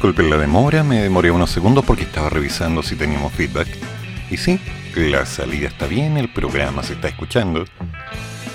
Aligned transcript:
Disculpen 0.00 0.30
la 0.30 0.38
demora, 0.38 0.82
me 0.82 1.02
demoré 1.02 1.30
unos 1.30 1.50
segundos 1.50 1.84
porque 1.84 2.04
estaba 2.04 2.30
revisando 2.30 2.82
si 2.82 2.96
teníamos 2.96 3.34
feedback. 3.34 3.68
Y 4.30 4.38
sí, 4.38 4.58
la 4.94 5.26
salida 5.26 5.68
está 5.68 5.86
bien, 5.86 6.16
el 6.16 6.32
programa 6.32 6.82
se 6.82 6.94
está 6.94 7.08
escuchando. 7.08 7.66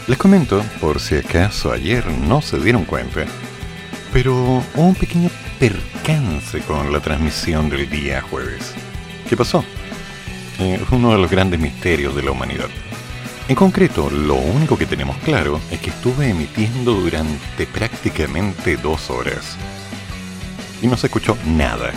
Les 0.07 0.17
comento, 0.17 0.63
por 0.81 0.99
si 0.99 1.17
acaso 1.17 1.71
ayer 1.71 2.03
no 2.07 2.41
se 2.41 2.57
dieron 2.57 2.83
cuenta, 2.83 3.25
pero 4.11 4.33
hubo 4.33 4.63
un 4.73 4.95
pequeño 4.95 5.29
percance 5.59 6.61
con 6.61 6.91
la 6.91 6.99
transmisión 6.99 7.69
del 7.69 7.87
día 7.91 8.23
jueves. 8.23 8.73
¿Qué 9.29 9.37
pasó? 9.37 9.63
Eh, 10.57 10.83
uno 10.89 11.11
de 11.11 11.19
los 11.19 11.29
grandes 11.29 11.59
misterios 11.59 12.15
de 12.15 12.23
la 12.23 12.31
humanidad. 12.31 12.69
En 13.47 13.55
concreto, 13.55 14.09
lo 14.09 14.33
único 14.33 14.79
que 14.79 14.87
tenemos 14.87 15.15
claro 15.17 15.61
es 15.69 15.79
que 15.79 15.91
estuve 15.91 16.27
emitiendo 16.27 16.93
durante 16.93 17.67
prácticamente 17.67 18.77
dos 18.77 19.11
horas 19.11 19.55
y 20.81 20.87
no 20.87 20.97
se 20.97 21.07
escuchó 21.07 21.37
nada. 21.45 21.91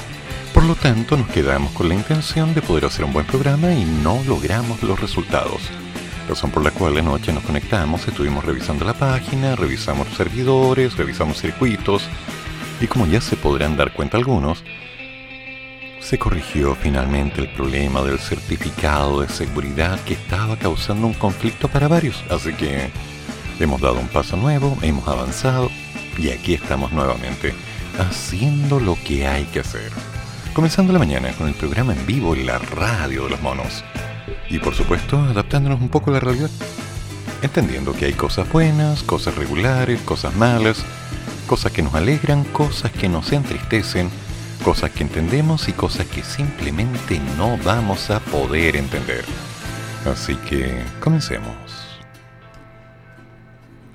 Por 0.54 0.64
lo 0.64 0.74
tanto, 0.74 1.16
nos 1.16 1.28
quedamos 1.28 1.72
con 1.72 1.88
la 1.88 1.94
intención 1.94 2.54
de 2.54 2.62
poder 2.62 2.86
hacer 2.86 3.04
un 3.04 3.12
buen 3.12 3.26
programa 3.26 3.72
y 3.72 3.84
no 3.84 4.22
logramos 4.26 4.82
los 4.82 5.00
resultados. 5.00 5.62
Razón 6.28 6.50
por 6.50 6.62
la 6.62 6.70
cual 6.70 6.96
anoche 6.98 7.32
nos 7.32 7.44
conectamos, 7.44 8.06
estuvimos 8.06 8.44
revisando 8.44 8.84
la 8.84 8.94
página, 8.94 9.56
revisamos 9.56 10.08
servidores, 10.16 10.96
revisamos 10.96 11.40
circuitos 11.40 12.08
y 12.80 12.86
como 12.86 13.06
ya 13.06 13.20
se 13.20 13.36
podrán 13.36 13.76
dar 13.76 13.92
cuenta 13.92 14.18
algunos, 14.18 14.62
se 16.00 16.18
corrigió 16.18 16.74
finalmente 16.74 17.40
el 17.40 17.48
problema 17.48 18.02
del 18.02 18.18
certificado 18.18 19.20
de 19.20 19.28
seguridad 19.28 19.98
que 20.00 20.14
estaba 20.14 20.56
causando 20.56 21.06
un 21.06 21.14
conflicto 21.14 21.68
para 21.68 21.88
varios. 21.88 22.24
Así 22.30 22.52
que 22.52 22.90
hemos 23.60 23.80
dado 23.80 23.98
un 23.98 24.08
paso 24.08 24.36
nuevo, 24.36 24.76
hemos 24.82 25.06
avanzado 25.08 25.70
y 26.18 26.30
aquí 26.30 26.54
estamos 26.54 26.92
nuevamente 26.92 27.54
haciendo 27.98 28.80
lo 28.80 28.96
que 29.04 29.26
hay 29.26 29.44
que 29.46 29.60
hacer. 29.60 29.90
Comenzando 30.54 30.92
la 30.92 30.98
mañana 30.98 31.32
con 31.32 31.48
el 31.48 31.54
programa 31.54 31.92
en 31.92 32.06
vivo 32.06 32.34
en 32.34 32.46
la 32.46 32.58
radio 32.58 33.24
de 33.24 33.30
los 33.30 33.42
monos. 33.42 33.84
Y 34.48 34.58
por 34.58 34.74
supuesto, 34.74 35.18
adaptándonos 35.18 35.80
un 35.80 35.88
poco 35.88 36.10
a 36.10 36.14
la 36.14 36.20
realidad. 36.20 36.50
Entendiendo 37.42 37.92
que 37.92 38.06
hay 38.06 38.14
cosas 38.14 38.50
buenas, 38.50 39.02
cosas 39.02 39.36
regulares, 39.36 40.00
cosas 40.00 40.34
malas, 40.34 40.84
cosas 41.46 41.72
que 41.72 41.82
nos 41.82 41.94
alegran, 41.94 42.44
cosas 42.44 42.90
que 42.90 43.08
nos 43.08 43.32
entristecen, 43.32 44.10
cosas 44.64 44.90
que 44.90 45.04
entendemos 45.04 45.68
y 45.68 45.72
cosas 45.72 46.06
que 46.06 46.22
simplemente 46.22 47.20
no 47.36 47.56
vamos 47.58 48.10
a 48.10 48.20
poder 48.20 48.76
entender. 48.76 49.24
Así 50.04 50.34
que 50.36 50.82
comencemos. 51.00 51.77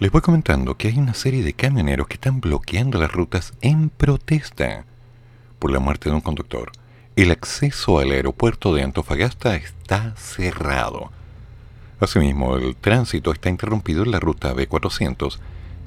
Les 0.03 0.11
voy 0.11 0.19
comentando 0.19 0.75
que 0.75 0.89
hay 0.89 0.97
una 0.97 1.13
serie 1.13 1.43
de 1.43 1.53
camioneros 1.53 2.07
que 2.07 2.15
están 2.15 2.41
bloqueando 2.41 2.99
las 2.99 3.09
rutas 3.09 3.53
en 3.61 3.87
protesta 3.87 4.83
por 5.59 5.71
la 5.71 5.79
muerte 5.79 6.09
de 6.09 6.15
un 6.15 6.19
conductor. 6.19 6.73
El 7.15 7.31
acceso 7.31 7.99
al 7.99 8.11
aeropuerto 8.11 8.75
de 8.75 8.83
Antofagasta 8.83 9.55
está 9.55 10.13
cerrado. 10.17 11.09
Asimismo, 12.01 12.57
el 12.57 12.75
tránsito 12.75 13.31
está 13.31 13.47
interrumpido 13.47 14.03
en 14.03 14.11
la 14.11 14.19
ruta 14.19 14.53
B400 14.53 15.39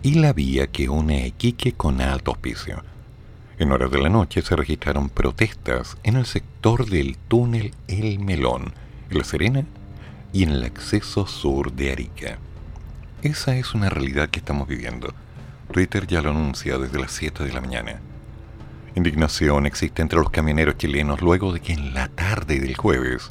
y 0.03 0.15
la 0.15 0.33
vía 0.33 0.67
que 0.69 0.89
une 0.89 1.25
a 1.25 1.27
Iquique 1.27 1.73
con 1.73 2.01
Alto 2.01 2.31
Hospicio. 2.31 2.83
En 3.59 3.71
horas 3.71 3.91
de 3.91 4.01
la 4.01 4.09
noche 4.09 4.41
se 4.41 4.57
registraron 4.57 5.11
protestas 5.11 5.99
en 6.05 6.17
el 6.17 6.25
sector 6.25 6.89
del 6.89 7.19
túnel 7.29 7.75
El 7.87 8.19
Melón, 8.21 8.73
en 9.11 9.19
La 9.19 9.25
Serena 9.25 9.67
y 10.33 10.45
en 10.45 10.53
el 10.53 10.65
acceso 10.65 11.27
sur 11.27 11.71
de 11.71 11.93
Arica. 11.93 12.39
Esa 13.27 13.57
es 13.57 13.75
una 13.75 13.91
realidad 13.91 14.29
que 14.29 14.39
estamos 14.39 14.69
viviendo. 14.69 15.13
Twitter 15.73 16.07
ya 16.07 16.23
lo 16.23 16.31
anuncia 16.31 16.79
desde 16.79 17.01
las 17.01 17.11
7 17.11 17.43
de 17.43 17.53
la 17.53 17.61
mañana. 17.61 17.99
Indignación 18.95 19.67
existe 19.67 20.01
entre 20.01 20.21
los 20.21 20.31
camioneros 20.31 20.79
chilenos 20.79 21.21
luego 21.21 21.53
de 21.53 21.59
que 21.59 21.73
en 21.73 21.93
la 21.93 22.07
tarde 22.07 22.61
del 22.61 22.77
jueves 22.77 23.31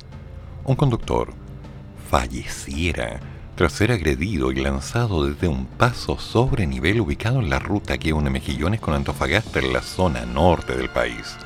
un 0.66 0.76
conductor 0.76 1.34
falleciera 2.10 3.22
tras 3.56 3.72
ser 3.72 3.94
agredido 3.94 4.52
y 4.52 4.56
lanzado 4.56 5.26
desde 5.26 5.48
un 5.48 5.66
paso 5.66 6.20
sobre 6.20 6.68
nivel 6.68 7.00
ubicado 7.00 7.40
en 7.40 7.50
la 7.50 7.60
ruta 7.60 7.98
que 7.98 8.12
une 8.12 8.30
Mejillones 8.30 8.82
con 8.82 8.96
Antofagasta 8.96 9.60
en 9.60 9.72
la 9.72 9.82
zona 9.82 10.26
norte 10.26 10.76
del 10.76 10.90
país. 10.90 11.38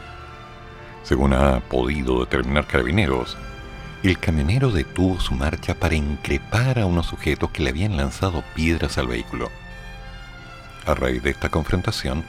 Según 1.04 1.34
ha 1.34 1.60
podido 1.60 2.22
determinar 2.22 2.66
Carabineros, 2.66 3.38
el 4.04 4.18
camionero 4.18 4.72
detuvo 4.72 5.20
su 5.20 5.34
marcha 5.34 5.76
para 5.76 5.96
increpar 5.96 6.80
a 6.80 6.86
unos 6.86 7.08
sujetos 7.08 7.52
que 7.52 7.64
le 7.64 7.70
habían 7.70 7.98
lanzado 7.98 8.44
piedras 8.56 8.98
al 8.98 9.08
vehículo. 9.08 9.50
A 10.86 10.94
raíz 10.94 11.22
de 11.22 11.32
esta 11.32 11.50
confrontación, 11.50 12.24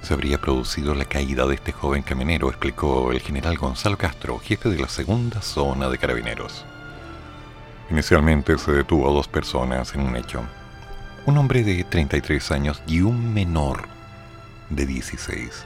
se 0.00 0.14
habría 0.14 0.40
producido 0.40 0.94
la 0.94 1.04
caída 1.04 1.46
de 1.46 1.54
este 1.54 1.70
joven 1.70 2.02
camionero, 2.02 2.48
explicó 2.48 3.12
el 3.12 3.20
general 3.20 3.56
Gonzalo 3.56 3.96
Castro, 3.96 4.38
jefe 4.38 4.68
de 4.68 4.78
la 4.78 4.88
segunda 4.88 5.42
zona 5.42 5.88
de 5.88 5.98
carabineros. 5.98 6.64
Inicialmente 7.90 8.56
se 8.58 8.72
detuvo 8.72 9.08
a 9.08 9.12
dos 9.12 9.28
personas 9.28 9.94
en 9.94 10.00
un 10.00 10.16
hecho. 10.16 10.42
Un 11.26 11.38
hombre 11.38 11.62
de 11.62 11.84
33 11.84 12.50
años 12.50 12.82
y 12.86 13.02
un 13.02 13.32
menor 13.32 13.82
de 14.70 14.86
16. 14.86 15.64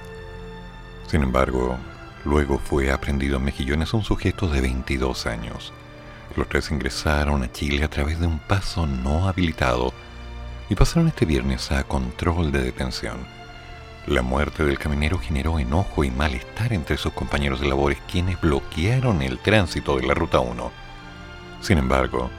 Sin 1.06 1.22
embargo, 1.22 1.78
luego 2.26 2.58
fue 2.58 2.92
aprendido 2.92 3.38
en 3.38 3.44
Mejillones 3.44 3.94
un 3.94 4.04
sujeto 4.04 4.48
de 4.48 4.60
22 4.60 5.26
años. 5.26 5.72
Los 6.36 6.48
tres 6.48 6.70
ingresaron 6.70 7.42
a 7.42 7.50
Chile 7.50 7.84
a 7.84 7.88
través 7.88 8.20
de 8.20 8.26
un 8.26 8.38
paso 8.38 8.86
no 8.86 9.28
habilitado 9.28 9.94
y 10.68 10.74
pasaron 10.74 11.08
este 11.08 11.24
viernes 11.24 11.72
a 11.72 11.84
control 11.84 12.52
de 12.52 12.60
detención. 12.60 13.16
La 14.06 14.20
muerte 14.20 14.64
del 14.64 14.78
caminero 14.78 15.18
generó 15.18 15.58
enojo 15.58 16.04
y 16.04 16.10
malestar 16.10 16.74
entre 16.74 16.98
sus 16.98 17.14
compañeros 17.14 17.60
de 17.60 17.68
labores 17.68 17.98
quienes 18.10 18.38
bloquearon 18.40 19.22
el 19.22 19.38
tránsito 19.38 19.96
de 19.96 20.06
la 20.06 20.14
Ruta 20.14 20.40
1 20.40 20.86
sin 21.60 21.78
embargo, 21.78 22.30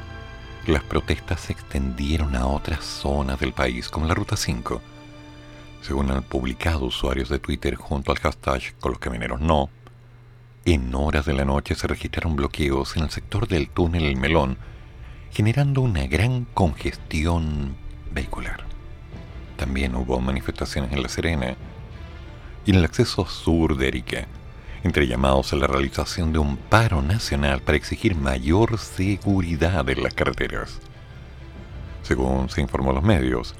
las 0.68 0.84
protestas 0.84 1.42
se 1.42 1.53
extendieron 1.53 2.36
a 2.36 2.47
otras 2.47 2.84
zonas 2.84 3.40
del 3.40 3.53
país, 3.53 3.90
como 3.90 4.06
la 4.06 4.14
Ruta 4.14 4.38
5. 4.38 4.81
Según 5.82 6.12
han 6.12 6.24
publicado 6.24 6.86
usuarios 6.86 7.30
de 7.30 7.40
Twitter 7.40 7.76
junto 7.76 8.12
al 8.12 8.20
hashtag 8.20 8.76
con 8.80 8.92
los 8.92 9.00
camineros 9.00 9.40
no, 9.40 9.70
en 10.66 10.94
horas 10.94 11.26
de 11.26 11.34
la 11.34 11.46
noche 11.46 11.76
se 11.76 11.88
registraron 11.88 12.36
bloqueos 12.36 12.98
en 12.98 13.04
el 13.04 13.10
sector 13.10 13.48
del 13.48 13.70
túnel 13.70 14.04
El 14.04 14.18
Melón, 14.18 14.58
generando 15.32 15.82
una 15.82 16.08
gran 16.08 16.44
congestión 16.44 17.78
vehicular. 18.12 18.66
También 19.56 19.96
hubo 19.96 20.20
manifestaciones 20.20 20.92
en 20.92 21.02
La 21.02 21.10
Serena 21.10 21.56
y 22.66 22.72
en 22.72 22.78
el 22.78 22.86
acceso 22.86 23.26
sur 23.26 23.78
de 23.78 23.88
Erika, 23.88 24.28
entre 24.84 25.08
llamados 25.08 25.54
a 25.54 25.56
la 25.56 25.68
realización 25.68 26.34
de 26.34 26.40
un 26.40 26.58
paro 26.58 27.02
nacional 27.02 27.62
para 27.62 27.78
exigir 27.78 28.16
mayor 28.16 28.78
seguridad 28.78 29.90
en 29.90 30.04
las 30.04 30.14
carreteras. 30.14 30.80
Según 32.04 32.50
se 32.50 32.59
informó 32.59 32.92
a 32.92 32.96
los 32.96 33.03
medios, 33.03 33.56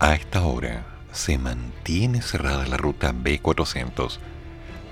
a 0.00 0.14
esta 0.14 0.42
hora 0.42 0.93
se 1.14 1.38
mantiene 1.38 2.20
cerrada 2.20 2.66
la 2.66 2.76
ruta 2.76 3.12
B400, 3.12 4.18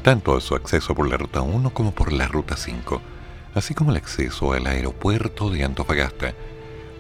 tanto 0.03 0.37
a 0.37 0.41
su 0.41 0.55
acceso 0.55 0.95
por 0.95 1.09
la 1.09 1.17
ruta 1.17 1.43
1 1.43 1.71
como 1.71 1.93
por 1.93 2.13
la 2.13 2.29
ruta 2.29 2.57
5, 2.57 3.03
así 3.55 3.75
como 3.75 3.91
el 3.91 3.97
acceso 3.97 4.53
al 4.53 4.67
aeropuerto 4.67 5.51
de 5.51 5.65
Antofagasta, 5.65 6.35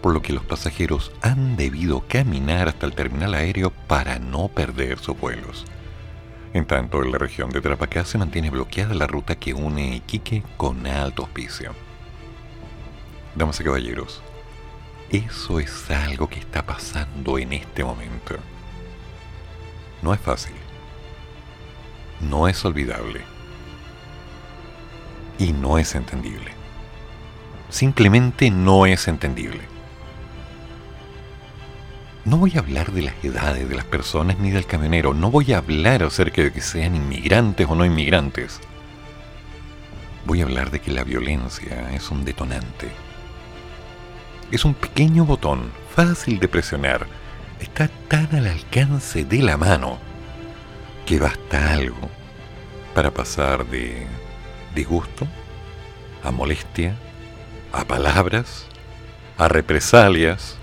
por 0.02 0.12
lo 0.12 0.22
que 0.22 0.32
los 0.32 0.44
pasajeros 0.44 1.12
han 1.22 1.56
debido 1.56 2.04
caminar 2.08 2.68
hasta 2.68 2.86
el 2.86 2.94
terminal 2.94 3.34
aéreo 3.34 3.70
para 3.70 4.18
no 4.18 4.48
perder 4.48 4.98
sus 4.98 5.18
vuelos. 5.18 5.64
En 6.52 6.66
tanto, 6.66 7.02
en 7.02 7.12
la 7.12 7.18
región 7.18 7.50
de 7.50 7.60
Tarapacá 7.60 8.04
se 8.04 8.18
mantiene 8.18 8.50
bloqueada 8.50 8.94
la 8.94 9.06
ruta 9.06 9.36
que 9.36 9.54
une 9.54 9.96
Iquique 9.96 10.42
con 10.56 10.86
Alto 10.86 11.22
Hospicio. 11.22 11.72
Damas 13.34 13.58
y 13.60 13.64
caballeros, 13.64 14.20
eso 15.10 15.60
es 15.60 15.90
algo 15.90 16.28
que 16.28 16.40
está 16.40 16.66
pasando 16.66 17.38
en 17.38 17.52
este 17.52 17.84
momento. 17.84 18.36
No 20.02 20.12
es 20.12 20.20
fácil. 20.20 20.54
No 22.20 22.48
es 22.48 22.64
olvidable. 22.64 23.22
Y 25.38 25.52
no 25.52 25.78
es 25.78 25.94
entendible. 25.94 26.50
Simplemente 27.70 28.50
no 28.50 28.84
es 28.84 29.08
entendible. 29.08 29.60
No 32.24 32.36
voy 32.36 32.52
a 32.54 32.60
hablar 32.60 32.92
de 32.92 33.02
las 33.02 33.14
edades 33.24 33.68
de 33.68 33.74
las 33.74 33.84
personas 33.84 34.38
ni 34.38 34.50
del 34.50 34.66
camionero, 34.66 35.14
no 35.14 35.30
voy 35.30 35.52
a 35.52 35.58
hablar 35.58 36.04
acerca 36.04 36.42
de 36.42 36.52
que 36.52 36.60
sean 36.60 36.94
inmigrantes 36.94 37.66
o 37.68 37.74
no 37.74 37.84
inmigrantes. 37.84 38.60
Voy 40.24 40.40
a 40.40 40.44
hablar 40.44 40.70
de 40.70 40.80
que 40.80 40.92
la 40.92 41.02
violencia 41.02 41.90
es 41.92 42.10
un 42.12 42.24
detonante. 42.24 42.90
Es 44.52 44.64
un 44.64 44.74
pequeño 44.74 45.24
botón, 45.24 45.72
fácil 45.96 46.38
de 46.38 46.46
presionar, 46.46 47.08
está 47.62 47.88
tan 48.08 48.34
al 48.34 48.46
alcance 48.46 49.24
de 49.24 49.42
la 49.42 49.56
mano 49.56 49.98
que 51.06 51.18
basta 51.18 51.72
algo 51.72 52.10
para 52.94 53.10
pasar 53.10 53.66
de 53.66 54.06
disgusto 54.74 55.26
a 56.22 56.30
molestia, 56.30 56.94
a 57.72 57.84
palabras, 57.84 58.66
a 59.38 59.48
represalias, 59.48 60.56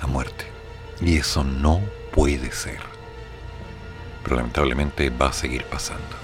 a 0.00 0.06
muerte. 0.06 0.46
Y 1.00 1.18
eso 1.18 1.44
no 1.44 1.80
puede 2.12 2.52
ser. 2.52 2.80
Pero 4.22 4.36
lamentablemente 4.36 5.10
va 5.10 5.28
a 5.28 5.32
seguir 5.32 5.64
pasando. 5.64 6.16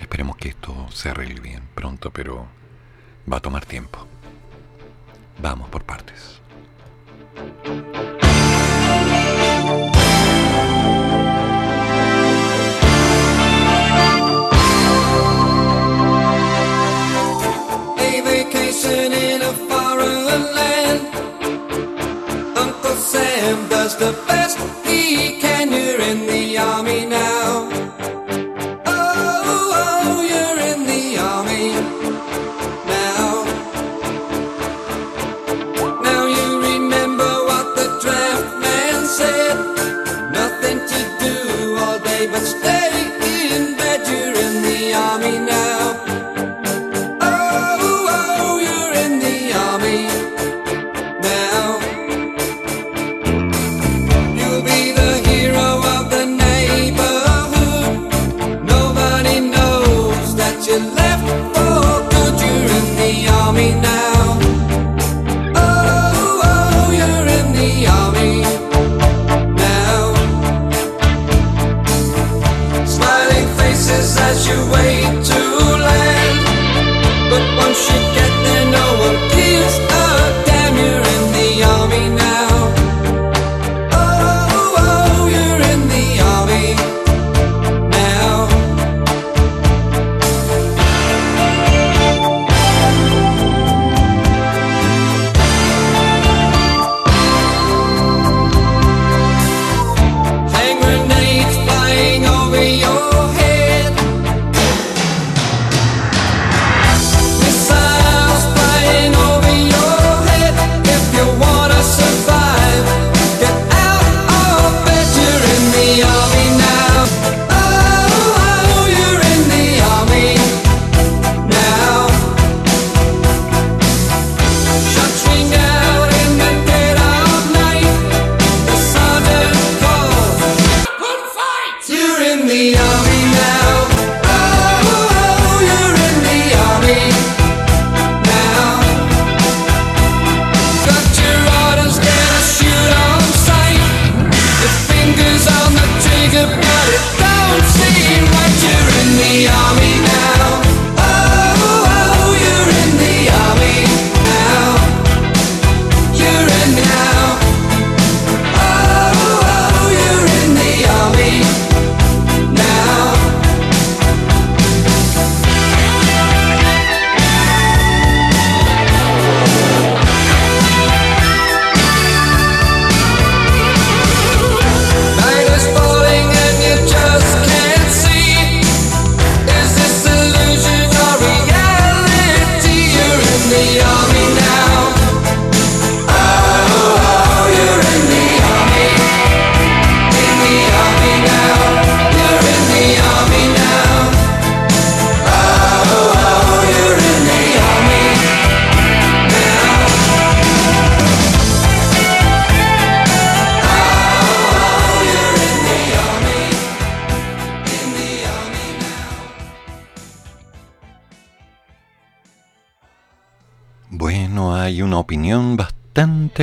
Esperemos 0.00 0.36
que 0.36 0.50
esto 0.50 0.86
se 0.90 1.10
arregle 1.10 1.40
bien 1.40 1.62
pronto, 1.74 2.10
pero 2.10 2.46
va 3.30 3.38
a 3.38 3.40
tomar 3.40 3.66
tiempo. 3.66 4.06
Vamos 5.38 5.68
por 5.68 5.84
partes. 5.84 6.35
Sam 23.16 23.68
does 23.68 23.96
the 23.96 24.12
best 24.26 24.58
he 24.84 25.40
can. 25.40 25.70
You're 25.70 26.00
in 26.00 26.25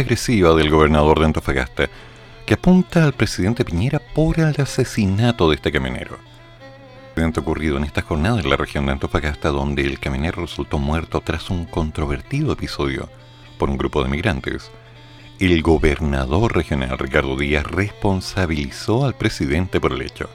agresiva 0.04 0.54
del 0.54 0.70
gobernador 0.70 1.20
de 1.20 1.26
Antofagasta 1.26 1.90
que 2.46 2.56
apunta 2.56 3.06
al 3.06 3.14
presidente 3.14 3.64
Piñera 3.64 4.02
por 4.14 4.38
el 4.38 4.54
asesinato 4.62 5.50
de 5.50 5.56
este 5.56 5.72
camionero. 5.72 6.18
Incidente 7.12 7.40
ocurrido 7.40 7.78
en 7.78 7.86
esta 7.86 8.02
jornada 8.02 8.42
en 8.42 8.50
la 8.50 8.58
región 8.58 8.86
de 8.86 8.92
Antofagasta 8.92 9.50
donde 9.50 9.84
el 9.84 10.00
camionero 10.00 10.42
resultó 10.42 10.78
muerto 10.78 11.22
tras 11.22 11.50
un 11.50 11.66
controvertido 11.66 12.52
episodio 12.52 13.10
por 13.58 13.70
un 13.70 13.78
grupo 13.78 14.04
de 14.04 14.10
migrantes. 14.10 14.72
El 15.40 15.62
gobernador 15.62 16.54
regional 16.54 16.98
Ricardo 16.98 17.38
Díaz 17.38 17.64
responsabilizó 17.64 19.06
al 19.06 19.16
presidente 19.16 19.80
por 19.80 19.94
el 19.94 20.02
hecho. 20.02 20.30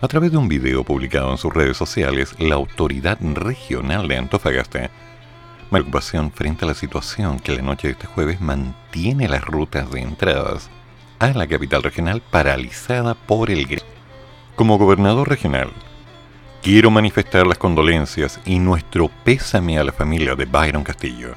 A 0.00 0.08
través 0.08 0.32
de 0.32 0.38
un 0.38 0.48
video 0.48 0.82
publicado 0.82 1.30
en 1.30 1.38
sus 1.38 1.54
redes 1.54 1.76
sociales, 1.76 2.34
la 2.40 2.56
autoridad 2.56 3.18
regional 3.20 4.08
de 4.08 4.18
Antofagasta 4.18 4.90
la 5.70 5.80
ocupación 5.80 6.30
frente 6.30 6.64
a 6.64 6.68
la 6.68 6.74
situación 6.74 7.38
que 7.40 7.54
la 7.54 7.62
noche 7.62 7.88
de 7.88 7.92
este 7.92 8.06
jueves 8.06 8.40
mantiene 8.40 9.28
las 9.28 9.44
rutas 9.44 9.90
de 9.90 10.00
entradas 10.00 10.70
a 11.18 11.28
la 11.28 11.46
capital 11.46 11.82
regional 11.82 12.22
paralizada 12.22 13.14
por 13.14 13.50
el 13.50 13.66
grito. 13.66 13.84
Como 14.56 14.78
gobernador 14.78 15.28
regional, 15.28 15.70
quiero 16.62 16.90
manifestar 16.90 17.46
las 17.46 17.58
condolencias 17.58 18.40
y 18.44 18.58
nuestro 18.58 19.10
pésame 19.24 19.78
a 19.78 19.84
la 19.84 19.92
familia 19.92 20.34
de 20.34 20.44
Byron 20.44 20.84
Castillo, 20.84 21.34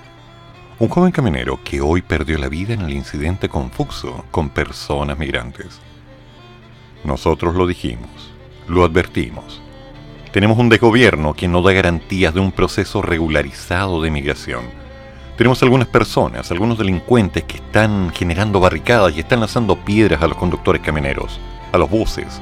Un 0.80 0.90
joven 0.90 1.12
camionero 1.12 1.60
que 1.64 1.82
hoy 1.82 2.04
perdió 2.04 2.38
la 2.38 2.50
vida 2.50 2.76
en 2.76 2.82
el 2.82 2.94
incidente 2.94 3.50
confuso 3.50 4.24
con 4.30 4.50
personas 4.50 5.18
migrantes. 5.18 5.80
Nosotros 7.04 7.56
lo 7.56 7.66
dijimos, 7.66 8.32
lo 8.68 8.84
advertimos. 8.84 9.62
Tenemos 10.38 10.60
un 10.60 10.70
desgobierno 10.70 11.34
que 11.34 11.48
no 11.48 11.64
da 11.64 11.74
garantías 11.74 12.32
de 12.32 12.40
un 12.40 12.52
proceso 12.52 13.02
regularizado 13.02 14.04
de 14.04 14.12
migración. 14.12 14.66
Tenemos 15.36 15.64
algunas 15.64 15.88
personas, 15.88 16.52
algunos 16.52 16.78
delincuentes 16.78 17.44
que 17.46 17.56
están 17.56 18.12
generando 18.14 18.60
barricadas 18.60 19.16
y 19.16 19.22
están 19.22 19.40
lanzando 19.40 19.78
piedras 19.78 20.22
a 20.22 20.28
los 20.28 20.38
conductores 20.38 20.84
camioneros, 20.84 21.40
a 21.72 21.80
los 21.80 21.90
buses 21.90 22.40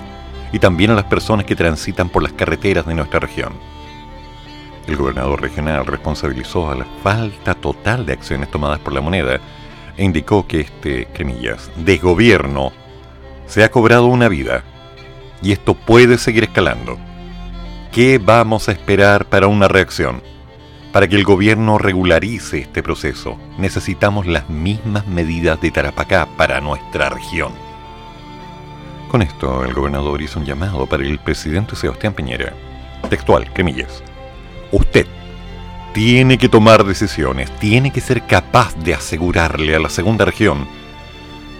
y 0.51 0.59
también 0.59 0.91
a 0.91 0.95
las 0.95 1.05
personas 1.05 1.45
que 1.45 1.55
transitan 1.55 2.09
por 2.09 2.21
las 2.21 2.33
carreteras 2.33 2.85
de 2.85 2.95
nuestra 2.95 3.21
región. 3.21 3.53
El 4.87 4.97
gobernador 4.97 5.41
regional 5.41 5.85
responsabilizó 5.85 6.69
a 6.69 6.75
la 6.75 6.85
falta 7.01 7.55
total 7.55 8.05
de 8.05 8.11
acciones 8.11 8.51
tomadas 8.51 8.79
por 8.79 8.91
la 8.91 8.99
moneda 8.99 9.39
e 9.95 10.03
indicó 10.03 10.45
que 10.45 10.59
este, 10.59 11.05
cremillas, 11.13 11.71
desgobierno 11.77 12.73
se 13.45 13.63
ha 13.63 13.71
cobrado 13.71 14.07
una 14.07 14.27
vida 14.27 14.65
y 15.41 15.53
esto 15.53 15.75
puede 15.75 16.17
seguir 16.17 16.43
escalando. 16.43 16.99
¿Qué 17.95 18.17
vamos 18.17 18.67
a 18.67 18.73
esperar 18.73 19.29
para 19.29 19.47
una 19.47 19.69
reacción? 19.69 20.21
Para 20.91 21.07
que 21.07 21.15
el 21.15 21.23
gobierno 21.23 21.77
regularice 21.77 22.59
este 22.59 22.83
proceso, 22.83 23.37
necesitamos 23.57 24.27
las 24.27 24.49
mismas 24.49 25.07
medidas 25.07 25.61
de 25.61 25.71
Tarapacá 25.71 26.27
para 26.35 26.59
nuestra 26.59 27.07
región. 27.07 27.53
Con 29.09 29.21
esto, 29.21 29.63
el 29.63 29.73
gobernador 29.73 30.21
hizo 30.21 30.41
un 30.41 30.45
llamado 30.45 30.85
para 30.87 31.03
el 31.03 31.19
presidente 31.19 31.77
Sebastián 31.77 32.13
Piñera. 32.13 32.53
Textual, 33.09 33.49
cremillas. 33.53 34.03
Usted 34.73 35.07
tiene 35.93 36.37
que 36.37 36.49
tomar 36.49 36.83
decisiones, 36.83 37.49
tiene 37.59 37.93
que 37.93 38.01
ser 38.01 38.27
capaz 38.27 38.75
de 38.75 38.93
asegurarle 38.93 39.73
a 39.73 39.79
la 39.79 39.89
segunda 39.89 40.25
región 40.25 40.67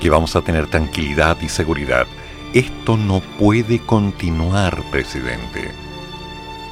que 0.01 0.09
vamos 0.09 0.35
a 0.35 0.41
tener 0.41 0.67
tranquilidad 0.67 1.37
y 1.39 1.47
seguridad. 1.47 2.07
Esto 2.53 2.97
no 2.97 3.21
puede 3.39 3.79
continuar, 3.79 4.83
presidente. 4.91 5.84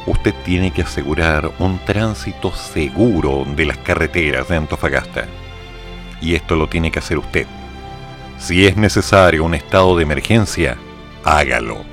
Usted 0.06 0.34
tiene 0.44 0.72
que 0.72 0.82
asegurar 0.82 1.52
un 1.60 1.80
tránsito 1.80 2.52
seguro 2.52 3.46
de 3.56 3.66
las 3.66 3.78
carreteras 3.78 4.50
de 4.50 4.58
Antofagasta. 4.58 5.26
Y 6.22 6.36
esto 6.36 6.56
lo 6.56 6.68
tiene 6.68 6.92
que 6.92 7.00
hacer 7.00 7.18
usted. 7.18 7.48
Si 8.38 8.66
es 8.66 8.76
necesario 8.76 9.46
un 9.46 9.56
estado 9.56 9.96
de 9.96 10.04
emergencia, 10.04 10.78
hágalo. 11.24 11.84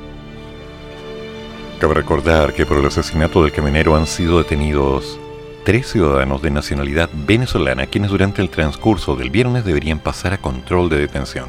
Cabe 1.78 1.94
recordar 1.94 2.52
que 2.52 2.66
por 2.66 2.78
el 2.78 2.86
asesinato 2.86 3.44
del 3.44 3.52
camionero 3.52 3.94
han 3.94 4.08
sido 4.08 4.38
detenidos 4.38 5.20
tres 5.64 5.86
ciudadanos 5.92 6.42
de 6.42 6.50
nacionalidad 6.50 7.10
venezolana 7.12 7.86
quienes 7.86 8.10
durante 8.10 8.42
el 8.42 8.50
transcurso 8.50 9.14
del 9.14 9.30
viernes 9.30 9.64
deberían 9.64 10.00
pasar 10.00 10.32
a 10.32 10.38
control 10.38 10.88
de 10.88 10.98
detención. 10.98 11.46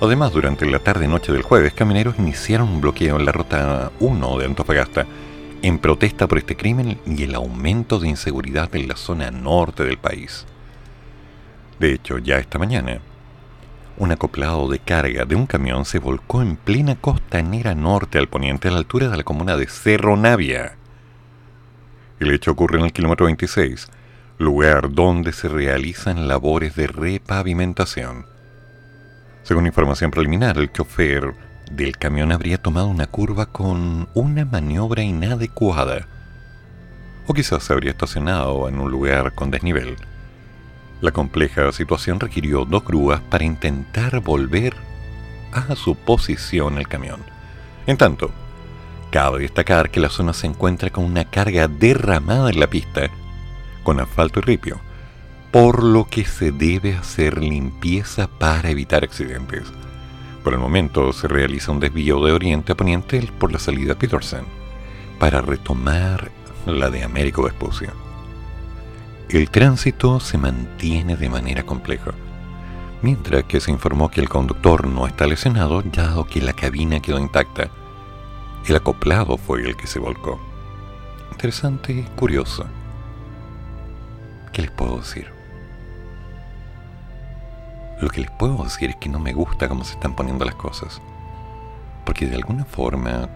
Además, 0.00 0.32
durante 0.32 0.64
la 0.64 0.78
tarde-noche 0.78 1.32
del 1.32 1.42
jueves, 1.42 1.72
camioneros 1.72 2.18
iniciaron 2.18 2.68
un 2.68 2.80
bloqueo 2.80 3.16
en 3.16 3.24
la 3.24 3.32
ruta 3.32 3.90
1 3.98 4.38
de 4.38 4.44
Antofagasta 4.44 5.06
en 5.62 5.78
protesta 5.78 6.26
por 6.26 6.38
este 6.38 6.56
crimen 6.56 6.98
y 7.06 7.22
el 7.22 7.34
aumento 7.34 7.98
de 7.98 8.08
inseguridad 8.08 8.74
en 8.76 8.88
la 8.88 8.96
zona 8.96 9.30
norte 9.30 9.84
del 9.84 9.98
país. 9.98 10.46
De 11.78 11.92
hecho, 11.92 12.18
ya 12.18 12.38
esta 12.38 12.58
mañana, 12.58 13.00
un 13.96 14.12
acoplado 14.12 14.68
de 14.68 14.78
carga 14.78 15.24
de 15.24 15.34
un 15.34 15.46
camión 15.46 15.84
se 15.84 15.98
volcó 15.98 16.42
en 16.42 16.56
plena 16.56 16.96
costanera 16.96 17.74
norte 17.74 18.18
al 18.18 18.28
poniente 18.28 18.68
a 18.68 18.70
la 18.70 18.78
altura 18.78 19.08
de 19.08 19.16
la 19.16 19.24
comuna 19.24 19.56
de 19.56 19.66
Cerro 19.66 20.16
Navia. 20.16 20.76
El 22.20 22.30
hecho 22.32 22.52
ocurre 22.52 22.78
en 22.78 22.84
el 22.84 22.92
kilómetro 22.92 23.26
26, 23.26 23.88
lugar 24.38 24.92
donde 24.92 25.32
se 25.32 25.48
realizan 25.48 26.28
labores 26.28 26.76
de 26.76 26.86
repavimentación. 26.86 28.26
Según 29.42 29.66
información 29.66 30.10
preliminar, 30.10 30.58
el 30.58 30.70
chofer 30.72 31.47
del 31.70 31.96
camión 31.96 32.32
habría 32.32 32.58
tomado 32.58 32.86
una 32.88 33.06
curva 33.06 33.46
con 33.46 34.08
una 34.14 34.44
maniobra 34.44 35.02
inadecuada. 35.02 36.06
O 37.26 37.34
quizás 37.34 37.62
se 37.62 37.72
habría 37.72 37.90
estacionado 37.90 38.68
en 38.68 38.78
un 38.78 38.90
lugar 38.90 39.34
con 39.34 39.50
desnivel. 39.50 39.96
La 41.00 41.10
compleja 41.12 41.70
situación 41.72 42.20
requirió 42.20 42.64
dos 42.64 42.84
grúas 42.84 43.20
para 43.20 43.44
intentar 43.44 44.20
volver 44.20 44.74
a 45.52 45.74
su 45.76 45.94
posición 45.94 46.78
el 46.78 46.88
camión. 46.88 47.20
En 47.86 47.96
tanto, 47.96 48.30
cabe 49.10 49.40
destacar 49.40 49.90
que 49.90 50.00
la 50.00 50.08
zona 50.08 50.32
se 50.32 50.46
encuentra 50.46 50.90
con 50.90 51.04
una 51.04 51.24
carga 51.24 51.68
derramada 51.68 52.50
en 52.50 52.60
la 52.60 52.66
pista, 52.68 53.08
con 53.82 54.00
asfalto 54.00 54.40
y 54.40 54.42
ripio, 54.42 54.80
por 55.50 55.82
lo 55.82 56.04
que 56.04 56.24
se 56.24 56.52
debe 56.52 56.94
hacer 56.94 57.38
limpieza 57.38 58.26
para 58.26 58.70
evitar 58.70 59.04
accidentes. 59.04 59.64
Por 60.48 60.54
el 60.54 60.60
momento 60.60 61.12
se 61.12 61.28
realiza 61.28 61.72
un 61.72 61.78
desvío 61.78 62.24
de 62.24 62.32
oriente 62.32 62.72
a 62.72 62.74
poniente 62.74 63.20
por 63.38 63.52
la 63.52 63.58
salida 63.58 63.96
Peterson, 63.96 64.46
para 65.18 65.42
retomar 65.42 66.30
la 66.64 66.88
de 66.88 67.04
Américo 67.04 67.42
Vespucio. 67.42 67.90
El 69.28 69.50
tránsito 69.50 70.20
se 70.20 70.38
mantiene 70.38 71.18
de 71.18 71.28
manera 71.28 71.64
compleja, 71.64 72.12
mientras 73.02 73.44
que 73.44 73.60
se 73.60 73.70
informó 73.70 74.10
que 74.10 74.22
el 74.22 74.30
conductor 74.30 74.86
no 74.86 75.06
está 75.06 75.26
lesionado, 75.26 75.82
dado 75.82 76.24
que 76.24 76.40
la 76.40 76.54
cabina 76.54 77.00
quedó 77.00 77.18
intacta. 77.18 77.68
El 78.66 78.74
acoplado 78.74 79.36
fue 79.36 79.60
el 79.60 79.76
que 79.76 79.86
se 79.86 79.98
volcó. 79.98 80.40
Interesante 81.30 81.92
y 81.92 82.02
curioso. 82.16 82.64
¿Qué 84.54 84.62
les 84.62 84.70
puedo 84.70 84.96
decir? 84.96 85.37
Lo 88.00 88.08
que 88.08 88.20
les 88.20 88.30
puedo 88.30 88.62
decir 88.62 88.90
es 88.90 88.96
que 88.96 89.08
no 89.08 89.18
me 89.18 89.32
gusta 89.32 89.68
cómo 89.68 89.84
se 89.84 89.94
están 89.94 90.14
poniendo 90.14 90.44
las 90.44 90.54
cosas. 90.54 91.00
Porque 92.04 92.26
de 92.26 92.36
alguna 92.36 92.64
forma, 92.64 93.28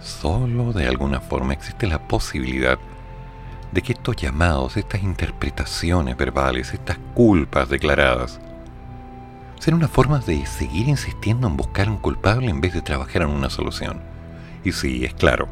solo 0.00 0.72
de 0.72 0.86
alguna 0.86 1.20
forma 1.20 1.54
existe 1.54 1.86
la 1.86 1.98
posibilidad 1.98 2.78
de 3.72 3.82
que 3.82 3.92
estos 3.92 4.16
llamados, 4.16 4.76
estas 4.76 5.02
interpretaciones 5.02 6.16
verbales, 6.16 6.72
estas 6.72 6.98
culpas 7.14 7.68
declaradas, 7.68 8.38
sean 9.58 9.76
una 9.76 9.88
forma 9.88 10.18
de 10.18 10.44
seguir 10.46 10.88
insistiendo 10.88 11.46
en 11.48 11.56
buscar 11.56 11.88
un 11.88 11.96
culpable 11.96 12.50
en 12.50 12.60
vez 12.60 12.74
de 12.74 12.82
trabajar 12.82 13.22
en 13.22 13.30
una 13.30 13.50
solución. 13.50 14.00
Y 14.62 14.72
sí, 14.72 15.04
es 15.04 15.14
claro, 15.14 15.48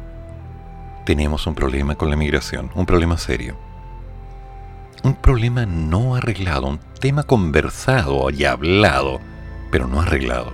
tenemos 1.05 1.47
un 1.47 1.55
problema 1.55 1.95
con 1.95 2.09
la 2.09 2.15
migración, 2.15 2.71
un 2.75 2.85
problema 2.85 3.17
serio. 3.17 3.64
Un 5.05 5.13
problema 5.13 5.67
no 5.67 6.15
arreglado, 6.15 6.65
un 6.65 6.79
tema 6.99 7.21
conversado 7.21 8.27
y 8.31 8.43
hablado, 8.45 9.21
pero 9.69 9.87
no 9.87 10.01
arreglado. 10.01 10.51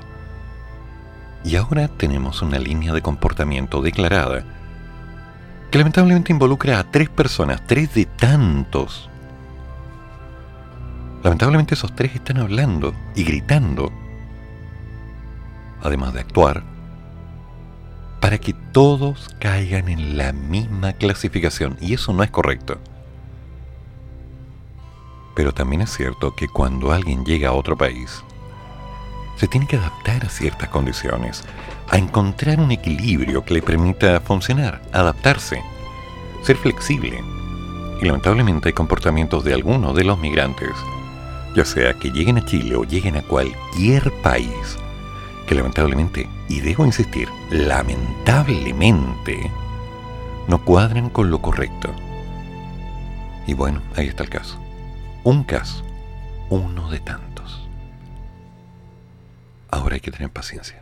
Y 1.46 1.56
ahora 1.56 1.88
tenemos 1.88 2.42
una 2.42 2.60
línea 2.60 2.92
de 2.92 3.02
comportamiento 3.02 3.82
declarada 3.82 4.44
que 5.72 5.78
lamentablemente 5.78 6.34
involucra 6.34 6.80
a 6.80 6.84
tres 6.84 7.08
personas, 7.08 7.66
tres 7.66 7.94
de 7.94 8.06
tantos. 8.06 9.10
Lamentablemente 11.24 11.76
esos 11.76 11.96
tres 11.96 12.14
están 12.14 12.40
hablando 12.40 12.94
y 13.16 13.24
gritando, 13.24 13.90
además 15.82 16.14
de 16.14 16.20
actuar, 16.20 16.64
para 18.20 18.38
que 18.38 18.54
todos 18.74 19.34
caigan 19.40 19.88
en 19.88 20.18
la 20.18 20.34
misma 20.34 20.92
clasificación, 20.92 21.78
y 21.80 21.94
eso 21.94 22.12
no 22.12 22.22
es 22.22 22.32
correcto. 22.32 22.82
Pero 25.42 25.56
también 25.56 25.82
es 25.82 25.90
cierto 25.90 26.36
que 26.36 26.48
cuando 26.48 26.92
alguien 26.92 27.26
llega 27.26 27.50
a 27.50 27.54
otro 27.54 27.76
país, 27.76 28.24
se 29.38 29.48
tiene 29.48 29.66
que 29.66 29.78
adaptar 29.78 30.24
a 30.24 30.30
ciertas 30.30 30.70
condiciones, 30.70 31.44
a 31.90 31.98
encontrar 31.98 32.60
un 32.60 32.72
equilibrio 32.72 33.44
que 33.44 33.56
le 33.56 33.64
permita 33.64 34.20
funcionar, 34.20 34.84
adaptarse, 34.94 35.64
ser 36.44 36.58
flexible. 36.58 37.24
Y 38.00 38.06
lamentablemente 38.06 38.70
hay 38.70 38.74
comportamientos 38.74 39.44
de 39.44 39.56
algunos 39.56 39.96
de 39.96 40.04
los 40.04 40.20
migrantes, 40.20 40.70
ya 41.56 41.66
sea 41.66 41.96
que 41.96 42.12
lleguen 42.12 42.38
a 42.38 42.46
Chile 42.46 42.76
o 42.76 42.84
lleguen 42.84 43.18
a 43.18 43.24
cualquier 43.24 44.12
país, 44.22 44.78
que 45.48 45.56
lamentablemente, 45.56 46.30
y 46.50 46.60
debo 46.60 46.86
insistir, 46.86 47.30
lamentablemente, 47.50 49.50
no 50.48 50.64
cuadran 50.64 51.10
con 51.10 51.32
lo 51.32 51.42
correcto. 51.42 51.90
Y 53.48 53.56
bueno, 53.56 53.82
ahí 53.96 54.06
está 54.06 54.22
el 54.22 54.30
caso. 54.30 54.61
Un 55.24 55.44
caso, 55.44 55.84
uno 56.50 56.90
de 56.90 57.00
tantos. 57.00 57.70
Ahora 59.70 59.94
hay 59.94 60.02
que 60.02 60.10
tener 60.10 60.32
paciencia. 60.32 60.82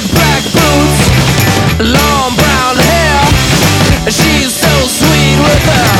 Big 0.00 0.10
black 0.12 0.42
boots, 0.44 1.82
long 1.92 2.34
brown 2.34 2.76
hair. 2.76 3.20
She's 4.10 4.54
so 4.54 4.86
sweet 4.86 5.38
with 5.38 5.64
her. 5.66 5.99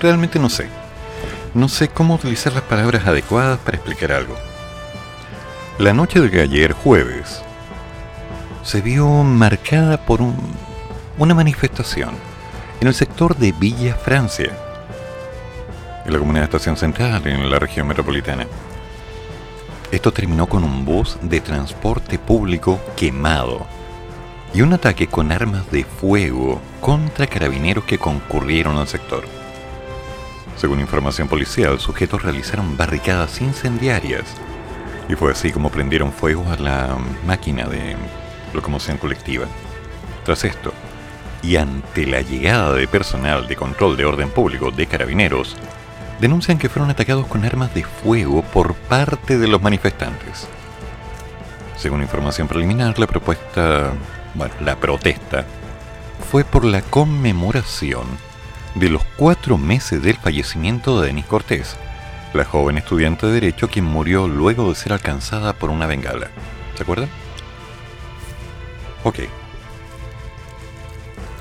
Realmente 0.00 0.38
no 0.38 0.48
sé. 0.50 0.66
No 1.54 1.68
sé 1.68 1.88
cómo 1.88 2.14
utilizar 2.14 2.52
las 2.52 2.62
palabras 2.62 3.06
adecuadas 3.06 3.58
para 3.58 3.76
explicar 3.76 4.12
algo. 4.12 4.36
La 5.78 5.92
noche 5.94 6.20
de 6.20 6.40
ayer 6.42 6.72
jueves 6.72 7.42
se 8.62 8.80
vio 8.82 9.06
marcada 9.24 9.96
por 10.04 10.20
un- 10.22 10.36
una 11.18 11.34
manifestación 11.34 12.10
en 12.80 12.88
el 12.88 12.94
sector 12.94 13.36
de 13.36 13.52
Villa 13.52 13.94
Francia, 13.94 14.52
en 16.06 16.12
la 16.12 16.18
comunidad 16.18 16.42
de 16.42 16.56
Estación 16.56 16.76
Central, 16.76 17.26
en 17.26 17.50
la 17.50 17.58
región 17.58 17.86
metropolitana. 17.88 18.46
Esto 19.90 20.12
terminó 20.12 20.46
con 20.46 20.62
un 20.62 20.84
bus 20.84 21.16
de 21.22 21.40
transporte 21.40 22.18
público 22.18 22.78
quemado 22.96 23.66
y 24.52 24.62
un 24.62 24.72
ataque 24.72 25.06
con 25.06 25.32
armas 25.32 25.70
de 25.70 25.84
fuego 25.84 26.60
contra 26.80 27.26
carabineros 27.26 27.84
que 27.84 27.98
concurrieron 27.98 28.76
al 28.76 28.88
sector. 28.88 29.24
Según 30.56 30.80
información 30.80 31.28
policial, 31.28 31.78
sujetos 31.78 32.22
realizaron 32.22 32.76
barricadas 32.76 33.40
incendiarias 33.40 34.24
y 35.08 35.14
fue 35.14 35.32
así 35.32 35.52
como 35.52 35.70
prendieron 35.70 36.12
fuego 36.12 36.44
a 36.50 36.56
la 36.56 36.96
máquina 37.26 37.66
de 37.66 37.96
locomoción 38.52 38.98
colectiva. 38.98 39.46
Tras 40.24 40.44
esto, 40.44 40.72
y 41.42 41.56
ante 41.56 42.06
la 42.06 42.20
llegada 42.20 42.74
de 42.74 42.86
personal 42.86 43.48
de 43.48 43.56
control 43.56 43.96
de 43.96 44.04
orden 44.04 44.30
público 44.30 44.70
de 44.70 44.86
carabineros, 44.86 45.56
denuncian 46.20 46.58
que 46.58 46.68
fueron 46.68 46.90
atacados 46.90 47.26
con 47.26 47.44
armas 47.44 47.74
de 47.74 47.84
fuego 47.84 48.42
por 48.42 48.74
parte 48.74 49.38
de 49.38 49.48
los 49.48 49.62
manifestantes. 49.62 50.46
Según 51.76 52.02
información 52.02 52.46
preliminar, 52.46 52.98
la 52.98 53.06
propuesta, 53.06 53.92
bueno, 54.34 54.54
la 54.60 54.76
protesta, 54.76 55.44
fue 56.30 56.44
por 56.44 56.64
la 56.64 56.82
conmemoración 56.82 58.06
de 58.74 58.88
los 58.88 59.02
cuatro 59.16 59.58
meses 59.58 60.02
del 60.02 60.16
fallecimiento 60.16 61.00
de 61.00 61.08
Denis 61.08 61.26
Cortés, 61.26 61.76
la 62.32 62.44
joven 62.44 62.78
estudiante 62.78 63.26
de 63.26 63.32
Derecho 63.32 63.68
quien 63.68 63.84
murió 63.84 64.28
luego 64.28 64.68
de 64.68 64.76
ser 64.76 64.92
alcanzada 64.92 65.52
por 65.52 65.70
una 65.70 65.86
bengala. 65.86 66.28
¿Se 66.76 66.82
acuerdan? 66.82 67.08
Ok. 69.02 69.20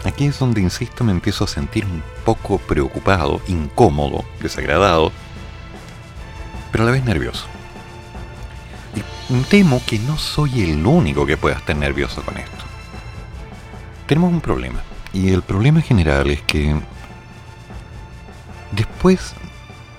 Aquí 0.05 0.25
es 0.25 0.39
donde, 0.39 0.61
insisto, 0.61 1.03
me 1.03 1.11
empiezo 1.11 1.43
a 1.43 1.47
sentir 1.47 1.85
un 1.85 2.01
poco 2.25 2.57
preocupado, 2.57 3.41
incómodo, 3.47 4.23
desagradado, 4.41 5.11
pero 6.71 6.83
a 6.83 6.87
la 6.87 6.93
vez 6.93 7.03
nervioso. 7.03 7.45
Y 8.95 9.33
temo 9.43 9.81
que 9.85 9.99
no 9.99 10.17
soy 10.17 10.71
el 10.71 10.85
único 10.85 11.25
que 11.25 11.37
pueda 11.37 11.57
estar 11.57 11.75
nervioso 11.75 12.23
con 12.23 12.37
esto. 12.37 12.68
Tenemos 14.09 14.33
un 14.33 14.41
problema. 14.41 14.81
Y 15.13 15.31
el 15.31 15.43
problema 15.43 15.81
general 15.81 16.31
es 16.31 16.41
que 16.41 16.75
después 18.71 19.35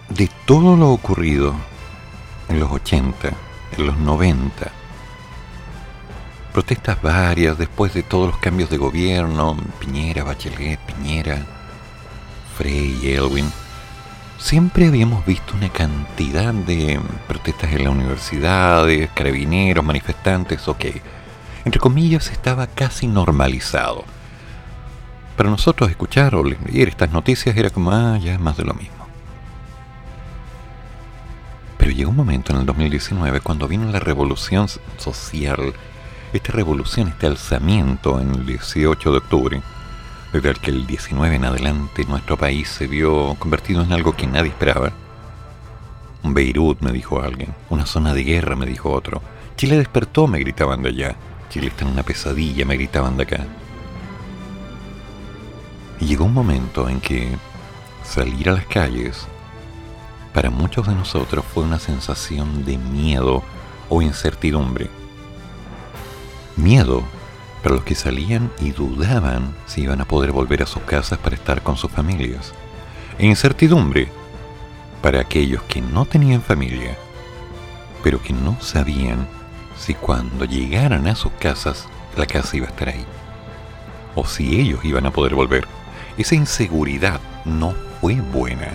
de 0.09 0.29
todo 0.47 0.77
lo 0.77 0.91
ocurrido 0.91 1.55
en 2.49 2.59
los 2.59 2.73
80, 2.73 3.31
en 3.79 3.87
los 3.87 3.97
90, 3.99 4.69
protestas 6.53 7.01
varias 7.01 7.57
después 7.57 7.95
de 7.95 8.03
todos 8.03 8.33
los 8.33 8.39
cambios 8.39 8.69
de 8.69 8.79
gobierno, 8.79 9.57
Piñera, 9.79 10.25
Bachelet, 10.25 10.81
Piñera, 10.81 11.47
Frey 12.59 12.99
y 13.01 13.13
Elwin, 13.13 13.49
siempre 14.39 14.89
habíamos 14.89 15.25
visto 15.25 15.55
una 15.55 15.69
cantidad 15.69 16.53
de 16.53 16.99
protestas 17.29 17.73
en 17.75 17.85
las 17.85 17.93
universidades, 17.93 19.09
carabineros, 19.15 19.85
manifestantes, 19.85 20.67
ok. 20.67 20.87
Entre 21.65 21.81
comillas, 21.81 22.31
estaba 22.31 22.67
casi 22.67 23.07
normalizado. 23.07 24.05
para 25.37 25.49
nosotros 25.49 25.89
escuchar 25.89 26.35
o 26.35 26.45
leer 26.45 26.89
estas 26.89 27.13
noticias 27.13 27.57
era 27.57 27.71
como, 27.71 27.93
ah, 27.93 28.19
ya 28.19 28.39
más 28.39 28.59
de 28.59 28.65
lo 28.65 28.75
mismo. 28.75 29.07
Pero 31.79 31.93
llegó 31.93 32.11
un 32.11 32.17
momento 32.17 32.53
en 32.53 32.59
el 32.61 32.67
2019 32.67 33.41
cuando 33.41 33.67
vino 33.67 33.91
la 33.91 34.01
revolución 34.01 34.69
social, 34.99 35.73
esta 36.35 36.53
revolución, 36.53 37.09
este 37.09 37.27
alzamiento 37.27 38.21
en 38.21 38.35
el 38.35 38.45
18 38.45 39.13
de 39.13 39.17
octubre, 39.17 39.63
desde 40.31 40.51
el 40.51 40.59
que 40.61 40.71
el 40.73 40.87
19 40.87 41.35
en 41.35 41.45
adelante 41.47 42.05
nuestro 42.05 42.37
país 42.37 42.69
se 42.69 42.87
vio 42.87 43.35
convertido 43.39 43.83
en 43.83 43.95
algo 43.95 44.15
que 44.15 44.27
nadie 44.27 44.51
esperaba. 44.51 44.93
Beirut, 46.23 46.83
me 46.83 46.93
dijo 46.93 47.23
alguien, 47.23 47.55
una 47.71 47.87
zona 47.87 48.13
de 48.13 48.25
guerra, 48.25 48.57
me 48.57 48.67
dijo 48.67 48.93
otro. 48.93 49.23
Chile 49.57 49.79
despertó, 49.79 50.27
me 50.27 50.39
gritaban 50.39 50.83
de 50.83 50.91
allá. 50.91 51.17
Chile 51.51 51.67
está 51.67 51.85
en 51.85 51.91
una 51.91 52.05
pesadilla, 52.05 52.65
me 52.65 52.77
gritaban 52.77 53.17
de 53.17 53.25
acá. 53.25 53.47
Y 56.01 56.07
llegó 56.07 56.25
un 56.25 56.33
momento 56.33 56.89
en 56.89 57.01
que 57.01 57.29
salir 58.05 58.49
a 58.49 58.53
las 58.53 58.67
calles 58.67 59.27
para 60.33 60.49
muchos 60.49 60.87
de 60.87 60.95
nosotros 60.95 61.45
fue 61.45 61.65
una 61.65 61.81
sensación 61.81 62.65
de 62.65 62.79
miedo 62.79 63.43
o 63.89 64.01
incertidumbre. 64.01 64.89
Miedo 66.57 67.03
para 67.63 67.75
los 67.75 67.85
que 67.85 67.97
salían 67.97 68.51
y 68.61 68.71
dudaban 68.71 69.55
si 69.67 69.83
iban 69.83 70.01
a 70.01 70.07
poder 70.07 70.31
volver 70.31 70.63
a 70.63 70.67
sus 70.67 70.83
casas 70.83 71.19
para 71.19 71.35
estar 71.35 71.63
con 71.63 71.77
sus 71.77 71.91
familias. 71.91 72.55
E 73.19 73.27
incertidumbre 73.27 74.09
para 75.03 75.21
aquellos 75.21 75.63
que 75.65 75.81
no 75.81 76.05
tenían 76.05 76.43
familia, 76.43 76.97
pero 78.05 78.23
que 78.23 78.33
no 78.33 78.57
sabían 78.61 79.27
si 79.81 79.95
cuando 79.95 80.45
llegaran 80.45 81.07
a 81.07 81.15
sus 81.15 81.33
casas 81.33 81.87
la 82.17 82.27
casa 82.27 82.57
iba 82.57 82.67
a 82.67 82.71
estar 82.71 82.91
ahí, 82.91 83.05
o 84.15 84.27
si 84.27 84.61
ellos 84.61 84.85
iban 84.85 85.07
a 85.07 85.11
poder 85.11 85.35
volver. 85.35 85.67
Esa 86.19 86.35
inseguridad 86.35 87.19
no 87.47 87.75
fue 88.01 88.17
buena. 88.17 88.69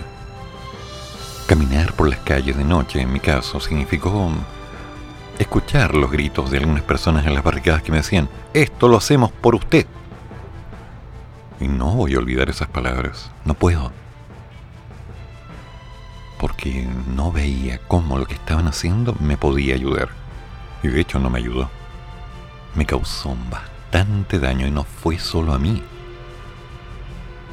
Caminar 1.46 1.92
por 1.92 2.08
las 2.08 2.18
calles 2.20 2.56
de 2.56 2.64
noche, 2.64 3.00
en 3.00 3.12
mi 3.12 3.20
caso, 3.20 3.60
significó 3.60 4.32
escuchar 5.38 5.94
los 5.94 6.10
gritos 6.10 6.50
de 6.50 6.58
algunas 6.58 6.82
personas 6.82 7.24
en 7.24 7.34
las 7.34 7.44
barricadas 7.44 7.82
que 7.82 7.92
me 7.92 7.98
decían, 7.98 8.28
esto 8.52 8.88
lo 8.88 8.96
hacemos 8.96 9.30
por 9.30 9.54
usted. 9.54 9.86
Y 11.60 11.68
no 11.68 11.94
voy 11.94 12.14
a 12.14 12.18
olvidar 12.18 12.50
esas 12.50 12.68
palabras, 12.68 13.30
no 13.44 13.54
puedo. 13.54 13.92
Porque 16.40 16.88
no 17.14 17.30
veía 17.30 17.78
cómo 17.86 18.18
lo 18.18 18.26
que 18.26 18.34
estaban 18.34 18.66
haciendo 18.66 19.14
me 19.20 19.36
podía 19.36 19.74
ayudar. 19.74 20.25
Y 20.86 20.88
de 20.88 21.00
hecho 21.00 21.18
no 21.18 21.30
me 21.30 21.40
ayudó. 21.40 21.68
Me 22.76 22.86
causó 22.86 23.36
bastante 23.50 24.38
daño 24.38 24.68
y 24.68 24.70
no 24.70 24.84
fue 24.84 25.18
solo 25.18 25.52
a 25.52 25.58
mí. 25.58 25.82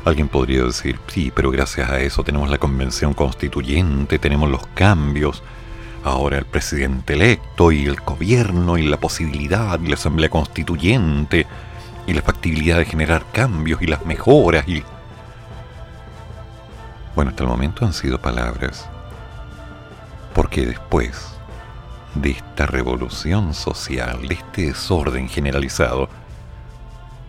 Alguien 0.06 0.28
podría 0.28 0.64
decir, 0.64 1.00
sí, 1.08 1.32
pero 1.34 1.50
gracias 1.50 1.90
a 1.90 2.00
eso 2.00 2.24
tenemos 2.24 2.48
la 2.52 2.60
convención 2.60 3.16
constituyente, 3.16 4.20
tenemos 4.20 4.52
los 4.52 4.68
cambios, 4.68 5.42
ahora 6.04 6.38
el 6.38 6.46
presidente 6.46 7.14
electo 7.14 7.72
y 7.72 7.86
el 7.86 7.96
gobierno 8.02 8.78
y 8.78 8.84
la 8.84 8.98
posibilidad 8.98 9.80
de 9.80 9.90
la 9.90 9.96
asamblea 9.96 10.30
constituyente 10.30 11.48
y 12.06 12.14
la 12.14 12.22
factibilidad 12.22 12.78
de 12.78 12.86
generar 12.86 13.26
cambios 13.32 13.82
y 13.82 13.88
las 13.88 14.06
mejoras 14.06 14.68
y... 14.68 14.84
Bueno, 17.16 17.32
hasta 17.32 17.44
el 17.44 17.50
momento 17.50 17.84
han 17.84 17.94
sido 17.94 18.22
palabras. 18.22 18.88
Porque 20.36 20.66
después 20.68 21.33
de 22.16 22.32
esta 22.32 22.66
revolución 22.66 23.54
social, 23.54 24.28
de 24.28 24.36
este 24.36 24.62
desorden 24.68 25.30
generalizado, 25.30 26.10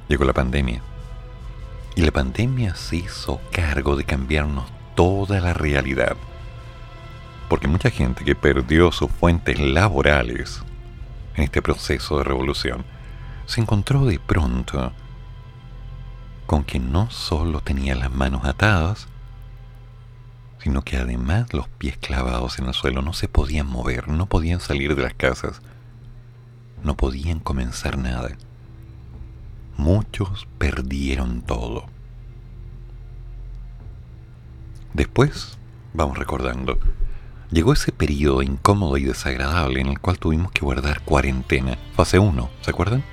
llegó 0.08 0.24
la 0.24 0.32
pandemia. 0.32 0.82
Y 1.96 2.02
la 2.02 2.10
pandemia 2.10 2.74
se 2.74 2.96
hizo 2.96 3.40
cargo 3.52 3.96
de 3.96 4.04
cambiarnos 4.04 4.64
toda 4.94 5.40
la 5.40 5.54
realidad. 5.54 6.16
Porque 7.48 7.68
mucha 7.68 7.90
gente 7.90 8.24
que 8.24 8.34
perdió 8.34 8.90
sus 8.90 9.10
fuentes 9.10 9.58
laborales 9.60 10.62
en 11.36 11.44
este 11.44 11.62
proceso 11.62 12.18
de 12.18 12.24
revolución 12.24 12.84
se 13.46 13.60
encontró 13.60 14.06
de 14.06 14.18
pronto 14.18 14.92
con 16.46 16.64
que 16.64 16.78
no 16.78 17.10
solo 17.10 17.60
tenía 17.60 17.94
las 17.94 18.12
manos 18.12 18.44
atadas, 18.44 19.08
sino 20.64 20.80
que 20.80 20.96
además 20.96 21.52
los 21.52 21.68
pies 21.68 21.98
clavados 21.98 22.58
en 22.58 22.64
el 22.64 22.72
suelo 22.72 23.02
no 23.02 23.12
se 23.12 23.28
podían 23.28 23.66
mover, 23.66 24.08
no 24.08 24.24
podían 24.24 24.60
salir 24.60 24.96
de 24.96 25.02
las 25.02 25.12
casas, 25.12 25.60
no 26.82 26.96
podían 26.96 27.38
comenzar 27.38 27.98
nada. 27.98 28.30
Muchos 29.76 30.48
perdieron 30.56 31.42
todo. 31.42 31.84
Después, 34.94 35.58
vamos 35.92 36.16
recordando, 36.16 36.78
llegó 37.50 37.74
ese 37.74 37.92
periodo 37.92 38.40
incómodo 38.40 38.96
y 38.96 39.04
desagradable 39.04 39.82
en 39.82 39.88
el 39.88 40.00
cual 40.00 40.18
tuvimos 40.18 40.50
que 40.50 40.64
guardar 40.64 41.02
cuarentena, 41.02 41.76
fase 41.94 42.18
1, 42.18 42.50
¿se 42.62 42.70
acuerdan? 42.70 43.04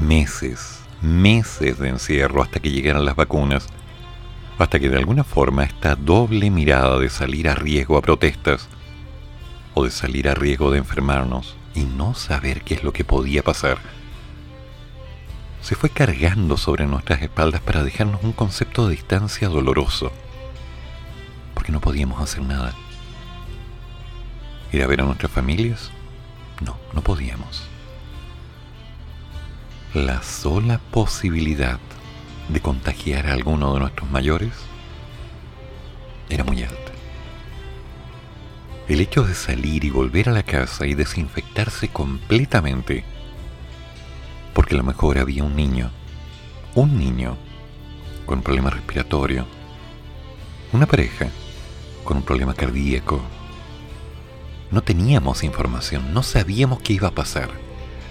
Meses, 0.00 0.80
meses 1.02 1.78
de 1.78 1.90
encierro 1.90 2.42
hasta 2.42 2.58
que 2.58 2.72
llegaran 2.72 3.04
las 3.04 3.14
vacunas, 3.14 3.68
hasta 4.58 4.78
que 4.78 4.88
de 4.88 4.98
alguna 4.98 5.24
forma 5.24 5.64
esta 5.64 5.96
doble 5.96 6.50
mirada 6.50 6.98
de 6.98 7.08
salir 7.08 7.48
a 7.48 7.54
riesgo 7.54 7.96
a 7.96 8.02
protestas 8.02 8.68
o 9.74 9.84
de 9.84 9.90
salir 9.90 10.28
a 10.28 10.34
riesgo 10.34 10.70
de 10.70 10.78
enfermarnos 10.78 11.56
y 11.74 11.84
no 11.84 12.14
saber 12.14 12.62
qué 12.62 12.74
es 12.74 12.84
lo 12.84 12.92
que 12.92 13.04
podía 13.04 13.42
pasar, 13.42 13.78
se 15.62 15.76
fue 15.76 15.90
cargando 15.90 16.56
sobre 16.56 16.86
nuestras 16.86 17.22
espaldas 17.22 17.60
para 17.60 17.84
dejarnos 17.84 18.22
un 18.24 18.32
concepto 18.32 18.88
de 18.88 18.96
distancia 18.96 19.48
doloroso, 19.48 20.12
porque 21.54 21.72
no 21.72 21.80
podíamos 21.80 22.20
hacer 22.20 22.42
nada. 22.42 22.74
¿Ir 24.72 24.82
a 24.82 24.86
ver 24.86 25.00
a 25.00 25.04
nuestras 25.04 25.30
familias? 25.30 25.90
No, 26.60 26.76
no 26.92 27.02
podíamos. 27.02 27.62
La 29.94 30.22
sola 30.22 30.80
posibilidad 30.90 31.78
de 32.48 32.60
contagiar 32.60 33.26
a 33.26 33.32
alguno 33.32 33.74
de 33.74 33.80
nuestros 33.80 34.10
mayores 34.10 34.52
era 36.28 36.44
muy 36.44 36.62
alta. 36.62 36.92
El 38.88 39.00
hecho 39.00 39.22
de 39.24 39.34
salir 39.34 39.84
y 39.84 39.90
volver 39.90 40.28
a 40.28 40.32
la 40.32 40.42
casa 40.42 40.86
y 40.86 40.94
desinfectarse 40.94 41.88
completamente, 41.88 43.04
porque 44.54 44.74
a 44.74 44.78
lo 44.78 44.84
mejor 44.84 45.18
había 45.18 45.44
un 45.44 45.56
niño, 45.56 45.90
un 46.74 46.98
niño 46.98 47.36
con 48.26 48.38
un 48.38 48.44
problema 48.44 48.70
respiratorio, 48.70 49.46
una 50.72 50.86
pareja 50.86 51.28
con 52.04 52.18
un 52.18 52.22
problema 52.22 52.54
cardíaco. 52.54 53.20
No 54.70 54.82
teníamos 54.82 55.44
información, 55.44 56.12
no 56.14 56.22
sabíamos 56.22 56.80
qué 56.80 56.94
iba 56.94 57.08
a 57.08 57.14
pasar, 57.14 57.50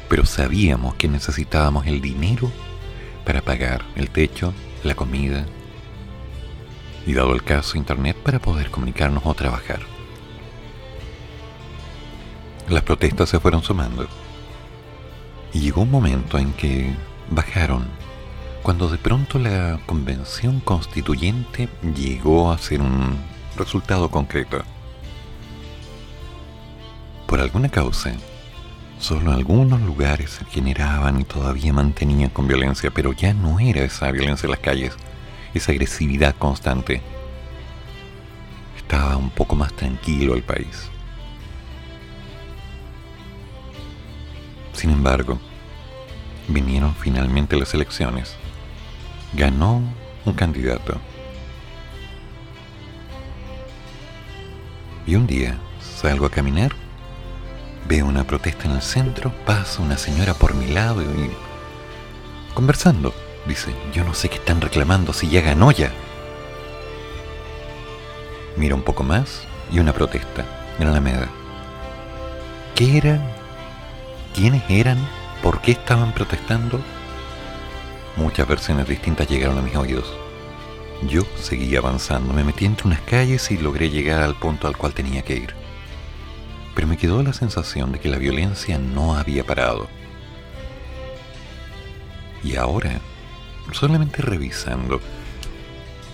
pero 0.09 0.25
sabíamos 0.25 0.95
que 0.95 1.07
necesitábamos 1.07 1.87
el 1.87 2.01
dinero 2.01 2.51
para 3.25 3.41
pagar 3.41 3.85
el 3.95 4.09
techo, 4.09 4.53
la 4.83 4.95
comida 4.95 5.45
y 7.05 7.13
dado 7.13 7.33
el 7.33 7.43
caso 7.43 7.77
internet 7.77 8.17
para 8.17 8.39
poder 8.39 8.69
comunicarnos 8.69 9.23
o 9.25 9.33
trabajar. 9.33 9.79
Las 12.69 12.83
protestas 12.83 13.29
se 13.29 13.39
fueron 13.39 13.63
sumando 13.63 14.07
y 15.53 15.59
llegó 15.59 15.81
un 15.81 15.91
momento 15.91 16.37
en 16.37 16.53
que 16.53 16.93
bajaron 17.29 17.85
cuando 18.61 18.89
de 18.89 18.97
pronto 18.97 19.39
la 19.39 19.79
convención 19.85 20.59
constituyente 20.59 21.67
llegó 21.95 22.51
a 22.51 22.57
ser 22.57 22.81
un 22.81 23.17
resultado 23.57 24.09
concreto. 24.09 24.61
Por 27.25 27.39
alguna 27.39 27.69
causa, 27.69 28.13
Solo 29.01 29.31
algunos 29.31 29.81
lugares 29.81 30.29
se 30.29 30.45
generaban 30.45 31.19
y 31.19 31.23
todavía 31.23 31.73
mantenían 31.73 32.29
con 32.29 32.47
violencia, 32.47 32.91
pero 32.91 33.13
ya 33.13 33.33
no 33.33 33.59
era 33.59 33.81
esa 33.81 34.11
violencia 34.11 34.45
en 34.45 34.51
las 34.51 34.59
calles, 34.59 34.95
esa 35.55 35.71
agresividad 35.71 36.35
constante. 36.35 37.01
Estaba 38.77 39.17
un 39.17 39.31
poco 39.31 39.55
más 39.55 39.73
tranquilo 39.73 40.35
el 40.35 40.43
país. 40.43 40.87
Sin 44.73 44.91
embargo, 44.91 45.39
vinieron 46.47 46.93
finalmente 46.93 47.57
las 47.57 47.73
elecciones. 47.73 48.35
Ganó 49.33 49.81
un 50.25 50.33
candidato. 50.33 51.01
Y 55.07 55.15
un 55.15 55.25
día 55.25 55.57
salgo 55.79 56.27
a 56.27 56.29
caminar 56.29 56.80
Veo 57.91 58.05
una 58.05 58.23
protesta 58.23 58.69
en 58.69 58.71
el 58.71 58.81
centro, 58.81 59.33
pasa 59.45 59.81
una 59.81 59.97
señora 59.97 60.33
por 60.33 60.53
mi 60.53 60.67
lado 60.67 61.01
y... 61.01 61.29
Conversando, 62.53 63.13
dice, 63.45 63.75
yo 63.91 64.05
no 64.05 64.13
sé 64.13 64.29
qué 64.29 64.35
están 64.35 64.61
reclamando 64.61 65.11
si 65.11 65.29
ya 65.29 65.41
ganó 65.41 65.71
ya. 65.71 65.91
Mira 68.55 68.75
un 68.75 68.81
poco 68.81 69.03
más 69.03 69.43
y 69.73 69.79
una 69.79 69.91
protesta 69.91 70.45
en 70.79 70.85
la 70.85 70.91
Alameda. 70.91 71.27
¿Qué 72.75 72.97
eran? 72.97 73.29
¿Quiénes 74.33 74.63
eran? 74.69 74.97
¿Por 75.43 75.59
qué 75.59 75.73
estaban 75.73 76.13
protestando? 76.13 76.79
Muchas 78.15 78.47
versiones 78.47 78.87
distintas 78.87 79.27
llegaron 79.27 79.57
a 79.57 79.61
mis 79.61 79.75
oídos. 79.75 80.13
Yo 81.09 81.23
seguí 81.35 81.75
avanzando, 81.75 82.33
me 82.33 82.45
metí 82.45 82.63
entre 82.63 82.87
unas 82.87 83.01
calles 83.01 83.51
y 83.51 83.57
logré 83.57 83.89
llegar 83.89 84.21
al 84.21 84.35
punto 84.35 84.69
al 84.69 84.77
cual 84.77 84.93
tenía 84.93 85.23
que 85.23 85.35
ir. 85.35 85.60
Pero 86.75 86.87
me 86.87 86.97
quedó 86.97 87.21
la 87.23 87.33
sensación 87.33 87.91
de 87.91 87.99
que 87.99 88.09
la 88.09 88.17
violencia 88.17 88.77
no 88.77 89.15
había 89.15 89.43
parado. 89.45 89.87
Y 92.43 92.55
ahora, 92.55 92.99
solamente 93.71 94.21
revisando, 94.21 94.99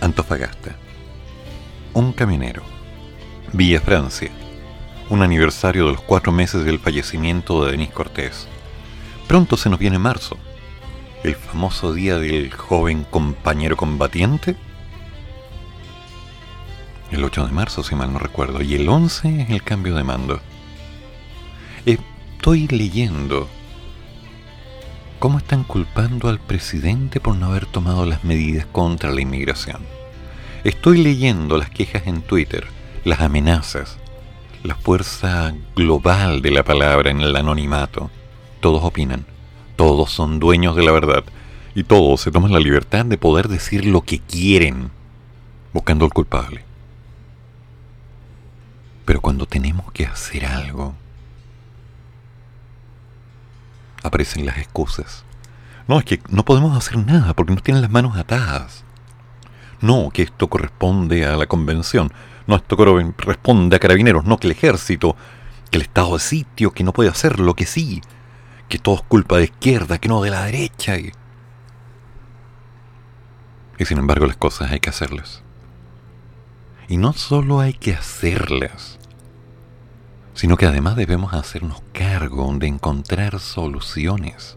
Antofagasta, 0.00 0.76
un 1.94 2.12
camionero, 2.12 2.62
Villa 3.52 3.80
Francia, 3.80 4.30
un 5.10 5.22
aniversario 5.22 5.86
de 5.86 5.92
los 5.92 6.00
cuatro 6.02 6.32
meses 6.32 6.64
del 6.64 6.78
fallecimiento 6.78 7.64
de 7.64 7.72
Denis 7.72 7.90
Cortés. 7.90 8.46
Pronto 9.26 9.56
se 9.56 9.70
nos 9.70 9.78
viene 9.78 9.98
marzo, 9.98 10.36
el 11.24 11.34
famoso 11.34 11.92
día 11.92 12.18
del 12.18 12.52
joven 12.52 13.04
compañero 13.04 13.76
combatiente. 13.76 14.56
El 17.10 17.24
8 17.24 17.46
de 17.46 17.52
marzo, 17.52 17.82
si 17.82 17.94
mal 17.94 18.12
no 18.12 18.18
recuerdo, 18.18 18.60
y 18.60 18.74
el 18.74 18.86
11 18.86 19.42
es 19.42 19.50
el 19.50 19.62
cambio 19.62 19.94
de 19.94 20.04
mando. 20.04 20.40
Estoy 21.86 22.68
leyendo 22.68 23.48
cómo 25.18 25.38
están 25.38 25.64
culpando 25.64 26.28
al 26.28 26.38
presidente 26.38 27.18
por 27.18 27.34
no 27.34 27.46
haber 27.46 27.64
tomado 27.64 28.04
las 28.04 28.24
medidas 28.24 28.66
contra 28.66 29.10
la 29.10 29.22
inmigración. 29.22 29.80
Estoy 30.64 30.98
leyendo 30.98 31.56
las 31.56 31.70
quejas 31.70 32.06
en 32.06 32.20
Twitter, 32.20 32.66
las 33.04 33.20
amenazas, 33.20 33.96
la 34.62 34.74
fuerza 34.74 35.54
global 35.74 36.42
de 36.42 36.50
la 36.50 36.62
palabra 36.62 37.10
en 37.10 37.22
el 37.22 37.34
anonimato. 37.34 38.10
Todos 38.60 38.84
opinan, 38.84 39.24
todos 39.76 40.10
son 40.10 40.40
dueños 40.40 40.76
de 40.76 40.82
la 40.82 40.92
verdad 40.92 41.24
y 41.74 41.84
todos 41.84 42.20
se 42.20 42.30
toman 42.30 42.52
la 42.52 42.60
libertad 42.60 43.06
de 43.06 43.16
poder 43.16 43.48
decir 43.48 43.86
lo 43.86 44.02
que 44.02 44.18
quieren, 44.18 44.90
buscando 45.72 46.04
al 46.04 46.12
culpable. 46.12 46.67
Pero 49.08 49.22
cuando 49.22 49.46
tenemos 49.46 49.90
que 49.92 50.04
hacer 50.04 50.44
algo, 50.44 50.94
aparecen 54.02 54.44
las 54.44 54.58
excusas. 54.58 55.24
No, 55.86 55.98
es 55.98 56.04
que 56.04 56.20
no 56.28 56.44
podemos 56.44 56.76
hacer 56.76 56.98
nada 56.98 57.32
porque 57.32 57.54
nos 57.54 57.62
tienen 57.62 57.80
las 57.80 57.90
manos 57.90 58.18
atadas. 58.18 58.84
No, 59.80 60.10
que 60.10 60.20
esto 60.20 60.48
corresponde 60.48 61.24
a 61.24 61.38
la 61.38 61.46
convención. 61.46 62.12
No, 62.46 62.56
esto 62.56 62.76
corresponde 62.76 63.76
a 63.76 63.78
carabineros, 63.78 64.26
no 64.26 64.36
que 64.36 64.46
el 64.46 64.52
ejército, 64.52 65.16
que 65.70 65.78
el 65.78 65.84
estado 65.84 66.12
de 66.12 66.20
sitio, 66.20 66.72
que 66.72 66.84
no 66.84 66.92
puede 66.92 67.08
hacerlo, 67.08 67.54
que 67.54 67.64
sí, 67.64 68.02
que 68.68 68.78
todo 68.78 68.96
es 68.96 69.02
culpa 69.08 69.38
de 69.38 69.44
izquierda, 69.44 69.96
que 69.96 70.10
no 70.10 70.20
de 70.20 70.28
la 70.28 70.44
derecha. 70.44 70.98
Y, 70.98 71.12
y 73.78 73.84
sin 73.86 73.96
embargo 73.96 74.26
las 74.26 74.36
cosas 74.36 74.70
hay 74.70 74.80
que 74.80 74.90
hacerlas. 74.90 75.42
Y 76.88 76.98
no 76.98 77.14
solo 77.14 77.60
hay 77.60 77.72
que 77.72 77.94
hacerlas, 77.94 78.97
sino 80.38 80.56
que 80.56 80.66
además 80.66 80.94
debemos 80.94 81.34
hacernos 81.34 81.82
cargo 81.92 82.48
de 82.60 82.68
encontrar 82.68 83.40
soluciones. 83.40 84.56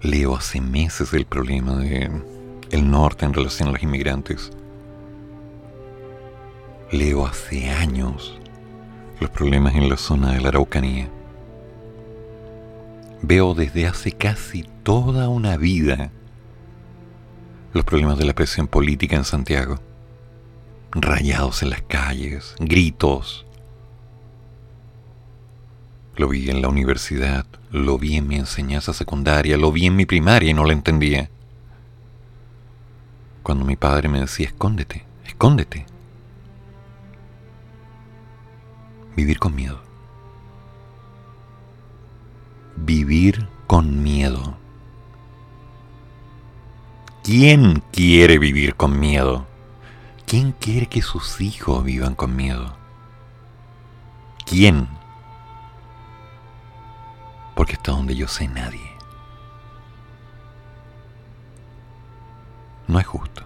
Leo 0.00 0.36
hace 0.36 0.60
meses 0.60 1.12
el 1.12 1.26
problema 1.26 1.74
de 1.74 2.22
el 2.70 2.88
norte 2.88 3.24
en 3.24 3.34
relación 3.34 3.70
a 3.70 3.72
los 3.72 3.82
inmigrantes. 3.82 4.52
Leo 6.92 7.26
hace 7.26 7.68
años 7.70 8.38
los 9.18 9.30
problemas 9.30 9.74
en 9.74 9.88
la 9.88 9.96
zona 9.96 10.30
de 10.34 10.40
la 10.40 10.50
Araucanía. 10.50 11.10
Veo 13.22 13.52
desde 13.52 13.88
hace 13.88 14.12
casi 14.12 14.62
toda 14.84 15.28
una 15.28 15.56
vida 15.56 16.12
los 17.72 17.84
problemas 17.84 18.16
de 18.16 18.26
la 18.26 18.32
presión 18.32 18.68
política 18.68 19.16
en 19.16 19.24
Santiago. 19.24 19.87
Rayados 20.92 21.62
en 21.62 21.70
las 21.70 21.82
calles, 21.82 22.54
gritos. 22.58 23.46
Lo 26.16 26.28
vi 26.28 26.50
en 26.50 26.62
la 26.62 26.68
universidad, 26.68 27.46
lo 27.70 27.98
vi 27.98 28.16
en 28.16 28.26
mi 28.26 28.36
enseñanza 28.36 28.92
secundaria, 28.92 29.56
lo 29.56 29.70
vi 29.70 29.86
en 29.86 29.96
mi 29.96 30.06
primaria 30.06 30.50
y 30.50 30.54
no 30.54 30.64
lo 30.64 30.72
entendía 30.72 31.30
cuando 33.48 33.64
mi 33.64 33.76
padre 33.76 34.10
me 34.10 34.20
decía, 34.20 34.46
escóndete, 34.46 35.06
escóndete. 35.24 35.86
Vivir 39.16 39.38
con 39.38 39.54
miedo. 39.54 39.80
Vivir 42.76 43.48
con 43.66 44.02
miedo. 44.02 44.58
¿Quién 47.24 47.82
quiere 47.90 48.38
vivir 48.38 48.74
con 48.74 49.00
miedo? 49.00 49.47
¿Quién 50.28 50.52
quiere 50.52 50.86
que 50.86 51.02
sus 51.02 51.40
hijos 51.40 51.82
vivan 51.82 52.14
con 52.14 52.36
miedo? 52.36 52.76
¿Quién? 54.46 54.86
Porque 57.56 57.74
hasta 57.74 57.92
donde 57.92 58.14
yo 58.14 58.28
sé 58.28 58.46
nadie. 58.46 58.98
no 62.88 62.98
es 62.98 63.06
justo. 63.06 63.44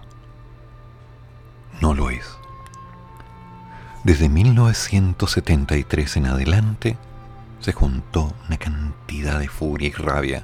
No 1.81 1.93
lo 1.93 2.09
es. 2.09 2.25
Desde 4.03 4.27
1973 4.29 6.17
en 6.17 6.25
adelante 6.25 6.97
se 7.59 7.73
juntó 7.73 8.33
una 8.47 8.57
cantidad 8.57 9.37
de 9.39 9.47
furia 9.47 9.89
y 9.89 9.91
rabia. 9.91 10.43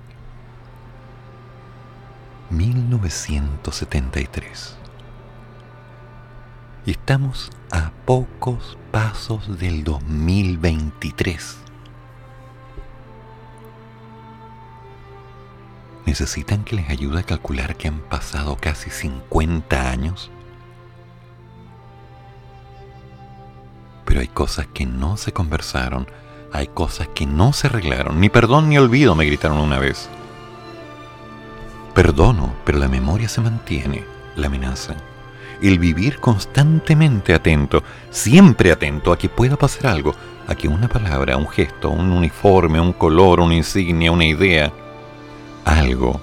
1973. 2.51 4.78
Y 6.85 6.91
estamos 6.91 7.51
a 7.71 7.91
pocos 8.05 8.77
pasos 8.91 9.59
del 9.59 9.83
2023. 9.83 11.57
¿Necesitan 16.05 16.63
que 16.63 16.77
les 16.77 16.89
ayude 16.89 17.19
a 17.19 17.23
calcular 17.23 17.75
que 17.75 17.89
han 17.89 17.99
pasado 17.99 18.57
casi 18.59 18.89
50 18.89 19.91
años? 19.91 20.31
Pero 24.05 24.21
hay 24.21 24.27
cosas 24.27 24.65
que 24.67 24.87
no 24.87 25.17
se 25.17 25.33
conversaron, 25.33 26.07
hay 26.51 26.67
cosas 26.67 27.09
que 27.09 27.27
no 27.27 27.53
se 27.53 27.67
arreglaron. 27.67 28.19
Ni 28.19 28.29
perdón 28.29 28.69
ni 28.69 28.77
olvido 28.77 29.13
me 29.13 29.25
gritaron 29.25 29.59
una 29.59 29.77
vez. 29.77 30.09
Perdono, 31.93 32.55
pero 32.65 32.79
la 32.79 32.87
memoria 32.87 33.29
se 33.29 33.41
mantiene, 33.41 34.03
la 34.35 34.47
amenaza. 34.47 34.95
El 35.61 35.77
vivir 35.77 36.19
constantemente 36.19 37.33
atento, 37.33 37.83
siempre 38.11 38.71
atento 38.71 39.11
a 39.11 39.17
que 39.17 39.27
pueda 39.27 39.57
pasar 39.57 39.87
algo, 39.87 40.15
a 40.47 40.55
que 40.55 40.67
una 40.67 40.87
palabra, 40.87 41.37
un 41.37 41.47
gesto, 41.47 41.89
un 41.89 42.11
uniforme, 42.11 42.79
un 42.79 42.93
color, 42.93 43.41
una 43.41 43.55
insignia, 43.55 44.11
una 44.11 44.25
idea, 44.25 44.71
algo. 45.65 46.21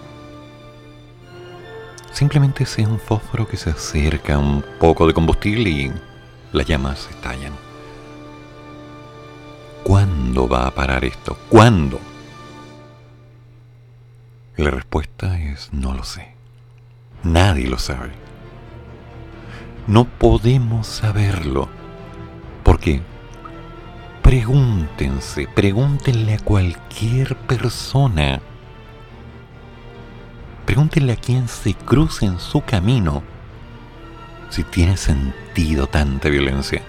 Simplemente 2.12 2.64
sea 2.64 2.88
un 2.88 2.98
fósforo 2.98 3.46
que 3.46 3.58
se 3.58 3.70
acerca 3.70 4.38
un 4.38 4.64
poco 4.80 5.06
de 5.06 5.12
combustible 5.12 5.68
y 5.68 5.92
las 6.52 6.66
llamas 6.66 7.06
estallan. 7.10 7.52
¿Cuándo 9.82 10.48
va 10.48 10.66
a 10.66 10.74
parar 10.74 11.04
esto? 11.04 11.38
¿Cuándo? 11.48 12.00
La 14.56 14.70
respuesta 14.70 15.38
es 15.38 15.72
no 15.72 15.94
lo 15.94 16.02
sé. 16.02 16.34
Nadie 17.22 17.68
lo 17.68 17.78
sabe. 17.78 18.25
No 19.86 20.04
podemos 20.04 20.86
saberlo. 20.86 21.68
Porque 22.62 23.02
pregúntense, 24.22 25.46
pregúntenle 25.54 26.34
a 26.34 26.38
cualquier 26.38 27.36
persona 27.36 28.40
Pregúntenle 30.66 31.12
a 31.12 31.16
quien 31.16 31.46
se 31.46 31.74
cruce 31.74 32.26
en 32.26 32.40
su 32.40 32.60
camino 32.60 33.22
si 34.50 34.64
tiene 34.64 34.96
sentido 34.96 35.86
tanta 35.86 36.28
violencia. 36.28 36.82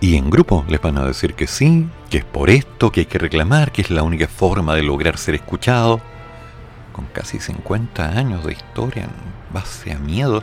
Y 0.00 0.16
en 0.16 0.30
grupo 0.30 0.64
les 0.68 0.80
van 0.80 0.98
a 0.98 1.04
decir 1.04 1.34
que 1.34 1.46
sí, 1.46 1.88
que 2.10 2.18
es 2.18 2.24
por 2.24 2.50
esto, 2.50 2.90
que 2.90 3.00
hay 3.00 3.06
que 3.06 3.18
reclamar, 3.18 3.70
que 3.70 3.82
es 3.82 3.90
la 3.90 4.02
única 4.02 4.26
forma 4.26 4.74
de 4.74 4.82
lograr 4.82 5.16
ser 5.16 5.36
escuchado. 5.36 6.00
Con 6.92 7.06
casi 7.06 7.38
50 7.38 8.18
años 8.18 8.44
de 8.44 8.52
historia 8.52 9.08
base 9.52 9.92
a 9.92 9.98
miedo, 9.98 10.42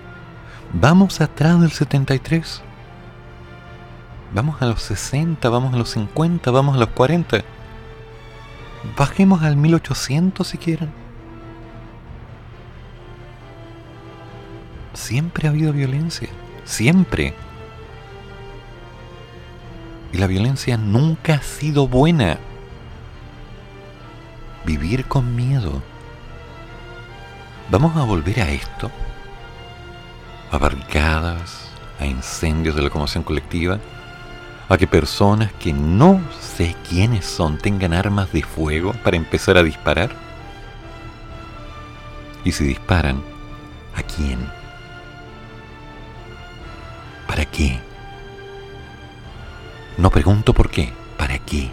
vamos 0.73 1.21
atrás 1.21 1.59
del 1.61 1.71
73. 1.71 2.63
Vamos 4.33 4.61
a 4.61 4.65
los 4.65 4.81
60, 4.81 5.47
vamos 5.49 5.73
a 5.73 5.77
los 5.77 5.91
50, 5.91 6.51
vamos 6.51 6.75
a 6.75 6.79
los 6.79 6.89
40 6.89 7.43
Bajemos 8.95 9.41
al 9.43 9.57
1800 9.57 10.47
si 10.47 10.57
quieren. 10.57 10.91
Siempre 14.93 15.47
ha 15.47 15.51
habido 15.51 15.73
violencia, 15.73 16.29
siempre. 16.63 17.33
Y 20.13 20.17
la 20.17 20.27
violencia 20.27 20.77
nunca 20.77 21.35
ha 21.35 21.41
sido 21.41 21.87
buena. 21.87 22.39
vivir 24.65 25.05
con 25.05 25.33
miedo. 25.33 25.81
¿Vamos 27.69 27.97
a 27.97 28.03
volver 28.03 28.39
a 28.39 28.49
esto? 28.49 28.89
¿A 30.51 30.57
barricadas? 30.57 31.69
¿A 31.99 32.05
incendios 32.05 32.75
de 32.75 32.81
locomoción 32.81 33.25
colectiva? 33.25 33.77
¿A 34.69 34.77
que 34.77 34.87
personas 34.87 35.51
que 35.53 35.73
no 35.73 36.21
sé 36.39 36.77
quiénes 36.87 37.25
son 37.25 37.57
tengan 37.57 37.93
armas 37.93 38.31
de 38.31 38.41
fuego 38.41 38.93
para 39.03 39.17
empezar 39.17 39.57
a 39.57 39.63
disparar? 39.63 40.11
Y 42.45 42.53
si 42.53 42.63
disparan, 42.63 43.21
¿a 43.95 44.01
quién? 44.01 44.39
¿Para 47.27 47.43
qué? 47.43 47.81
No 49.97 50.09
pregunto 50.09 50.53
por 50.53 50.69
qué, 50.69 50.93
¿para 51.17 51.37
qué? 51.39 51.69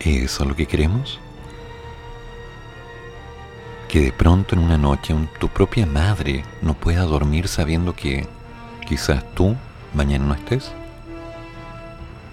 ¿Es 0.00 0.32
eso 0.32 0.46
lo 0.46 0.56
que 0.56 0.64
queremos? 0.64 1.20
Que 3.94 4.00
de 4.00 4.12
pronto 4.12 4.56
en 4.56 4.60
una 4.60 4.76
noche 4.76 5.14
tu 5.38 5.48
propia 5.48 5.86
madre 5.86 6.44
no 6.62 6.74
pueda 6.74 7.02
dormir 7.02 7.46
sabiendo 7.46 7.94
que 7.94 8.26
quizás 8.88 9.22
tú 9.36 9.54
mañana 9.94 10.24
no 10.26 10.34
estés. 10.34 10.72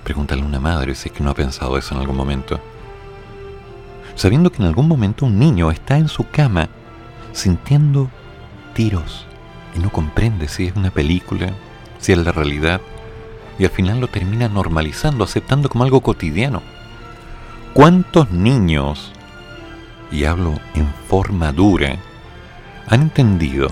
Pregúntale 0.04 0.42
a 0.42 0.46
una 0.46 0.60
madre 0.60 0.96
si 0.96 1.10
es 1.10 1.14
que 1.14 1.24
no 1.24 1.30
ha 1.30 1.36
pensado 1.36 1.78
eso 1.78 1.94
en 1.94 2.02
algún 2.02 2.18
momento. 2.18 2.60
Sabiendo 4.16 4.52
que 4.52 4.64
en 4.64 4.70
algún 4.70 4.88
momento 4.88 5.28
un 5.28 5.38
niño 5.38 5.70
está 5.70 6.00
en 6.00 6.08
su 6.08 6.28
cama 6.28 6.68
sintiendo 7.32 8.10
tiros 8.74 9.28
y 9.76 9.80
no 9.82 9.92
comprende 9.92 10.48
si 10.48 10.66
es 10.66 10.76
una 10.76 10.90
película, 10.90 11.54
si 12.00 12.12
es 12.12 12.18
la 12.18 12.32
realidad, 12.32 12.82
y 13.60 13.66
al 13.66 13.70
final 13.70 14.00
lo 14.00 14.08
termina 14.08 14.50
normalizando, 14.50 15.24
aceptando 15.24 15.70
como 15.70 15.84
algo 15.84 16.02
cotidiano. 16.02 16.64
¿Cuántos 17.76 18.32
niños, 18.32 19.12
y 20.12 20.26
hablo 20.26 20.60
en 20.76 20.94
forma 21.08 21.52
dura, 21.52 21.96
han 22.88 23.02
entendido 23.02 23.70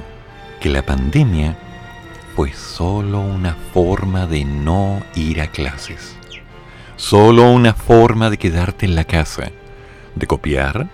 que 0.59 0.69
la 0.69 0.85
pandemia 0.85 1.57
fue 2.35 2.53
solo 2.53 3.19
una 3.19 3.55
forma 3.73 4.25
de 4.25 4.45
no 4.45 5.01
ir 5.15 5.41
a 5.41 5.47
clases? 5.47 6.15
Solo 6.95 7.51
una 7.51 7.73
forma 7.73 8.29
de 8.29 8.37
quedarte 8.37 8.85
en 8.85 8.95
la 8.95 9.03
casa, 9.03 9.51
de 10.15 10.27
copiar, 10.27 10.87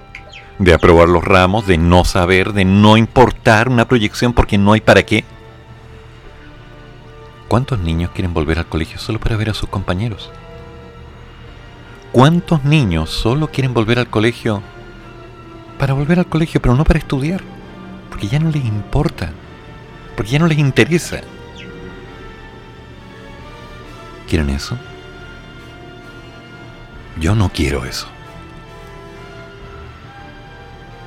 de 0.60 0.74
aprobar 0.74 1.10
los 1.10 1.24
ramos, 1.24 1.68
de 1.68 1.78
no 1.78 2.06
saber, 2.06 2.54
de 2.54 2.66
no 2.66 2.98
importar 2.98 3.70
una 3.70 3.88
proyección 3.88 4.34
porque 4.34 4.58
no 4.58 4.74
hay 4.74 4.82
para 4.82 5.04
qué. 5.04 5.24
¿Cuántos 7.48 7.80
niños 7.80 8.12
quieren 8.12 8.34
volver 8.34 8.60
al 8.60 8.68
colegio 8.68 8.98
solo 8.98 9.20
para 9.20 9.38
ver 9.38 9.50
a 9.50 9.54
sus 9.54 9.70
compañeros? 9.70 10.32
¿Cuántos 12.12 12.64
niños 12.64 13.10
solo 13.10 13.48
quieren 13.48 13.74
volver 13.74 14.00
al 14.00 14.08
colegio 14.08 14.64
para 15.78 15.94
volver 15.94 16.20
al 16.20 16.28
colegio, 16.28 16.62
pero 16.62 16.76
no 16.76 16.84
para 16.84 17.00
estudiar? 17.00 17.42
Porque 18.10 18.28
ya 18.28 18.40
no 18.40 18.50
les 18.50 18.66
importa, 18.66 19.32
porque 20.16 20.32
ya 20.32 20.40
no 20.40 20.48
les 20.48 20.58
interesa. 20.58 21.22
¿Quieren 24.28 24.50
eso? 24.50 24.78
Yo 27.20 27.36
no 27.36 27.50
quiero 27.50 27.86
eso. 27.86 28.08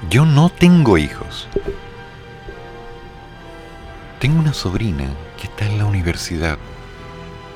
Yo 0.09 0.25
no 0.25 0.49
tengo 0.49 0.97
hijos. 0.97 1.49
Tengo 4.21 4.41
una 4.41 4.55
sobrina 4.55 5.05
que 5.39 5.47
está 5.49 5.67
en 5.67 5.79
la 5.79 5.85
universidad. 5.85 6.59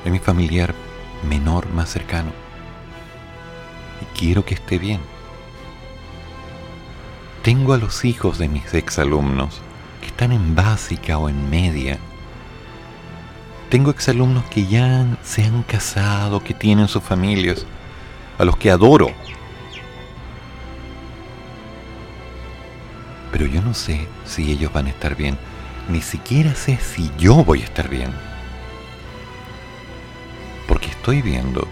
Es 0.05 0.11
mi 0.11 0.19
familiar 0.19 0.75
menor 1.27 1.69
más 1.69 1.89
cercano. 1.89 2.31
Y 4.01 4.17
quiero 4.17 4.45
que 4.45 4.53
esté 4.53 4.77
bien. 4.77 5.12
Tengo 7.43 7.73
a 7.73 7.77
los 7.77 8.05
hijos 8.05 8.37
de 8.37 8.47
mis 8.47 8.73
exalumnos 8.73 9.59
que 9.99 10.07
están 10.07 10.31
en 10.31 10.55
básica 10.55 11.17
o 11.17 11.27
en 11.27 11.49
media. 11.49 11.99
Tengo 13.69 13.91
exalumnos 13.91 14.45
que 14.45 14.65
ya 14.65 15.05
se 15.23 15.43
han 15.43 15.63
casado, 15.63 16.41
que 16.41 16.53
tienen 16.53 16.87
sus 16.87 17.03
familias, 17.03 17.65
a 18.37 18.45
los 18.45 18.55
que 18.55 18.71
adoro. 18.71 19.11
Pero 23.33 23.45
yo 23.45 23.61
no 23.61 23.73
sé 23.73 24.07
si 24.23 24.49
ellos 24.49 24.71
van 24.71 24.85
a 24.85 24.91
estar 24.91 25.17
bien. 25.17 25.37
Ni 25.89 26.01
siquiera 26.01 26.55
sé 26.55 26.77
si 26.77 27.11
yo 27.17 27.43
voy 27.43 27.59
a 27.59 27.65
estar 27.65 27.89
bien. 27.89 28.13
Porque 30.65 30.87
estoy 30.87 31.21
viendo 31.21 31.67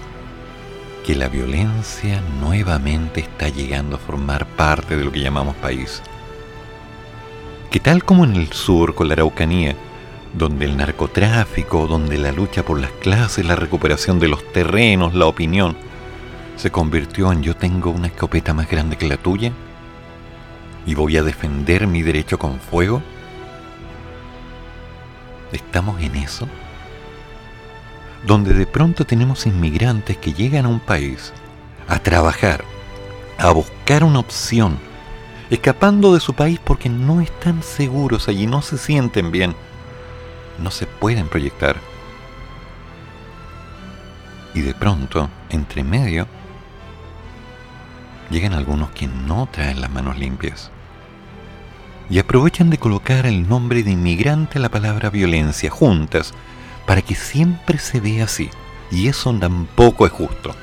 que 1.06 1.16
la 1.16 1.30
violencia 1.30 2.22
nuevamente 2.40 3.22
está 3.22 3.50
llegando 3.50 3.96
a 3.96 4.00
formar 4.00 4.46
parte 4.46 4.96
de 4.96 5.04
lo 5.04 5.12
que 5.12 5.20
llamamos 5.20 5.56
país. 5.56 6.02
Que 7.72 7.80
tal 7.80 8.04
como 8.04 8.24
en 8.24 8.36
el 8.36 8.52
sur 8.52 8.94
con 8.94 9.08
la 9.08 9.14
Araucanía, 9.14 9.76
donde 10.34 10.66
el 10.66 10.78
narcotráfico, 10.78 11.88
donde 11.88 12.18
la 12.18 12.32
lucha 12.32 12.64
por 12.64 12.80
las 12.80 12.92
clases, 12.92 13.46
la 13.46 13.56
recuperación 13.56 14.20
de 14.20 14.28
los 14.28 14.44
terrenos, 14.54 15.14
la 15.14 15.26
opinión, 15.26 15.76
se 16.56 16.72
convirtió 16.72 17.32
en 17.32 17.42
yo 17.42 17.56
tengo 17.56 17.90
una 17.90 18.08
escopeta 18.08 18.54
más 18.54 18.70
grande 18.70 18.98
que 18.98 19.08
la 19.08 19.18
tuya 19.18 19.52
y 20.86 20.94
voy 20.94 21.18
a 21.18 21.24
defender 21.24 21.88
mi 21.88 22.02
derecho 22.02 22.38
con 22.38 22.60
fuego. 22.60 23.02
¿Estamos 25.52 26.00
en 26.02 26.16
eso? 26.16 26.48
Donde 28.26 28.54
de 28.54 28.68
pronto 28.68 29.06
tenemos 29.06 29.46
inmigrantes 29.46 30.18
que 30.18 30.34
llegan 30.34 30.66
a 30.66 30.70
un 30.70 30.80
país 30.80 31.34
a 31.88 32.00
trabajar, 32.00 32.64
a 33.38 33.52
buscar 33.52 34.04
una 34.04 34.20
opción, 34.20 34.78
escapando 35.50 36.14
de 36.14 36.20
su 36.20 36.34
país 36.34 36.60
porque 36.64 36.90
no 36.90 37.20
están 37.20 37.64
seguros 37.64 38.28
allí, 38.28 38.48
no 38.48 38.62
se 38.62 38.78
sienten 38.78 39.32
bien, 39.32 39.56
no 40.60 40.72
se 40.72 40.86
pueden 40.86 41.28
proyectar. 41.28 41.78
Y 44.54 44.62
de 44.62 44.74
pronto, 44.74 45.30
entre 45.50 45.84
medio, 45.84 46.28
llegan 48.30 48.54
algunos 48.54 48.92
que 48.92 49.08
no 49.08 49.48
traen 49.52 49.82
las 49.82 49.90
manos 49.90 50.18
limpias 50.18 50.72
y 52.10 52.20
aprovechan 52.20 52.70
de 52.70 52.78
colocar 52.78 53.26
el 53.26 53.48
nombre 53.48 53.84
de 53.84 53.92
inmigrante 53.92 54.58
a 54.58 54.62
la 54.62 54.70
palabra 54.70 55.10
violencia 55.10 55.70
juntas 55.70 56.34
para 56.92 57.02
que 57.02 57.16
siempre 57.16 57.78
se 57.78 58.02
vea 58.02 58.26
así. 58.26 58.50
Y 58.92 59.08
eso 59.08 59.34
tampoco 59.40 60.06
es 60.06 60.12
justo. 60.12 60.54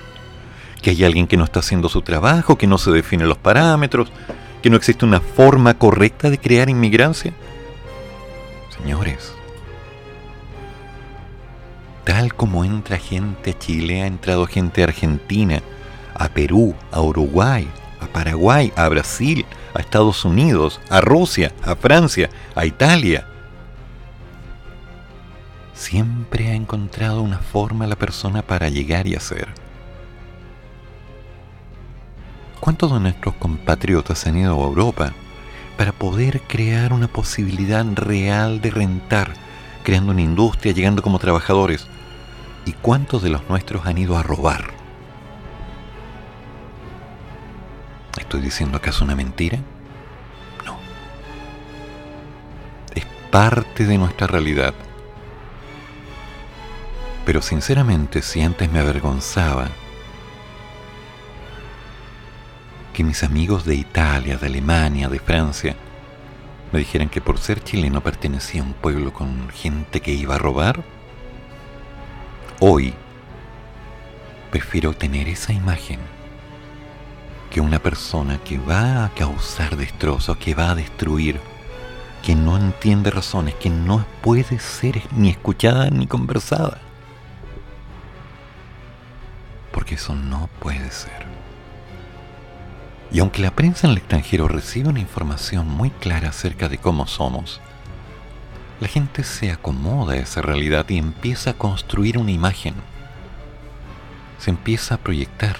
Que 0.82 0.90
hay 0.90 1.02
alguien 1.02 1.26
que 1.26 1.38
no 1.38 1.44
está 1.44 1.60
haciendo 1.60 1.88
su 1.88 2.02
trabajo, 2.02 2.58
que 2.58 2.66
no 2.66 2.76
se 2.76 2.90
definen 2.90 3.30
los 3.30 3.38
parámetros, 3.38 4.12
que 4.60 4.68
no 4.68 4.76
existe 4.76 5.06
una 5.06 5.20
forma 5.20 5.78
correcta 5.78 6.28
de 6.28 6.36
crear 6.36 6.68
inmigrancia. 6.68 7.32
Señores, 8.76 9.32
tal 12.04 12.34
como 12.34 12.62
entra 12.62 12.98
gente 12.98 13.52
a 13.52 13.58
Chile, 13.58 14.02
ha 14.02 14.06
entrado 14.06 14.46
gente 14.46 14.82
a 14.82 14.88
Argentina, 14.88 15.62
a 16.12 16.28
Perú, 16.28 16.74
a 16.92 17.00
Uruguay, 17.00 17.66
a 18.02 18.06
Paraguay, 18.06 18.70
a 18.76 18.86
Brasil, 18.90 19.46
a 19.72 19.80
Estados 19.80 20.26
Unidos, 20.26 20.78
a 20.90 21.00
Rusia, 21.00 21.54
a 21.62 21.74
Francia, 21.74 22.28
a 22.54 22.66
Italia. 22.66 23.26
Siempre 25.78 26.48
ha 26.48 26.54
encontrado 26.54 27.22
una 27.22 27.38
forma 27.38 27.86
la 27.86 27.94
persona 27.94 28.42
para 28.42 28.68
llegar 28.68 29.06
y 29.06 29.14
hacer. 29.14 29.46
¿Cuántos 32.58 32.92
de 32.92 32.98
nuestros 32.98 33.36
compatriotas 33.36 34.26
han 34.26 34.38
ido 34.38 34.54
a 34.54 34.66
Europa 34.66 35.12
para 35.76 35.92
poder 35.92 36.40
crear 36.42 36.92
una 36.92 37.06
posibilidad 37.06 37.86
real 37.94 38.60
de 38.60 38.72
rentar, 38.72 39.32
creando 39.84 40.10
una 40.10 40.20
industria, 40.20 40.72
llegando 40.74 41.00
como 41.00 41.20
trabajadores? 41.20 41.86
¿Y 42.66 42.72
cuántos 42.72 43.22
de 43.22 43.30
los 43.30 43.48
nuestros 43.48 43.86
han 43.86 43.98
ido 43.98 44.18
a 44.18 44.24
robar? 44.24 44.72
¿Estoy 48.18 48.40
diciendo 48.40 48.78
acaso 48.78 49.04
una 49.04 49.14
mentira? 49.14 49.60
No. 50.66 50.76
Es 52.96 53.06
parte 53.30 53.86
de 53.86 53.96
nuestra 53.96 54.26
realidad. 54.26 54.74
Pero 57.28 57.42
sinceramente, 57.42 58.22
si 58.22 58.40
antes 58.40 58.72
me 58.72 58.78
avergonzaba 58.78 59.68
que 62.94 63.04
mis 63.04 63.22
amigos 63.22 63.66
de 63.66 63.74
Italia, 63.74 64.38
de 64.38 64.46
Alemania, 64.46 65.10
de 65.10 65.18
Francia, 65.18 65.76
me 66.72 66.78
dijeran 66.78 67.10
que 67.10 67.20
por 67.20 67.36
ser 67.36 67.62
chileno 67.62 68.00
pertenecía 68.00 68.62
a 68.62 68.64
un 68.64 68.72
pueblo 68.72 69.12
con 69.12 69.50
gente 69.50 70.00
que 70.00 70.14
iba 70.14 70.36
a 70.36 70.38
robar, 70.38 70.82
hoy 72.60 72.94
prefiero 74.50 74.94
tener 74.94 75.28
esa 75.28 75.52
imagen 75.52 76.00
que 77.50 77.60
una 77.60 77.78
persona 77.78 78.38
que 78.38 78.56
va 78.56 79.04
a 79.04 79.10
causar 79.10 79.76
destrozos, 79.76 80.38
que 80.38 80.54
va 80.54 80.70
a 80.70 80.74
destruir, 80.74 81.40
que 82.22 82.34
no 82.34 82.56
entiende 82.56 83.10
razones, 83.10 83.54
que 83.56 83.68
no 83.68 84.06
puede 84.22 84.58
ser 84.58 85.02
ni 85.14 85.28
escuchada 85.28 85.90
ni 85.90 86.06
conversada. 86.06 86.87
Porque 89.78 89.94
eso 89.94 90.16
no 90.16 90.50
puede 90.58 90.90
ser. 90.90 91.24
Y 93.12 93.20
aunque 93.20 93.40
la 93.40 93.52
prensa 93.52 93.86
en 93.86 93.92
el 93.92 93.98
extranjero 93.98 94.48
recibe 94.48 94.88
una 94.88 94.98
información 94.98 95.68
muy 95.68 95.90
clara 95.90 96.30
acerca 96.30 96.68
de 96.68 96.78
cómo 96.78 97.06
somos, 97.06 97.60
la 98.80 98.88
gente 98.88 99.22
se 99.22 99.52
acomoda 99.52 100.14
a 100.14 100.16
esa 100.16 100.42
realidad 100.42 100.84
y 100.88 100.98
empieza 100.98 101.50
a 101.50 101.54
construir 101.54 102.18
una 102.18 102.32
imagen. 102.32 102.74
Se 104.40 104.50
empieza 104.50 104.96
a 104.96 104.98
proyectar. 104.98 105.58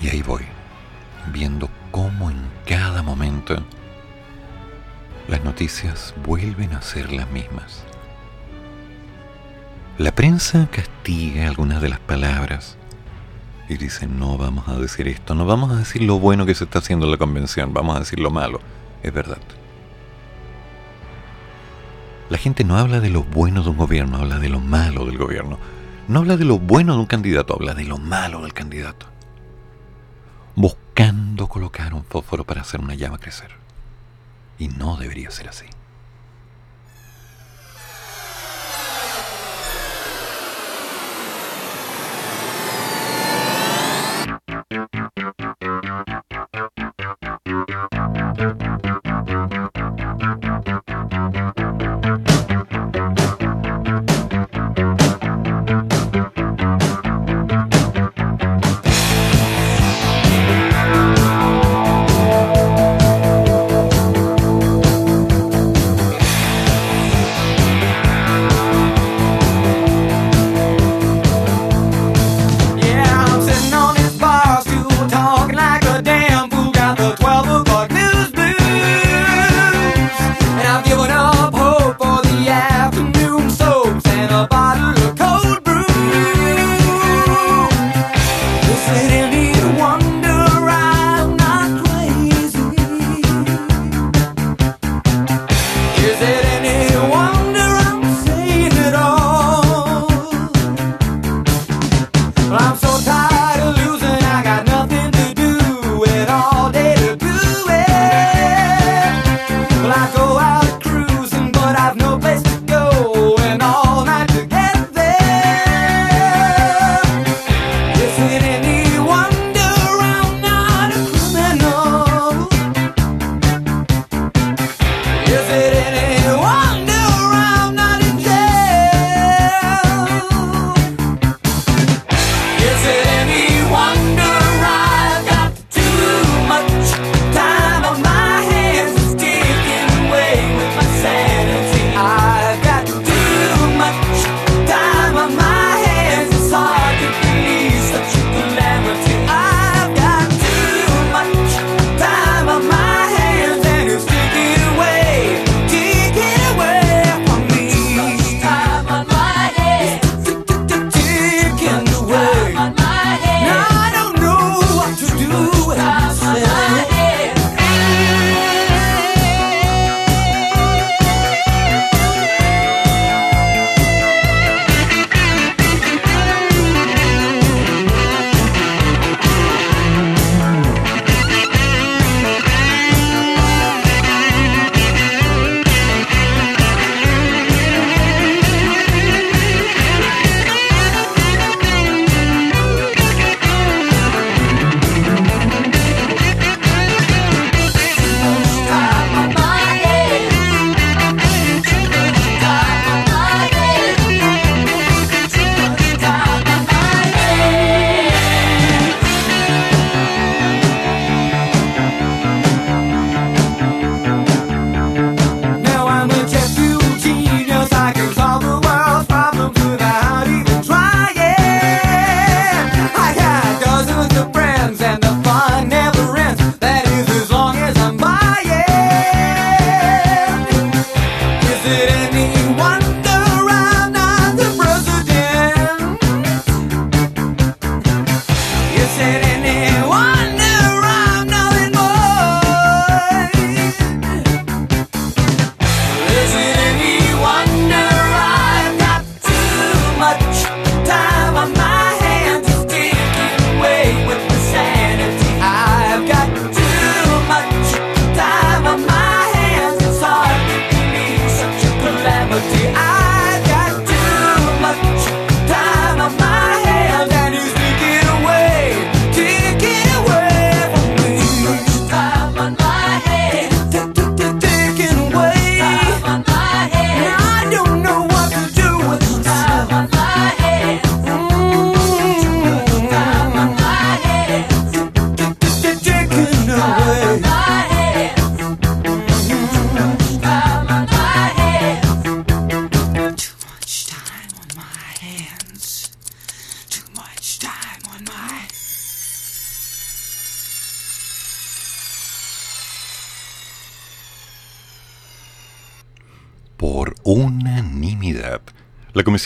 Y 0.00 0.10
ahí 0.10 0.22
voy, 0.22 0.44
viendo 1.32 1.68
cómo 1.90 2.30
en 2.30 2.46
cada 2.68 3.02
momento 3.02 3.56
las 5.26 5.42
noticias 5.42 6.14
vuelven 6.24 6.72
a 6.72 6.82
ser 6.82 7.12
las 7.12 7.28
mismas. 7.32 7.85
La 9.98 10.14
prensa 10.14 10.68
castiga 10.70 11.48
algunas 11.48 11.80
de 11.80 11.88
las 11.88 12.00
palabras 12.00 12.76
y 13.66 13.78
dice, 13.78 14.06
no 14.06 14.36
vamos 14.36 14.68
a 14.68 14.76
decir 14.76 15.08
esto, 15.08 15.34
no 15.34 15.46
vamos 15.46 15.72
a 15.72 15.76
decir 15.76 16.02
lo 16.02 16.18
bueno 16.18 16.44
que 16.44 16.54
se 16.54 16.64
está 16.64 16.80
haciendo 16.80 17.06
en 17.06 17.12
la 17.12 17.16
convención, 17.16 17.72
vamos 17.72 17.96
a 17.96 18.00
decir 18.00 18.20
lo 18.20 18.30
malo. 18.30 18.60
Es 19.02 19.14
verdad. 19.14 19.38
La 22.28 22.36
gente 22.36 22.62
no 22.62 22.76
habla 22.76 23.00
de 23.00 23.08
lo 23.08 23.22
bueno 23.22 23.62
de 23.62 23.70
un 23.70 23.78
gobierno, 23.78 24.18
habla 24.18 24.38
de 24.38 24.50
lo 24.50 24.60
malo 24.60 25.06
del 25.06 25.16
gobierno. 25.16 25.58
No 26.08 26.18
habla 26.18 26.36
de 26.36 26.44
lo 26.44 26.58
bueno 26.58 26.92
de 26.92 27.00
un 27.00 27.06
candidato, 27.06 27.54
habla 27.54 27.72
de 27.72 27.84
lo 27.84 27.96
malo 27.96 28.42
del 28.42 28.52
candidato. 28.52 29.06
Buscando 30.56 31.46
colocar 31.46 31.94
un 31.94 32.04
fósforo 32.04 32.44
para 32.44 32.60
hacer 32.60 32.80
una 32.80 32.94
llama 32.94 33.16
crecer. 33.16 33.52
Y 34.58 34.68
no 34.68 34.98
debería 34.98 35.30
ser 35.30 35.48
así. 35.48 35.64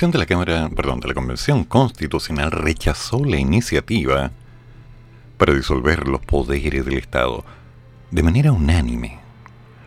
Comisión 0.01 0.13
de 0.13 0.19
la 0.19 0.25
Cámara, 0.25 0.71
perdón, 0.75 1.01
de 1.01 1.09
la 1.09 1.13
Convención 1.13 1.65
Constitucional 1.65 2.51
rechazó 2.53 3.23
la 3.23 3.37
iniciativa 3.37 4.31
para 5.37 5.53
disolver 5.53 6.09
los 6.09 6.23
poderes 6.23 6.87
del 6.87 6.97
Estado 6.97 7.45
de 8.11 8.23
manera 8.23 8.51
unánime. 8.51 9.19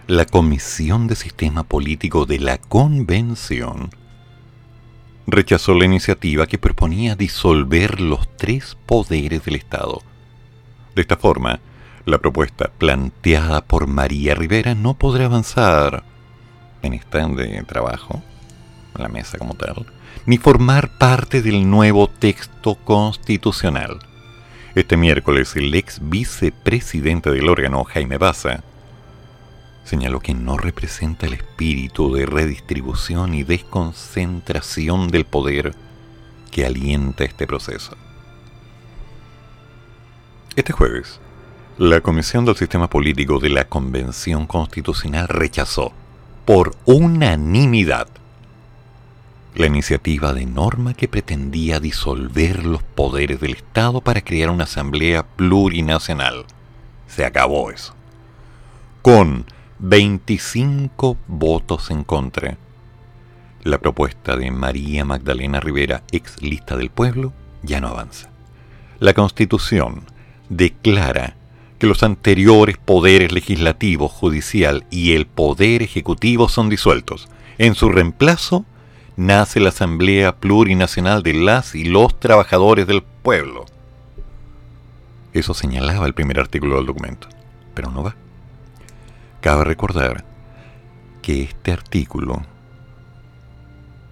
La 0.05 0.26
Comisión 0.26 1.07
de 1.07 1.16
Sistema 1.16 1.64
Político 1.64 2.28
de 2.28 2.38
la 2.38 2.59
Convención 2.59 3.89
rechazó 5.26 5.74
la 5.74 5.86
iniciativa 5.86 6.45
que 6.45 6.59
proponía 6.59 7.16
disolver 7.16 7.99
los 7.99 8.38
tres 8.38 8.78
poderes 8.86 9.43
del 9.45 9.55
Estado. 9.55 10.03
De 10.93 11.01
esta 11.01 11.18
forma, 11.18 11.59
la 12.05 12.20
propuesta 12.20 12.70
planteada 12.78 13.66
por 13.66 13.88
María 13.88 14.36
Rivera 14.36 14.76
no 14.76 14.93
podrá 14.93 15.26
avanzar 15.26 16.03
en 16.84 16.93
esta 16.93 17.28
de 17.30 17.64
trabajo, 17.64 18.22
en 18.95 19.01
la 19.01 19.09
mesa 19.09 19.39
como 19.39 19.55
tal, 19.55 19.88
ni 20.26 20.38
formar 20.38 20.97
parte 20.97 21.41
del 21.41 21.69
nuevo 21.69 22.07
texto 22.07 22.76
constitucional. 22.76 23.99
Este 24.76 24.97
miércoles, 24.97 25.55
el 25.55 25.74
ex 25.76 25.99
vicepresidente 26.01 27.30
del 27.30 27.49
órgano, 27.49 27.84
Jaime 27.84 28.17
Baza, 28.17 28.63
señaló 29.84 30.19
que 30.19 30.34
no 30.34 30.57
representa 30.57 31.26
el 31.26 31.34
espíritu 31.34 32.13
de 32.13 32.26
redistribución 32.26 33.34
y 33.34 33.43
desconcentración 33.43 35.09
del 35.09 35.26
poder 35.26 35.76
que 36.51 36.65
alienta 36.65 37.26
este 37.26 37.45
proceso. 37.45 37.95
Este 40.55 40.71
jueves, 40.71 41.19
la 41.78 42.01
Comisión 42.01 42.45
del 42.45 42.55
Sistema 42.55 42.89
Político 42.89 43.39
de 43.39 43.49
la 43.49 43.65
Convención 43.65 44.45
Constitucional 44.45 45.28
rechazó, 45.28 45.91
por 46.45 46.76
unanimidad, 46.86 48.07
la 49.56 49.68
iniciativa 49.68 50.34
de 50.34 50.45
norma 50.45 50.93
que 50.93 51.08
pretendía 51.08 51.80
disolver 51.80 52.66
los 52.66 52.82
poderes 52.82 53.39
del 53.39 53.54
Estado 53.54 54.01
para 54.01 54.22
crear 54.22 54.49
una 54.49 54.64
asamblea 54.64 55.24
plurinacional. 55.24 56.45
Se 57.08 57.26
acabó 57.26 57.70
eso. 57.70 57.93
Con 59.01 59.45
25 59.80 61.18
votos 61.28 61.91
en 61.91 62.04
contra. 62.04 62.58
La 63.64 63.78
propuesta 63.78 64.36
de 64.36 64.49
María 64.49 65.06
Magdalena 65.06 65.60
Rivera, 65.60 66.04
ex 66.12 66.41
lista 66.41 66.76
del 66.76 66.89
pueblo, 66.89 67.34
ya 67.62 67.80
no 67.80 67.89
avanza. 67.89 68.30
La 68.99 69.14
Constitución 69.14 70.04
declara 70.49 71.36
que 71.78 71.88
los 71.88 72.01
anteriores 72.04 72.78
poderes 72.78 73.32
legislativo, 73.32 74.08
judicial 74.08 74.86
y 74.89 75.14
el 75.14 75.28
poder 75.28 75.84
ejecutivo 75.84 76.49
son 76.49 76.70
disueltos. 76.70 77.28
En 77.58 77.76
su 77.76 77.89
reemplazo 77.89 78.66
nace 79.16 79.59
la 79.59 79.70
Asamblea 79.70 80.36
Plurinacional 80.36 81.24
de 81.24 81.34
las 81.34 81.76
y 81.76 81.86
los 81.86 82.20
Trabajadores 82.20 82.88
del 82.88 83.03
Pueblo. 83.03 83.66
Eso 85.34 85.53
señalaba 85.53 86.05
el 86.05 86.14
primer 86.14 86.39
artículo 86.39 86.78
del 86.78 86.86
documento, 86.86 87.28
pero 87.74 87.89
no 87.89 88.03
va. 88.03 88.16
Cabe 89.41 89.64
recordar 89.64 90.24
que 91.22 91.43
este 91.43 91.72
artículo, 91.72 92.43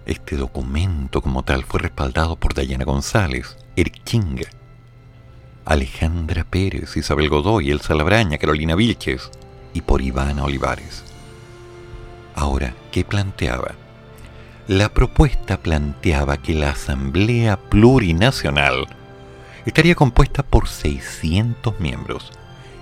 este 0.06 0.36
documento 0.36 1.22
como 1.22 1.42
tal, 1.42 1.64
fue 1.64 1.80
respaldado 1.80 2.36
por 2.36 2.54
Dayana 2.54 2.84
González, 2.84 3.56
Eric 3.76 4.02
Chinga, 4.04 4.48
Alejandra 5.64 6.44
Pérez, 6.44 6.96
Isabel 6.96 7.28
Godoy, 7.28 7.70
Elsa 7.70 7.94
Labraña, 7.94 8.38
Carolina 8.38 8.74
Vilches 8.74 9.30
y 9.74 9.80
por 9.82 10.02
Ivana 10.02 10.44
Olivares. 10.44 11.04
Ahora, 12.34 12.74
¿qué 12.90 13.04
planteaba? 13.04 13.81
La 14.72 14.88
propuesta 14.88 15.58
planteaba 15.58 16.38
que 16.38 16.54
la 16.54 16.70
Asamblea 16.70 17.58
Plurinacional 17.58 18.86
estaría 19.66 19.94
compuesta 19.94 20.42
por 20.42 20.66
600 20.66 21.78
miembros, 21.78 22.32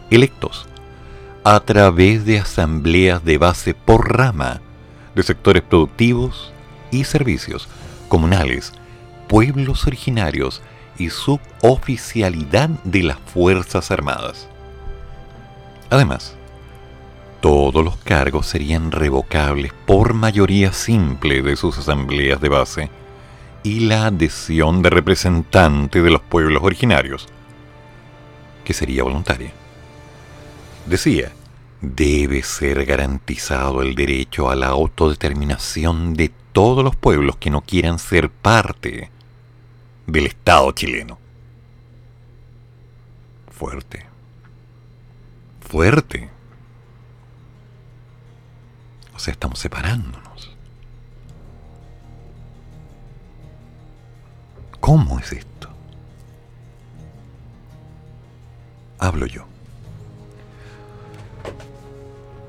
electos 0.08 0.68
a 1.42 1.58
través 1.58 2.24
de 2.24 2.38
asambleas 2.38 3.24
de 3.24 3.38
base 3.38 3.74
por 3.74 4.16
rama 4.16 4.60
de 5.16 5.24
sectores 5.24 5.64
productivos 5.64 6.52
y 6.92 7.02
servicios 7.02 7.68
comunales, 8.06 8.72
pueblos 9.26 9.84
originarios 9.88 10.62
y 10.96 11.10
suboficialidad 11.10 12.68
de 12.84 13.02
las 13.02 13.18
Fuerzas 13.18 13.90
Armadas. 13.90 14.46
Además, 15.90 16.36
todos 17.40 17.84
los 17.84 17.96
cargos 17.96 18.46
serían 18.46 18.92
revocables 18.92 19.72
por 19.86 20.14
mayoría 20.14 20.72
simple 20.72 21.42
de 21.42 21.56
sus 21.56 21.78
asambleas 21.78 22.40
de 22.40 22.48
base 22.48 22.90
y 23.62 23.80
la 23.80 24.06
adhesión 24.06 24.82
de 24.82 24.90
representantes 24.90 26.02
de 26.02 26.10
los 26.10 26.20
pueblos 26.20 26.62
originarios, 26.62 27.26
que 28.64 28.74
sería 28.74 29.02
voluntaria. 29.02 29.52
Decía, 30.86 31.32
debe 31.80 32.42
ser 32.42 32.84
garantizado 32.84 33.82
el 33.82 33.94
derecho 33.94 34.50
a 34.50 34.56
la 34.56 34.68
autodeterminación 34.68 36.14
de 36.14 36.30
todos 36.52 36.84
los 36.84 36.96
pueblos 36.96 37.36
que 37.36 37.50
no 37.50 37.62
quieran 37.62 37.98
ser 37.98 38.30
parte 38.30 39.10
del 40.06 40.26
Estado 40.26 40.72
chileno. 40.72 41.18
Fuerte. 43.50 44.06
Fuerte. 45.60 46.39
Sea, 49.20 49.32
estamos 49.32 49.58
separándonos. 49.58 50.56
¿Cómo 54.80 55.18
es 55.18 55.32
esto? 55.32 55.68
Hablo 58.98 59.26
yo. 59.26 59.44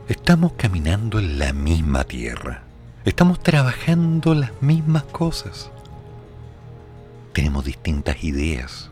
Estamos 0.07 0.53
caminando 0.53 1.19
en 1.19 1.39
la 1.39 1.53
misma 1.53 2.03
tierra. 2.05 2.63
Estamos 3.05 3.41
trabajando 3.41 4.33
las 4.33 4.51
mismas 4.61 5.03
cosas 5.03 5.71
tenemos 7.31 7.65
distintas 7.65 8.23
ideas. 8.23 8.89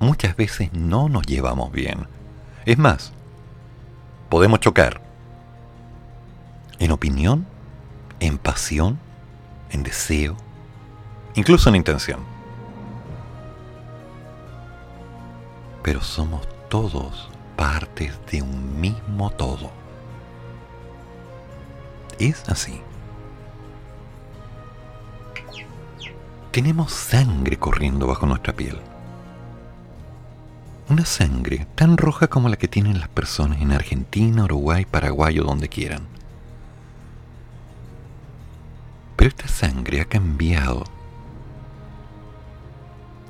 Muchas 0.00 0.36
veces 0.36 0.72
no 0.72 1.08
nos 1.08 1.26
llevamos 1.26 1.72
bien. 1.72 2.06
Es 2.64 2.78
más, 2.78 3.12
podemos 4.28 4.60
chocar 4.60 5.00
en 6.78 6.90
opinión, 6.90 7.46
en 8.20 8.38
pasión, 8.38 8.98
en 9.70 9.82
deseo, 9.82 10.36
incluso 11.34 11.68
en 11.68 11.76
intención. 11.76 12.20
Pero 15.82 16.02
somos 16.02 16.46
todos 16.68 17.28
partes 17.56 18.18
de 18.30 18.42
un 18.42 18.80
mismo 18.80 19.30
todo. 19.30 19.70
Es 22.18 22.48
así. 22.48 22.80
tenemos 26.56 26.90
sangre 26.90 27.58
corriendo 27.58 28.06
bajo 28.06 28.24
nuestra 28.24 28.54
piel. 28.54 28.78
Una 30.88 31.04
sangre 31.04 31.66
tan 31.74 31.98
roja 31.98 32.28
como 32.28 32.48
la 32.48 32.56
que 32.56 32.66
tienen 32.66 32.98
las 32.98 33.10
personas 33.10 33.60
en 33.60 33.72
Argentina, 33.72 34.44
Uruguay, 34.44 34.86
Paraguay 34.86 35.38
o 35.38 35.44
donde 35.44 35.68
quieran. 35.68 36.15
Pero 39.16 39.28
esta 39.28 39.48
sangre 39.48 40.00
ha 40.00 40.04
cambiado 40.04 40.84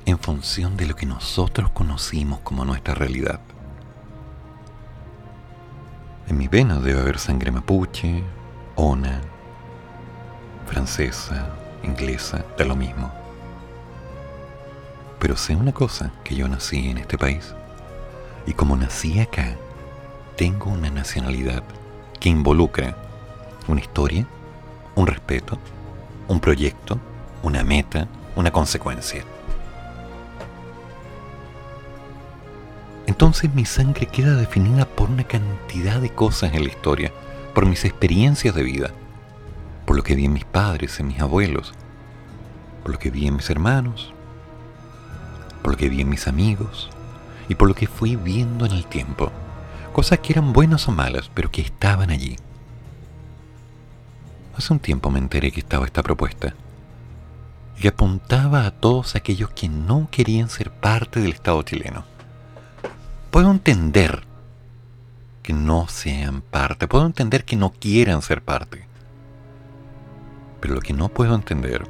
en 0.05 0.19
función 0.19 0.77
de 0.77 0.85
lo 0.85 0.95
que 0.95 1.05
nosotros 1.05 1.69
conocimos 1.71 2.39
como 2.39 2.65
nuestra 2.65 2.93
realidad. 2.93 3.39
En 6.27 6.37
mi 6.37 6.47
venas 6.47 6.83
debe 6.83 6.99
haber 6.99 7.19
sangre 7.19 7.51
mapuche, 7.51 8.23
ona, 8.75 9.21
francesa, 10.65 11.49
inglesa, 11.83 12.45
da 12.57 12.65
lo 12.65 12.75
mismo. 12.75 13.11
Pero 15.19 15.35
sé 15.35 15.55
una 15.55 15.71
cosa, 15.71 16.11
que 16.23 16.35
yo 16.35 16.47
nací 16.47 16.89
en 16.89 16.99
este 16.99 17.17
país. 17.17 17.55
Y 18.45 18.53
como 18.53 18.75
nací 18.75 19.19
acá, 19.19 19.55
tengo 20.35 20.69
una 20.69 20.89
nacionalidad 20.89 21.63
que 22.19 22.29
involucra 22.29 22.95
una 23.67 23.81
historia, 23.81 24.27
un 24.95 25.07
respeto, 25.07 25.57
un 26.27 26.39
proyecto, 26.39 26.99
una 27.43 27.63
meta, 27.63 28.07
una 28.35 28.51
consecuencia. 28.51 29.23
Entonces 33.05 33.53
mi 33.53 33.65
sangre 33.65 34.05
queda 34.05 34.35
definida 34.35 34.85
por 34.85 35.09
una 35.09 35.23
cantidad 35.23 36.01
de 36.01 36.09
cosas 36.09 36.53
en 36.53 36.63
la 36.63 36.69
historia, 36.69 37.11
por 37.55 37.65
mis 37.65 37.85
experiencias 37.85 38.53
de 38.53 38.63
vida, 38.63 38.91
por 39.85 39.95
lo 39.95 40.03
que 40.03 40.15
vi 40.15 40.25
en 40.25 40.33
mis 40.33 40.45
padres, 40.45 40.99
en 40.99 41.07
mis 41.07 41.19
abuelos, 41.21 41.73
por 42.83 42.91
lo 42.91 42.99
que 42.99 43.09
vi 43.09 43.27
en 43.27 43.37
mis 43.37 43.49
hermanos, 43.49 44.13
por 45.61 45.71
lo 45.71 45.77
que 45.77 45.89
vi 45.89 46.01
en 46.01 46.09
mis 46.09 46.27
amigos 46.27 46.89
y 47.47 47.55
por 47.55 47.69
lo 47.69 47.75
que 47.75 47.87
fui 47.87 48.15
viendo 48.15 48.65
en 48.65 48.73
el 48.73 48.85
tiempo. 48.85 49.31
Cosas 49.93 50.19
que 50.19 50.33
eran 50.33 50.53
buenas 50.53 50.87
o 50.87 50.91
malas, 50.91 51.31
pero 51.33 51.49
que 51.49 51.61
estaban 51.61 52.11
allí. 52.11 52.35
Hace 54.57 54.73
un 54.73 54.79
tiempo 54.79 55.11
me 55.11 55.19
enteré 55.19 55.51
que 55.51 55.59
estaba 55.59 55.85
esta 55.85 56.01
propuesta 56.01 56.55
y 57.79 57.87
apuntaba 57.87 58.65
a 58.65 58.71
todos 58.71 59.15
aquellos 59.15 59.51
que 59.51 59.69
no 59.69 60.07
querían 60.09 60.49
ser 60.49 60.71
parte 60.71 61.19
del 61.19 61.33
Estado 61.33 61.61
chileno. 61.61 62.05
Puedo 63.29 63.51
entender 63.51 64.23
que 65.43 65.53
no 65.53 65.87
sean 65.87 66.41
parte, 66.41 66.87
puedo 66.87 67.05
entender 67.05 67.45
que 67.45 67.55
no 67.55 67.71
quieran 67.71 68.23
ser 68.23 68.41
parte, 68.41 68.87
pero 70.59 70.73
lo 70.73 70.81
que 70.81 70.93
no 70.93 71.09
puedo 71.09 71.35
entender 71.35 71.87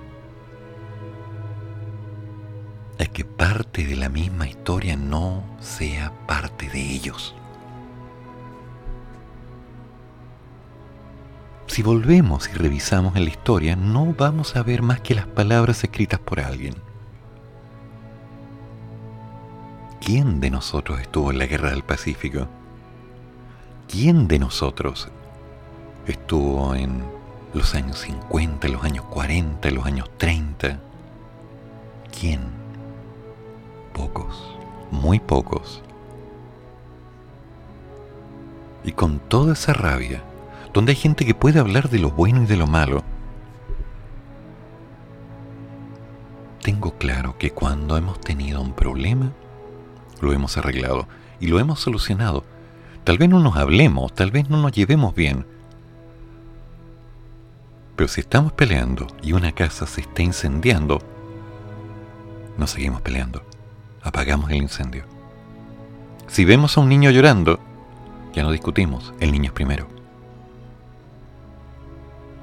es 2.97 3.07
que 3.07 3.23
parte 3.23 3.85
de 3.85 3.95
la 3.95 4.09
misma 4.09 4.45
historia 4.45 4.97
no 4.97 5.41
sea 5.61 6.11
parte 6.27 6.67
de 6.67 6.81
ellos. 6.81 7.33
Si 11.67 11.83
volvemos 11.83 12.49
y 12.49 12.53
revisamos 12.53 13.15
en 13.15 13.25
la 13.25 13.29
historia, 13.29 13.75
no 13.75 14.15
vamos 14.17 14.55
a 14.55 14.63
ver 14.63 14.81
más 14.81 15.01
que 15.01 15.13
las 15.13 15.27
palabras 15.27 15.83
escritas 15.83 16.19
por 16.19 16.39
alguien. 16.39 16.75
¿Quién 19.99 20.39
de 20.39 20.49
nosotros 20.49 21.01
estuvo 21.01 21.31
en 21.31 21.37
la 21.37 21.45
guerra 21.45 21.71
del 21.71 21.83
Pacífico? 21.83 22.47
¿Quién 23.89 24.27
de 24.27 24.39
nosotros 24.39 25.09
estuvo 26.07 26.73
en 26.73 27.03
los 27.53 27.75
años 27.75 27.99
50, 27.99 28.69
los 28.69 28.83
años 28.83 29.05
40, 29.05 29.69
los 29.71 29.85
años 29.85 30.09
30? 30.17 30.79
¿Quién? 32.17 32.39
Pocos, 33.93 34.55
muy 34.89 35.19
pocos. 35.19 35.83
Y 38.85 38.93
con 38.93 39.19
toda 39.19 39.53
esa 39.53 39.73
rabia, 39.73 40.23
donde 40.77 40.91
hay 40.91 40.95
gente 40.95 41.25
que 41.25 41.33
puede 41.33 41.57
hablar 41.57 41.89
de 41.89 41.97
lo 41.97 42.11
bueno 42.11 42.43
y 42.43 42.45
de 42.45 42.55
lo 42.55 42.67
malo, 42.67 43.03
tengo 46.61 46.95
claro 46.99 47.35
que 47.39 47.49
cuando 47.49 47.97
hemos 47.97 48.21
tenido 48.21 48.61
un 48.61 48.73
problema, 48.73 49.31
lo 50.21 50.33
hemos 50.33 50.55
arreglado 50.55 51.07
y 51.39 51.47
lo 51.47 51.59
hemos 51.59 51.79
solucionado. 51.79 52.43
Tal 53.05 53.17
vez 53.17 53.27
no 53.27 53.39
nos 53.39 53.55
hablemos, 53.55 54.13
tal 54.13 54.29
vez 54.29 54.51
no 54.51 54.57
nos 54.61 54.71
llevemos 54.71 55.15
bien. 55.15 55.47
Pero 57.95 58.07
si 58.07 58.21
estamos 58.21 58.53
peleando 58.53 59.07
y 59.23 59.33
una 59.33 59.53
casa 59.53 59.87
se 59.87 60.01
está 60.01 60.21
incendiando, 60.21 60.99
no 62.55 62.67
seguimos 62.67 63.01
peleando. 63.01 63.41
Apagamos 64.03 64.51
el 64.51 64.57
incendio. 64.57 65.05
Si 66.27 66.45
vemos 66.45 66.77
a 66.77 66.81
un 66.81 66.89
niño 66.89 67.09
llorando, 67.09 67.59
ya 68.35 68.43
no 68.43 68.51
discutimos, 68.51 69.15
el 69.19 69.31
niño 69.31 69.45
es 69.45 69.53
primero. 69.53 69.96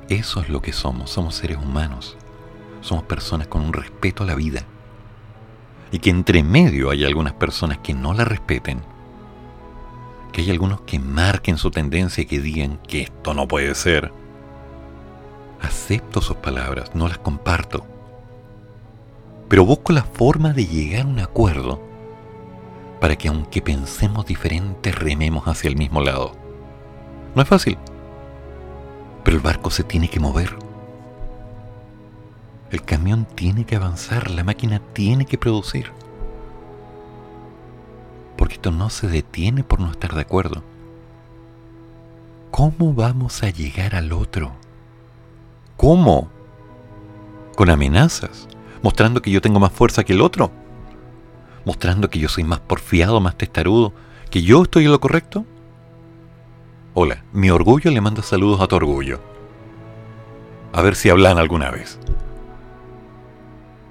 Eso 0.09 0.41
es 0.41 0.49
lo 0.49 0.61
que 0.61 0.73
somos, 0.73 1.11
somos 1.11 1.35
seres 1.35 1.59
humanos. 1.59 2.17
Somos 2.81 3.05
personas 3.05 3.49
con 3.49 3.63
un 3.63 3.73
respeto 3.73 4.23
a 4.23 4.27
la 4.27 4.35
vida. 4.35 4.65
Y 5.91 5.99
que 5.99 6.11
entre 6.11 6.43
medio 6.43 6.91
hay 6.91 7.05
algunas 7.05 7.33
personas 7.33 7.79
que 7.79 7.95
no 7.95 8.13
la 8.13 8.25
respeten. 8.25 8.83
Que 10.33 10.43
hay 10.43 10.51
algunos 10.51 10.83
que 10.83 10.99
marquen 10.99 11.57
su 11.57 11.71
tendencia 11.71 12.23
y 12.23 12.27
que 12.27 12.41
digan 12.41 12.79
que 12.87 13.03
esto 13.03 13.33
no 13.33 13.49
puede 13.49 13.75
ser. 13.75 14.13
Acepto 15.63 16.21
sus 16.21 16.37
palabras, 16.37 16.95
no 16.95 17.09
las 17.09 17.19
comparto. 17.19 17.87
Pero 19.49 19.65
busco 19.65 19.93
la 19.93 20.03
forma 20.03 20.53
de 20.53 20.67
llegar 20.67 21.07
a 21.07 21.09
un 21.09 21.21
acuerdo 21.21 21.81
para 23.01 23.17
que 23.17 23.29
aunque 23.29 23.63
pensemos 23.63 24.27
diferente, 24.27 24.91
rememos 24.91 25.47
hacia 25.47 25.69
el 25.69 25.77
mismo 25.77 26.01
lado. 26.01 26.33
No 27.35 27.43
es 27.43 27.49
fácil, 27.49 27.79
pero 29.25 29.39
el 29.39 29.43
barco 29.43 29.71
se 29.71 29.83
tiene 29.83 30.09
que 30.09 30.21
mover. 30.21 30.55
El 32.71 32.83
camión 32.83 33.27
tiene 33.35 33.65
que 33.65 33.77
avanzar, 33.77 34.31
la 34.31 34.45
máquina 34.45 34.81
tiene 34.93 35.25
que 35.27 35.39
producir. 35.39 35.91
Porque 38.37 38.55
esto 38.55 38.71
no 38.71 38.91
se 38.91 39.09
detiene 39.09 39.65
por 39.65 39.81
no 39.81 39.91
estar 39.91 40.15
de 40.15 40.21
acuerdo. 40.21 40.63
¿Cómo 42.51 42.93
vamos 42.93 43.43
a 43.43 43.51
llegar 43.51 43.95
al 43.95 44.13
otro? 44.13 44.53
¿Cómo? 45.77 46.29
¿Con 47.57 47.71
amenazas? 47.71 48.49
¿Mostrando 48.83 49.23
que 49.23 49.31
yo 49.31 49.41
tengo 49.41 49.59
más 49.59 49.73
fuerza 49.73 50.05
que 50.05 50.13
el 50.13 50.21
otro? 50.21 50.51
¿Mostrando 51.65 52.11
que 52.11 52.19
yo 52.19 52.29
soy 52.29 52.45
más 52.45 52.61
porfiado, 52.61 53.21
más 53.21 53.39
testarudo? 53.39 53.93
¿Que 54.31 54.43
yo 54.43 54.65
estoy 54.65 54.85
en 54.85 54.93
lo 54.93 55.01
correcto? 55.01 55.47
Hola, 56.97 57.25
mi 57.33 57.51
orgullo 57.51 57.91
le 57.91 58.01
manda 58.01 58.23
saludos 58.23 58.61
a 58.61 58.69
tu 58.69 58.77
orgullo. 58.77 59.21
A 60.73 60.81
ver 60.81 60.95
si 60.95 61.11
hablan 61.11 61.39
alguna 61.39 61.73
vez. 61.73 61.99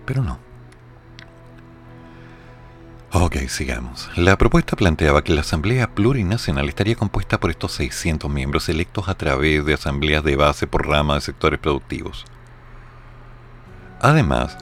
Pero 0.05 0.23
no. 0.23 0.39
Ok, 3.11 3.35
sigamos. 3.49 4.09
La 4.15 4.37
propuesta 4.37 4.77
planteaba 4.77 5.21
que 5.21 5.33
la 5.33 5.41
Asamblea 5.41 5.93
Plurinacional 5.93 6.69
estaría 6.69 6.95
compuesta 6.95 7.41
por 7.41 7.49
estos 7.49 7.73
600 7.73 8.31
miembros 8.31 8.69
electos 8.69 9.09
a 9.09 9.15
través 9.15 9.65
de 9.65 9.73
asambleas 9.73 10.23
de 10.23 10.37
base 10.37 10.65
por 10.65 10.87
rama 10.87 11.15
de 11.15 11.21
sectores 11.21 11.59
productivos. 11.59 12.23
Además, 13.99 14.57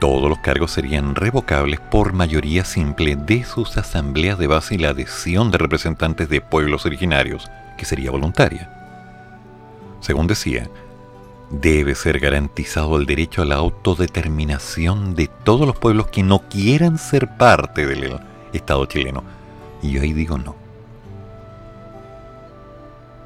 todos 0.00 0.28
los 0.28 0.40
cargos 0.40 0.72
serían 0.72 1.14
revocables 1.14 1.78
por 1.78 2.12
mayoría 2.12 2.64
simple 2.64 3.14
de 3.14 3.44
sus 3.44 3.76
asambleas 3.76 4.36
de 4.36 4.48
base 4.48 4.74
y 4.74 4.78
la 4.78 4.88
adhesión 4.88 5.52
de 5.52 5.58
representantes 5.58 6.28
de 6.28 6.40
pueblos 6.40 6.86
originarios, 6.86 7.48
que 7.76 7.84
sería 7.84 8.10
voluntaria. 8.10 8.70
Según 10.00 10.26
decía, 10.26 10.68
debe 11.50 11.94
ser 11.94 12.18
garantizado 12.18 12.96
el 12.96 13.06
derecho 13.06 13.42
a 13.42 13.44
la 13.44 13.56
autodeterminación 13.56 15.14
de 15.14 15.28
todos 15.28 15.66
los 15.66 15.76
pueblos 15.76 16.08
que 16.08 16.22
no 16.22 16.40
quieran 16.48 16.98
ser 16.98 17.36
parte 17.36 17.86
del 17.86 18.20
Estado 18.52 18.86
chileno. 18.86 19.22
Y 19.82 19.92
yo 19.92 20.02
ahí 20.02 20.12
digo 20.12 20.38
no. 20.38 20.56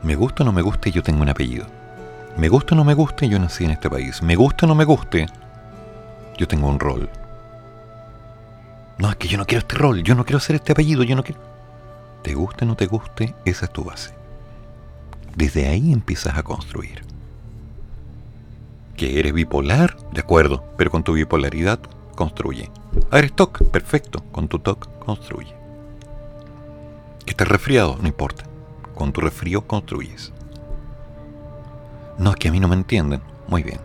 Me 0.02 0.14
gusta 0.14 0.42
o 0.42 0.46
no 0.46 0.52
me 0.52 0.62
guste, 0.62 0.90
yo 0.90 1.02
tengo 1.02 1.22
un 1.22 1.28
apellido. 1.28 1.66
Me 2.36 2.48
gusta 2.48 2.74
o 2.74 2.76
no 2.76 2.84
me 2.84 2.94
guste, 2.94 3.28
yo 3.28 3.38
nací 3.38 3.64
en 3.64 3.72
este 3.72 3.90
país. 3.90 4.22
Me 4.22 4.36
gusta 4.36 4.66
o 4.66 4.68
no 4.68 4.74
me 4.74 4.84
guste, 4.84 5.26
yo 6.36 6.46
tengo 6.46 6.68
un 6.68 6.78
rol. 6.78 7.10
No, 8.98 9.10
es 9.10 9.16
que 9.16 9.28
yo 9.28 9.38
no 9.38 9.46
quiero 9.46 9.60
este 9.60 9.76
rol, 9.76 10.02
yo 10.02 10.14
no 10.14 10.24
quiero 10.24 10.40
ser 10.40 10.56
este 10.56 10.72
apellido, 10.72 11.02
yo 11.02 11.16
no 11.16 11.22
quiero... 11.22 11.40
Te 12.22 12.34
guste 12.34 12.64
o 12.64 12.68
no 12.68 12.76
te 12.76 12.86
guste, 12.86 13.34
esa 13.44 13.66
es 13.66 13.72
tu 13.72 13.84
base. 13.84 14.12
Desde 15.36 15.68
ahí 15.68 15.92
empiezas 15.92 16.36
a 16.36 16.42
construir. 16.42 17.02
Que 18.96 19.20
eres 19.20 19.32
bipolar, 19.32 19.96
de 20.12 20.20
acuerdo, 20.20 20.64
pero 20.76 20.90
con 20.90 21.04
tu 21.04 21.12
bipolaridad 21.12 21.80
construye. 22.16 22.70
Eres 23.12 23.32
TOC, 23.32 23.70
perfecto, 23.70 24.24
con 24.32 24.48
tu 24.48 24.58
TOC 24.58 24.88
construye. 24.98 25.54
Que 27.24 27.30
estés 27.30 27.48
resfriado, 27.48 27.96
no 28.00 28.08
importa. 28.08 28.44
Con 28.94 29.12
tu 29.12 29.20
resfrío 29.20 29.66
construyes. 29.66 30.32
No, 32.18 32.30
es 32.30 32.36
que 32.36 32.48
a 32.48 32.52
mí 32.52 32.58
no 32.58 32.66
me 32.66 32.74
entienden. 32.74 33.22
Muy 33.46 33.62
bien. 33.62 33.78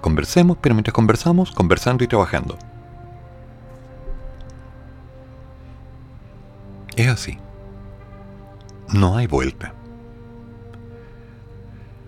Conversemos, 0.00 0.58
pero 0.60 0.74
mientras 0.74 0.94
conversamos, 0.94 1.52
conversando 1.52 2.02
y 2.02 2.08
trabajando. 2.08 2.58
Es 6.96 7.08
así. 7.08 7.38
No 8.92 9.16
hay 9.16 9.26
vuelta. 9.26 9.74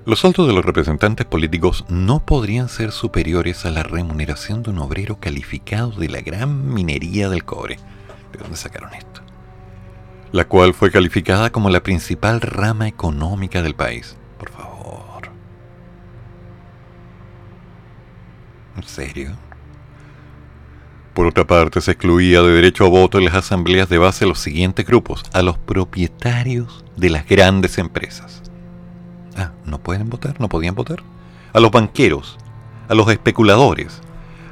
Los 0.07 0.20
sueldos 0.20 0.47
de 0.47 0.55
los 0.55 0.64
representantes 0.64 1.26
políticos 1.26 1.85
no 1.89 2.24
podrían 2.24 2.68
ser 2.68 2.91
superiores 2.91 3.66
a 3.66 3.70
la 3.70 3.83
remuneración 3.83 4.62
de 4.62 4.70
un 4.70 4.78
obrero 4.78 5.20
calificado 5.20 5.91
de 5.91 6.09
la 6.09 6.20
gran 6.20 6.72
minería 6.72 7.28
del 7.28 7.45
cobre. 7.45 7.78
¿De 8.33 8.39
dónde 8.39 8.57
sacaron 8.57 8.95
esto? 8.95 9.20
La 10.33 10.47
cual 10.47 10.72
fue 10.72 10.91
calificada 10.91 11.51
como 11.51 11.68
la 11.68 11.83
principal 11.83 12.41
rama 12.41 12.89
económica 12.89 13.62
del 13.62 13.74
país. 13.74 14.16
Por 14.39 14.51
favor. 14.51 15.28
¿En 18.76 18.83
serio? 18.85 19.37
Por 21.15 21.27
otra 21.27 21.47
parte, 21.47 21.81
se 21.81 21.91
excluía 21.91 22.41
de 22.43 22.53
derecho 22.53 22.87
a 22.87 22.89
voto 22.89 23.19
en 23.19 23.25
las 23.25 23.35
asambleas 23.35 23.89
de 23.89 23.99
base 23.99 24.25
a 24.25 24.29
los 24.29 24.39
siguientes 24.39 24.87
grupos, 24.87 25.25
a 25.33 25.43
los 25.43 25.59
propietarios 25.59 26.85
de 26.97 27.11
las 27.11 27.27
grandes 27.27 27.79
empresas. 27.79 28.43
Ah, 29.37 29.53
¿no 29.65 29.79
pueden 29.79 30.09
votar? 30.09 30.41
¿No 30.41 30.49
podían 30.49 30.75
votar? 30.75 31.03
A 31.53 31.61
los 31.61 31.73
banqueros, 31.73 32.39
a 32.89 32.95
los 32.95 33.11
especuladores, 33.11 34.01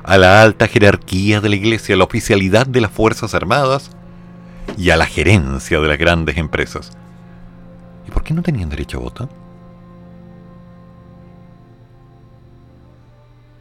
a 0.03 0.19
la 0.19 0.43
alta 0.43 0.67
jerarquía 0.67 1.41
de 1.41 1.49
la 1.49 1.57
iglesia, 1.57 1.95
a 1.95 1.99
la 1.99 2.05
oficialidad 2.05 2.67
de 2.67 2.81
las 2.81 2.91
Fuerzas 2.91 3.35
Armadas 3.35 3.91
y 4.77 4.91
a 4.91 4.97
la 4.97 5.07
gerencia 5.07 5.81
de 5.81 5.89
las 5.89 5.99
grandes 5.99 6.39
empresas. 6.39 6.93
¿Y 8.07 8.11
por 8.11 8.25
qué 8.25 8.35
no 8.35 8.43
tenían 8.43 8.69
derecho 8.69 8.99
a 8.99 9.03
voto? 9.03 9.29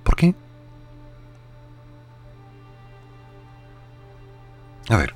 ¿Por 0.03 0.15
qué? 0.15 0.33
A 4.89 4.97
ver, 4.97 5.13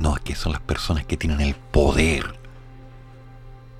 no, 0.00 0.16
es 0.16 0.22
que 0.22 0.34
son 0.34 0.52
las 0.52 0.60
personas 0.60 1.04
que 1.04 1.16
tienen 1.16 1.40
el 1.40 1.54
poder. 1.54 2.40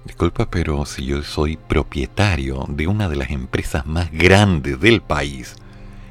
Disculpa, 0.05 0.51
pero 0.51 0.87
si 0.87 1.05
yo 1.05 1.23
soy 1.23 1.57
propietario 1.57 2.65
de 2.69 2.87
una 2.87 3.09
de 3.09 3.17
las 3.17 3.31
empresas 3.31 3.87
más 3.87 4.11
grandes 4.13 4.81
del 4.81 5.03
país, 5.03 5.57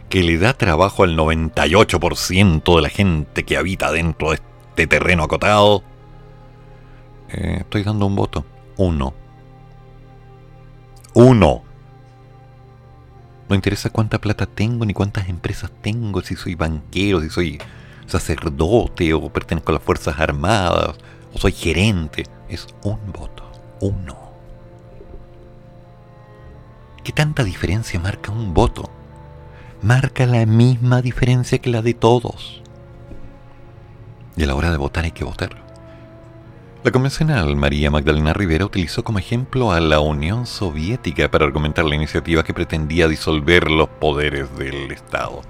que 0.09 0.23
le 0.23 0.37
da 0.37 0.53
trabajo 0.53 1.03
al 1.03 1.15
98% 1.15 2.75
de 2.75 2.81
la 2.81 2.89
gente 2.89 3.43
que 3.45 3.57
habita 3.57 3.91
dentro 3.91 4.31
de 4.31 4.35
este 4.35 4.87
terreno 4.87 5.23
acotado, 5.23 5.83
eh, 7.29 7.57
estoy 7.59 7.83
dando 7.83 8.05
un 8.05 8.15
voto. 8.15 8.45
Uno. 8.77 9.13
Uno. 11.13 11.63
No 13.47 13.55
interesa 13.55 13.89
cuánta 13.89 14.19
plata 14.19 14.45
tengo, 14.45 14.85
ni 14.85 14.93
cuántas 14.93 15.29
empresas 15.29 15.71
tengo, 15.81 16.21
si 16.21 16.35
soy 16.35 16.55
banquero, 16.55 17.21
si 17.21 17.29
soy 17.29 17.59
sacerdote 18.09 19.13
o 19.13 19.29
pertenezco 19.29 19.71
a 19.71 19.75
las 19.75 19.83
Fuerzas 19.83 20.19
Armadas 20.19 20.95
o 21.33 21.37
soy 21.37 21.51
gerente. 21.51 22.25
Es 22.47 22.67
un 22.83 22.99
voto. 23.11 23.43
Uno. 23.79 24.17
¿Qué 27.03 27.11
tanta 27.11 27.43
diferencia 27.43 27.99
marca 27.99 28.31
un 28.31 28.53
voto? 28.53 28.89
Marca 29.81 30.25
la 30.25 30.45
misma 30.45 31.01
diferencia 31.01 31.59
que 31.59 31.69
la 31.69 31.81
de 31.81 31.93
todos. 31.93 32.61
Y 34.35 34.43
a 34.43 34.47
la 34.47 34.55
hora 34.55 34.71
de 34.71 34.77
votar 34.77 35.05
hay 35.05 35.11
que 35.11 35.23
votar. 35.23 35.69
La 36.83 36.91
convencional 36.91 37.57
María 37.57 37.91
Magdalena 37.91 38.31
Rivera 38.31 38.63
utilizó 38.65 39.03
como 39.03 39.19
ejemplo 39.19 39.73
a 39.73 39.81
la 39.81 39.99
Unión 39.99 40.45
Soviética 40.45 41.29
para 41.29 41.45
argumentar 41.45 41.83
la 41.83 41.95
iniciativa 41.95 42.43
que 42.43 42.53
pretendía 42.53 43.09
disolver 43.09 43.69
los 43.69 43.89
poderes 43.89 44.55
del 44.57 44.89
Estado. 44.91 45.41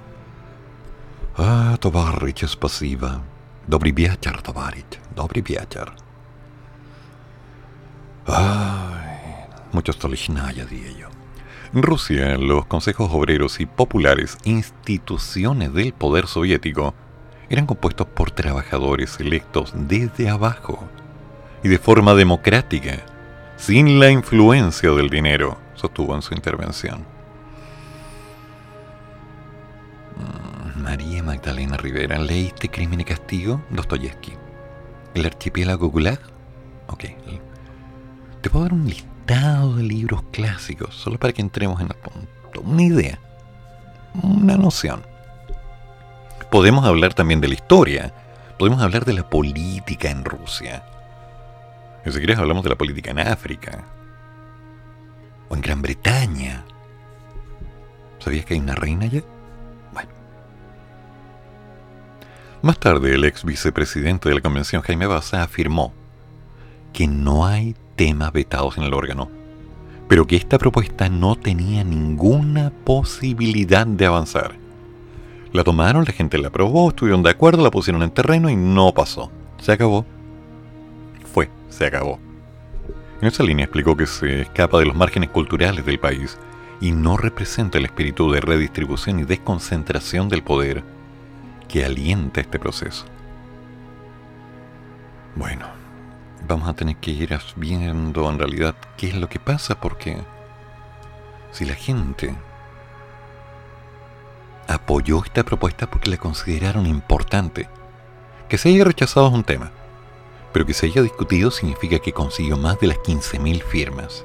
Ah, 1.36 1.76
tovarich 1.80 2.42
es 2.42 2.56
pasiva. 2.56 3.22
Dobry 3.66 3.92
viachar, 3.92 4.42
tovarich. 4.42 4.98
Dobry 5.14 5.42
viachar. 5.42 5.94
Ay, 8.26 9.46
muchos 9.72 9.98
tolichnaya, 9.98 10.64
di 10.64 10.96
yo. 10.98 11.08
Rusia, 11.72 12.36
los 12.36 12.66
consejos 12.66 13.10
obreros 13.12 13.60
y 13.60 13.66
populares, 13.66 14.38
instituciones 14.44 15.72
del 15.72 15.92
poder 15.92 16.26
soviético, 16.26 16.94
eran 17.48 17.66
compuestos 17.66 18.08
por 18.08 18.32
trabajadores 18.32 19.20
electos 19.20 19.72
desde 19.74 20.28
abajo 20.28 20.88
y 21.62 21.68
de 21.68 21.78
forma 21.78 22.14
democrática, 22.14 23.04
sin 23.56 24.00
la 24.00 24.10
influencia 24.10 24.90
del 24.90 25.10
dinero, 25.10 25.58
sostuvo 25.74 26.14
en 26.14 26.22
su 26.22 26.34
intervención. 26.34 27.04
Mm, 30.16 30.49
María 30.80 31.22
Magdalena 31.22 31.76
Rivera, 31.76 32.18
¿leíste 32.18 32.68
Crimen 32.68 33.00
y 33.00 33.04
Castigo? 33.04 33.62
Dostoyevsky. 33.70 34.32
¿El 35.14 35.26
archipiélago 35.26 35.88
Gulag? 35.88 36.20
Ok. 36.88 37.04
Te 38.40 38.50
puedo 38.50 38.64
dar 38.64 38.74
un 38.74 38.86
listado 38.86 39.76
de 39.76 39.82
libros 39.82 40.22
clásicos, 40.32 40.94
solo 40.94 41.18
para 41.18 41.32
que 41.32 41.42
entremos 41.42 41.80
en 41.80 41.88
el 41.88 41.96
punto. 41.96 42.60
Una 42.62 42.82
idea. 42.82 43.18
Una 44.22 44.56
noción. 44.56 45.02
Podemos 46.50 46.84
hablar 46.84 47.14
también 47.14 47.40
de 47.40 47.48
la 47.48 47.54
historia. 47.54 48.12
Podemos 48.58 48.82
hablar 48.82 49.04
de 49.04 49.12
la 49.12 49.28
política 49.28 50.10
en 50.10 50.24
Rusia 50.24 50.82
si 52.06 52.18
quieres 52.18 52.38
hablamos 52.38 52.62
de 52.64 52.70
la 52.70 52.76
política 52.76 53.10
en 53.10 53.20
África. 53.20 53.84
O 55.48 55.54
en 55.54 55.60
Gran 55.60 55.82
Bretaña. 55.82 56.64
¿Sabías 58.18 58.44
que 58.44 58.54
hay 58.54 58.60
una 58.60 58.74
reina 58.74 59.04
allá? 59.06 59.22
Más 62.62 62.78
tarde, 62.78 63.14
el 63.14 63.24
ex 63.24 63.44
vicepresidente 63.44 64.28
de 64.28 64.34
la 64.34 64.40
convención, 64.40 64.82
Jaime 64.82 65.06
Baza, 65.06 65.42
afirmó 65.42 65.92
que 66.92 67.06
no 67.06 67.46
hay 67.46 67.74
temas 67.96 68.32
vetados 68.32 68.76
en 68.76 68.84
el 68.84 68.94
órgano, 68.94 69.30
pero 70.08 70.26
que 70.26 70.36
esta 70.36 70.58
propuesta 70.58 71.08
no 71.08 71.36
tenía 71.36 71.84
ninguna 71.84 72.70
posibilidad 72.84 73.86
de 73.86 74.06
avanzar. 74.06 74.56
La 75.52 75.64
tomaron, 75.64 76.04
la 76.04 76.12
gente 76.12 76.38
la 76.38 76.48
aprobó, 76.48 76.90
estuvieron 76.90 77.22
de 77.22 77.30
acuerdo, 77.30 77.62
la 77.62 77.70
pusieron 77.70 78.02
en 78.02 78.10
terreno 78.10 78.50
y 78.50 78.56
no 78.56 78.92
pasó. 78.92 79.30
Se 79.58 79.72
acabó 79.72 80.04
se 81.70 81.86
acabó. 81.86 82.18
En 83.22 83.28
esa 83.28 83.42
línea 83.42 83.64
explicó 83.64 83.96
que 83.96 84.06
se 84.06 84.42
escapa 84.42 84.78
de 84.78 84.86
los 84.86 84.96
márgenes 84.96 85.30
culturales 85.30 85.84
del 85.86 85.98
país 85.98 86.38
y 86.80 86.92
no 86.92 87.16
representa 87.16 87.78
el 87.78 87.84
espíritu 87.84 88.30
de 88.30 88.40
redistribución 88.40 89.20
y 89.20 89.24
desconcentración 89.24 90.28
del 90.28 90.42
poder 90.42 90.82
que 91.70 91.84
alienta 91.84 92.40
este 92.40 92.58
proceso. 92.58 93.04
Bueno, 95.36 95.66
vamos 96.46 96.68
a 96.68 96.74
tener 96.74 96.96
que 96.96 97.12
ir 97.12 97.38
viendo 97.56 98.28
en 98.28 98.38
realidad 98.38 98.74
qué 98.96 99.08
es 99.08 99.14
lo 99.14 99.28
que 99.28 99.38
pasa 99.38 99.80
porque 99.80 100.18
si 101.52 101.64
la 101.64 101.74
gente 101.74 102.34
apoyó 104.66 105.22
esta 105.24 105.44
propuesta 105.44 105.88
porque 105.88 106.10
la 106.10 106.16
consideraron 106.16 106.86
importante, 106.86 107.68
que 108.48 108.58
se 108.58 108.70
haya 108.70 108.84
rechazado 108.84 109.28
es 109.28 109.34
un 109.34 109.44
tema 109.44 109.70
pero 110.52 110.66
que 110.66 110.74
se 110.74 110.86
haya 110.86 111.02
discutido 111.02 111.50
significa 111.50 111.98
que 111.98 112.12
consiguió 112.12 112.56
más 112.56 112.78
de 112.80 112.88
las 112.88 112.98
15.000 112.98 113.62
firmas. 113.62 114.24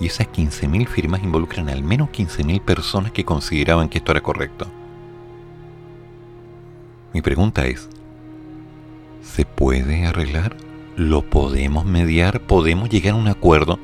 Y 0.00 0.06
esas 0.06 0.28
15.000 0.28 0.86
firmas 0.86 1.22
involucran 1.22 1.70
al 1.70 1.82
menos 1.82 2.10
15.000 2.10 2.60
personas 2.60 3.12
que 3.12 3.24
consideraban 3.24 3.88
que 3.88 3.98
esto 3.98 4.12
era 4.12 4.22
correcto. 4.22 4.66
Mi 7.12 7.22
pregunta 7.22 7.66
es, 7.66 7.88
¿se 9.22 9.44
puede 9.44 10.06
arreglar? 10.06 10.56
¿Lo 10.96 11.22
podemos 11.22 11.84
mediar? 11.84 12.40
¿Podemos 12.40 12.88
llegar 12.88 13.14
a 13.14 13.16
un 13.16 13.28
acuerdo? 13.28 13.78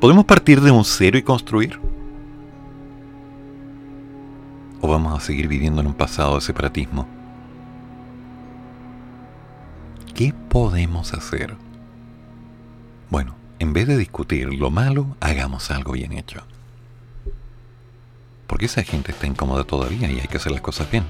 ¿Podemos 0.00 0.24
partir 0.24 0.60
de 0.60 0.70
un 0.70 0.84
cero 0.84 1.16
y 1.16 1.22
construir? 1.22 1.78
¿O 4.80 4.88
vamos 4.88 5.16
a 5.16 5.24
seguir 5.24 5.48
viviendo 5.48 5.80
en 5.80 5.86
un 5.86 5.94
pasado 5.94 6.34
de 6.34 6.42
separatismo? 6.42 7.06
¿Qué 10.14 10.34
podemos 10.48 11.14
hacer? 11.14 11.56
Bueno, 13.10 13.34
en 13.58 13.72
vez 13.72 13.86
de 13.86 13.96
discutir 13.96 14.52
lo 14.52 14.70
malo, 14.70 15.16
hagamos 15.20 15.70
algo 15.70 15.92
bien 15.92 16.12
hecho. 16.12 16.42
Porque 18.46 18.66
esa 18.66 18.82
gente 18.82 19.12
está 19.12 19.26
incómoda 19.26 19.64
todavía 19.64 20.10
y 20.10 20.20
hay 20.20 20.28
que 20.28 20.36
hacer 20.36 20.52
las 20.52 20.60
cosas 20.60 20.90
bien. 20.90 21.04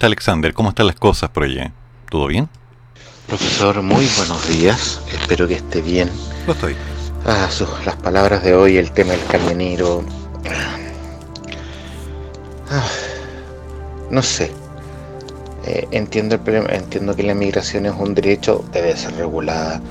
Está 0.00 0.06
Alexander? 0.06 0.54
¿Cómo 0.54 0.70
están 0.70 0.86
las 0.86 0.96
cosas 0.96 1.28
por 1.28 1.42
allá? 1.44 1.72
¿Todo 2.08 2.26
bien? 2.26 2.48
Profesor, 3.26 3.82
muy 3.82 4.08
buenos 4.16 4.48
días. 4.48 4.98
Espero 5.12 5.46
que 5.46 5.54
esté 5.56 5.82
bien. 5.82 6.10
Lo 6.46 6.54
estoy. 6.54 6.74
Ah, 7.26 7.48
sus- 7.50 7.68
las 7.84 7.96
palabras 7.96 8.42
de 8.42 8.54
hoy, 8.54 8.78
el 8.78 8.92
tema 8.92 9.12
del 9.12 9.22
camionero. 9.26 10.02
Ah, 12.70 12.86
no 14.10 14.22
sé. 14.22 14.50
Eh, 15.66 15.86
entiendo, 15.90 16.36
el 16.36 16.40
problema- 16.40 16.70
entiendo 16.72 17.14
que 17.14 17.22
la 17.22 17.34
migración 17.34 17.84
es 17.84 17.92
un 17.98 18.14
derecho, 18.14 18.64
debe 18.72 18.96
ser 18.96 19.14
regulada. 19.16 19.82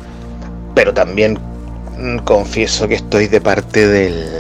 Pero 0.74 0.92
también 0.92 1.38
mm, 2.00 2.18
confieso 2.26 2.88
que 2.88 2.96
estoy 2.96 3.28
de 3.28 3.42
parte 3.42 3.88
del 3.88 4.39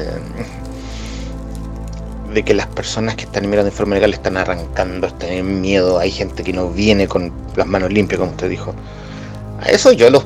que 2.44 2.54
las 2.54 2.68
personas 2.68 3.16
que 3.16 3.24
están 3.24 3.44
inmigrando 3.44 3.72
de 3.72 3.76
forma 3.76 3.96
legal 3.96 4.14
están 4.14 4.38
arrancando, 4.38 5.08
están 5.08 5.30
en 5.30 5.62
miedo. 5.62 6.00
Hay 6.00 6.12
gente 6.12 6.44
que 6.44 6.54
no 6.54 6.70
viene 6.70 7.08
con 7.08 7.32
las 7.56 7.68
manos 7.68 7.92
limpias, 7.92 8.20
como 8.20 8.32
usted 8.32 8.50
dijo. 8.50 8.74
A 9.62 9.70
eso 9.70 9.92
yo 9.92 10.10
los 10.10 10.26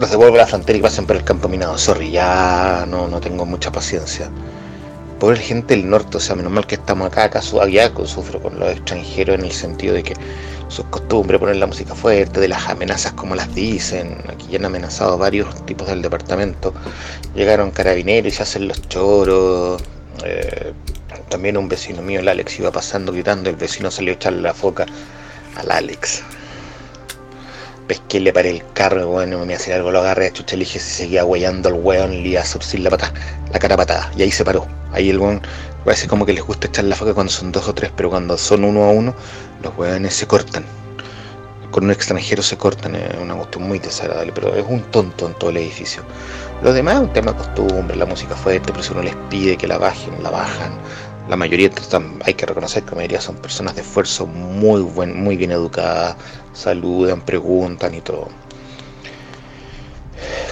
los 0.00 0.10
devuelvo 0.10 0.36
a 0.36 0.38
la 0.38 0.46
frontera 0.46 0.78
y 0.78 0.82
pasen 0.82 1.06
por 1.06 1.16
el 1.16 1.24
campo 1.24 1.46
minado. 1.46 1.76
Sorry, 1.76 2.10
ya 2.10 2.86
no, 2.88 3.06
no 3.06 3.20
tengo 3.20 3.44
mucha 3.44 3.70
paciencia. 3.70 4.30
Pobre 5.18 5.38
gente 5.38 5.76
del 5.76 5.90
norte, 5.90 6.16
o 6.16 6.20
sea, 6.20 6.34
menos 6.34 6.50
mal 6.50 6.66
que 6.66 6.76
estamos 6.76 7.06
acá, 7.06 7.24
acá 7.24 7.42
allá 7.60 7.92
sufro 8.06 8.40
con 8.40 8.58
los 8.58 8.70
extranjeros 8.70 9.38
en 9.38 9.44
el 9.44 9.52
sentido 9.52 9.94
de 9.94 10.02
que 10.02 10.14
sus 10.68 10.86
costumbres, 10.86 11.38
poner 11.38 11.56
la 11.56 11.66
música 11.66 11.94
fuerte, 11.94 12.40
de 12.40 12.48
las 12.48 12.66
amenazas 12.68 13.12
como 13.12 13.34
las 13.34 13.54
dicen. 13.54 14.16
Aquí 14.32 14.46
ya 14.50 14.58
han 14.58 14.64
amenazado 14.64 15.18
varios 15.18 15.66
tipos 15.66 15.86
del 15.88 16.00
departamento. 16.00 16.72
Llegaron 17.34 17.70
carabineros 17.70 18.32
y 18.32 18.36
se 18.36 18.42
hacen 18.42 18.68
los 18.68 18.80
choros. 18.88 19.82
Eh, 20.24 20.59
también 21.40 21.56
un 21.56 21.70
vecino 21.70 22.02
mío, 22.02 22.20
el 22.20 22.28
Alex, 22.28 22.58
iba 22.58 22.70
pasando 22.70 23.12
gritando, 23.12 23.48
el 23.48 23.56
vecino 23.56 23.90
salió 23.90 24.12
a 24.12 24.16
echarle 24.16 24.42
la 24.42 24.52
foca 24.52 24.84
al 25.56 25.70
Alex 25.70 26.22
pesqué, 27.88 28.20
le 28.20 28.32
paré 28.32 28.50
el 28.50 28.62
carro, 28.74 29.08
bueno, 29.08 29.44
me 29.46 29.54
hacía 29.54 29.74
algo, 29.74 29.90
lo 29.90 30.00
agarré 30.00 30.26
a 30.26 30.32
chucha, 30.32 30.54
le 30.54 30.64
seguía 30.64 31.24
huellando 31.24 31.70
el 31.70 31.74
weón, 31.76 32.10
le 32.22 32.28
iba 32.28 32.40
a 32.42 32.44
surcir 32.44 32.80
la 32.80 32.90
pata, 32.90 33.12
la 33.50 33.58
cara 33.58 33.76
patada, 33.76 34.12
y 34.16 34.22
ahí 34.22 34.30
se 34.30 34.44
paró. 34.44 34.64
Ahí 34.92 35.10
el 35.10 35.18
weón, 35.18 35.40
parece 35.84 36.06
como 36.06 36.24
que 36.24 36.32
les 36.32 36.44
gusta 36.44 36.68
echar 36.68 36.84
la 36.84 36.94
foca 36.94 37.14
cuando 37.14 37.32
son 37.32 37.50
dos 37.50 37.66
o 37.66 37.74
tres, 37.74 37.90
pero 37.96 38.10
cuando 38.10 38.38
son 38.38 38.62
uno 38.62 38.84
a 38.84 38.90
uno, 38.90 39.12
los 39.62 39.76
weones 39.76 40.14
se 40.14 40.26
cortan. 40.28 40.64
Con 41.72 41.84
un 41.84 41.90
extranjero 41.90 42.44
se 42.44 42.56
cortan, 42.56 42.94
es 42.94 43.18
una 43.20 43.34
cuestión 43.34 43.64
muy 43.64 43.80
desagradable, 43.80 44.30
pero 44.32 44.54
es 44.54 44.64
un 44.68 44.82
tonto 44.82 45.26
en 45.26 45.34
todo 45.34 45.50
el 45.50 45.56
edificio. 45.56 46.04
Lo 46.62 46.72
demás 46.72 47.00
un 47.00 47.12
tema 47.12 47.32
de 47.32 47.38
costumbre, 47.38 47.96
la 47.96 48.06
música 48.06 48.36
fuerte, 48.36 48.70
pero 48.70 48.84
si 48.84 48.92
uno 48.92 49.02
les 49.02 49.16
pide 49.30 49.56
que 49.56 49.66
la 49.66 49.78
bajen, 49.78 50.22
la 50.22 50.30
bajan. 50.30 50.78
La 51.30 51.36
mayoría, 51.36 51.70
hay 52.24 52.34
que 52.34 52.44
reconocer 52.44 52.82
que 52.82 52.90
la 52.90 52.96
mayoría 52.96 53.20
son 53.20 53.36
personas 53.36 53.76
de 53.76 53.82
esfuerzo 53.82 54.26
muy, 54.26 54.82
buen, 54.82 55.16
muy 55.16 55.36
bien 55.36 55.52
educadas, 55.52 56.16
saludan, 56.52 57.20
preguntan 57.20 57.94
y 57.94 58.00
todo. 58.00 58.30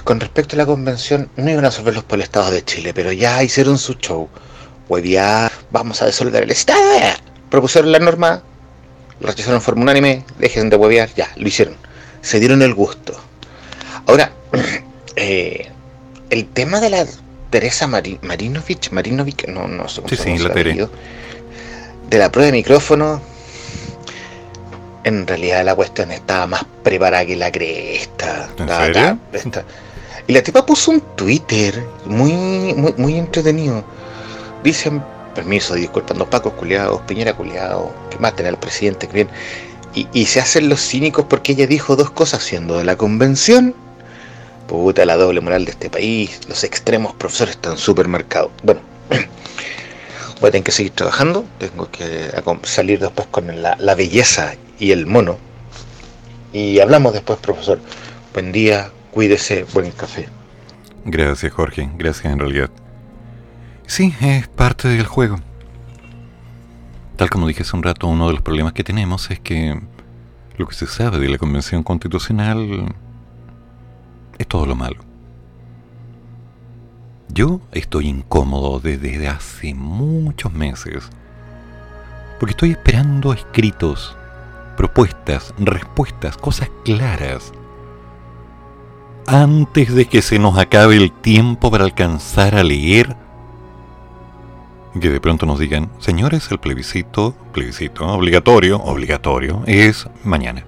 Con 0.05 0.21
respecto 0.21 0.55
a 0.55 0.59
la 0.59 0.65
convención, 0.65 1.29
no 1.35 1.51
iban 1.51 1.65
a 1.65 1.69
resolverlos 1.69 2.05
por 2.05 2.21
el 2.21 2.29
de 2.31 2.63
Chile, 2.63 2.93
pero 2.93 3.11
ya 3.11 3.43
hicieron 3.43 3.77
su 3.77 3.95
show. 3.95 4.29
Hueviar, 4.87 5.51
vamos 5.69 6.01
a 6.01 6.05
desoldar 6.05 6.43
el 6.43 6.51
Estado. 6.51 6.79
Propusieron 7.49 7.91
la 7.91 7.99
norma, 7.99 8.41
la 9.19 9.27
rechazaron 9.27 9.57
en 9.57 9.61
forma 9.61 9.81
unánime, 9.81 10.23
dejen 10.37 10.69
de 10.69 10.77
huevear, 10.77 11.13
ya, 11.13 11.27
lo 11.35 11.45
hicieron. 11.45 11.75
Se 12.21 12.39
dieron 12.39 12.61
el 12.61 12.73
gusto. 12.73 13.19
Ahora, 14.07 14.31
eh, 15.17 15.69
el 16.29 16.47
tema 16.47 16.79
de 16.79 16.89
la 16.89 17.05
Teresa 17.49 17.87
Mari- 17.87 18.19
Marinovich, 18.21 18.91
Marinovich, 18.91 19.47
no, 19.47 19.67
no 19.67 19.87
sé 19.87 20.01
cómo 20.01 20.09
Sí, 20.09 20.15
se 20.17 20.23
sí, 20.23 20.37
la 20.43 20.53
de 22.09 22.17
la 22.17 22.31
prueba 22.31 22.47
de 22.47 22.51
micrófono, 22.53 23.21
en 25.03 25.25
realidad 25.27 25.63
la 25.63 25.75
cuestión 25.75 26.11
estaba 26.11 26.47
más 26.47 26.65
preparada 26.83 27.25
que 27.25 27.35
la 27.35 27.51
cresta. 27.51 28.49
¿En 28.57 28.63
Estaba 28.63 28.85
serio? 28.85 29.01
acá, 29.01 29.65
Y 30.27 30.33
la 30.33 30.43
tipa 30.43 30.65
puso 30.65 30.91
un 30.91 31.01
Twitter 31.15 31.83
muy, 32.05 32.73
muy, 32.75 32.93
muy 32.97 33.17
entretenido. 33.17 33.83
Dicen, 34.63 35.03
permiso, 35.35 35.75
disculpando 35.75 36.29
Paco 36.29 36.51
culiados, 36.51 37.01
Piñera 37.01 37.33
culiados, 37.33 37.91
que 38.09 38.17
maten 38.17 38.47
al 38.47 38.57
presidente, 38.59 39.07
que 39.07 39.13
bien. 39.13 39.29
Y, 39.95 40.07
y 40.13 40.25
se 40.25 40.39
hacen 40.39 40.69
los 40.69 40.81
cínicos 40.81 41.25
porque 41.29 41.53
ella 41.53 41.65
dijo 41.65 41.95
dos 41.95 42.11
cosas 42.11 42.43
siendo 42.43 42.77
de 42.77 42.83
la 42.83 42.95
convención. 42.95 43.73
Puta 44.69 45.03
la 45.03 45.17
doble 45.17 45.41
moral 45.41 45.65
de 45.65 45.71
este 45.71 45.89
país, 45.89 46.41
los 46.47 46.63
extremos 46.63 47.15
profesores 47.15 47.55
están 47.55 47.75
supermercados. 47.75 48.51
Bueno, 48.61 48.81
voy 50.39 50.49
a 50.49 50.51
tener 50.51 50.63
que 50.63 50.71
seguir 50.71 50.91
trabajando, 50.91 51.43
tengo 51.57 51.89
que 51.89 52.31
salir 52.61 52.99
después 52.99 53.27
con 53.31 53.63
la, 53.63 53.75
la 53.79 53.95
belleza 53.95 54.53
y 54.77 54.91
el 54.91 55.07
mono. 55.07 55.39
Y 56.53 56.79
hablamos 56.79 57.13
después, 57.13 57.39
profesor. 57.39 57.79
Buen 58.31 58.51
día, 58.51 58.91
cuídese, 59.09 59.65
buen 59.73 59.89
café. 59.89 60.29
Gracias, 61.03 61.51
Jorge. 61.51 61.89
Gracias, 61.97 62.31
en 62.31 62.37
realidad. 62.37 62.69
Sí, 63.87 64.13
es 64.21 64.47
parte 64.49 64.87
del 64.87 65.07
juego. 65.07 65.37
Tal 67.15 67.31
como 67.31 67.47
dije 67.47 67.63
hace 67.63 67.75
un 67.75 67.81
rato, 67.81 68.05
uno 68.05 68.27
de 68.27 68.33
los 68.33 68.43
problemas 68.43 68.73
que 68.73 68.83
tenemos 68.83 69.31
es 69.31 69.39
que 69.39 69.81
lo 70.57 70.67
que 70.67 70.75
se 70.75 70.85
sabe 70.85 71.17
de 71.17 71.27
la 71.27 71.39
Convención 71.39 71.81
Constitucional 71.81 72.93
es 74.39 74.47
todo 74.47 74.65
lo 74.65 74.75
malo. 74.75 74.97
Yo 77.31 77.61
estoy 77.71 78.07
incómodo 78.07 78.79
desde 78.79 79.27
hace 79.27 79.75
muchos 79.75 80.51
meses 80.51 81.07
porque 82.39 82.51
estoy 82.51 82.71
esperando 82.71 83.33
escritos, 83.33 84.15
propuestas, 84.75 85.53
respuestas, 85.59 86.37
cosas 86.37 86.71
claras 86.83 87.51
antes 89.27 89.93
de 89.93 90.05
que 90.05 90.23
se 90.23 90.39
nos 90.39 90.57
acabe 90.57 90.95
el 90.95 91.11
tiempo 91.11 91.69
para 91.69 91.83
alcanzar 91.83 92.55
a 92.55 92.63
leer, 92.63 93.15
que 94.99 95.09
de 95.09 95.21
pronto 95.21 95.45
nos 95.45 95.59
digan, 95.59 95.91
señores, 95.99 96.49
el 96.49 96.57
plebiscito, 96.57 97.35
plebiscito 97.53 98.07
obligatorio, 98.07 98.77
obligatorio, 98.77 99.61
es 99.67 100.09
mañana. 100.23 100.63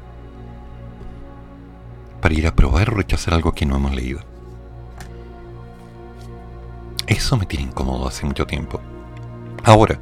Para 2.22 2.34
ir 2.34 2.48
a 2.48 2.56
probar 2.56 2.90
o 2.90 2.96
rechazar 2.96 3.34
algo 3.34 3.54
que 3.54 3.66
no 3.66 3.76
hemos 3.76 3.94
leído. 3.94 4.20
Eso 7.08 7.38
me 7.38 7.46
tiene 7.46 7.66
incómodo 7.66 8.08
hace 8.08 8.26
mucho 8.26 8.46
tiempo. 8.46 8.80
Ahora, 9.64 10.00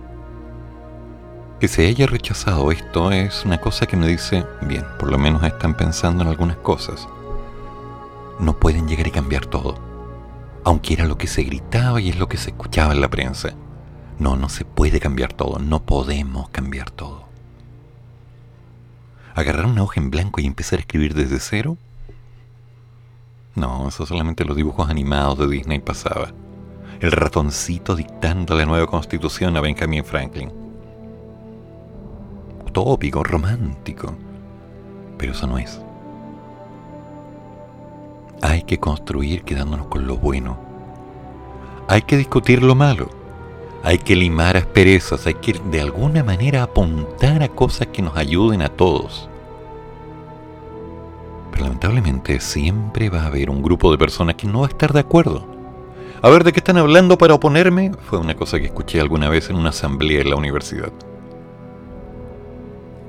que 1.59 1.67
se 1.67 1.88
haya 1.88 2.05
rechazado 2.05 2.72
esto 2.72 3.11
es 3.11 3.45
una 3.45 3.59
cosa 3.59 3.86
que 3.86 3.97
me 3.97 4.07
dice, 4.07 4.45
bien, 4.61 4.86
por 4.99 5.11
lo 5.11 5.17
menos 5.17 5.43
están 5.43 5.76
pensando 5.76 6.24
en 6.24 6.30
algunas 6.30 6.57
cosas 6.57 7.07
no 8.39 8.57
pueden 8.57 8.88
llegar 8.88 9.07
y 9.07 9.11
cambiar 9.11 9.45
todo. 9.45 9.78
Aunque 10.63 10.93
era 10.93 11.05
lo 11.05 11.17
que 11.17 11.28
se 11.28 11.43
gritaba 11.43 12.01
y 12.01 12.09
es 12.09 12.17
lo 12.17 12.28
que 12.28 12.38
se 12.38 12.51
escuchaba 12.51 12.93
en 12.93 13.01
la 13.01 13.09
prensa. 13.09 13.53
No, 14.17 14.36
no 14.36 14.49
se 14.49 14.65
puede 14.65 14.99
cambiar 14.99 15.34
todo, 15.34 15.59
no 15.59 15.84
podemos 15.84 16.49
cambiar 16.49 16.89
todo. 16.89 17.28
¿Agarrar 19.36 19.65
una 19.65 19.84
hoja 19.84 19.99
en 20.01 20.09
blanco 20.09 20.41
y 20.41 20.45
empezar 20.45 20.80
a 20.80 20.82
escribir 20.82 21.13
desde 21.13 21.39
cero? 21.39 21.78
No, 23.60 23.89
eso 23.89 24.05
solamente 24.05 24.45
los 24.45 24.55
dibujos 24.55 24.89
animados 24.89 25.38
de 25.39 25.47
Disney 25.49 25.80
pasaba. 25.80 26.32
El 27.01 27.12
ratoncito 27.12 27.93
dictando 27.93 28.55
la 28.55 28.66
nueva 28.66 28.88
constitución 28.88 29.57
a 29.57 29.62
Benjamin 29.62 30.05
Franklin. 30.05 30.49
Utópico, 32.66 33.22
romántico. 33.22 34.16
Pero 35.18 35.34
eso 35.34 35.45
no 35.45 35.57
es. 35.57 35.82
Hay 38.41 38.64
que 38.64 38.80
construir 38.80 39.43
quedándonos 39.43 39.88
con 39.88 40.07
lo 40.07 40.16
bueno. 40.16 40.57
Hay 41.89 42.03
que 42.03 42.16
discutir 42.16 42.64
lo 42.64 42.76
malo. 42.76 43.10
Hay 43.84 43.97
que 43.97 44.16
limar 44.16 44.55
asperezas. 44.55 45.28
Hay 45.28 45.34
que 45.34 45.51
de 45.51 45.82
alguna 45.82 46.24
manera 46.24 46.64
apuntar 46.64 47.43
a 47.43 47.49
cosas 47.49 47.88
que 47.88 48.01
nos 48.01 48.16
ayuden 48.16 48.62
a 48.62 48.70
todos. 48.70 49.30
Lamentablemente 51.60 52.39
siempre 52.39 53.10
va 53.10 53.24
a 53.24 53.28
haber 53.28 53.49
un 53.49 53.62
grupo 53.62 53.91
de 53.91 53.97
personas 53.97 54.36
que 54.36 54.47
no 54.47 54.62
va 54.62 54.68
a 54.68 54.70
estar 54.70 54.93
de 54.93 55.01
acuerdo. 55.01 55.45
A 56.22 56.30
ver, 56.30 56.43
¿de 56.43 56.51
qué 56.51 56.60
están 56.60 56.78
hablando 56.78 57.18
para 57.18 57.34
oponerme? 57.34 57.91
Fue 58.10 58.20
una 58.20 58.36
cosa 58.36 58.60
que 58.60 58.66
escuché 58.66 58.99
alguna 58.99 59.30
vez 59.30 59.49
en 59.49 59.55
una 59.55 59.70
asamblea 59.70 60.22
en 60.22 60.30
la 60.30 60.36
universidad. 60.36 60.91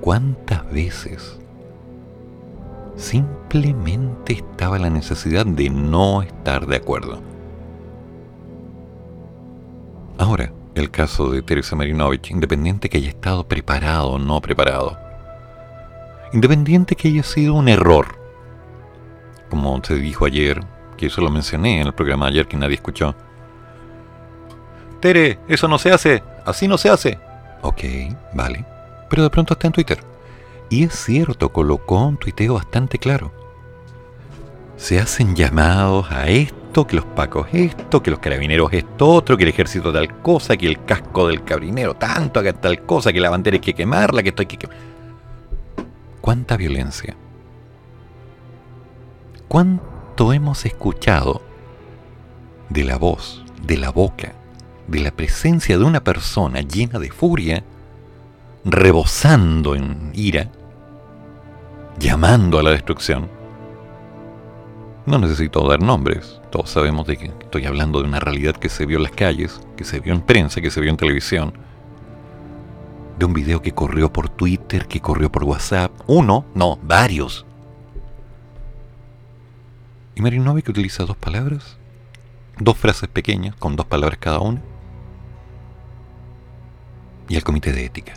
¿Cuántas 0.01 0.71
veces 0.73 1.41
simplemente 3.01 4.35
estaba 4.35 4.79
la 4.79 4.91
necesidad 4.91 5.47
de 5.47 5.71
no 5.71 6.23
estar 6.23 6.67
de 6.67 6.77
acuerdo. 6.77 7.21
Ahora, 10.19 10.53
el 10.75 10.91
caso 10.91 11.31
de 11.31 11.43
Teresa 11.43 11.77
Marinovich, 11.77 12.31
independiente 12.31 12.89
que 12.89 12.99
haya 12.99 13.09
estado 13.09 13.49
preparado 13.49 14.11
o 14.11 14.19
no 14.19 14.41
preparado, 14.41 14.99
independiente 16.33 16.95
que 16.95 17.09
haya 17.09 17.23
sido 17.23 17.55
un 17.55 17.69
error, 17.69 18.20
como 19.51 19.83
se 19.85 19.97
dijo 19.97 20.25
ayer, 20.25 20.63
que 20.97 21.07
eso 21.07 21.21
lo 21.21 21.31
mencioné 21.31 21.81
en 21.81 21.89
el 21.89 21.93
programa 21.93 22.27
ayer 22.27 22.47
que 22.47 22.57
nadie 22.57 22.77
escuchó. 22.77 23.15
Tere, 25.01 25.39
eso 25.49 25.69
no 25.69 25.79
se 25.79 25.93
hace, 25.93 26.23
así 26.45 26.69
no 26.69 26.79
se 26.79 26.89
hace. 26.91 27.19
Ok, 27.63 27.83
vale. 28.35 28.65
Pero 29.09 29.23
de 29.23 29.31
pronto 29.31 29.55
está 29.55 29.67
en 29.67 29.73
Twitter. 29.73 30.01
Y 30.69 30.85
es 30.85 30.95
cierto, 30.95 31.51
colocó 31.51 32.07
un 32.07 32.17
tuiteo 32.17 32.55
bastante 32.55 32.99
claro. 32.99 33.33
Se 34.77 34.99
hacen 34.99 35.35
llamados 35.35 36.11
a 36.11 36.29
esto, 36.29 36.87
que 36.87 36.97
los 36.97 37.05
pacos 37.05 37.49
esto, 37.53 38.03
que 38.03 38.11
los 38.11 38.21
carabineros 38.21 38.73
esto 38.73 39.09
otro, 39.09 39.37
que 39.37 39.43
el 39.43 39.49
ejército 39.51 39.93
tal 39.93 40.23
cosa, 40.23 40.57
que 40.57 40.67
el 40.67 40.85
casco 40.85 41.27
del 41.29 41.45
cabrinero 41.45 41.95
tanto, 41.95 42.43
que 42.43 42.53
tal 42.53 42.83
cosa, 42.83 43.13
que 43.13 43.21
la 43.21 43.31
bandera 43.31 43.57
hay 43.57 43.61
que 43.61 43.75
quemarla, 43.75 44.23
que 44.23 44.29
esto 44.29 44.43
hay 44.43 44.47
que 44.47 44.59
quemar. 44.59 44.77
¿Cuánta 46.21 46.57
violencia? 46.57 47.17
¿Cuánto 49.51 50.33
hemos 50.33 50.65
escuchado 50.65 51.43
de 52.69 52.85
la 52.85 52.99
voz, 52.99 53.45
de 53.67 53.79
la 53.79 53.91
boca, 53.91 54.33
de 54.87 55.01
la 55.01 55.11
presencia 55.11 55.77
de 55.77 55.83
una 55.83 56.05
persona 56.05 56.61
llena 56.61 57.01
de 57.01 57.11
furia, 57.11 57.65
rebosando 58.65 59.75
en 59.75 60.13
ira, 60.15 60.53
llamando 61.99 62.61
a 62.61 62.63
la 62.63 62.71
destrucción? 62.71 63.29
No 65.05 65.19
necesito 65.19 65.69
dar 65.69 65.83
nombres, 65.83 66.41
todos 66.53 66.71
sabemos 66.71 67.09
de 67.09 67.17
que 67.17 67.27
estoy 67.41 67.67
hablando 67.67 68.01
de 68.03 68.07
una 68.07 68.21
realidad 68.21 68.55
que 68.55 68.69
se 68.69 68.87
vio 68.87 68.99
en 68.99 69.03
las 69.03 69.13
calles, 69.13 69.61
que 69.77 69.83
se 69.83 69.99
vio 69.99 70.13
en 70.13 70.21
prensa, 70.21 70.61
que 70.61 70.71
se 70.71 70.81
vio 70.81 70.91
en 70.91 70.97
televisión, 70.97 71.55
de 73.19 73.25
un 73.25 73.33
video 73.33 73.61
que 73.61 73.73
corrió 73.73 74.13
por 74.13 74.29
Twitter, 74.29 74.87
que 74.87 75.01
corrió 75.01 75.33
por 75.33 75.43
WhatsApp, 75.43 75.91
uno, 76.07 76.45
no, 76.55 76.79
varios. 76.85 77.47
Y 80.15 80.23
Marinovich 80.23 80.69
utiliza 80.69 81.05
dos 81.05 81.17
palabras, 81.17 81.77
dos 82.59 82.77
frases 82.77 83.09
pequeñas, 83.09 83.55
con 83.57 83.77
dos 83.77 83.87
palabras 83.87 84.19
cada 84.19 84.41
una, 84.41 84.61
y 87.29 87.37
el 87.37 87.45
comité 87.45 87.73
de 87.73 87.85
ética. 87.85 88.15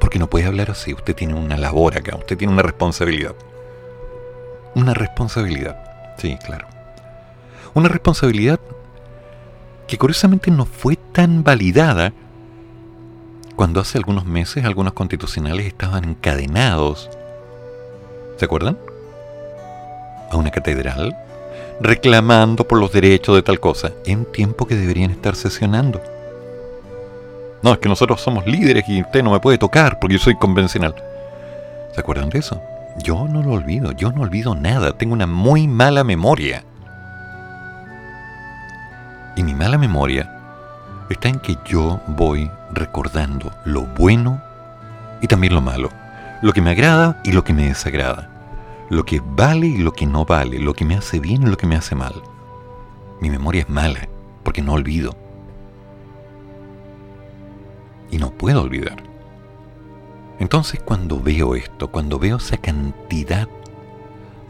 Porque 0.00 0.18
no 0.18 0.30
puede 0.30 0.46
hablar 0.46 0.70
así, 0.70 0.94
usted 0.94 1.14
tiene 1.14 1.34
una 1.34 1.56
labor 1.56 1.96
acá, 1.96 2.16
usted 2.16 2.36
tiene 2.36 2.52
una 2.52 2.62
responsabilidad. 2.62 3.34
Una 4.74 4.94
responsabilidad, 4.94 6.14
sí, 6.18 6.38
claro. 6.44 6.66
Una 7.74 7.88
responsabilidad 7.88 8.60
que 9.86 9.98
curiosamente 9.98 10.50
no 10.50 10.64
fue 10.64 10.96
tan 10.96 11.44
validada 11.44 12.12
cuando 13.56 13.80
hace 13.80 13.98
algunos 13.98 14.24
meses 14.24 14.64
algunos 14.64 14.92
constitucionales 14.92 15.66
estaban 15.66 16.04
encadenados. 16.04 17.10
¿Se 18.38 18.44
acuerdan? 18.44 18.78
A 20.32 20.36
una 20.36 20.50
catedral, 20.50 21.14
reclamando 21.78 22.66
por 22.66 22.78
los 22.78 22.90
derechos 22.90 23.36
de 23.36 23.42
tal 23.42 23.60
cosa, 23.60 23.92
en 24.06 24.24
tiempo 24.24 24.66
que 24.66 24.74
deberían 24.74 25.10
estar 25.10 25.36
sesionando. 25.36 26.00
No, 27.62 27.74
es 27.74 27.78
que 27.78 27.88
nosotros 27.90 28.22
somos 28.22 28.46
líderes 28.46 28.88
y 28.88 29.02
usted 29.02 29.22
no 29.22 29.30
me 29.30 29.40
puede 29.40 29.58
tocar 29.58 30.00
porque 30.00 30.14
yo 30.14 30.18
soy 30.18 30.36
convencional. 30.36 30.94
¿Se 31.94 32.00
acuerdan 32.00 32.30
de 32.30 32.38
eso? 32.38 32.62
Yo 33.04 33.28
no 33.28 33.42
lo 33.42 33.52
olvido, 33.52 33.92
yo 33.92 34.10
no 34.10 34.22
olvido 34.22 34.54
nada, 34.54 34.96
tengo 34.96 35.12
una 35.12 35.26
muy 35.26 35.68
mala 35.68 36.02
memoria. 36.02 36.64
Y 39.36 39.42
mi 39.42 39.54
mala 39.54 39.76
memoria 39.76 40.34
está 41.10 41.28
en 41.28 41.40
que 41.40 41.58
yo 41.66 42.00
voy 42.06 42.50
recordando 42.72 43.52
lo 43.66 43.82
bueno 43.82 44.40
y 45.20 45.26
también 45.26 45.54
lo 45.54 45.60
malo, 45.60 45.90
lo 46.40 46.54
que 46.54 46.62
me 46.62 46.70
agrada 46.70 47.20
y 47.22 47.32
lo 47.32 47.44
que 47.44 47.52
me 47.52 47.68
desagrada, 47.68 48.28
lo 48.92 49.06
que 49.06 49.22
vale 49.24 49.68
y 49.68 49.78
lo 49.78 49.94
que 49.94 50.04
no 50.04 50.26
vale, 50.26 50.58
lo 50.58 50.74
que 50.74 50.84
me 50.84 50.94
hace 50.94 51.18
bien 51.18 51.44
y 51.44 51.46
lo 51.46 51.56
que 51.56 51.66
me 51.66 51.76
hace 51.76 51.94
mal. 51.94 52.12
Mi 53.22 53.30
memoria 53.30 53.62
es 53.62 53.70
mala 53.70 54.06
porque 54.42 54.60
no 54.60 54.74
olvido. 54.74 55.16
Y 58.10 58.18
no 58.18 58.32
puedo 58.32 58.60
olvidar. 58.60 59.02
Entonces 60.38 60.78
cuando 60.84 61.18
veo 61.18 61.54
esto, 61.54 61.90
cuando 61.90 62.18
veo 62.18 62.36
esa 62.36 62.58
cantidad 62.58 63.48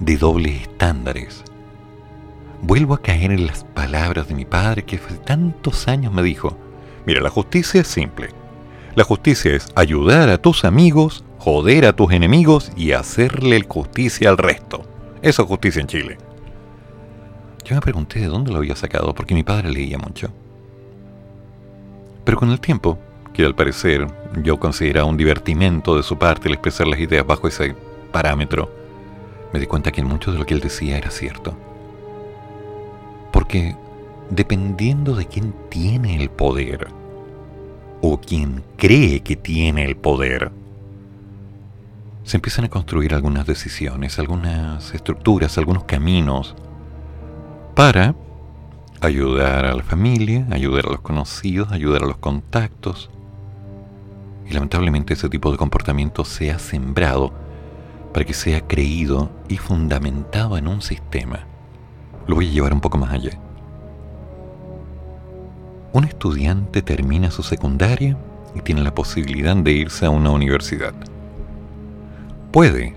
de 0.01 0.17
dobles 0.17 0.63
estándares, 0.63 1.45
vuelvo 2.63 2.95
a 2.95 3.01
caer 3.01 3.31
en 3.31 3.47
las 3.47 3.63
palabras 3.63 4.27
de 4.27 4.35
mi 4.35 4.45
padre 4.45 4.85
que 4.85 4.97
hace 4.97 5.19
tantos 5.19 5.87
años 5.87 6.13
me 6.13 6.25
dijo, 6.25 6.57
mira, 7.07 7.21
la 7.21 7.31
justicia 7.31 7.83
es 7.83 7.87
simple. 7.87 8.31
La 8.97 9.05
justicia 9.05 9.55
es 9.55 9.69
ayudar 9.77 10.31
a 10.31 10.39
tus 10.39 10.65
amigos, 10.65 11.23
joder 11.43 11.87
a 11.87 11.93
tus 11.93 12.13
enemigos 12.13 12.71
y 12.77 12.93
hacerle 12.93 13.61
justicia 13.69 14.31
al 14.31 14.39
resto. 14.39 14.83
Eso 15.23 15.43
es 15.43 15.49
justicia 15.49 15.81
en 15.81 15.89
Chile. 15.89 16.19
Yo 17.65 17.75
me 17.75 17.81
pregunté 17.81 18.21
de 18.21 18.29
dónde 18.29 18.53
lo 18.53 18.59
había 18.59 18.77
sacado 18.77 19.13
porque 19.13 19.35
mi 19.35 19.43
padre 19.43 19.73
leía 19.73 19.99
mucho. 19.99 20.29
Pero 22.25 22.39
con 22.39 22.51
el 22.51 22.61
tiempo 22.61 22.97
que 23.35 23.45
al 23.45 23.57
parecer 23.57 24.07
yo 24.45 24.61
consideraba 24.61 25.09
un 25.09 25.17
divertimento 25.17 25.97
de 25.97 26.05
su 26.05 26.17
parte 26.17 26.47
el 26.47 26.55
expresar 26.55 26.87
las 26.87 27.01
ideas 27.01 27.27
bajo 27.27 27.49
ese 27.49 27.75
parámetro, 28.13 28.71
me 29.53 29.59
di 29.59 29.67
cuenta 29.67 29.91
que 29.91 30.05
mucho 30.05 30.31
de 30.31 30.39
lo 30.39 30.47
que 30.47 30.55
él 30.55 30.61
decía 30.61 30.97
era 30.97 31.11
cierto. 31.11 31.57
Porque 33.33 33.75
dependiendo 34.31 35.17
de 35.17 35.27
quién 35.27 35.53
tiene 35.71 36.23
el 36.23 36.31
poder, 36.31 36.87
o 38.01 38.21
quien 38.21 38.63
cree 38.77 39.21
que 39.25 39.35
tiene 39.35 39.85
el 39.85 39.97
poder, 39.97 40.53
se 42.25 42.37
empiezan 42.37 42.65
a 42.65 42.71
construir 42.71 43.15
algunas 43.15 43.47
decisiones, 43.47 44.19
algunas 44.19 44.95
estructuras, 44.95 45.59
algunos 45.59 45.85
caminos 45.85 46.55
para 47.75 48.15
ayudar 49.01 49.65
a 49.65 49.75
la 49.75 49.83
familia, 49.83 50.47
ayudar 50.51 50.87
a 50.87 50.91
los 50.91 51.01
conocidos, 51.01 51.73
ayudar 51.73 52.05
a 52.05 52.07
los 52.07 52.19
contactos, 52.19 53.11
y 54.49 54.53
lamentablemente 54.53 55.15
ese 55.15 55.29
tipo 55.29 55.51
de 55.51 55.57
comportamiento 55.57 56.25
se 56.25 56.51
ha 56.51 56.59
sembrado 56.59 57.33
para 58.13 58.25
que 58.25 58.35
sea 58.35 58.61
creído 58.61 59.31
y 59.49 59.57
fundamentado 59.57 60.57
en 60.57 60.69
un 60.69 60.83
sistema. 60.83 61.47
Lo 62.27 62.37
voy 62.37 62.49
a 62.49 62.53
llevar 62.53 62.73
un 62.73 62.81
poco 62.81 62.99
más 62.99 63.13
allá. 63.13 63.39
Un 65.93 66.05
estudiante 66.05 66.83
termina 66.83 67.31
su 67.31 67.43
secundaria 67.43 68.17
y 68.55 68.61
tiene 68.61 68.83
la 68.83 68.95
posibilidad 68.95 69.57
de 69.57 69.73
irse 69.73 70.07
a 70.07 70.11
una 70.11 70.31
universidad. 70.31 70.95
Puede, 72.53 72.95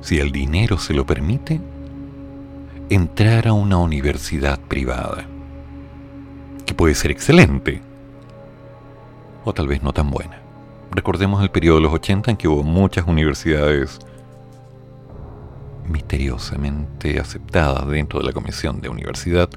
si 0.00 0.20
el 0.20 0.30
dinero 0.30 0.78
se 0.78 0.94
lo 0.94 1.04
permite, 1.04 1.60
entrar 2.88 3.48
a 3.48 3.52
una 3.52 3.78
universidad 3.78 4.60
privada, 4.60 5.26
que 6.64 6.72
puede 6.72 6.94
ser 6.94 7.10
excelente, 7.10 7.82
o 9.44 9.52
tal 9.52 9.66
vez 9.66 9.82
no 9.82 9.92
tan 9.92 10.08
buena. 10.08 10.38
Recordemos 10.92 11.42
el 11.42 11.50
periodo 11.50 11.78
de 11.78 11.82
los 11.82 11.94
80 11.94 12.30
en 12.30 12.36
que 12.36 12.46
hubo 12.46 12.62
muchas 12.62 13.08
universidades 13.08 13.98
misteriosamente 15.88 17.18
aceptadas 17.18 17.88
dentro 17.88 18.20
de 18.20 18.26
la 18.26 18.32
comisión 18.32 18.80
de 18.80 18.88
universidad 18.88 19.50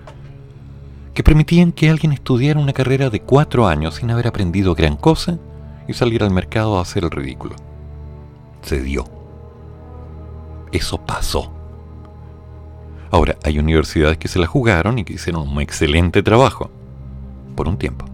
que 1.13 1.23
permitían 1.23 1.71
que 1.71 1.91
alguien 1.91 2.13
estudiara 2.13 2.59
una 2.59 2.73
carrera 2.73 3.11
de 3.11 3.21
cuatro 3.21 3.67
años 3.67 3.93
sin 3.95 4.09
haber 4.09 4.25
aprendido 4.25 4.73
gran 4.73 4.97
cosa 4.97 5.37
y 5.87 5.93
salir 5.93 6.23
al 6.23 6.31
mercado 6.31 6.79
a 6.79 6.81
hacer 6.81 7.03
el 7.03 7.11
ridículo. 7.11 7.66
Se 8.67 8.81
dio. 8.81 9.05
Eso 10.71 10.97
pasó. 11.05 11.51
Ahora, 13.09 13.37
hay 13.43 13.57
universidades 13.57 14.17
que 14.17 14.27
se 14.27 14.39
la 14.39 14.47
jugaron 14.47 14.99
y 14.99 15.05
que 15.05 15.13
hicieron 15.13 15.47
un 15.47 15.61
excelente 15.61 16.21
trabajo. 16.21 16.69
Por 17.55 17.67
un 17.67 17.77
tiempo 17.77 18.05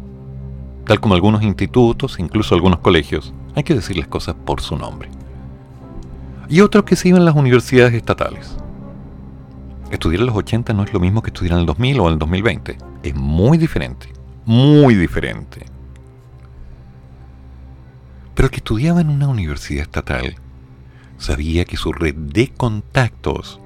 tal 0.86 1.00
como 1.00 1.16
algunos 1.16 1.44
institutos, 1.44 2.20
incluso 2.20 2.56
algunos 2.56 2.80
colegios, 2.80 3.34
hay 3.56 3.64
que 3.64 3.76
decir 3.76 3.98
las 3.98 4.08
cosas 4.08 4.36
por 4.46 4.62
su 4.62 4.78
nombre. 4.78 5.10
Y 6.50 6.62
otros 6.62 6.84
que 6.84 6.96
se 6.96 7.10
iban 7.10 7.22
a 7.22 7.26
las 7.26 7.36
universidades 7.36 7.94
estatales. 7.94 8.58
Estudiar 9.92 10.22
en 10.22 10.28
los 10.28 10.36
80 10.36 10.74
no 10.74 10.84
es 10.84 10.94
lo 10.94 11.00
mismo 11.00 11.22
que 11.22 11.30
estudiar 11.30 11.54
en 11.54 11.62
el 11.62 11.66
2000 11.66 12.00
o 12.00 12.08
en 12.08 12.14
el 12.14 12.20
2020. 12.20 12.78
Es 13.04 13.16
muy 13.16 13.58
diferente, 13.58 14.10
muy 14.46 14.96
diferente. 14.96 15.66
Pero 18.36 18.48
el 18.48 18.52
que 18.52 18.58
estudiaba 18.58 19.02
en 19.02 19.10
una 19.10 19.28
universidad 19.28 19.84
estatal 19.84 20.36
sabía 21.18 21.66
que 21.66 21.78
su 21.78 21.94
red 21.94 22.16
de 22.16 22.50
contactos 22.50 23.60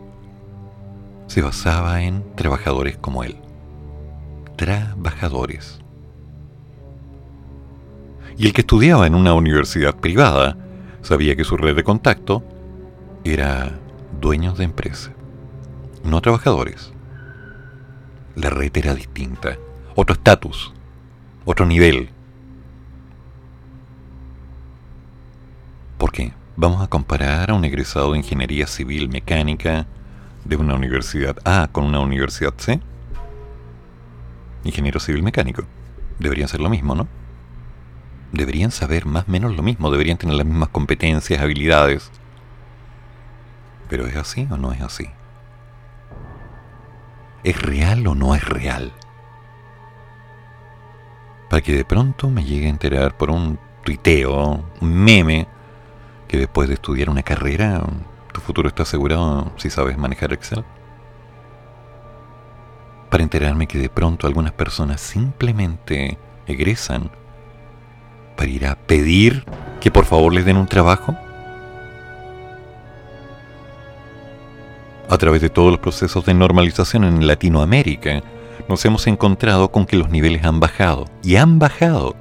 se 1.27 1.41
basaba 1.41 2.03
en 2.03 2.23
trabajadores 2.35 2.97
como 2.97 3.23
él. 3.23 3.37
Trabajadores. 4.55 5.79
Y 8.37 8.45
el 8.45 8.53
que 8.53 8.61
estudiaba 8.61 9.07
en 9.07 9.15
una 9.15 9.33
universidad 9.33 9.95
privada 9.95 10.57
sabía 11.01 11.35
que 11.35 11.43
su 11.43 11.57
red 11.57 11.75
de 11.75 11.83
contacto 11.83 12.43
era 13.23 13.77
dueños 14.19 14.57
de 14.57 14.65
empresa, 14.65 15.11
no 16.03 16.21
trabajadores. 16.21 16.93
La 18.35 18.49
red 18.49 18.75
era 18.77 18.93
distinta, 18.93 19.57
otro 19.95 20.13
estatus, 20.13 20.73
otro 21.45 21.65
nivel. 21.65 22.09
¿Por 25.97 26.11
qué? 26.11 26.36
Vamos 26.57 26.81
a 26.81 26.87
comparar 26.87 27.51
a 27.51 27.53
un 27.53 27.63
egresado 27.63 28.11
de 28.11 28.17
ingeniería 28.17 28.67
civil 28.67 29.07
mecánica 29.09 29.85
de 30.43 30.55
una 30.57 30.75
universidad 30.75 31.37
A 31.45 31.69
con 31.71 31.85
una 31.85 31.99
universidad 31.99 32.53
C. 32.57 32.81
Ingeniero 34.63 34.99
civil 34.99 35.23
mecánico. 35.23 35.63
Debería 36.19 36.47
ser 36.47 36.59
lo 36.59 36.69
mismo, 36.69 36.95
¿no? 36.95 37.07
deberían 38.31 38.71
saber 38.71 39.05
más 39.05 39.27
o 39.27 39.31
menos 39.31 39.55
lo 39.55 39.63
mismo, 39.63 39.91
deberían 39.91 40.17
tener 40.17 40.35
las 40.35 40.45
mismas 40.45 40.69
competencias, 40.69 41.41
habilidades. 41.41 42.11
Pero 43.89 44.07
¿es 44.07 44.15
así 44.15 44.47
o 44.49 44.57
no 44.57 44.71
es 44.71 44.81
así? 44.81 45.09
¿Es 47.43 47.61
real 47.61 48.05
o 48.07 48.15
no 48.15 48.35
es 48.35 48.43
real? 48.43 48.91
Para 51.49 51.61
que 51.61 51.73
de 51.73 51.85
pronto 51.85 52.29
me 52.29 52.43
llegue 52.43 52.67
a 52.67 52.71
enterar 52.71 53.15
por 53.15 53.31
un 53.31 53.57
tuiteo, 53.83 54.65
un 54.81 54.93
meme, 54.93 55.47
que 56.27 56.37
después 56.37 56.67
de 56.67 56.75
estudiar 56.75 57.09
una 57.09 57.23
carrera, 57.23 57.81
tu 58.33 58.41
futuro 58.41 58.67
está 58.67 58.83
asegurado 58.83 59.51
si 59.57 59.69
sabes 59.69 59.97
manejar 59.97 60.33
Excel. 60.33 60.63
Para 63.09 63.23
enterarme 63.23 63.67
que 63.67 63.79
de 63.79 63.89
pronto 63.89 64.27
algunas 64.27 64.51
personas 64.51 65.01
simplemente 65.01 66.17
egresan 66.45 67.09
para 68.35 68.49
ir 68.49 68.65
a 68.65 68.75
pedir 68.75 69.45
que 69.79 69.91
por 69.91 70.05
favor 70.05 70.33
les 70.33 70.45
den 70.45 70.57
un 70.57 70.67
trabajo. 70.67 71.15
A 75.09 75.17
través 75.17 75.41
de 75.41 75.49
todos 75.49 75.71
los 75.71 75.79
procesos 75.79 76.25
de 76.25 76.33
normalización 76.33 77.05
en 77.05 77.25
Latinoamérica, 77.25 78.21
nos 78.67 78.83
hemos 78.83 79.07
encontrado 79.07 79.71
con 79.71 79.85
que 79.85 79.95
los 79.95 80.09
niveles 80.09 80.43
han 80.43 80.59
bajado, 80.59 81.05
y 81.23 81.37
han 81.37 81.59
bajado. 81.59 82.15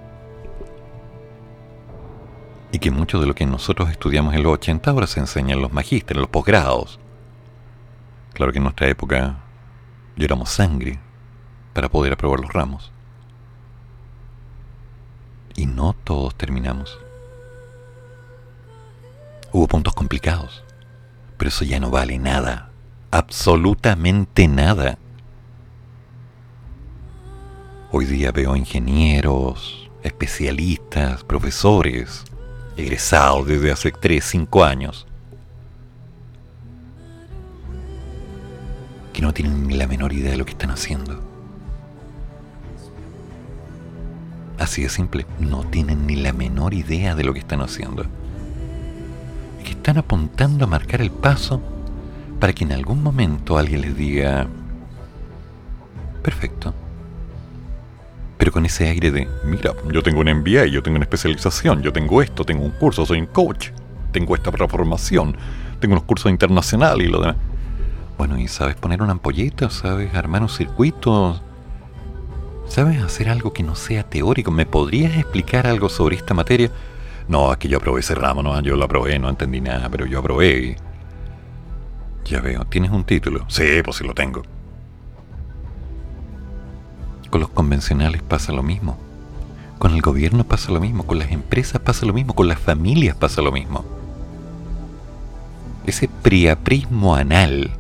Y 2.72 2.78
que 2.78 2.90
mucho 2.90 3.20
de 3.20 3.26
lo 3.26 3.34
que 3.34 3.46
nosotros 3.46 3.90
estudiamos 3.90 4.34
en 4.34 4.42
los 4.42 4.54
80 4.54 4.90
ahora 4.90 5.06
se 5.06 5.20
enseña 5.20 5.54
en 5.54 5.62
los 5.62 5.72
magísteres, 5.72 6.16
en 6.16 6.22
los 6.22 6.30
posgrados. 6.30 6.98
Claro 8.32 8.52
que 8.52 8.58
en 8.58 8.64
nuestra 8.64 8.88
época 8.88 9.38
lloramos 10.16 10.50
sangre 10.50 10.98
para 11.72 11.88
poder 11.88 12.12
aprobar 12.12 12.40
los 12.40 12.52
ramos. 12.52 12.92
Y 15.54 15.66
no 15.66 15.94
todos 15.94 16.34
terminamos. 16.34 16.98
Hubo 19.52 19.68
puntos 19.68 19.94
complicados, 19.94 20.64
pero 21.38 21.48
eso 21.48 21.64
ya 21.64 21.80
no 21.80 21.90
vale 21.90 22.18
nada, 22.18 22.70
absolutamente 23.10 24.48
nada. 24.48 24.98
Hoy 27.90 28.04
día 28.04 28.32
veo 28.32 28.54
ingenieros, 28.54 29.88
especialistas, 30.02 31.24
profesores, 31.24 32.24
egresados 32.76 33.46
desde 33.46 33.72
hace 33.72 33.90
3, 33.90 34.24
5 34.24 34.64
años, 34.64 35.06
que 39.12 39.22
no 39.22 39.32
tienen 39.32 39.66
ni 39.66 39.74
la 39.74 39.86
menor 39.86 40.12
idea 40.12 40.30
de 40.30 40.36
lo 40.36 40.44
que 40.44 40.52
están 40.52 40.70
haciendo. 40.70 41.22
Así 44.58 44.82
de 44.82 44.88
simple, 44.88 45.26
no 45.38 45.64
tienen 45.64 46.06
ni 46.06 46.16
la 46.16 46.32
menor 46.32 46.74
idea 46.74 47.14
de 47.14 47.24
lo 47.24 47.32
que 47.32 47.40
están 47.40 47.60
haciendo. 47.60 48.04
Que 49.64 49.70
están 49.70 49.98
apuntando 49.98 50.64
a 50.64 50.68
marcar 50.68 51.00
el 51.00 51.10
paso 51.10 51.60
para 52.40 52.52
que 52.52 52.64
en 52.64 52.72
algún 52.72 53.02
momento 53.02 53.58
alguien 53.58 53.82
les 53.82 53.96
diga, 53.96 54.46
perfecto. 56.22 56.74
Pero 58.38 58.52
con 58.52 58.66
ese 58.66 58.88
aire 58.88 59.10
de, 59.10 59.28
mira, 59.44 59.72
yo 59.92 60.02
tengo 60.02 60.20
un 60.20 60.28
MBA, 60.28 60.66
yo 60.66 60.82
tengo 60.82 60.96
una 60.96 61.04
especialización, 61.04 61.82
yo 61.82 61.92
tengo 61.92 62.20
esto, 62.20 62.44
tengo 62.44 62.64
un 62.64 62.72
curso, 62.72 63.06
soy 63.06 63.20
un 63.20 63.26
coach, 63.26 63.68
tengo 64.12 64.34
esta 64.34 64.52
formación, 64.52 65.36
tengo 65.80 65.94
unos 65.94 66.04
cursos 66.04 66.30
internacionales 66.30 67.06
y 67.06 67.10
lo 67.10 67.20
demás. 67.20 67.36
Bueno, 68.18 68.38
¿y 68.38 68.48
sabes 68.48 68.76
poner 68.76 69.02
una 69.02 69.12
ampolleta? 69.12 69.70
¿Sabes 69.70 70.14
armar 70.14 70.42
un 70.42 70.48
circuito? 70.48 71.40
¿Sabes 72.66 73.02
hacer 73.02 73.28
algo 73.28 73.52
que 73.52 73.62
no 73.62 73.74
sea 73.74 74.02
teórico? 74.02 74.50
¿Me 74.50 74.66
podrías 74.66 75.16
explicar 75.16 75.66
algo 75.66 75.88
sobre 75.88 76.16
esta 76.16 76.34
materia? 76.34 76.70
No, 77.28 77.52
es 77.52 77.58
que 77.58 77.68
yo 77.68 77.78
aprobé 77.78 78.00
ese 78.00 78.14
ramo, 78.14 78.42
no, 78.42 78.58
yo 78.60 78.76
lo 78.76 78.84
aprobé, 78.84 79.18
no 79.18 79.28
entendí 79.28 79.60
nada, 79.60 79.88
pero 79.88 80.06
yo 80.06 80.18
aprobé. 80.20 80.76
Ya 82.24 82.40
veo, 82.40 82.64
¿tienes 82.64 82.90
un 82.90 83.04
título? 83.04 83.44
Sí, 83.48 83.82
pues 83.84 83.96
sí 83.96 84.04
lo 84.04 84.14
tengo. 84.14 84.42
Con 87.30 87.40
los 87.40 87.50
convencionales 87.50 88.22
pasa 88.22 88.52
lo 88.52 88.62
mismo. 88.62 88.96
Con 89.78 89.92
el 89.92 90.00
gobierno 90.00 90.44
pasa 90.44 90.72
lo 90.72 90.80
mismo, 90.80 91.06
con 91.06 91.18
las 91.18 91.30
empresas 91.30 91.80
pasa 91.80 92.06
lo 92.06 92.12
mismo, 92.12 92.34
con 92.34 92.48
las 92.48 92.58
familias 92.58 93.16
pasa 93.16 93.42
lo 93.42 93.52
mismo. 93.52 93.84
Ese 95.84 96.08
priaprismo 96.08 97.14
anal, 97.14 97.70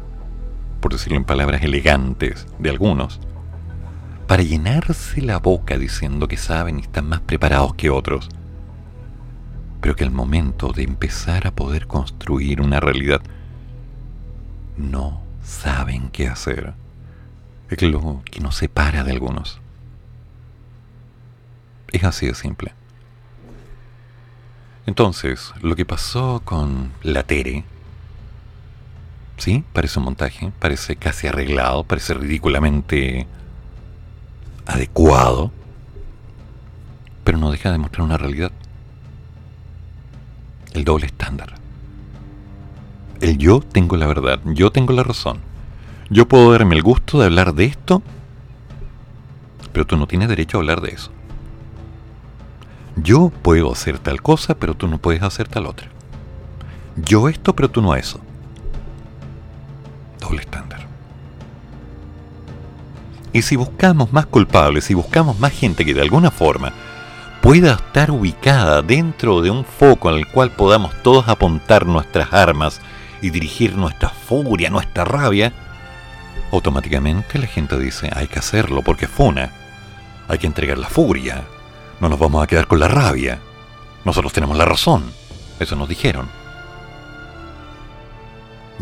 por 0.80 0.92
decirlo 0.92 1.16
en 1.16 1.24
palabras 1.24 1.62
elegantes 1.62 2.46
de 2.58 2.70
algunos, 2.70 3.20
para 4.26 4.42
llenarse 4.42 5.22
la 5.22 5.38
boca 5.38 5.78
diciendo 5.78 6.28
que 6.28 6.36
saben 6.36 6.78
y 6.78 6.82
están 6.82 7.08
más 7.08 7.20
preparados 7.20 7.74
que 7.74 7.90
otros, 7.90 8.28
pero 9.80 9.96
que 9.96 10.04
al 10.04 10.10
momento 10.10 10.72
de 10.72 10.82
empezar 10.82 11.46
a 11.46 11.52
poder 11.52 11.86
construir 11.86 12.60
una 12.60 12.80
realidad 12.80 13.22
no 14.76 15.22
saben 15.42 16.10
qué 16.10 16.28
hacer. 16.28 16.74
Es 17.68 17.82
lo 17.82 18.22
que 18.24 18.40
nos 18.40 18.56
separa 18.56 19.02
de 19.02 19.12
algunos. 19.12 19.60
Es 21.92 22.04
así 22.04 22.26
de 22.26 22.34
simple. 22.34 22.72
Entonces, 24.86 25.52
lo 25.62 25.74
que 25.74 25.84
pasó 25.84 26.42
con 26.44 26.92
la 27.02 27.24
Tere, 27.24 27.64
¿sí? 29.36 29.64
Parece 29.72 29.98
un 29.98 30.04
montaje, 30.04 30.52
parece 30.60 30.94
casi 30.94 31.26
arreglado, 31.26 31.82
parece 31.82 32.14
ridículamente 32.14 33.26
adecuado, 34.64 35.50
pero 37.24 37.38
no 37.38 37.50
deja 37.50 37.72
de 37.72 37.78
mostrar 37.78 38.02
una 38.02 38.16
realidad. 38.16 38.52
El 40.72 40.84
doble 40.84 41.06
estándar. 41.06 41.54
El 43.20 43.38
yo 43.38 43.60
tengo 43.60 43.96
la 43.96 44.06
verdad, 44.06 44.40
yo 44.44 44.70
tengo 44.70 44.92
la 44.92 45.02
razón. 45.02 45.40
Yo 46.08 46.28
puedo 46.28 46.52
darme 46.52 46.76
el 46.76 46.82
gusto 46.82 47.18
de 47.18 47.26
hablar 47.26 47.54
de 47.54 47.64
esto, 47.64 48.02
pero 49.72 49.86
tú 49.86 49.96
no 49.96 50.06
tienes 50.06 50.28
derecho 50.28 50.56
a 50.56 50.60
hablar 50.60 50.80
de 50.80 50.90
eso. 50.90 51.10
Yo 52.96 53.30
puedo 53.42 53.72
hacer 53.72 53.98
tal 53.98 54.22
cosa, 54.22 54.54
pero 54.54 54.74
tú 54.74 54.88
no 54.88 54.98
puedes 54.98 55.22
hacer 55.22 55.48
tal 55.48 55.66
otra. 55.66 55.88
Yo 56.96 57.28
esto, 57.28 57.54
pero 57.54 57.68
tú 57.70 57.82
no 57.82 57.94
eso. 57.94 58.20
Doble 60.20 60.40
estándar. 60.40 60.86
Y 63.32 63.42
si 63.42 63.56
buscamos 63.56 64.12
más 64.12 64.26
culpables, 64.26 64.84
si 64.84 64.94
buscamos 64.94 65.38
más 65.38 65.52
gente 65.52 65.84
que 65.84 65.92
de 65.92 66.00
alguna 66.00 66.30
forma 66.30 66.72
pueda 67.42 67.74
estar 67.74 68.10
ubicada 68.10 68.80
dentro 68.80 69.42
de 69.42 69.50
un 69.50 69.64
foco 69.64 70.08
el 70.08 70.26
cual 70.28 70.52
podamos 70.52 70.94
todos 71.02 71.28
apuntar 71.28 71.84
nuestras 71.84 72.32
armas 72.32 72.80
y 73.20 73.30
dirigir 73.30 73.76
nuestra 73.76 74.08
furia, 74.08 74.70
nuestra 74.70 75.04
rabia, 75.04 75.52
automáticamente 76.56 77.38
la 77.38 77.46
gente 77.46 77.78
dice, 77.78 78.10
hay 78.14 78.26
que 78.26 78.38
hacerlo 78.38 78.82
porque 78.82 79.06
funa. 79.06 79.52
Hay 80.28 80.38
que 80.38 80.46
entregar 80.46 80.78
la 80.78 80.88
furia. 80.88 81.44
No 82.00 82.08
nos 82.08 82.18
vamos 82.18 82.42
a 82.42 82.46
quedar 82.46 82.66
con 82.66 82.80
la 82.80 82.88
rabia. 82.88 83.38
Nosotros 84.04 84.32
tenemos 84.32 84.56
la 84.56 84.64
razón. 84.64 85.04
Eso 85.60 85.76
nos 85.76 85.88
dijeron. 85.88 86.28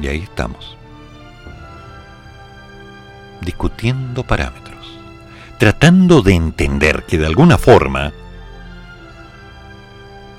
Y 0.01 0.09
ahí 0.09 0.21
estamos. 0.21 0.77
Discutiendo 3.41 4.25
parámetros. 4.25 4.99
Tratando 5.59 6.23
de 6.23 6.35
entender 6.35 7.05
que 7.05 7.19
de 7.19 7.27
alguna 7.27 7.59
forma 7.59 8.13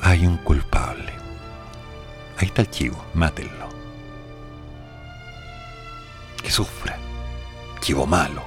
hay 0.01 0.25
un 0.25 0.37
culpable. 0.37 1.13
Ahí 2.37 2.47
está 2.47 2.61
el 2.61 2.69
chivo, 2.69 3.03
mátenlo. 3.13 3.69
Que 6.43 6.51
sufra. 6.51 7.04
Chivo 7.85 8.07
malo. 8.07 8.41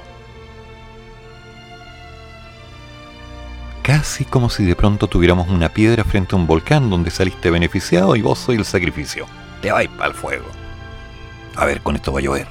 Casi 3.85 4.25
como 4.25 4.51
si 4.51 4.65
de 4.65 4.75
pronto 4.75 5.07
tuviéramos 5.07 5.47
una 5.47 5.69
piedra 5.69 6.03
frente 6.03 6.35
a 6.35 6.39
un 6.39 6.49
volcán 6.49 6.91
donde 6.91 7.13
saliste 7.13 7.49
beneficiado 7.53 8.17
y 8.17 8.21
vos 8.21 8.41
soy 8.41 8.57
el 8.57 8.65
sacrificio. 8.65 9.27
Te 9.63 9.71
vais 9.71 9.89
para 9.91 10.09
el 10.09 10.15
fuego. 10.15 10.47
A 11.55 11.67
ver, 11.67 11.83
con 11.83 11.95
esto 11.95 12.13
va 12.13 12.19
a 12.19 12.23
llover. 12.23 12.49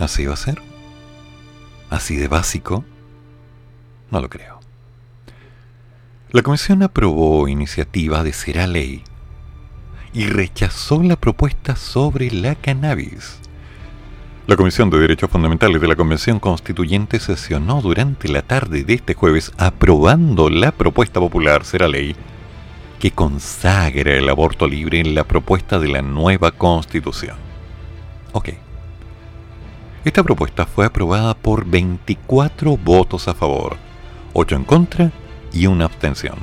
¿Así 0.00 0.26
va 0.26 0.34
a 0.34 0.38
ser? 0.38 0.60
¿Así 1.88 2.16
de 2.16 2.26
básico? 2.26 2.84
No 4.10 4.20
lo 4.20 4.28
creo. 4.28 4.58
La 6.32 6.42
Comisión 6.42 6.82
aprobó 6.82 7.46
iniciativa 7.46 8.24
de 8.24 8.32
Será 8.32 8.66
Ley 8.66 9.04
y 10.12 10.26
rechazó 10.26 11.00
la 11.04 11.14
propuesta 11.14 11.76
sobre 11.76 12.32
la 12.32 12.56
cannabis. 12.56 13.38
La 14.46 14.54
Comisión 14.54 14.90
de 14.90 15.00
Derechos 15.00 15.28
Fundamentales 15.28 15.80
de 15.80 15.88
la 15.88 15.96
Convención 15.96 16.38
Constituyente 16.38 17.18
sesionó 17.18 17.82
durante 17.82 18.28
la 18.28 18.42
tarde 18.42 18.84
de 18.84 18.94
este 18.94 19.14
jueves 19.14 19.50
aprobando 19.58 20.48
la 20.50 20.70
propuesta 20.70 21.18
popular 21.18 21.64
Será 21.64 21.88
Ley 21.88 22.14
que 23.00 23.10
consagra 23.10 24.14
el 24.14 24.28
aborto 24.28 24.68
libre 24.68 25.00
en 25.00 25.16
la 25.16 25.24
propuesta 25.24 25.80
de 25.80 25.88
la 25.88 26.00
nueva 26.00 26.52
Constitución. 26.52 27.34
Ok. 28.30 28.50
Esta 30.04 30.22
propuesta 30.22 30.64
fue 30.64 30.86
aprobada 30.86 31.34
por 31.34 31.66
24 31.66 32.76
votos 32.76 33.26
a 33.26 33.34
favor, 33.34 33.76
8 34.32 34.54
en 34.54 34.64
contra 34.64 35.10
y 35.52 35.66
una 35.66 35.86
abstención, 35.86 36.36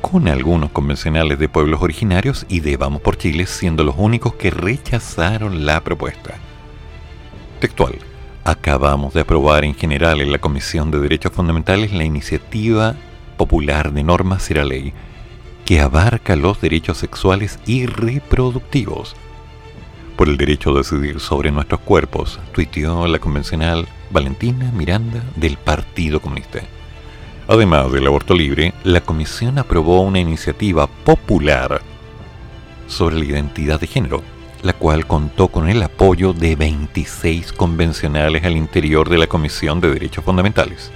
con 0.00 0.28
algunos 0.28 0.70
convencionales 0.70 1.40
de 1.40 1.48
pueblos 1.48 1.82
originarios 1.82 2.46
y 2.48 2.60
de 2.60 2.76
Vamos 2.76 3.02
por 3.02 3.18
Chile 3.18 3.46
siendo 3.46 3.82
los 3.82 3.96
únicos 3.98 4.34
que 4.34 4.52
rechazaron 4.52 5.66
la 5.66 5.82
propuesta. 5.82 6.45
Textual. 7.58 7.94
Acabamos 8.44 9.14
de 9.14 9.22
aprobar 9.22 9.64
en 9.64 9.74
general 9.74 10.20
en 10.20 10.30
la 10.30 10.38
Comisión 10.38 10.90
de 10.90 11.00
Derechos 11.00 11.32
Fundamentales 11.32 11.92
la 11.92 12.04
iniciativa 12.04 12.94
popular 13.36 13.92
de 13.92 14.02
normas 14.02 14.50
y 14.50 14.54
la 14.54 14.64
ley 14.64 14.92
que 15.64 15.80
abarca 15.80 16.36
los 16.36 16.60
derechos 16.60 16.98
sexuales 16.98 17.58
y 17.66 17.86
reproductivos. 17.86 19.16
Por 20.16 20.28
el 20.28 20.36
derecho 20.36 20.70
a 20.70 20.78
decidir 20.78 21.18
sobre 21.18 21.50
nuestros 21.50 21.80
cuerpos, 21.80 22.38
tuiteó 22.52 23.06
la 23.06 23.18
convencional 23.18 23.86
Valentina 24.10 24.70
Miranda 24.72 25.22
del 25.34 25.56
Partido 25.56 26.20
Comunista. 26.20 26.60
Además 27.48 27.90
del 27.92 28.06
aborto 28.06 28.34
libre, 28.34 28.74
la 28.84 29.00
comisión 29.00 29.58
aprobó 29.58 30.00
una 30.02 30.20
iniciativa 30.20 30.86
popular 30.86 31.80
sobre 32.86 33.16
la 33.16 33.24
identidad 33.24 33.80
de 33.80 33.86
género, 33.86 34.22
la 34.66 34.72
cual 34.72 35.06
contó 35.06 35.48
con 35.48 35.68
el 35.68 35.80
apoyo 35.82 36.32
de 36.32 36.56
26 36.56 37.52
convencionales 37.52 38.44
al 38.44 38.56
interior 38.56 39.08
de 39.08 39.18
la 39.18 39.28
Comisión 39.28 39.80
de 39.80 39.92
Derechos 39.92 40.24
Fundamentales. 40.24 40.90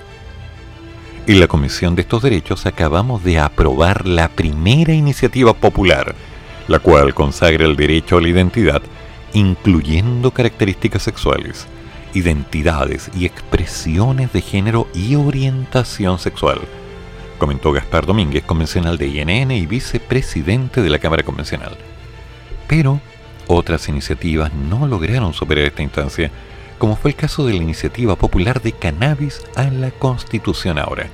En 1.29 1.39
la 1.39 1.47
Comisión 1.47 1.95
de 1.95 2.03
estos 2.03 2.23
Derechos 2.23 2.67
acabamos 2.67 3.23
de 3.23 3.39
aprobar 3.39 4.09
la 4.09 4.29
primera 4.29 4.93
iniciativa 4.93 5.55
popular, 5.55 6.17
la 6.67 6.81
cual 6.81 7.15
consagra 7.15 7.65
el 7.65 7.77
derecho 7.77 8.19
a 8.19 8.21
la 8.21 8.29
identidad, 8.29 8.83
incluyendo 9.35 10.33
características 10.33 11.03
sexuales, 11.03 11.67
identidades 12.13 13.09
y 13.17 13.25
expresiones 13.25 14.33
de 14.33 14.41
género 14.41 14.89
y 14.93 15.15
orientación 15.15 16.19
sexual, 16.19 16.59
comentó 17.39 17.73
Gaspar 17.73 18.05
Domínguez, 18.05 18.43
convencional 18.45 18.99
de 18.99 19.07
INN 19.07 19.53
y 19.53 19.67
vicepresidente 19.67 20.83
de 20.83 20.91
la 20.91 20.99
Cámara 20.99 21.23
Convencional. 21.23 21.77
Pero 22.67 23.01
otras 23.51 23.89
iniciativas 23.89 24.53
no 24.53 24.87
lograron 24.87 25.35
superar 25.35 25.65
esta 25.65 25.83
instancia, 25.83 26.31
como 26.79 26.97
fue 26.97 27.11
el 27.11 27.17
caso 27.17 27.47
de 27.47 27.53
la 27.55 27.63
iniciativa 27.63 28.17
popular 28.17 28.63
de 28.63 28.73
cannabis 28.73 29.43
a 29.57 29.65
la 29.65 29.91
Constitución 29.91 30.79
ahora, 30.79 31.09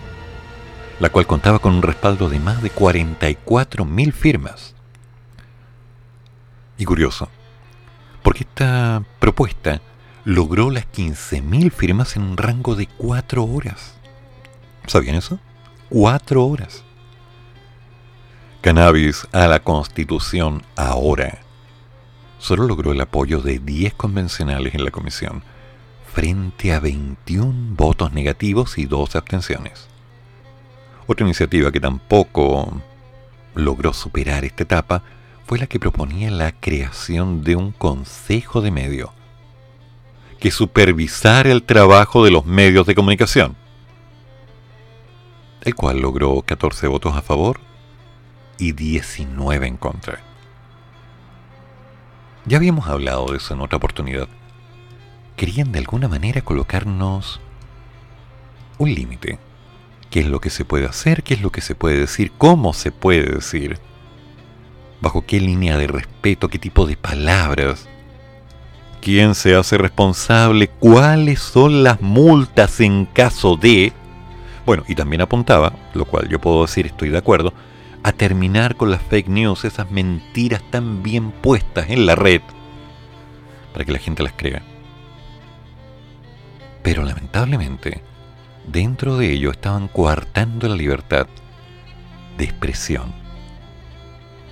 la 1.00 1.10
cual 1.10 1.26
contaba 1.26 1.58
con 1.58 1.74
un 1.74 1.82
respaldo 1.82 2.28
de 2.28 2.38
más 2.38 2.62
de 2.62 2.70
44.000 2.70 4.12
firmas. 4.12 4.74
Y 6.78 6.84
curioso, 6.84 7.28
porque 8.22 8.44
esta 8.44 9.02
propuesta 9.18 9.80
logró 10.24 10.70
las 10.70 10.86
15.000 10.92 11.70
firmas 11.70 12.16
en 12.16 12.22
un 12.22 12.36
rango 12.36 12.74
de 12.74 12.86
4 12.86 13.44
horas. 13.44 13.94
¿Sabían 14.86 15.16
eso? 15.16 15.38
4 15.88 16.44
horas. 16.44 16.82
Cannabis 18.60 19.28
a 19.32 19.46
la 19.46 19.60
Constitución 19.60 20.64
ahora. 20.74 21.45
Solo 22.38 22.66
logró 22.66 22.92
el 22.92 23.00
apoyo 23.00 23.40
de 23.40 23.58
10 23.58 23.94
convencionales 23.94 24.74
en 24.74 24.84
la 24.84 24.90
comisión, 24.90 25.42
frente 26.12 26.72
a 26.72 26.80
21 26.80 27.74
votos 27.74 28.12
negativos 28.12 28.78
y 28.78 28.86
12 28.86 29.18
abstenciones. 29.18 29.88
Otra 31.06 31.24
iniciativa 31.26 31.70
que 31.70 31.80
tampoco 31.80 32.80
logró 33.54 33.92
superar 33.92 34.44
esta 34.44 34.64
etapa 34.64 35.02
fue 35.46 35.58
la 35.58 35.66
que 35.66 35.78
proponía 35.78 36.30
la 36.30 36.52
creación 36.52 37.44
de 37.44 37.56
un 37.56 37.72
consejo 37.72 38.60
de 38.60 38.70
medio 38.70 39.12
que 40.40 40.50
supervisara 40.50 41.50
el 41.50 41.62
trabajo 41.62 42.24
de 42.24 42.30
los 42.30 42.44
medios 42.44 42.86
de 42.86 42.94
comunicación, 42.94 43.56
el 45.62 45.74
cual 45.74 46.00
logró 46.00 46.42
14 46.42 46.86
votos 46.88 47.16
a 47.16 47.22
favor 47.22 47.60
y 48.58 48.72
19 48.72 49.66
en 49.66 49.76
contra. 49.76 50.20
Ya 52.46 52.58
habíamos 52.58 52.86
hablado 52.86 53.26
de 53.26 53.38
eso 53.38 53.54
en 53.54 53.60
otra 53.60 53.78
oportunidad. 53.78 54.28
Querían 55.34 55.72
de 55.72 55.80
alguna 55.80 56.06
manera 56.06 56.42
colocarnos 56.42 57.40
un 58.78 58.94
límite. 58.94 59.40
¿Qué 60.10 60.20
es 60.20 60.26
lo 60.26 60.40
que 60.40 60.50
se 60.50 60.64
puede 60.64 60.86
hacer? 60.86 61.24
¿Qué 61.24 61.34
es 61.34 61.42
lo 61.42 61.50
que 61.50 61.60
se 61.60 61.74
puede 61.74 61.98
decir? 61.98 62.30
¿Cómo 62.38 62.72
se 62.72 62.92
puede 62.92 63.34
decir? 63.34 63.80
¿Bajo 65.00 65.26
qué 65.26 65.40
línea 65.40 65.76
de 65.76 65.88
respeto? 65.88 66.48
¿Qué 66.48 66.60
tipo 66.60 66.86
de 66.86 66.96
palabras? 66.96 67.88
¿Quién 69.00 69.34
se 69.34 69.56
hace 69.56 69.76
responsable? 69.76 70.68
¿Cuáles 70.68 71.40
son 71.40 71.82
las 71.82 72.00
multas 72.00 72.80
en 72.80 73.06
caso 73.06 73.56
de... 73.56 73.92
Bueno, 74.64 74.84
y 74.86 74.94
también 74.94 75.22
apuntaba, 75.22 75.72
lo 75.94 76.04
cual 76.04 76.28
yo 76.28 76.40
puedo 76.40 76.62
decir 76.62 76.86
estoy 76.86 77.08
de 77.08 77.18
acuerdo, 77.18 77.52
a 78.06 78.12
terminar 78.12 78.76
con 78.76 78.92
las 78.92 79.02
fake 79.02 79.26
news, 79.26 79.64
esas 79.64 79.90
mentiras 79.90 80.62
tan 80.70 81.02
bien 81.02 81.32
puestas 81.32 81.90
en 81.90 82.06
la 82.06 82.14
red, 82.14 82.40
para 83.72 83.84
que 83.84 83.90
la 83.90 83.98
gente 83.98 84.22
las 84.22 84.32
crea. 84.32 84.62
Pero 86.84 87.02
lamentablemente, 87.02 88.02
dentro 88.64 89.16
de 89.16 89.32
ello 89.32 89.50
estaban 89.50 89.88
coartando 89.88 90.68
la 90.68 90.76
libertad 90.76 91.26
de 92.38 92.44
expresión. 92.44 93.12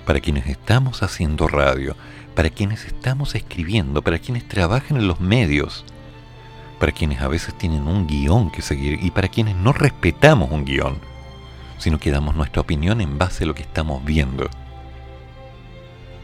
Para 0.05 0.19
quienes 0.19 0.47
estamos 0.47 1.01
haciendo 1.01 1.47
radio, 1.47 1.95
para 2.35 2.49
quienes 2.49 2.83
estamos 2.83 3.35
escribiendo, 3.35 4.01
para 4.01 4.19
quienes 4.19 4.45
trabajan 4.49 4.97
en 4.97 5.07
los 5.07 5.21
medios, 5.21 5.85
para 6.77 6.91
quienes 6.91 7.21
a 7.21 7.29
veces 7.29 7.57
tienen 7.57 7.87
un 7.87 8.05
guion 8.05 8.51
que 8.51 8.61
seguir 8.61 8.99
y 9.01 9.11
para 9.11 9.29
quienes 9.29 9.55
no 9.55 9.71
respetamos 9.71 10.51
un 10.51 10.65
guion, 10.65 11.14
sino 11.77 11.99
que 11.99 12.11
damos 12.11 12.35
nuestra 12.35 12.61
opinión 12.61 13.01
en 13.01 13.17
base 13.17 13.43
a 13.43 13.47
lo 13.47 13.55
que 13.55 13.63
estamos 13.63 14.03
viendo. 14.03 14.49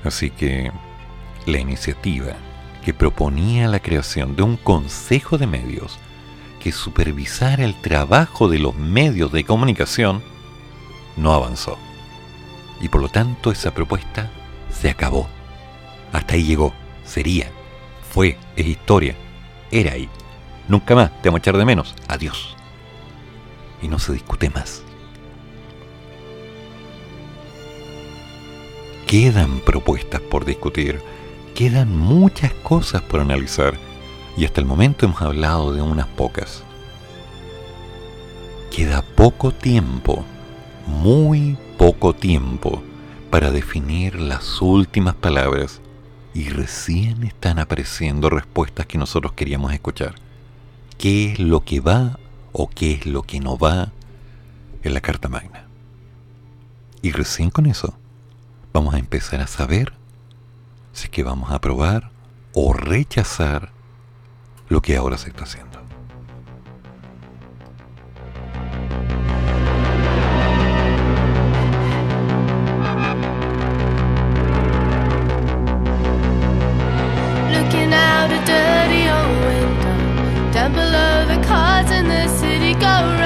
Así 0.04 0.30
que 0.30 0.72
la 1.46 1.60
iniciativa 1.60 2.34
que 2.84 2.94
proponía 2.94 3.68
la 3.68 3.80
creación 3.80 4.36
de 4.36 4.44
un 4.44 4.58
consejo 4.58 5.38
de 5.38 5.48
medios 5.48 6.00
que 6.60 6.72
supervisara 6.72 7.66
el 7.66 7.80
trabajo 7.82 8.48
de 8.48 8.60
los 8.60 8.76
medios 8.76 9.32
de 9.32 9.44
comunicación 9.44 10.24
no 11.18 11.34
avanzó. 11.34 11.78
Y 12.80 12.90
por 12.90 13.02
lo 13.02 13.10
tanto 13.10 13.52
esa 13.52 13.72
propuesta 13.72 14.32
se 14.72 14.90
acabó. 14.90 15.28
Hasta 16.12 16.34
ahí 16.34 16.44
llegó. 16.44 16.74
Sería. 17.06 17.52
Fue. 18.12 18.38
Es 18.56 18.66
historia. 18.66 19.16
Era 19.72 19.94
ahí. 19.94 20.10
Nunca 20.68 20.96
más. 20.96 21.12
Te 21.22 21.30
vamos 21.30 21.40
a 21.40 21.42
echar 21.42 21.58
de 21.58 21.66
menos. 21.66 21.96
Adiós. 22.08 22.56
Y 23.82 23.88
no 23.88 24.00
se 24.00 24.14
discute 24.14 24.50
más. 24.50 24.84
Quedan 29.12 29.60
propuestas 29.60 30.22
por 30.22 30.46
discutir. 30.46 31.02
Quedan 31.54 31.94
muchas 31.98 32.54
cosas 32.54 33.02
por 33.02 33.20
analizar. 33.20 33.74
Y 34.38 34.46
hasta 34.46 34.62
el 34.62 34.66
momento 34.66 35.06
hemos 35.06 35.22
hablado 35.22 35.74
de 35.74 35.82
unas 35.82 36.08
pocas. 36.08 36.64
Queda 38.74 39.02
poco 39.02 39.52
tiempo. 39.52 40.24
Muy 40.88 41.58
poco 41.78 42.14
tiempo 42.14 42.82
para 43.30 43.52
definir 43.52 44.16
las 44.16 44.62
últimas 44.62 45.16
palabras 45.16 45.82
y 46.34 46.48
recién 46.48 47.24
están 47.24 47.60
apareciendo 47.60 48.30
respuestas 48.30 48.86
que 48.86 48.98
nosotros 48.98 49.34
queríamos 49.34 49.74
escuchar. 49.74 50.16
¿Qué 50.98 51.34
es 51.34 51.40
lo 51.40 51.66
que 51.66 51.82
va 51.82 52.18
o 52.54 52.70
qué 52.70 52.94
es 52.94 53.06
lo 53.06 53.24
que 53.24 53.42
no 53.42 53.58
va 53.58 53.92
en 54.84 54.94
la 54.94 55.02
Carta 55.02 55.28
Magna? 55.28 55.66
Y 57.02 57.12
recién 57.12 57.50
con 57.50 57.66
eso 57.66 57.94
vamos 58.74 58.94
a 58.94 59.00
empezar 59.00 59.42
a 59.42 59.48
saber 59.48 59.94
si 60.94 61.06
es 61.06 61.10
que 61.10 61.24
vamos 61.24 61.52
a 61.52 61.56
aprobar 61.56 62.12
o 62.54 62.74
rechazar 62.74 63.72
lo 64.70 64.82
que 64.82 64.96
ahora 64.96 65.18
se 65.18 65.30
está 65.30 65.44
haciendo. 65.44 65.72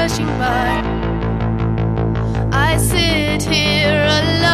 Rushing 0.06 0.28
by. 0.38 0.82
I 2.52 2.78
sit 2.78 3.42
here 3.42 4.06
alone 4.06 4.45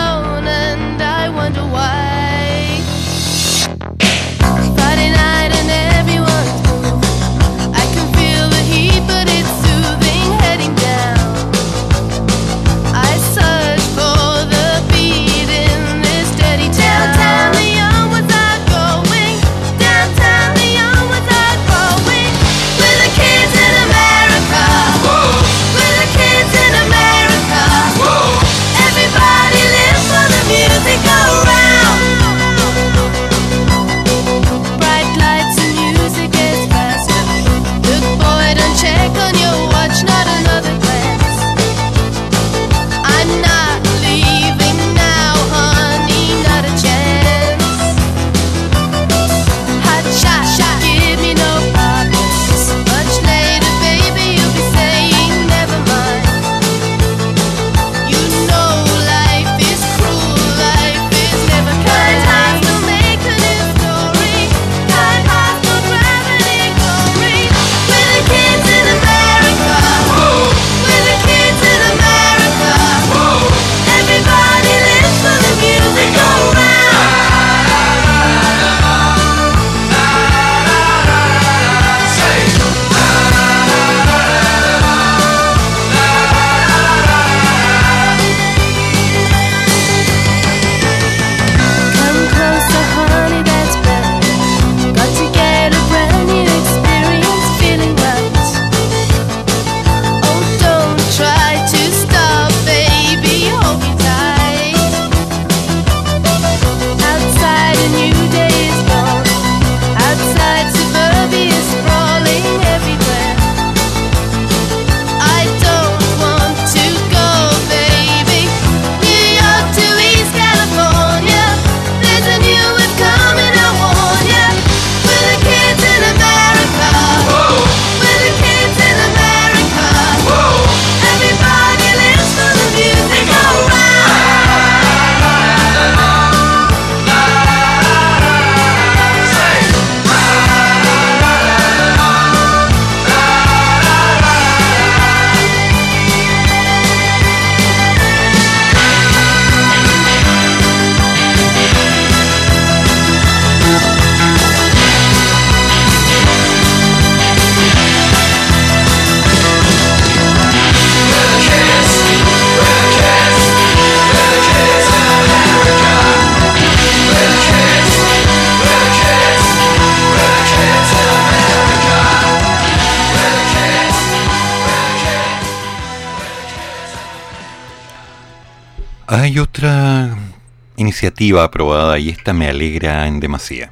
aprobada 181.30 182.00
y 182.00 182.10
esta 182.10 182.34
me 182.34 182.48
alegra 182.48 183.08
en 183.08 183.20
demasía. 183.20 183.72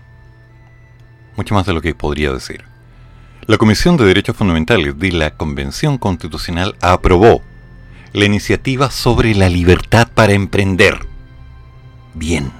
Mucho 1.35 1.55
más 1.55 1.65
de 1.65 1.73
lo 1.73 1.81
que 1.81 1.95
podría 1.95 2.31
decir. 2.31 2.63
La 3.47 3.57
Comisión 3.57 3.97
de 3.97 4.05
Derechos 4.05 4.35
Fundamentales 4.35 4.99
de 4.99 5.11
la 5.11 5.31
Convención 5.31 5.97
Constitucional 5.97 6.75
aprobó 6.79 7.41
la 8.13 8.25
iniciativa 8.25 8.91
sobre 8.91 9.33
la 9.33 9.49
libertad 9.49 10.07
para 10.13 10.33
emprender. 10.33 10.99
Bien, 12.13 12.51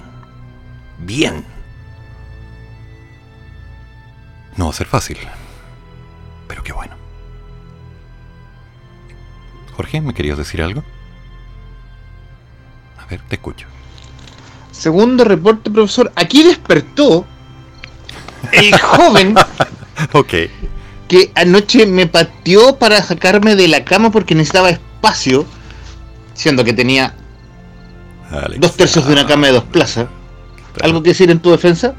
bien. 0.98 1.44
No 4.56 4.64
va 4.64 4.70
a 4.70 4.74
ser 4.74 4.88
fácil, 4.88 5.18
pero 6.48 6.64
qué 6.64 6.72
bueno. 6.72 6.96
Jorge, 9.76 10.00
¿me 10.00 10.14
querías 10.14 10.36
decir 10.36 10.62
algo? 10.62 10.82
Segundo 14.80 15.24
reporte, 15.24 15.70
profesor. 15.70 16.10
Aquí 16.16 16.42
despertó 16.42 17.26
el 18.50 18.72
joven 18.80 19.34
que 21.06 21.30
anoche 21.34 21.84
me 21.84 22.06
pateó 22.06 22.78
para 22.78 23.02
sacarme 23.02 23.56
de 23.56 23.68
la 23.68 23.84
cama 23.84 24.10
porque 24.10 24.34
necesitaba 24.34 24.70
espacio, 24.70 25.44
siendo 26.32 26.64
que 26.64 26.72
tenía 26.72 27.14
Alex. 28.30 28.58
dos 28.58 28.74
tercios 28.74 29.06
de 29.06 29.12
una 29.12 29.26
cama 29.26 29.48
de 29.48 29.52
dos 29.52 29.64
plazas. 29.64 30.08
¿Algo 30.80 31.02
que 31.02 31.10
decir 31.10 31.30
en 31.30 31.40
tu 31.40 31.50
defensa? 31.50 31.94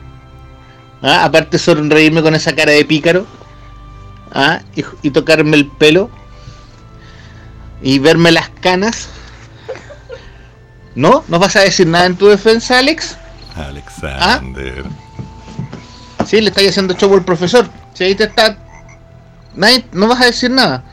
¿Ah? 1.03 1.24
Aparte 1.24 1.60
sonreírme 1.60 2.24
con 2.24 2.34
esa 2.34 2.56
cara 2.56 2.72
de 2.72 2.84
pícaro. 2.84 3.28
¿Ah? 4.34 4.64
Y, 4.76 4.84
y 5.03 5.12
tocarme 5.12 5.56
el 5.56 5.68
pelo. 5.68 6.10
Y 7.84 7.99
verme 7.99 8.32
las 8.32 8.49
canas. 8.49 9.08
¿No? 10.96 11.24
¿No 11.28 11.40
vas 11.40 11.56
a 11.56 11.62
decir 11.62 11.88
nada 11.88 12.06
en 12.06 12.16
tu 12.16 12.28
defensa, 12.28 12.80
Alex? 12.80 13.18
Alexander. 13.56 14.84
Sí, 16.26 16.42
le 16.42 16.50
estáis 16.50 16.70
haciendo 16.70 16.94
show 16.94 17.14
al 17.14 17.24
profesor. 17.24 17.70
Si 17.94 18.04
ahí 18.04 18.16
te 18.16 18.26
está... 18.26 18.58
Nadie, 19.54 19.86
no 19.92 20.08
vas 20.08 20.22
a 20.22 20.26
decir 20.26 20.52
nada. 20.52 20.84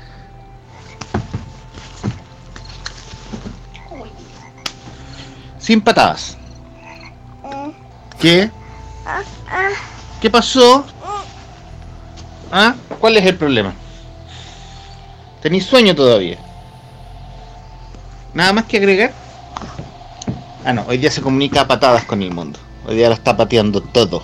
Sin 5.58 5.80
patadas. 5.80 6.36
¿Qué? 8.18 8.50
¿Qué 10.20 10.30
pasó? 10.30 10.84
¿Ah? 12.50 12.74
¿Cuál 12.98 13.16
es 13.16 13.26
el 13.26 13.36
problema? 13.36 13.74
¿Tenéis 15.42 15.66
sueño 15.66 15.94
todavía? 15.94 16.38
¿Nada 18.34 18.52
más 18.52 18.64
que 18.64 18.78
agregar? 18.78 19.12
Ah, 20.68 20.74
no, 20.74 20.84
hoy 20.86 20.98
día 20.98 21.10
se 21.10 21.22
comunica 21.22 21.62
a 21.62 21.66
patadas 21.66 22.04
con 22.04 22.22
el 22.22 22.30
mundo. 22.30 22.58
Hoy 22.84 22.96
día 22.96 23.08
lo 23.08 23.14
está 23.14 23.34
pateando 23.34 23.80
todo. 23.80 24.22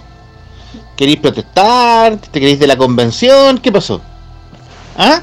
¿Queréis 0.94 1.16
protestar? 1.16 2.18
¿Te 2.18 2.38
queréis 2.38 2.58
de 2.58 2.66
la 2.66 2.76
convención? 2.76 3.56
¿Qué 3.56 3.72
pasó? 3.72 4.02
¿Ah? 4.98 5.22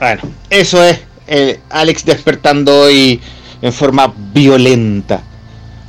Bueno, 0.00 0.22
eso 0.50 0.82
es 0.82 1.00
eh, 1.28 1.60
Alex 1.70 2.04
despertando 2.04 2.76
hoy 2.76 3.20
en 3.62 3.72
forma 3.72 4.12
violenta. 4.32 5.22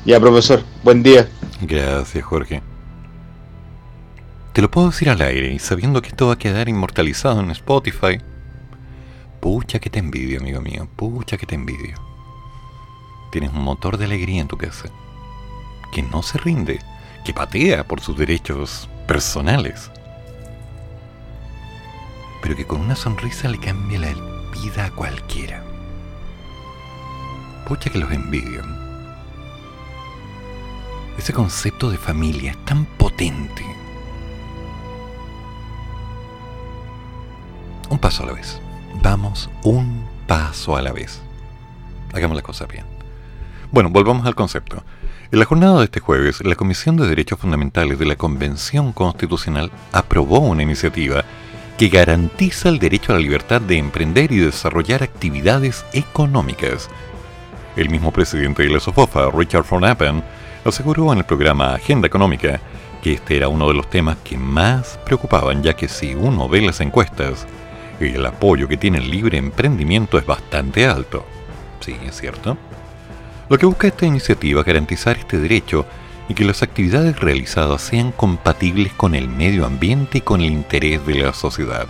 Ya, 0.05 0.19
profesor, 0.19 0.63
buen 0.83 1.01
día. 1.01 1.27
Gracias, 1.61 2.23
Jorge. 2.23 2.61
Te 4.53 4.61
lo 4.61 4.69
puedo 4.69 4.91
decir 4.91 5.09
al 5.09 5.21
aire 5.21 5.51
y 5.51 5.57
sabiendo 5.57 6.03
que 6.03 6.09
esto 6.09 6.27
va 6.27 6.33
a 6.33 6.37
quedar 6.37 6.69
inmortalizado 6.69 7.39
en 7.39 7.49
Spotify. 7.49 8.19
Pucha 9.39 9.79
que 9.79 9.89
te 9.89 9.97
envidio, 9.97 10.39
amigo 10.39 10.61
mío. 10.61 10.87
Pucha 10.95 11.37
que 11.37 11.47
te 11.47 11.55
envidio. 11.55 12.10
Tienes 13.31 13.53
un 13.53 13.63
motor 13.63 13.97
de 13.97 14.05
alegría 14.05 14.41
en 14.41 14.47
tu 14.47 14.57
casa. 14.57 14.89
Que 15.91 16.03
no 16.03 16.21
se 16.21 16.37
rinde. 16.37 16.79
Que 17.23 17.33
patea 17.33 17.85
por 17.85 18.01
sus 18.01 18.17
derechos 18.17 18.89
personales. 19.07 19.89
Pero 22.41 22.55
que 22.55 22.67
con 22.67 22.81
una 22.81 22.95
sonrisa 22.95 23.47
le 23.47 23.57
cambia 23.57 23.99
la 23.99 24.13
vida 24.51 24.85
a 24.85 24.91
cualquiera. 24.91 25.63
Pucha 27.67 27.89
que 27.89 27.99
los 27.99 28.11
envidio. 28.11 28.63
Ese 31.17 31.31
concepto 31.31 31.89
de 31.89 31.97
familia 31.97 32.51
es 32.51 32.65
tan 32.65 32.85
potente. 32.85 33.63
Un 37.89 37.99
paso 37.99 38.23
a 38.23 38.25
la 38.25 38.33
vez. 38.33 38.59
Vamos 39.01 39.49
un 39.63 40.05
paso 40.27 40.75
a 40.75 40.81
la 40.81 40.91
vez. 40.91 41.21
Hagamos 42.13 42.35
la 42.35 42.43
cosa 42.43 42.65
bien. 42.65 42.90
Bueno, 43.71 43.89
volvamos 43.89 44.27
al 44.27 44.35
concepto. 44.35 44.83
En 45.31 45.39
la 45.39 45.45
jornada 45.45 45.79
de 45.79 45.85
este 45.85 46.01
jueves, 46.01 46.43
la 46.43 46.55
Comisión 46.55 46.97
de 46.97 47.07
Derechos 47.07 47.39
Fundamentales 47.39 47.97
de 47.97 48.05
la 48.05 48.17
Convención 48.17 48.91
Constitucional 48.91 49.71
aprobó 49.93 50.39
una 50.39 50.61
iniciativa 50.61 51.23
que 51.77 51.87
garantiza 51.87 52.67
el 52.67 52.79
derecho 52.79 53.13
a 53.13 53.15
la 53.15 53.21
libertad 53.21 53.61
de 53.61 53.77
emprender 53.77 54.33
y 54.33 54.39
desarrollar 54.39 55.03
actividades 55.03 55.85
económicas. 55.93 56.89
El 57.77 57.89
mismo 57.89 58.11
presidente 58.11 58.63
de 58.63 58.69
la 58.71 58.81
SOFOFA, 58.81 59.31
Richard 59.31 59.63
von 59.69 59.85
Appen, 59.85 60.21
aseguró 60.65 61.13
en 61.13 61.19
el 61.19 61.23
programa 61.23 61.73
Agenda 61.73 62.07
Económica 62.07 62.59
que 63.01 63.13
este 63.13 63.37
era 63.37 63.47
uno 63.47 63.69
de 63.69 63.73
los 63.73 63.89
temas 63.89 64.17
que 64.21 64.37
más 64.37 64.99
preocupaban, 65.05 65.63
ya 65.63 65.77
que 65.77 65.87
si 65.87 66.13
uno 66.13 66.49
ve 66.49 66.59
las 66.59 66.81
encuestas, 66.81 67.47
el 68.01 68.25
apoyo 68.25 68.67
que 68.67 68.75
tiene 68.75 68.97
el 68.97 69.09
libre 69.09 69.37
emprendimiento 69.37 70.17
es 70.17 70.25
bastante 70.25 70.87
alto. 70.87 71.25
Sí, 71.79 71.95
es 72.05 72.17
cierto. 72.17 72.57
Lo 73.51 73.57
que 73.57 73.65
busca 73.65 73.87
esta 73.87 74.05
iniciativa 74.05 74.61
es 74.61 74.65
garantizar 74.65 75.17
este 75.17 75.37
derecho 75.37 75.85
y 76.29 76.33
que 76.33 76.45
las 76.45 76.63
actividades 76.63 77.19
realizadas 77.19 77.81
sean 77.81 78.13
compatibles 78.13 78.93
con 78.93 79.13
el 79.13 79.27
medio 79.27 79.65
ambiente 79.65 80.19
y 80.19 80.21
con 80.21 80.39
el 80.39 80.53
interés 80.53 81.05
de 81.05 81.15
la 81.15 81.33
sociedad. 81.33 81.85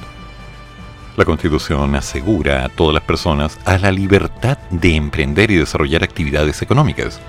La 1.18 1.24
Constitución 1.24 1.94
asegura 1.94 2.66
a 2.66 2.70
todas 2.70 2.96
las 2.96 3.04
personas 3.04 3.60
a 3.66 3.78
la 3.78 3.92
libertad 3.92 4.58
de 4.72 4.96
emprender 4.96 5.52
y 5.52 5.58
desarrollar 5.58 6.04
actividades 6.04 6.64
económicas. 6.64 7.22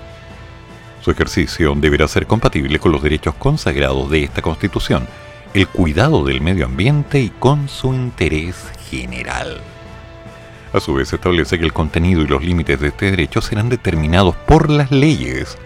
Su 1.03 1.11
ejercicio 1.11 1.75
deberá 1.75 2.07
ser 2.07 2.25
compatible 2.25 2.79
con 2.79 2.91
los 2.91 3.03
derechos 3.03 3.35
consagrados 3.35 4.09
de 4.09 4.23
esta 4.23 4.41
Constitución, 4.41 5.05
el 5.53 5.67
cuidado 5.67 6.23
del 6.23 6.41
medio 6.41 6.65
ambiente 6.65 7.19
y 7.19 7.29
con 7.29 7.69
su 7.69 7.93
interés 7.93 8.55
general. 8.89 9.61
A 10.73 10.79
su 10.79 10.95
vez 10.95 11.13
establece 11.13 11.59
que 11.59 11.65
el 11.65 11.73
contenido 11.73 12.21
y 12.21 12.27
los 12.27 12.43
límites 12.43 12.79
de 12.79 12.87
este 12.87 13.11
derecho 13.11 13.41
serán 13.41 13.69
determinados 13.69 14.35
por 14.35 14.71
las 14.71 14.89
leyes 14.89 15.57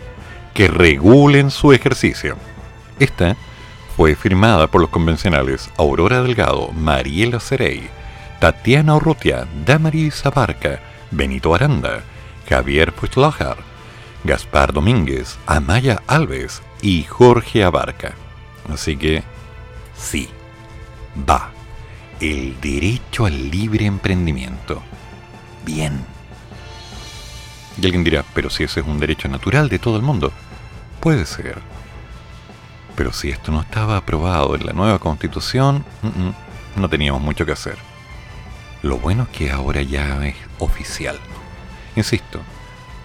que 0.53 0.67
regulen 0.67 1.49
su 1.49 1.71
ejercicio. 1.71 2.35
Esta 2.99 3.37
fue 3.95 4.15
firmada 4.15 4.67
por 4.67 4.81
los 4.81 4.89
convencionales 4.89 5.69
Aurora 5.77 6.21
Delgado, 6.21 6.71
Mariela 6.73 7.39
Cerey, 7.39 7.87
Tatiana 8.39 8.95
Urrutia, 8.95 9.47
Damaris 9.65 10.25
Abarca, 10.25 10.79
Benito 11.09 11.55
Aranda, 11.55 12.03
Javier 12.49 12.91
Puiglajar, 12.91 13.57
Gaspar 14.23 14.73
Domínguez, 14.73 15.37
Amaya 15.45 16.01
Alves 16.07 16.61
y 16.81 17.03
Jorge 17.03 17.63
Abarca. 17.63 18.13
Así 18.69 18.97
que, 18.97 19.23
sí, 19.95 20.27
va. 21.27 21.51
El 22.19 22.59
derecho 22.59 23.25
al 23.25 23.49
libre 23.49 23.85
emprendimiento. 23.85 24.81
Bien. 25.67 25.99
Y 27.79 27.85
alguien 27.85 28.05
dirá, 28.05 28.23
pero 28.33 28.49
si 28.49 28.63
ese 28.63 28.79
es 28.79 28.87
un 28.87 28.99
derecho 28.99 29.27
natural 29.27 29.67
de 29.67 29.79
todo 29.79 29.97
el 29.97 30.01
mundo. 30.01 30.31
Puede 31.01 31.25
ser. 31.25 31.59
Pero 32.95 33.11
si 33.11 33.29
esto 33.29 33.51
no 33.51 33.61
estaba 33.61 33.97
aprobado 33.97 34.55
en 34.55 34.65
la 34.65 34.71
nueva 34.71 34.97
constitución, 34.97 35.83
mm, 36.01 36.07
mm, 36.07 36.33
no 36.77 36.89
teníamos 36.89 37.21
mucho 37.21 37.45
que 37.45 37.51
hacer. 37.51 37.77
Lo 38.81 38.97
bueno 38.97 39.23
es 39.23 39.29
que 39.37 39.51
ahora 39.51 39.81
ya 39.81 40.25
es 40.25 40.35
oficial. 40.57 41.19
Insisto, 41.97 42.39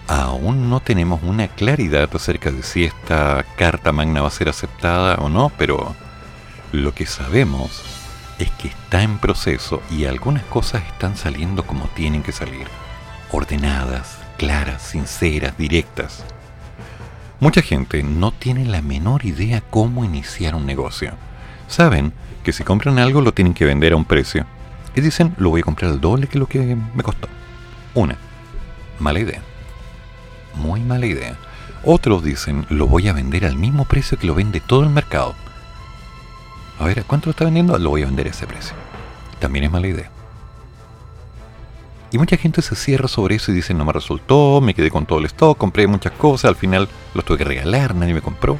aún 0.07 0.69
no 0.69 0.79
tenemos 0.79 1.21
una 1.21 1.49
claridad 1.49 2.09
acerca 2.15 2.49
de 2.49 2.63
si 2.63 2.85
esta 2.85 3.45
carta 3.57 3.91
magna 3.91 4.21
va 4.21 4.29
a 4.29 4.31
ser 4.31 4.47
aceptada 4.47 5.15
o 5.15 5.27
no, 5.27 5.51
pero 5.57 5.95
lo 6.71 6.93
que 6.93 7.05
sabemos 7.05 7.83
es 8.39 8.49
que 8.51 8.69
está 8.69 9.03
en 9.03 9.17
proceso 9.17 9.81
y 9.91 10.05
algunas 10.05 10.43
cosas 10.43 10.83
están 10.85 11.15
saliendo 11.17 11.63
como 11.63 11.87
tienen 11.89 12.23
que 12.23 12.31
salir. 12.31 12.67
Ordenadas, 13.31 14.17
claras, 14.37 14.81
sinceras, 14.81 15.57
directas. 15.57 16.23
Mucha 17.39 17.61
gente 17.61 18.03
no 18.03 18.31
tiene 18.31 18.65
la 18.65 18.81
menor 18.81 19.25
idea 19.25 19.61
cómo 19.69 20.05
iniciar 20.05 20.55
un 20.55 20.65
negocio. 20.65 21.13
Saben 21.67 22.13
que 22.43 22.53
si 22.53 22.63
compran 22.63 22.99
algo 22.99 23.21
lo 23.21 23.33
tienen 23.33 23.53
que 23.53 23.65
vender 23.65 23.93
a 23.93 23.97
un 23.97 24.05
precio. 24.05 24.45
Y 24.95 25.01
dicen, 25.01 25.33
lo 25.37 25.49
voy 25.49 25.61
a 25.61 25.63
comprar 25.63 25.91
al 25.91 26.01
doble 26.01 26.27
que 26.27 26.37
lo 26.37 26.47
que 26.47 26.77
me 26.93 27.03
costó. 27.03 27.27
Una, 27.95 28.17
mala 28.99 29.19
idea. 29.19 29.41
Muy 30.55 30.81
mala 30.81 31.05
idea. 31.05 31.35
Otros 31.83 32.23
dicen, 32.23 32.65
lo 32.69 32.87
voy 32.87 33.07
a 33.07 33.13
vender 33.13 33.45
al 33.45 33.57
mismo 33.57 33.85
precio 33.85 34.17
que 34.17 34.27
lo 34.27 34.35
vende 34.35 34.59
todo 34.59 34.83
el 34.83 34.89
mercado. 34.89 35.35
A 36.79 36.85
ver, 36.85 36.99
¿a 36.99 37.03
cuánto 37.03 37.27
lo 37.27 37.31
está 37.31 37.45
vendiendo? 37.45 37.77
Lo 37.77 37.89
voy 37.89 38.03
a 38.03 38.05
vender 38.05 38.27
a 38.27 38.31
ese 38.31 38.47
precio. 38.47 38.75
También 39.39 39.65
es 39.65 39.71
mala 39.71 39.87
idea. 39.87 40.09
Y 42.11 42.17
mucha 42.19 42.37
gente 42.37 42.61
se 42.61 42.75
cierra 42.75 43.07
sobre 43.07 43.35
eso 43.35 43.51
y 43.51 43.55
dice, 43.55 43.73
no 43.73 43.85
me 43.85 43.91
resultó, 43.91 44.61
me 44.61 44.75
quedé 44.75 44.91
con 44.91 45.07
todo 45.07 45.17
el 45.17 45.25
stock, 45.25 45.57
compré 45.57 45.87
muchas 45.87 46.11
cosas, 46.11 46.49
al 46.49 46.55
final 46.55 46.87
los 47.15 47.25
tuve 47.25 47.39
que 47.39 47.43
regalar, 47.43 47.95
nadie 47.95 48.13
me 48.13 48.21
compró. 48.21 48.59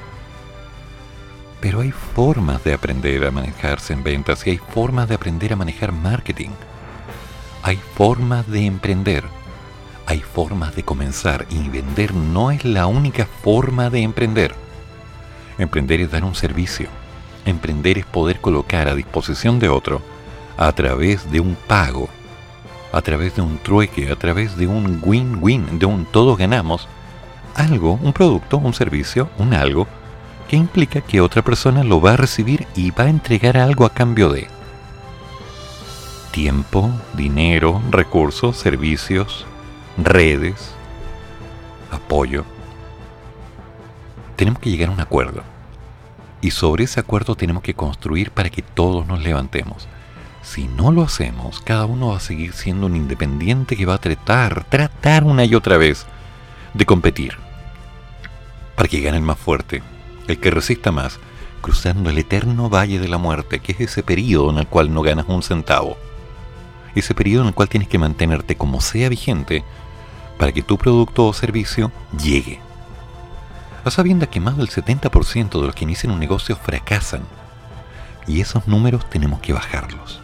Pero 1.62 1.82
hay 1.82 1.92
formas 1.92 2.64
de 2.64 2.74
aprender 2.74 3.24
a 3.26 3.32
manejarse 3.32 3.94
en 3.94 4.04
ventas 4.04 4.46
y 4.48 4.50
hay 4.50 4.58
formas 4.58 5.08
de 5.08 5.16
aprender 5.16 5.54
a 5.54 5.56
manejar 5.56 5.92
marketing. 5.92 6.50
Hay 7.62 7.80
formas 7.94 8.50
de 8.50 8.66
emprender. 8.66 9.24
Hay 10.08 10.20
formas 10.20 10.76
de 10.76 10.84
comenzar 10.84 11.46
y 11.50 11.70
vender 11.70 12.14
no 12.14 12.50
es 12.50 12.66
la 12.66 12.88
única 12.88 13.28
forma 13.44 13.90
de 13.90 14.02
emprender. 14.02 14.56
Emprender 15.58 16.02
es 16.02 16.12
dar 16.12 16.26
un 16.26 16.36
servicio. 16.36 16.90
Emprender 17.46 17.98
es 17.98 18.06
poder 18.06 18.40
colocar 18.40 18.88
a 18.88 18.96
disposición 18.96 19.60
de 19.60 19.70
otro, 19.70 20.02
a 20.58 20.72
través 20.72 21.32
de 21.32 21.40
un 21.40 21.56
pago, 21.56 22.10
a 22.92 23.02
través 23.02 23.36
de 23.36 23.42
un 23.42 23.58
trueque, 23.58 24.12
a 24.12 24.16
través 24.16 24.56
de 24.56 24.68
un 24.68 25.02
win-win, 25.04 25.80
de 25.80 25.86
un 25.86 26.06
todos 26.06 26.38
ganamos, 26.38 26.88
algo, 27.56 28.00
un 28.02 28.14
producto, 28.14 28.58
un 28.58 28.74
servicio, 28.74 29.30
un 29.38 29.54
algo, 29.54 29.88
que 30.48 30.56
implica 30.56 31.02
que 31.02 31.22
otra 31.22 31.42
persona 31.42 31.84
lo 31.84 32.00
va 32.00 32.14
a 32.14 32.18
recibir 32.18 32.68
y 32.76 32.92
va 32.92 33.06
a 33.06 33.10
entregar 33.10 33.58
algo 33.58 33.86
a 33.86 33.94
cambio 33.94 34.30
de 34.30 34.48
tiempo, 36.32 36.90
dinero, 37.14 37.82
recursos, 37.92 38.58
servicios, 38.58 39.46
redes, 39.98 40.72
apoyo. 41.92 42.44
Tenemos 44.36 44.60
que 44.60 44.72
llegar 44.72 44.90
a 44.90 44.94
un 44.94 45.00
acuerdo. 45.00 45.53
Y 46.44 46.52
sobre 46.52 46.84
ese 46.84 47.00
acuerdo 47.00 47.36
tenemos 47.36 47.64
que 47.64 47.74
construir 47.74 48.32
para 48.32 48.50
que 48.50 48.62
todos 48.62 49.08
nos 49.08 49.24
levantemos. 49.24 49.88
Si 50.42 50.68
no 50.68 50.92
lo 50.92 51.02
hacemos, 51.02 51.62
cada 51.62 51.86
uno 51.86 52.10
va 52.10 52.18
a 52.18 52.20
seguir 52.20 52.52
siendo 52.52 52.88
un 52.88 52.98
independiente 52.98 53.78
que 53.78 53.86
va 53.86 53.94
a 53.94 54.02
tratar, 54.02 54.66
tratar 54.66 55.24
una 55.24 55.46
y 55.46 55.56
otra 55.56 55.78
vez 55.78 56.06
de 56.74 56.86
competir. 56.86 57.38
Para 58.76 58.90
que 58.90 59.00
gane 59.00 59.16
el 59.16 59.24
más 59.24 59.40
fuerte, 59.40 59.82
el 60.28 60.38
que 60.38 60.52
resista 60.52 60.92
más, 60.92 61.18
cruzando 61.62 62.10
el 62.10 62.18
eterno 62.18 62.70
valle 62.70 63.00
de 63.00 63.08
la 63.08 63.18
muerte, 63.18 63.62
que 63.62 63.72
es 63.72 63.80
ese 63.80 64.04
periodo 64.04 64.50
en 64.50 64.58
el 64.58 64.68
cual 64.68 64.94
no 64.94 65.02
ganas 65.02 65.28
un 65.30 65.44
centavo. 65.44 65.98
Ese 66.94 67.16
periodo 67.16 67.44
en 67.44 67.48
el 67.48 67.54
cual 67.54 67.70
tienes 67.70 67.88
que 67.88 68.00
mantenerte 68.00 68.58
como 68.58 68.82
sea 68.82 69.08
vigente 69.08 69.64
para 70.38 70.52
que 70.52 70.62
tu 70.62 70.78
producto 70.78 71.26
o 71.26 71.32
servicio 71.32 71.90
llegue. 72.22 72.60
A 73.84 73.92
sabiendas 73.92 74.30
que 74.30 74.40
más 74.40 74.56
del 74.56 74.70
70% 74.70 75.60
de 75.60 75.68
los 75.68 75.76
que 75.76 75.84
inician 75.84 76.14
un 76.14 76.20
negocio 76.20 76.56
fracasan. 76.56 77.24
Y 78.28 78.40
esos 78.40 78.68
números 78.68 79.10
tenemos 79.10 79.42
que 79.42 79.52
bajarlos. 79.52 80.22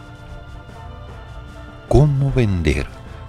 ¿Cómo 1.88 2.32
vender? 2.32 2.86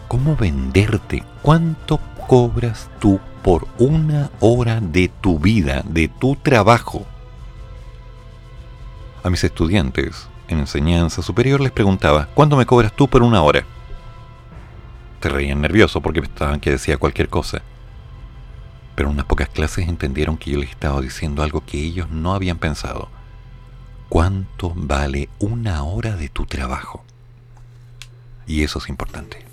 ¿Cómo 0.08 0.38
venderte? 0.38 1.24
¿Cuánto 1.42 2.00
cobras 2.28 2.90
tú 3.00 3.20
por 3.44 3.68
una 3.78 4.30
hora 4.40 4.80
de 4.80 5.10
tu 5.10 5.38
vida, 5.38 5.84
de 5.86 6.08
tu 6.08 6.38
trabajo? 6.38 7.06
A 9.24 9.30
mis 9.30 9.44
estudiantes 9.44 10.30
en 10.48 10.60
enseñanza 10.60 11.22
superior 11.22 11.60
les 11.60 11.72
preguntaba, 11.72 12.30
¿cuánto 12.34 12.56
me 12.56 12.66
cobras 12.66 12.94
tú 12.94 13.08
por 13.10 13.22
una 13.22 13.42
hora? 13.42 13.66
Se 15.22 15.30
reían 15.30 15.62
nerviosos 15.62 16.02
porque 16.02 16.22
pensaban 16.22 16.60
que 16.60 16.72
decía 16.72 16.98
cualquier 16.98 17.28
cosa. 17.28 17.62
Pero 18.96 19.10
unas 19.10 19.26
pocas 19.26 19.50
clases 19.50 19.88
entendieron 19.88 20.38
que 20.38 20.52
yo 20.52 20.60
les 20.60 20.70
estaba 20.70 21.02
diciendo 21.02 21.44
algo 21.44 21.64
que 21.66 21.80
ellos 21.80 22.10
no 22.10 22.34
habían 22.34 22.58
pensado. 22.58 23.10
¿Cuánto 24.10 24.74
vale 24.76 25.30
una 25.40 25.84
hora 25.84 26.16
de 26.16 26.30
tu 26.30 26.46
trabajo? 26.46 27.04
Y 28.46 28.64
eso 28.64 28.80
es 28.80 28.90
importante. 28.90 29.51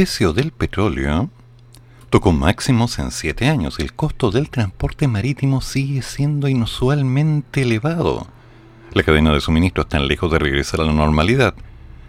Precio 0.00 0.32
del 0.32 0.50
petróleo 0.50 1.28
tocó 2.08 2.32
máximos 2.32 2.98
en 2.98 3.10
siete 3.10 3.48
años. 3.48 3.78
El 3.78 3.92
costo 3.92 4.30
del 4.30 4.48
transporte 4.48 5.06
marítimo 5.08 5.60
sigue 5.60 6.00
siendo 6.00 6.48
inusualmente 6.48 7.60
elevado. 7.60 8.26
La 8.94 9.02
cadena 9.02 9.30
de 9.34 9.42
suministro 9.42 9.82
está 9.82 9.98
lejos 9.98 10.32
de 10.32 10.38
regresar 10.38 10.80
a 10.80 10.84
la 10.84 10.94
normalidad. 10.94 11.52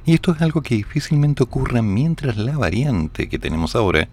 Y 0.06 0.14
esto 0.14 0.32
es 0.32 0.42
algo 0.42 0.62
que 0.62 0.76
difícilmente 0.76 1.44
ocurra 1.44 1.82
mientras 1.82 2.38
la 2.38 2.58
variante 2.58 3.28
que 3.28 3.38
tenemos 3.38 3.76
ahora 3.76 4.08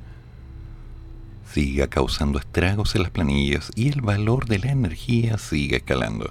siga 1.48 1.86
causando 1.86 2.40
estragos 2.40 2.96
en 2.96 3.02
las 3.02 3.12
planillas 3.12 3.70
y 3.76 3.90
el 3.90 4.00
valor 4.00 4.46
de 4.46 4.58
la 4.58 4.72
energía 4.72 5.38
siga 5.38 5.76
escalando. 5.76 6.30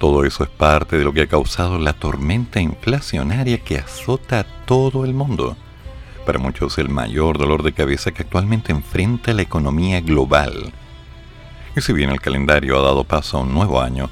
Todo 0.00 0.24
eso 0.24 0.42
es 0.42 0.50
parte 0.50 0.98
de 0.98 1.04
lo 1.04 1.12
que 1.12 1.22
ha 1.22 1.28
causado 1.28 1.78
la 1.78 1.92
tormenta 1.92 2.60
inflacionaria 2.60 3.58
que 3.58 3.78
azota 3.78 4.40
a 4.40 4.66
todo 4.66 5.04
el 5.04 5.14
mundo. 5.14 5.56
Para 6.26 6.40
muchos 6.40 6.76
el 6.78 6.88
mayor 6.88 7.38
dolor 7.38 7.62
de 7.62 7.72
cabeza 7.72 8.10
que 8.10 8.22
actualmente 8.22 8.72
enfrenta 8.72 9.32
la 9.32 9.42
economía 9.42 10.00
global. 10.00 10.72
Y 11.76 11.80
si 11.80 11.92
bien 11.92 12.10
el 12.10 12.20
calendario 12.20 12.76
ha 12.76 12.82
dado 12.82 13.04
paso 13.04 13.38
a 13.38 13.42
un 13.42 13.54
nuevo 13.54 13.80
año, 13.80 14.10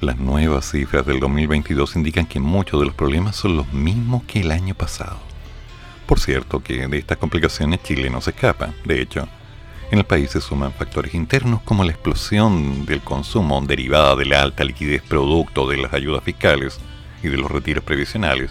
las 0.00 0.18
nuevas 0.18 0.68
cifras 0.68 1.06
del 1.06 1.20
2022 1.20 1.94
indican 1.94 2.26
que 2.26 2.40
muchos 2.40 2.80
de 2.80 2.86
los 2.86 2.96
problemas 2.96 3.36
son 3.36 3.56
los 3.56 3.72
mismos 3.72 4.24
que 4.24 4.40
el 4.40 4.50
año 4.50 4.74
pasado. 4.74 5.20
Por 6.06 6.18
cierto 6.18 6.64
que 6.64 6.88
de 6.88 6.98
estas 6.98 7.18
complicaciones 7.18 7.80
Chile 7.84 8.10
no 8.10 8.20
se 8.20 8.30
escapa. 8.30 8.74
De 8.84 9.00
hecho, 9.00 9.28
en 9.92 10.00
el 10.00 10.04
país 10.04 10.32
se 10.32 10.40
suman 10.40 10.72
factores 10.72 11.14
internos 11.14 11.62
como 11.62 11.84
la 11.84 11.92
explosión 11.92 12.86
del 12.86 13.02
consumo 13.02 13.60
derivada 13.60 14.16
de 14.16 14.24
la 14.24 14.42
alta 14.42 14.64
liquidez 14.64 15.00
producto 15.00 15.68
de 15.68 15.76
las 15.76 15.94
ayudas 15.94 16.24
fiscales 16.24 16.80
y 17.22 17.28
de 17.28 17.36
los 17.36 17.52
retiros 17.52 17.84
previsionales, 17.84 18.50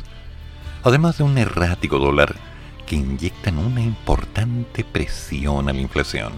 además 0.81 1.17
de 1.17 1.25
un 1.25 1.37
errático 1.37 1.99
dólar 1.99 2.54
que 2.85 2.95
inyectan 2.95 3.57
una 3.57 3.81
importante 3.81 4.83
presión 4.83 5.69
a 5.69 5.73
la 5.73 5.79
inflación. 5.79 6.33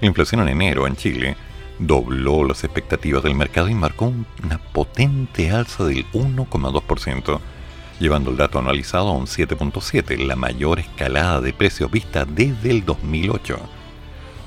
La 0.00 0.08
inflación 0.08 0.40
en 0.42 0.48
enero 0.48 0.86
en 0.86 0.96
Chile 0.96 1.36
dobló 1.78 2.44
las 2.44 2.64
expectativas 2.64 3.22
del 3.22 3.34
mercado 3.34 3.68
y 3.68 3.74
marcó 3.74 4.12
una 4.42 4.58
potente 4.58 5.50
alza 5.50 5.84
del 5.84 6.06
1,2%, 6.12 7.40
llevando 8.00 8.30
el 8.30 8.36
dato 8.36 8.58
anualizado 8.58 9.08
a 9.08 9.12
un 9.12 9.26
7.7, 9.26 10.26
la 10.26 10.36
mayor 10.36 10.80
escalada 10.80 11.40
de 11.40 11.52
precios 11.52 11.90
vista 11.90 12.24
desde 12.24 12.70
el 12.70 12.84
2008. 12.84 13.58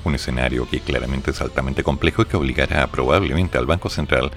Un 0.04 0.14
escenario 0.14 0.68
que 0.68 0.80
claramente 0.80 1.30
es 1.30 1.40
altamente 1.40 1.82
complejo 1.82 2.22
y 2.22 2.26
que 2.26 2.36
obligará 2.36 2.86
probablemente 2.86 3.58
al 3.58 3.66
Banco 3.66 3.88
Central 3.88 4.30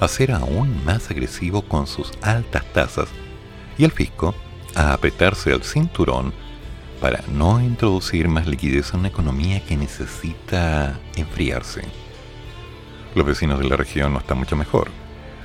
a 0.00 0.08
ser 0.08 0.32
aún 0.32 0.84
más 0.84 1.10
agresivo 1.10 1.62
con 1.62 1.86
sus 1.86 2.12
altas 2.22 2.64
tasas 2.72 3.08
y 3.78 3.84
al 3.84 3.90
fisco 3.90 4.34
a 4.78 4.92
apretarse 4.92 5.52
al 5.52 5.64
cinturón 5.64 6.32
para 7.00 7.24
no 7.26 7.60
introducir 7.60 8.28
más 8.28 8.46
liquidez 8.46 8.94
en 8.94 9.00
una 9.00 9.08
economía 9.08 9.58
que 9.64 9.76
necesita 9.76 11.00
enfriarse. 11.16 11.82
Los 13.16 13.26
vecinos 13.26 13.58
de 13.58 13.68
la 13.68 13.74
región 13.74 14.12
no 14.12 14.20
están 14.20 14.38
mucho 14.38 14.54
mejor. 14.54 14.92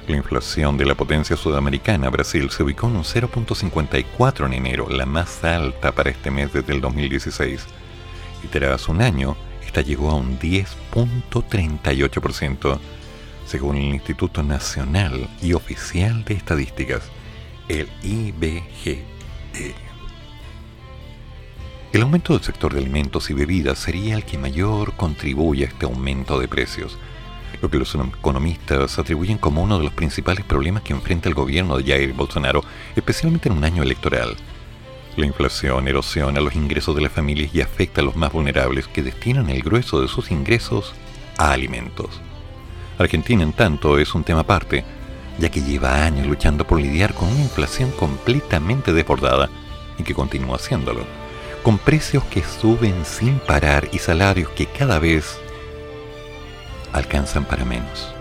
La 0.07 0.17
inflación 0.17 0.77
de 0.77 0.85
la 0.85 0.93
potencia 0.93 1.35
sudamericana, 1.35 2.11
Brasil, 2.11 2.51
se 2.51 2.61
ubicó 2.61 2.85
en 2.87 2.97
un 2.97 3.03
0.54 3.03 4.45
en 4.45 4.53
enero, 4.53 4.87
la 4.89 5.07
más 5.07 5.43
alta 5.43 5.91
para 5.93 6.11
este 6.11 6.29
mes 6.29 6.53
desde 6.53 6.73
el 6.73 6.81
2016. 6.81 7.65
Y 8.43 8.47
tras 8.47 8.87
un 8.87 9.01
año, 9.01 9.35
esta 9.65 9.81
llegó 9.81 10.11
a 10.11 10.15
un 10.15 10.37
10.38%, 10.37 12.77
según 13.47 13.77
el 13.77 13.95
Instituto 13.95 14.43
Nacional 14.43 15.27
y 15.41 15.53
Oficial 15.53 16.23
de 16.23 16.35
Estadísticas, 16.35 17.01
el 17.67 17.89
IBGE. 18.03 19.12
El 21.93 22.01
aumento 22.01 22.33
del 22.33 22.43
sector 22.43 22.73
de 22.73 22.79
alimentos 22.79 23.29
y 23.29 23.33
bebidas 23.33 23.79
sería 23.79 24.15
el 24.15 24.25
que 24.25 24.37
mayor 24.37 24.93
contribuye 24.95 25.65
a 25.65 25.67
este 25.67 25.85
aumento 25.85 26.39
de 26.39 26.47
precios 26.47 26.97
lo 27.63 27.69
que 27.69 27.79
los 27.79 27.95
economistas 27.95 28.99
atribuyen 28.99 29.37
como 29.37 29.63
uno 29.63 29.77
de 29.77 29.85
los 29.85 29.93
principales 29.93 30.43
problemas 30.43 30.83
que 30.83 30.91
enfrenta 30.91 31.29
el 31.29 31.35
gobierno 31.35 31.77
de 31.77 31.85
Jair 31.85 32.11
Bolsonaro, 32.11 32.61
especialmente 32.93 33.47
en 33.47 33.57
un 33.57 33.63
año 33.63 33.83
electoral. 33.83 34.35
La 35.15 35.25
inflación 35.25 35.87
erosiona 35.87 36.41
los 36.41 36.55
ingresos 36.55 36.93
de 36.93 37.03
las 37.03 37.13
familias 37.13 37.55
y 37.55 37.61
afecta 37.61 38.01
a 38.01 38.03
los 38.03 38.17
más 38.17 38.33
vulnerables 38.33 38.89
que 38.89 39.01
destinan 39.01 39.49
el 39.49 39.63
grueso 39.63 40.01
de 40.01 40.09
sus 40.09 40.29
ingresos 40.29 40.93
a 41.37 41.53
alimentos. 41.53 42.19
Argentina, 42.97 43.43
en 43.43 43.53
tanto, 43.53 43.97
es 43.97 44.13
un 44.13 44.25
tema 44.25 44.41
aparte, 44.41 44.83
ya 45.37 45.49
que 45.49 45.61
lleva 45.61 46.03
años 46.03 46.27
luchando 46.27 46.65
por 46.65 46.79
lidiar 46.79 47.13
con 47.13 47.29
una 47.29 47.41
inflación 47.41 47.91
completamente 47.91 48.93
desbordada 48.93 49.49
y 49.97 50.03
que 50.03 50.13
continúa 50.13 50.57
haciéndolo, 50.57 51.05
con 51.63 51.77
precios 51.77 52.23
que 52.25 52.43
suben 52.43 53.05
sin 53.05 53.39
parar 53.39 53.87
y 53.91 53.99
salarios 53.99 54.49
que 54.49 54.65
cada 54.65 54.99
vez 54.99 55.39
alcanzan 56.91 57.45
para 57.45 57.65
menos. 57.65 58.13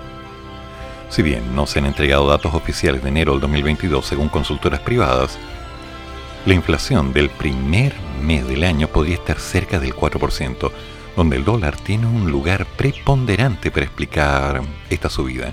Si 1.10 1.22
bien 1.22 1.55
no 1.55 1.66
se 1.66 1.78
han 1.78 1.86
entregado 1.86 2.26
datos 2.26 2.55
oficiales 2.55 3.02
de 3.02 3.10
enero 3.10 3.32
del 3.32 3.43
2022 3.43 4.06
según 4.06 4.28
consultoras 4.28 4.80
privadas, 4.80 5.39
la 6.47 6.55
inflación 6.55 7.12
del 7.12 7.28
primer 7.30 7.94
mes 8.22 8.47
del 8.48 8.64
año 8.64 8.89
podría 8.89 9.16
estar 9.16 9.39
cerca 9.39 9.78
del 9.78 9.94
4%, 9.94 10.70
donde 11.16 11.36
el 11.36 11.44
dólar 11.44 11.76
tiene 11.76 12.06
un 12.06 12.30
lugar 12.30 12.64
preponderante 12.64 13.70
para 13.70 13.84
explicar 13.84 14.62
esta 14.89 15.10
subida. 15.10 15.52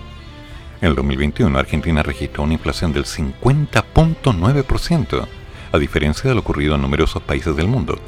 En 0.81 0.89
el 0.89 0.95
2021 0.95 1.59
Argentina 1.59 2.03
registró 2.03 2.43
una 2.43 2.53
inflación 2.53 2.93
del 2.93 3.03
50.9%, 3.03 5.27
a 5.71 5.77
diferencia 5.77 6.29
de 6.29 6.35
lo 6.35 6.39
ocurrido 6.39 6.75
en 6.75 6.81
numerosos 6.81 7.21
países 7.21 7.53
del 7.57 7.67
mundo. 7.67 7.99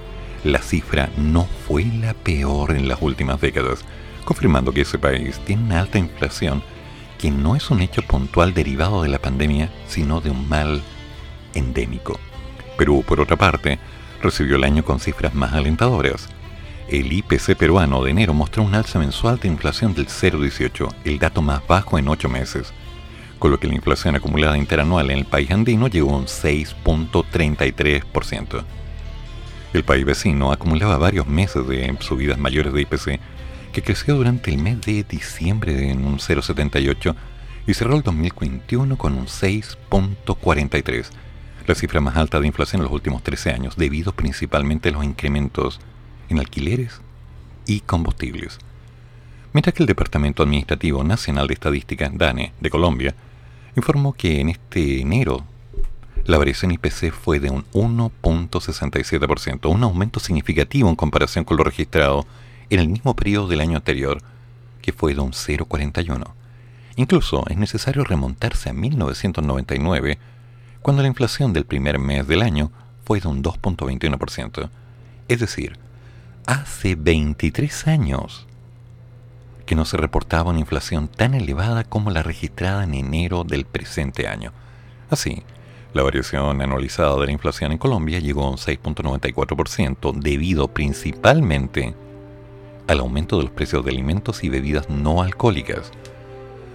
La 0.46 0.60
cifra 0.60 1.10
no 1.18 1.50
fue 1.68 1.84
la 1.84 2.14
peor 2.14 2.72
en 2.72 2.88
las 2.88 3.02
últimas 3.02 3.42
décadas, 3.42 3.84
confirmando 4.24 4.72
que 4.72 4.80
ese 4.82 4.98
país 4.98 5.38
tiene 5.46 5.64
una 5.64 5.82
alta 5.82 6.00
inflación 6.00 6.64
que 7.20 7.30
no 7.30 7.58
es 7.58 7.70
un 7.70 7.82
hecho 7.82 8.04
puntual 8.04 8.54
derivado 8.54 9.04
de 9.04 9.10
la 9.10 9.20
pandemia, 9.20 9.70
sino 9.88 10.22
de 10.22 10.30
un 10.32 10.48
mal 10.48 10.82
endémico. 11.54 12.22
Perú, 12.78 13.04
por 13.06 13.20
otra 13.20 13.36
parte, 13.36 13.80
recibió 14.24 14.56
el 14.56 14.64
año 14.64 14.86
con 14.86 15.02
cifras 15.02 15.36
más 15.36 15.52
alentadoras. 15.54 16.30
El 16.92 17.12
IPC 17.14 17.56
peruano 17.56 18.04
de 18.04 18.12
enero 18.12 18.34
mostró 18.34 18.64
un 18.64 18.76
alza 18.76 19.00
mensual 19.00 19.40
de 19.40 19.48
inflación 19.48 19.94
del 19.94 20.08
0,18, 20.08 20.94
el 21.06 21.20
dato 21.20 21.42
más 21.42 21.66
bajo 21.66 21.98
en 21.98 22.10
ocho 22.10 22.28
meses, 22.28 22.74
con 23.40 23.50
lo 23.50 23.62
que 23.62 23.68
la 23.68 23.76
inflación 23.76 24.18
acumulada 24.18 24.58
interanual 24.58 25.10
en 25.10 25.20
el 25.20 25.26
país 25.26 25.50
andino 25.52 25.88
llegó 25.88 26.14
a 26.14 26.18
un 26.18 26.26
6.33%. 26.26 28.66
El 29.72 29.86
país 29.86 30.04
vecino 30.04 30.52
acumulaba 30.52 30.98
varios 30.98 31.28
meses 31.28 31.66
de 31.66 31.96
subidas 32.02 32.38
mayores 32.38 32.74
de 32.74 32.82
IPC 32.82 33.22
que 33.72 33.84
creció 33.84 34.16
durante 34.16 34.52
el 34.52 34.58
mes 34.58 34.82
de 34.82 35.04
diciembre 35.04 35.92
en 35.92 36.04
un 36.04 36.18
0,78 36.18 37.16
y 37.68 37.74
cerró 37.74 37.96
el 37.96 38.02
2021 38.02 38.98
con 38.98 39.14
un 39.14 39.28
6,43, 39.28 41.06
la 41.68 41.76
cifra 41.76 42.02
más 42.02 42.18
alta 42.18 42.42
de 42.42 42.48
inflación 42.48 42.82
en 42.82 42.84
los 42.84 42.94
últimos 42.94 43.24
13 43.24 43.52
años, 43.52 43.78
debido 43.78 44.12
principalmente 44.12 44.90
a 44.90 44.92
los 44.92 45.06
incrementos 45.06 45.80
en 46.32 46.40
alquileres 46.40 47.02
y 47.66 47.82
combustibles. 47.82 48.58
Mientras 49.54 49.74
que 49.76 49.84
el 49.84 49.88
Departamento 49.88 50.44
Administrativo 50.44 51.04
Nacional 51.04 51.48
de 51.48 51.54
Estadística, 51.54 52.10
DANE, 52.12 52.54
de 52.60 52.70
Colombia, 52.70 53.16
informó 53.76 54.14
que 54.14 54.40
en 54.40 54.50
este 54.50 55.02
enero 55.02 55.44
la 56.26 56.38
variación 56.38 56.72
IPC 56.72 57.12
fue 57.12 57.40
de 57.40 57.50
un 57.50 57.66
1.67%, 57.72 59.70
un 59.70 59.84
aumento 59.84 60.20
significativo 60.20 60.90
en 60.90 60.96
comparación 60.96 61.44
con 61.44 61.58
lo 61.58 61.64
registrado 61.64 62.26
en 62.70 62.80
el 62.80 62.88
mismo 62.88 63.16
periodo 63.16 63.48
del 63.48 63.62
año 63.62 63.78
anterior, 63.78 64.22
que 64.82 64.94
fue 64.94 65.14
de 65.14 65.22
un 65.22 65.32
0,41. 65.32 66.26
Incluso 66.96 67.44
es 67.50 67.58
necesario 67.58 68.04
remontarse 68.04 68.70
a 68.70 68.74
1999, 68.74 70.18
cuando 70.82 71.02
la 71.02 71.08
inflación 71.08 71.54
del 71.54 71.66
primer 71.66 72.00
mes 72.00 72.28
del 72.28 72.42
año 72.42 72.72
fue 73.04 73.20
de 73.20 73.28
un 73.28 73.44
2.21%. 73.44 74.70
Es 75.28 75.40
decir, 75.40 75.78
hace 76.52 76.96
23 76.96 77.88
años 77.88 78.46
que 79.66 79.74
no 79.74 79.86
se 79.86 79.96
reportaba 79.96 80.50
una 80.50 80.60
inflación 80.60 81.08
tan 81.08 81.34
elevada 81.34 81.86
como 81.86 82.12
la 82.12 82.24
registrada 82.24 82.84
en 82.84 82.94
enero 82.94 83.46
del 83.46 83.64
presente 83.64 84.28
año. 84.28 84.52
Así, 85.10 85.44
la 85.94 86.04
variación 86.04 86.62
anualizada 86.62 87.18
de 87.18 87.28
la 87.28 87.32
inflación 87.32 87.72
en 87.72 87.78
Colombia 87.78 88.20
llegó 88.20 88.44
a 88.44 88.50
un 88.50 88.58
6.94% 88.58 90.14
debido 90.14 90.68
principalmente 90.68 91.96
al 92.90 93.00
aumento 93.00 93.38
de 93.38 93.44
los 93.44 93.52
precios 93.54 93.86
de 93.86 93.92
alimentos 93.92 94.44
y 94.44 94.50
bebidas 94.50 94.90
no 94.90 95.22
alcohólicas, 95.22 95.92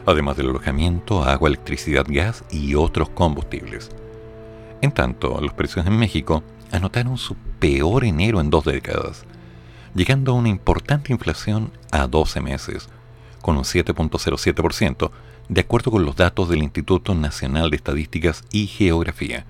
además 0.07 0.39
del 0.39 0.48
alojamiento, 0.48 1.23
agua, 1.23 1.51
electricidad, 1.51 2.07
gas 2.09 2.44
y 2.51 2.77
otros 2.77 3.11
combustibles. 3.11 3.90
En 4.81 4.90
tanto, 4.90 5.39
los 5.39 5.53
precios 5.53 5.86
en 5.86 5.98
México 5.98 6.43
anotaron 6.73 7.19
su 7.19 7.36
peor 7.59 8.07
enero 8.07 8.40
en 8.40 8.48
dos 8.48 8.65
décadas, 8.65 9.27
llegando 9.97 10.32
a 10.32 10.35
una 10.35 10.51
importante 10.51 11.10
inflación 11.10 11.73
a 11.90 12.06
12 12.06 12.43
meses, 12.43 12.89
con 13.40 13.56
un 13.56 13.64
7.07%, 13.64 15.10
de 15.48 15.60
acuerdo 15.60 15.90
con 15.90 16.05
los 16.05 16.16
datos 16.16 16.51
del 16.51 16.62
Instituto 16.62 17.14
Nacional 17.14 17.70
de 17.70 17.77
Estadísticas 17.77 18.44
y 18.51 18.66
Geografía. 18.66 19.47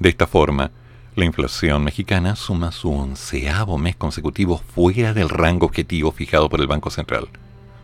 De 0.00 0.08
esta 0.08 0.26
forma, 0.26 0.72
la 1.14 1.24
inflación 1.24 1.84
mexicana 1.84 2.34
suma 2.34 2.72
su 2.72 2.92
onceavo 2.92 3.78
mes 3.78 3.94
consecutivo 3.94 4.58
fuera 4.58 5.14
del 5.14 5.28
rango 5.28 5.66
objetivo 5.66 6.10
fijado 6.10 6.48
por 6.48 6.60
el 6.60 6.66
Banco 6.66 6.90
Central. 6.90 7.28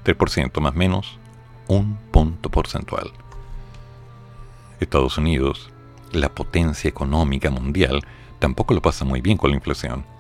3% 0.05 0.61
más 0.61 0.75
menos, 0.75 1.19
un 1.69 1.97
punto 2.11 2.51
porcentual. 2.51 3.13
Estados 4.81 5.17
Unidos, 5.17 5.71
la 6.13 6.29
potencia 6.29 6.89
económica 6.89 7.51
mundial, 7.51 8.03
tampoco 8.41 8.75
lo 8.75 8.83
pasa 8.83 9.05
muy 9.05 9.21
bien 9.21 9.37
con 9.37 9.51
la 9.51 9.57
inflación. 9.57 10.14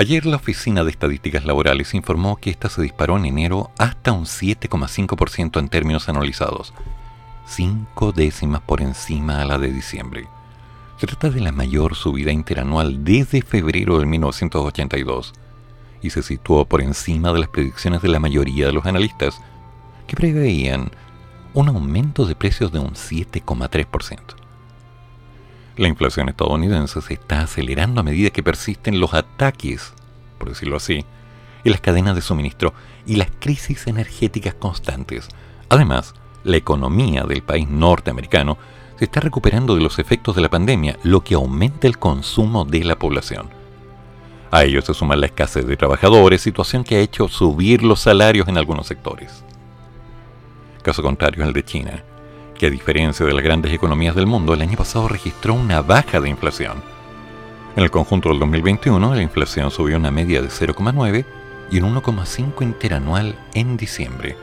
Ayer 0.00 0.24
la 0.24 0.36
Oficina 0.36 0.82
de 0.82 0.92
Estadísticas 0.92 1.44
Laborales 1.44 1.92
informó 1.92 2.36
que 2.36 2.48
esta 2.48 2.70
se 2.70 2.80
disparó 2.80 3.18
en 3.18 3.26
enero 3.26 3.70
hasta 3.76 4.12
un 4.12 4.24
7,5% 4.24 5.58
en 5.58 5.68
términos 5.68 6.08
anualizados, 6.08 6.72
cinco 7.46 8.10
décimas 8.10 8.62
por 8.62 8.80
encima 8.80 9.42
a 9.42 9.44
la 9.44 9.58
de 9.58 9.70
diciembre. 9.70 10.26
Se 10.96 11.06
trata 11.06 11.28
de 11.28 11.42
la 11.42 11.52
mayor 11.52 11.96
subida 11.96 12.32
interanual 12.32 13.04
desde 13.04 13.42
febrero 13.42 13.98
de 13.98 14.06
1982 14.06 15.34
y 16.00 16.08
se 16.08 16.22
situó 16.22 16.64
por 16.64 16.80
encima 16.80 17.34
de 17.34 17.40
las 17.40 17.50
predicciones 17.50 18.00
de 18.00 18.08
la 18.08 18.20
mayoría 18.20 18.68
de 18.68 18.72
los 18.72 18.86
analistas, 18.86 19.38
que 20.06 20.16
preveían 20.16 20.90
un 21.52 21.68
aumento 21.68 22.24
de 22.24 22.34
precios 22.34 22.72
de 22.72 22.78
un 22.78 22.94
7,3%. 22.94 24.18
La 25.76 25.88
inflación 25.88 26.28
estadounidense 26.28 27.00
se 27.00 27.14
está 27.14 27.40
acelerando 27.40 28.00
a 28.00 28.04
medida 28.04 28.30
que 28.30 28.42
persisten 28.42 29.00
los 29.00 29.14
ataques, 29.14 29.92
por 30.38 30.48
decirlo 30.48 30.76
así, 30.76 31.04
en 31.64 31.72
las 31.72 31.80
cadenas 31.80 32.14
de 32.14 32.22
suministro 32.22 32.74
y 33.06 33.16
las 33.16 33.30
crisis 33.38 33.86
energéticas 33.86 34.54
constantes. 34.54 35.28
Además, 35.68 36.14
la 36.44 36.56
economía 36.56 37.24
del 37.24 37.42
país 37.42 37.68
norteamericano 37.68 38.58
se 38.98 39.04
está 39.04 39.20
recuperando 39.20 39.74
de 39.74 39.80
los 39.80 39.98
efectos 39.98 40.36
de 40.36 40.42
la 40.42 40.50
pandemia, 40.50 40.98
lo 41.02 41.22
que 41.22 41.34
aumenta 41.34 41.86
el 41.86 41.98
consumo 41.98 42.64
de 42.64 42.84
la 42.84 42.98
población. 42.98 43.48
A 44.50 44.64
ello 44.64 44.82
se 44.82 44.94
suma 44.94 45.16
la 45.16 45.26
escasez 45.26 45.66
de 45.66 45.76
trabajadores, 45.76 46.42
situación 46.42 46.82
que 46.82 46.96
ha 46.96 47.00
hecho 47.00 47.28
subir 47.28 47.82
los 47.82 48.00
salarios 48.00 48.48
en 48.48 48.58
algunos 48.58 48.88
sectores. 48.88 49.44
Caso 50.82 51.02
contrario 51.02 51.44
el 51.44 51.52
de 51.52 51.64
China, 51.64 52.04
que 52.60 52.66
a 52.66 52.70
diferencia 52.70 53.24
de 53.24 53.32
las 53.32 53.42
grandes 53.42 53.72
economías 53.72 54.14
del 54.14 54.26
mundo, 54.26 54.52
el 54.52 54.60
año 54.60 54.76
pasado 54.76 55.08
registró 55.08 55.54
una 55.54 55.80
baja 55.80 56.20
de 56.20 56.28
inflación. 56.28 56.82
En 57.74 57.82
el 57.82 57.90
conjunto 57.90 58.28
del 58.28 58.38
2021, 58.38 59.14
la 59.14 59.22
inflación 59.22 59.70
subió 59.70 59.96
una 59.96 60.10
media 60.10 60.42
de 60.42 60.48
0,9 60.48 61.24
y 61.70 61.80
un 61.80 61.94
1,5 61.94 62.62
interanual 62.62 63.34
en 63.54 63.78
diciembre. 63.78 64.36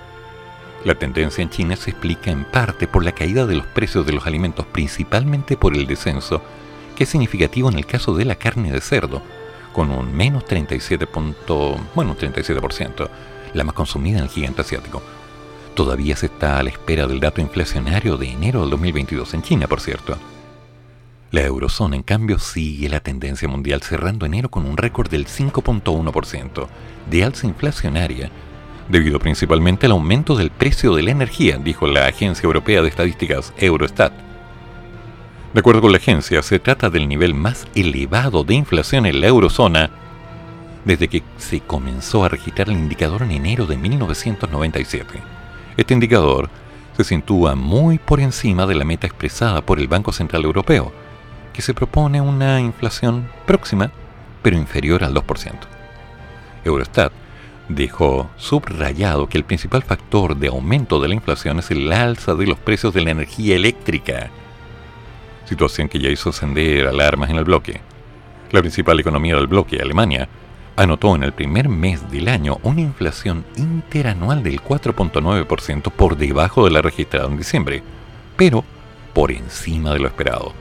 La 0.84 0.96
tendencia 0.96 1.44
en 1.44 1.52
China 1.52 1.76
se 1.76 1.92
explica 1.92 2.32
en 2.32 2.44
parte 2.46 2.88
por 2.88 3.06
la 3.06 3.12
caída 3.12 3.46
de 3.46 3.58
los 3.58 3.68
precios 3.68 4.04
de 4.08 4.14
los 4.14 4.26
alimentos, 4.26 4.66
principalmente 4.66 5.56
por 5.56 5.76
el 5.76 5.86
descenso, 5.86 6.42
que 6.96 7.04
es 7.04 7.10
significativo 7.10 7.70
en 7.70 7.78
el 7.78 7.86
caso 7.86 8.16
de 8.16 8.26
la 8.26 8.34
carne 8.34 8.72
de 8.72 8.82
cerdo, 8.82 9.22
con 9.74 9.92
un 9.92 10.12
menos 10.12 10.44
37, 10.44 11.08
bueno, 11.94 12.18
37%, 12.18 13.10
la 13.54 13.64
más 13.64 13.76
consumida 13.76 14.18
en 14.18 14.24
el 14.24 14.30
gigante 14.32 14.62
asiático. 14.62 15.04
Todavía 15.78 16.16
se 16.16 16.26
está 16.26 16.58
a 16.58 16.64
la 16.64 16.72
espera 16.72 17.06
del 17.06 17.20
dato 17.20 17.40
inflacionario 17.40 18.18
de 18.18 18.32
enero 18.32 18.62
del 18.62 18.72
2022 18.72 19.36
en 19.36 19.44
China, 19.44 19.68
por 19.68 19.80
cierto. 19.80 20.18
La 21.30 21.42
eurozona, 21.42 21.96
en 21.96 22.02
cambio, 22.02 22.40
sigue 22.40 22.90
la 22.90 23.00
tendencia 23.00 23.48
mundial 23.48 23.84
cerrando 23.84 24.26
enero 24.26 24.50
con 24.50 24.66
un 24.66 24.76
récord 24.76 25.08
del 25.12 25.28
5.1% 25.28 26.68
de 27.12 27.24
alza 27.24 27.46
inflacionaria 27.46 28.32
debido 28.90 29.20
principalmente 29.20 29.86
al 29.86 29.92
aumento 29.92 30.36
del 30.36 30.50
precio 30.50 30.96
de 30.96 31.04
la 31.04 31.12
energía, 31.12 31.60
dijo 31.60 31.86
la 31.86 32.08
Agencia 32.08 32.48
Europea 32.48 32.82
de 32.82 32.88
Estadísticas 32.88 33.54
Eurostat. 33.60 34.14
De 35.54 35.60
acuerdo 35.60 35.82
con 35.82 35.92
la 35.92 36.00
agencia, 36.00 36.42
se 36.42 36.58
trata 36.58 36.90
del 36.90 37.08
nivel 37.08 37.36
más 37.36 37.68
elevado 37.76 38.44
de 38.44 38.56
inflación 38.56 39.06
en 39.06 39.22
la 39.22 39.28
eurozona 39.28 39.92
desde 40.86 41.08
que 41.08 41.22
se 41.38 41.60
comenzó 41.60 42.24
a 42.24 42.30
registrar 42.30 42.70
el 42.70 42.80
indicador 42.80 43.22
en 43.22 43.30
enero 43.30 43.68
de 43.68 43.78
1997. 43.78 45.37
Este 45.78 45.94
indicador 45.94 46.50
se 46.98 47.04
sitúa 47.04 47.54
muy 47.54 48.00
por 48.00 48.20
encima 48.20 48.66
de 48.66 48.74
la 48.74 48.84
meta 48.84 49.06
expresada 49.06 49.62
por 49.62 49.80
el 49.80 49.88
Banco 49.88 50.12
Central 50.12 50.44
Europeo, 50.44 50.92
que 51.54 51.62
se 51.62 51.76
propone 51.76 52.20
una 52.20 52.60
inflación 52.60 53.30
próxima, 53.46 53.92
pero 54.42 54.58
inferior 54.58 55.04
al 55.04 55.14
2%. 55.14 55.54
Eurostat 56.66 57.14
dejó 57.70 58.30
subrayado 58.38 59.30
que 59.30 59.38
el 59.38 59.44
principal 59.44 59.84
factor 59.84 60.36
de 60.36 60.48
aumento 60.48 61.00
de 61.00 61.10
la 61.10 61.14
inflación 61.14 61.60
es 61.60 61.70
el 61.70 61.92
alza 61.94 62.34
de 62.34 62.48
los 62.48 62.58
precios 62.58 62.94
de 62.96 63.02
la 63.02 63.12
energía 63.12 63.56
eléctrica, 63.56 64.32
situación 65.46 65.90
que 65.90 66.00
ya 66.00 66.10
hizo 66.10 66.32
ascender 66.32 66.88
alarmas 66.88 67.30
en 67.30 67.38
el 67.38 67.44
bloque. 67.44 67.82
La 68.52 68.62
principal 68.62 69.00
economía 69.00 69.36
del 69.36 69.48
bloque, 69.48 69.80
Alemania, 69.80 70.28
anotó 70.78 71.16
en 71.16 71.24
el 71.24 71.34
primer 71.34 71.68
mes 71.68 72.10
del 72.12 72.30
año 72.30 72.60
una 72.62 72.82
inflación 72.82 73.44
interanual 73.58 74.44
del 74.44 74.62
4.9% 74.62 75.92
por 75.92 76.16
debajo 76.16 76.64
de 76.64 76.72
la 76.72 76.84
registrada 76.84 77.28
en 77.28 77.38
diciembre, 77.38 77.84
pero 78.38 78.64
por 79.14 79.32
encima 79.32 79.92
de 79.92 80.00
lo 80.00 80.08
esperado. 80.08 80.54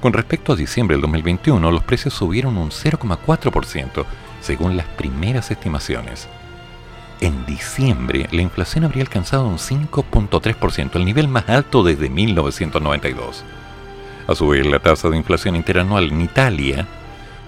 Con 0.00 0.12
respecto 0.12 0.52
a 0.52 0.56
diciembre 0.56 0.94
del 0.94 1.02
2021, 1.02 1.72
los 1.72 1.82
precios 1.82 2.14
subieron 2.14 2.56
un 2.56 2.70
0,4%, 2.70 4.04
según 4.40 4.76
las 4.76 4.86
primeras 4.86 5.50
estimaciones. 5.50 6.28
En 7.20 7.44
diciembre, 7.44 8.28
la 8.30 8.42
inflación 8.42 8.84
habría 8.84 9.02
alcanzado 9.02 9.48
un 9.48 9.58
5.3%, 9.58 10.94
el 10.94 11.04
nivel 11.04 11.26
más 11.26 11.48
alto 11.48 11.82
desde 11.82 12.08
1992. 12.08 13.44
A 14.28 14.34
su 14.36 14.46
vez, 14.46 14.64
la 14.64 14.78
tasa 14.78 15.10
de 15.10 15.16
inflación 15.16 15.56
interanual 15.56 16.12
en 16.12 16.20
Italia 16.20 16.86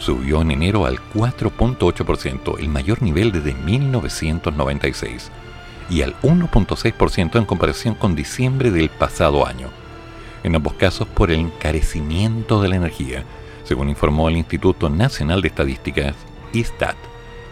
subió 0.00 0.40
en 0.40 0.50
enero 0.50 0.86
al 0.86 0.98
4.8%, 1.14 2.58
el 2.58 2.68
mayor 2.68 3.02
nivel 3.02 3.30
desde 3.30 3.54
1996, 3.54 5.30
y 5.88 6.02
al 6.02 6.18
1.6% 6.22 7.38
en 7.38 7.44
comparación 7.44 7.94
con 7.94 8.16
diciembre 8.16 8.70
del 8.70 8.88
pasado 8.88 9.46
año. 9.46 9.68
En 10.42 10.56
ambos 10.56 10.72
casos 10.74 11.06
por 11.06 11.30
el 11.30 11.40
encarecimiento 11.40 12.62
de 12.62 12.68
la 12.68 12.76
energía, 12.76 13.24
según 13.64 13.90
informó 13.90 14.28
el 14.28 14.38
Instituto 14.38 14.88
Nacional 14.88 15.42
de 15.42 15.48
Estadísticas, 15.48 16.14
ISTAT, 16.52 16.96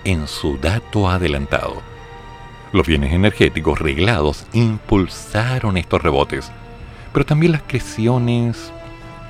en 0.04 0.26
su 0.26 0.56
dato 0.56 1.08
adelantado. 1.08 1.82
Los 2.72 2.86
bienes 2.86 3.12
energéticos 3.12 3.78
reglados 3.78 4.46
impulsaron 4.52 5.76
estos 5.76 6.02
rebotes, 6.02 6.50
pero 7.12 7.26
también 7.26 7.52
las 7.52 7.62
creaciones, 7.62 8.72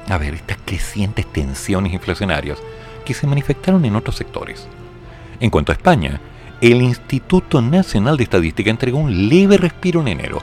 a 0.09 0.19
ver, 0.19 0.35
estas 0.35 0.59
crecientes 0.65 1.27
tensiones 1.33 1.93
inflacionarias 1.93 2.59
que 3.09 3.15
se 3.15 3.27
manifestaron 3.27 3.85
en 3.87 3.97
otros 3.97 4.17
sectores. 4.17 4.69
En 5.41 5.49
cuanto 5.49 5.73
a 5.73 5.75
España, 5.75 6.21
el 6.61 6.83
Instituto 6.83 7.63
Nacional 7.63 8.19
de 8.19 8.25
Estadística 8.25 8.69
entregó 8.69 8.99
un 8.99 9.31
leve 9.31 9.57
respiro 9.57 10.03
en 10.03 10.09
enero, 10.09 10.41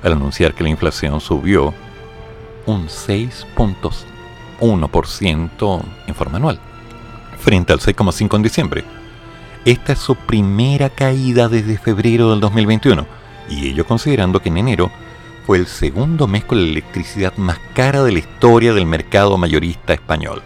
al 0.00 0.12
anunciar 0.12 0.54
que 0.54 0.62
la 0.62 0.68
inflación 0.68 1.20
subió 1.20 1.74
un 2.66 2.86
6.1% 2.86 5.82
en 6.06 6.14
forma 6.14 6.36
anual, 6.36 6.60
frente 7.40 7.72
al 7.72 7.80
6,5% 7.80 8.36
en 8.36 8.42
diciembre. 8.42 8.84
Esta 9.64 9.94
es 9.94 9.98
su 9.98 10.14
primera 10.14 10.88
caída 10.88 11.48
desde 11.48 11.78
febrero 11.78 12.30
del 12.30 12.38
2021, 12.38 13.04
y 13.50 13.70
ello 13.70 13.84
considerando 13.84 14.40
que 14.40 14.50
en 14.50 14.58
enero 14.58 14.88
fue 15.46 15.58
el 15.58 15.66
segundo 15.66 16.28
mes 16.28 16.44
con 16.44 16.62
la 16.62 16.68
electricidad 16.68 17.36
más 17.38 17.58
cara 17.74 18.04
de 18.04 18.12
la 18.12 18.20
historia 18.20 18.72
del 18.72 18.86
mercado 18.86 19.36
mayorista 19.36 19.94
español. 19.94 20.42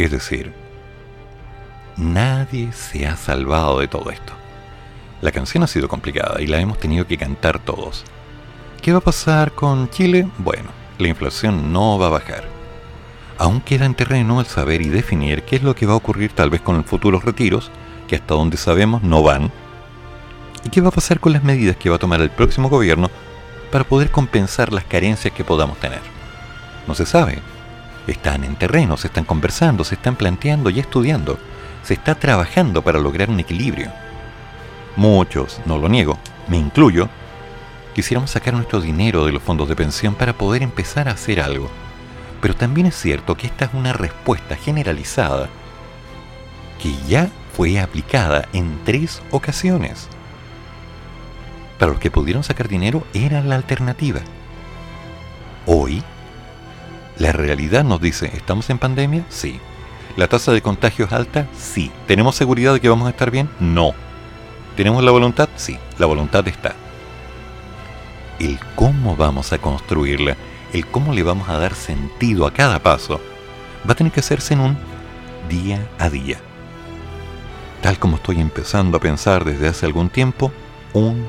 Es 0.00 0.10
decir, 0.10 0.54
nadie 1.98 2.72
se 2.72 3.06
ha 3.06 3.18
salvado 3.18 3.80
de 3.80 3.86
todo 3.86 4.10
esto. 4.10 4.32
La 5.20 5.30
canción 5.30 5.62
ha 5.62 5.66
sido 5.66 5.88
complicada 5.88 6.40
y 6.40 6.46
la 6.46 6.58
hemos 6.58 6.78
tenido 6.78 7.06
que 7.06 7.18
cantar 7.18 7.58
todos. 7.58 8.04
¿Qué 8.80 8.92
va 8.92 9.00
a 9.00 9.02
pasar 9.02 9.52
con 9.52 9.90
Chile? 9.90 10.26
Bueno, 10.38 10.70
la 10.96 11.08
inflación 11.08 11.70
no 11.70 11.98
va 11.98 12.06
a 12.06 12.16
bajar. 12.16 12.44
Aún 13.36 13.60
queda 13.60 13.84
en 13.84 13.94
terreno 13.94 14.40
el 14.40 14.46
saber 14.46 14.80
y 14.80 14.88
definir 14.88 15.42
qué 15.42 15.56
es 15.56 15.62
lo 15.62 15.74
que 15.74 15.84
va 15.84 15.92
a 15.92 15.96
ocurrir 15.96 16.32
tal 16.32 16.48
vez 16.48 16.62
con 16.62 16.78
los 16.78 16.86
futuros 16.86 17.22
retiros, 17.22 17.70
que 18.08 18.16
hasta 18.16 18.32
donde 18.32 18.56
sabemos 18.56 19.02
no 19.02 19.22
van, 19.22 19.52
y 20.64 20.70
qué 20.70 20.80
va 20.80 20.88
a 20.88 20.92
pasar 20.92 21.20
con 21.20 21.34
las 21.34 21.44
medidas 21.44 21.76
que 21.76 21.90
va 21.90 21.96
a 21.96 22.00
tomar 22.00 22.22
el 22.22 22.30
próximo 22.30 22.70
gobierno 22.70 23.10
para 23.70 23.84
poder 23.84 24.10
compensar 24.10 24.72
las 24.72 24.84
carencias 24.84 25.34
que 25.34 25.44
podamos 25.44 25.76
tener. 25.76 26.00
No 26.88 26.94
se 26.94 27.04
sabe. 27.04 27.42
Están 28.06 28.44
en 28.44 28.56
terreno, 28.56 28.96
se 28.96 29.08
están 29.08 29.24
conversando, 29.24 29.84
se 29.84 29.94
están 29.94 30.16
planteando 30.16 30.70
y 30.70 30.80
estudiando. 30.80 31.38
Se 31.82 31.94
está 31.94 32.14
trabajando 32.14 32.82
para 32.82 32.98
lograr 32.98 33.30
un 33.30 33.40
equilibrio. 33.40 33.90
Muchos, 34.96 35.60
no 35.66 35.78
lo 35.78 35.88
niego, 35.88 36.18
me 36.48 36.56
incluyo, 36.56 37.08
quisiéramos 37.94 38.30
sacar 38.30 38.54
nuestro 38.54 38.80
dinero 38.80 39.24
de 39.24 39.32
los 39.32 39.42
fondos 39.42 39.68
de 39.68 39.76
pensión 39.76 40.14
para 40.14 40.32
poder 40.32 40.62
empezar 40.62 41.08
a 41.08 41.12
hacer 41.12 41.40
algo. 41.40 41.70
Pero 42.40 42.54
también 42.54 42.86
es 42.86 42.96
cierto 42.96 43.36
que 43.36 43.46
esta 43.46 43.66
es 43.66 43.74
una 43.74 43.92
respuesta 43.92 44.56
generalizada 44.56 45.48
que 46.82 46.94
ya 47.06 47.28
fue 47.52 47.78
aplicada 47.78 48.48
en 48.52 48.78
tres 48.84 49.22
ocasiones. 49.30 50.08
Para 51.78 51.92
los 51.92 52.00
que 52.00 52.10
pudieron 52.10 52.42
sacar 52.42 52.68
dinero 52.68 53.06
era 53.14 53.42
la 53.42 53.56
alternativa. 53.56 54.20
Hoy, 55.66 56.02
La 57.20 57.32
realidad 57.32 57.84
nos 57.84 58.00
dice, 58.00 58.30
¿estamos 58.34 58.70
en 58.70 58.78
pandemia? 58.78 59.26
Sí. 59.28 59.60
¿La 60.16 60.26
tasa 60.26 60.52
de 60.52 60.62
contagio 60.62 61.04
es 61.04 61.12
alta? 61.12 61.46
Sí. 61.54 61.92
¿Tenemos 62.06 62.34
seguridad 62.34 62.72
de 62.72 62.80
que 62.80 62.88
vamos 62.88 63.06
a 63.06 63.10
estar 63.10 63.30
bien? 63.30 63.50
No. 63.60 63.92
¿Tenemos 64.74 65.04
la 65.04 65.10
voluntad? 65.10 65.50
Sí, 65.54 65.76
la 65.98 66.06
voluntad 66.06 66.48
está. 66.48 66.74
El 68.38 68.58
cómo 68.74 69.16
vamos 69.16 69.52
a 69.52 69.58
construirla, 69.58 70.34
el 70.72 70.86
cómo 70.86 71.12
le 71.12 71.22
vamos 71.22 71.50
a 71.50 71.58
dar 71.58 71.74
sentido 71.74 72.46
a 72.46 72.54
cada 72.54 72.78
paso, 72.78 73.20
va 73.86 73.92
a 73.92 73.96
tener 73.96 74.14
que 74.14 74.20
hacerse 74.20 74.54
en 74.54 74.60
un 74.60 74.78
día 75.46 75.86
a 75.98 76.08
día. 76.08 76.38
Tal 77.82 77.98
como 77.98 78.16
estoy 78.16 78.40
empezando 78.40 78.96
a 78.96 79.00
pensar 79.00 79.44
desde 79.44 79.68
hace 79.68 79.84
algún 79.84 80.08
tiempo, 80.08 80.50
un 80.94 81.26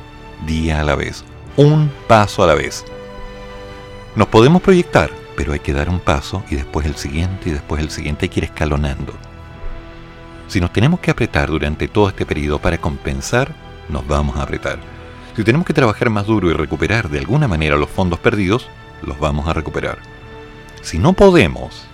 día 0.47 0.79
a 0.79 0.85
la 0.85 0.95
vez, 0.95 1.25
un 1.57 1.91
paso 2.07 2.45
a 2.45 2.47
la 2.47 2.55
vez. 2.55 2.85
Nos 4.15 4.29
podemos 4.29 4.61
proyectar, 4.61 5.20
pero 5.41 5.53
hay 5.53 5.59
que 5.59 5.73
dar 5.73 5.89
un 5.89 5.99
paso 5.99 6.43
y 6.51 6.55
después 6.55 6.85
el 6.85 6.95
siguiente 6.95 7.49
y 7.49 7.51
después 7.51 7.81
el 7.81 7.89
siguiente, 7.89 8.25
hay 8.25 8.29
que 8.29 8.41
ir 8.41 8.43
escalonando. 8.43 9.11
Si 10.47 10.61
nos 10.61 10.71
tenemos 10.71 10.99
que 10.99 11.09
apretar 11.09 11.49
durante 11.49 11.87
todo 11.87 12.09
este 12.09 12.27
periodo 12.27 12.59
para 12.59 12.77
compensar, 12.77 13.51
nos 13.89 14.05
vamos 14.05 14.35
a 14.35 14.43
apretar. 14.43 14.77
Si 15.35 15.43
tenemos 15.43 15.65
que 15.65 15.73
trabajar 15.73 16.11
más 16.11 16.27
duro 16.27 16.51
y 16.51 16.53
recuperar 16.53 17.09
de 17.09 17.17
alguna 17.17 17.47
manera 17.47 17.75
los 17.75 17.89
fondos 17.89 18.19
perdidos, 18.19 18.69
los 19.01 19.17
vamos 19.17 19.47
a 19.47 19.53
recuperar. 19.53 19.97
Si 20.83 20.99
no 20.99 21.13
podemos, 21.13 21.85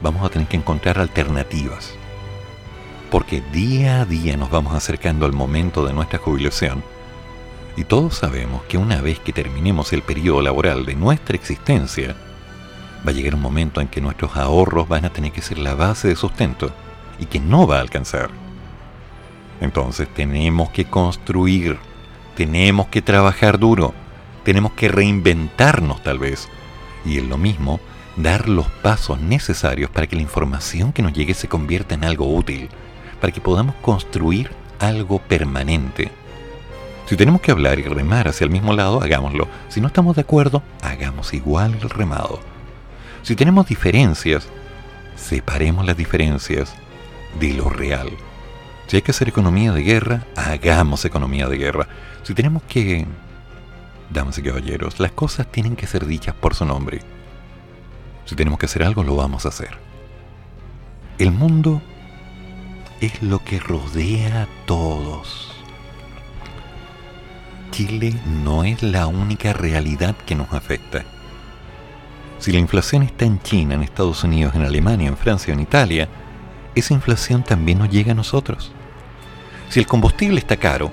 vamos 0.00 0.24
a 0.24 0.28
tener 0.28 0.46
que 0.46 0.56
encontrar 0.56 1.00
alternativas. 1.00 1.92
Porque 3.10 3.42
día 3.52 4.02
a 4.02 4.04
día 4.04 4.36
nos 4.36 4.48
vamos 4.48 4.76
acercando 4.76 5.26
al 5.26 5.32
momento 5.32 5.84
de 5.84 5.92
nuestra 5.92 6.20
jubilación 6.20 6.84
y 7.76 7.82
todos 7.82 8.14
sabemos 8.14 8.62
que 8.68 8.78
una 8.78 9.00
vez 9.00 9.18
que 9.18 9.32
terminemos 9.32 9.92
el 9.92 10.02
periodo 10.02 10.40
laboral 10.40 10.86
de 10.86 10.94
nuestra 10.94 11.34
existencia, 11.34 12.14
va 13.06 13.10
a 13.10 13.14
llegar 13.14 13.34
un 13.34 13.42
momento 13.42 13.80
en 13.80 13.88
que 13.88 14.00
nuestros 14.00 14.36
ahorros 14.36 14.88
van 14.88 15.04
a 15.04 15.12
tener 15.12 15.32
que 15.32 15.42
ser 15.42 15.58
la 15.58 15.74
base 15.74 16.08
de 16.08 16.16
sustento 16.16 16.70
y 17.18 17.26
que 17.26 17.40
no 17.40 17.66
va 17.66 17.78
a 17.78 17.80
alcanzar. 17.80 18.30
Entonces 19.60 20.08
tenemos 20.12 20.70
que 20.70 20.86
construir, 20.86 21.78
tenemos 22.34 22.88
que 22.88 23.02
trabajar 23.02 23.58
duro, 23.58 23.94
tenemos 24.44 24.72
que 24.72 24.88
reinventarnos 24.88 26.02
tal 26.02 26.18
vez. 26.18 26.48
Y 27.04 27.18
en 27.18 27.28
lo 27.28 27.38
mismo, 27.38 27.80
dar 28.16 28.48
los 28.48 28.66
pasos 28.66 29.20
necesarios 29.20 29.90
para 29.90 30.06
que 30.06 30.16
la 30.16 30.22
información 30.22 30.92
que 30.92 31.02
nos 31.02 31.12
llegue 31.12 31.34
se 31.34 31.48
convierta 31.48 31.94
en 31.94 32.04
algo 32.04 32.34
útil, 32.34 32.68
para 33.20 33.32
que 33.32 33.40
podamos 33.40 33.74
construir 33.76 34.50
algo 34.78 35.18
permanente. 35.18 36.10
Si 37.06 37.16
tenemos 37.16 37.40
que 37.40 37.50
hablar 37.50 37.78
y 37.78 37.82
remar 37.82 38.28
hacia 38.28 38.44
el 38.44 38.50
mismo 38.50 38.72
lado, 38.72 39.02
hagámoslo. 39.02 39.48
Si 39.68 39.80
no 39.80 39.88
estamos 39.88 40.16
de 40.16 40.22
acuerdo, 40.22 40.62
hagamos 40.80 41.34
igual 41.34 41.74
el 41.82 41.90
remado. 41.90 42.49
Si 43.22 43.36
tenemos 43.36 43.66
diferencias, 43.66 44.48
separemos 45.16 45.84
las 45.86 45.96
diferencias 45.96 46.74
de 47.38 47.52
lo 47.54 47.68
real. 47.68 48.10
Si 48.86 48.96
hay 48.96 49.02
que 49.02 49.12
hacer 49.12 49.28
economía 49.28 49.72
de 49.72 49.82
guerra, 49.82 50.26
hagamos 50.36 51.04
economía 51.04 51.46
de 51.48 51.58
guerra. 51.58 51.88
Si 52.22 52.34
tenemos 52.34 52.62
que... 52.64 53.06
Damas 54.10 54.38
y 54.38 54.42
caballeros, 54.42 54.98
las 54.98 55.12
cosas 55.12 55.46
tienen 55.52 55.76
que 55.76 55.86
ser 55.86 56.04
dichas 56.06 56.34
por 56.34 56.56
su 56.56 56.64
nombre. 56.64 57.00
Si 58.24 58.34
tenemos 58.34 58.58
que 58.58 58.66
hacer 58.66 58.82
algo, 58.82 59.04
lo 59.04 59.14
vamos 59.14 59.44
a 59.44 59.50
hacer. 59.50 59.78
El 61.18 61.30
mundo 61.30 61.80
es 63.00 63.22
lo 63.22 63.44
que 63.44 63.60
rodea 63.60 64.42
a 64.42 64.48
todos. 64.66 65.54
Chile 67.70 68.14
no 68.26 68.64
es 68.64 68.82
la 68.82 69.06
única 69.06 69.52
realidad 69.52 70.16
que 70.26 70.34
nos 70.34 70.52
afecta. 70.52 71.04
Si 72.40 72.52
la 72.52 72.58
inflación 72.58 73.02
está 73.02 73.26
en 73.26 73.38
China, 73.42 73.74
en 73.74 73.82
Estados 73.82 74.24
Unidos, 74.24 74.54
en 74.54 74.62
Alemania, 74.62 75.08
en 75.08 75.16
Francia 75.18 75.52
en 75.52 75.60
Italia, 75.60 76.08
esa 76.74 76.94
inflación 76.94 77.44
también 77.44 77.78
nos 77.78 77.90
llega 77.90 78.12
a 78.12 78.14
nosotros. 78.14 78.72
Si 79.68 79.78
el 79.78 79.86
combustible 79.86 80.38
está 80.38 80.56
caro, 80.56 80.90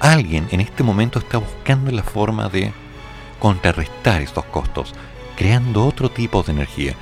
alguien 0.00 0.48
en 0.50 0.60
este 0.60 0.82
momento 0.82 1.20
está 1.20 1.38
buscando 1.38 1.92
la 1.92 2.02
forma 2.02 2.48
de 2.48 2.72
contrarrestar 3.38 4.20
estos 4.20 4.44
costos, 4.46 4.92
creando 5.36 5.86
otro 5.86 6.10
tipo 6.10 6.42
de 6.42 6.50
energía. 6.50 6.94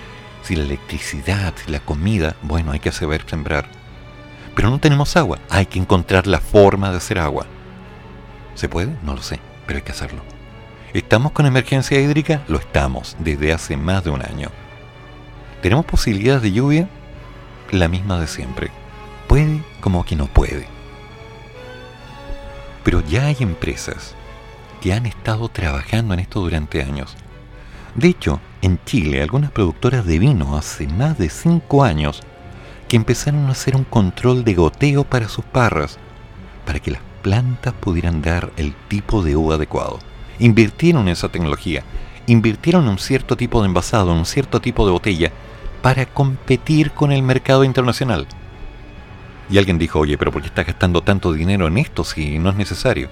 Si 0.43 0.55
la 0.55 0.65
electricidad, 0.65 1.55
si 1.57 1.71
la 1.71 1.81
comida, 1.81 2.37
bueno, 2.43 2.73
hay 2.73 2.81
que 2.81 2.93
saber 2.93 3.25
sembrar. 3.27 3.71
Pero 4.55 4.69
no 4.69 4.81
tenemos 4.81 5.17
agua, 5.17 5.39
hay 5.49 5.65
que 5.65 5.79
encontrar 5.79 6.27
la 6.27 6.41
forma 6.41 6.91
de 6.91 6.99
hacer 6.99 7.19
agua. 7.19 7.47
¿Se 8.55 8.69
puede? 8.69 8.95
No 9.03 9.15
lo 9.15 9.23
sé, 9.23 9.41
pero 9.67 9.79
hay 9.79 9.83
que 9.83 9.93
hacerlo. 9.93 10.40
¿Estamos 10.93 11.31
con 11.31 11.47
emergencia 11.47 12.01
hídrica? 12.01 12.43
Lo 12.49 12.59
estamos, 12.59 13.17
desde 13.21 13.53
hace 13.53 13.77
más 13.77 14.03
de 14.03 14.11
un 14.11 14.23
año. 14.23 14.49
¿Tenemos 15.62 15.85
posibilidades 15.85 16.43
de 16.43 16.51
lluvia? 16.51 16.89
La 17.71 17.87
misma 17.87 18.19
de 18.19 18.27
siempre. 18.27 18.73
Puede 19.29 19.62
como 19.81 20.05
que 20.05 20.17
no 20.17 20.27
puede. 20.27 20.67
Pero 22.83 23.03
ya 23.03 23.27
hay 23.27 23.37
empresas 23.39 24.17
que 24.81 24.93
han 24.93 25.07
estado 25.07 25.49
trabajando 25.49 26.12
en 26.15 26.21
esto 26.21 26.41
durante 26.41 26.83
años. 26.83 27.17
De 27.95 28.09
hecho, 28.09 28.41
en 28.61 28.83
Chile, 28.85 29.23
algunas 29.23 29.53
productoras 29.53 30.05
de 30.07 30.19
vino 30.19 30.57
hace 30.57 30.89
más 30.89 31.17
de 31.19 31.29
5 31.29 31.85
años 31.85 32.21
que 32.89 32.97
empezaron 32.97 33.47
a 33.47 33.53
hacer 33.53 33.77
un 33.77 33.85
control 33.85 34.43
de 34.43 34.55
goteo 34.55 35.05
para 35.05 35.29
sus 35.29 35.45
parras, 35.45 35.99
para 36.67 36.81
que 36.81 36.91
las 36.91 37.03
plantas 37.23 37.75
pudieran 37.75 38.23
dar 38.23 38.51
el 38.57 38.75
tipo 38.89 39.23
de 39.23 39.37
uva 39.37 39.55
adecuado. 39.55 40.01
Invirtieron 40.41 41.03
en 41.03 41.09
esa 41.09 41.29
tecnología, 41.29 41.85
invirtieron 42.27 42.85
en 42.85 42.91
un 42.91 42.99
cierto 42.99 43.37
tipo 43.37 43.61
de 43.61 43.69
envasado, 43.69 44.11
en 44.11 44.19
un 44.19 44.27
cierto 44.27 44.61
tipo 44.61 44.87
de 44.87 44.93
botella, 44.93 45.33
para 45.83 46.07
competir 46.07 46.91
con 46.91 47.12
el 47.12 47.23
mercado 47.23 47.62
internacional. 47.62 48.27
Y 49.51 49.59
alguien 49.59 49.79
dijo, 49.79 49.99
oye, 49.99 50.17
pero 50.17 50.33
¿por 50.33 50.43
qué 50.43 50.49
estás 50.49 50.67
gastando 50.67 51.03
tanto 51.03 51.33
dinero 51.33 51.67
en 51.67 51.79
esto 51.79 52.05
si 52.05 52.39
no 52.39 52.51
es 52.51 52.57
necesario? 52.57 53.11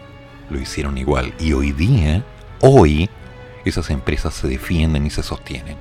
Lo 0.51 0.61
hicieron 0.61 0.97
igual. 0.97 1.35
Y 1.39 1.53
hoy 1.53 1.73
día, 1.73 2.25
hoy, 2.61 3.11
esas 3.65 3.91
empresas 3.91 4.35
se 4.35 4.49
defienden 4.49 5.05
y 5.07 5.11
se 5.11 5.23
sostienen. 5.23 5.77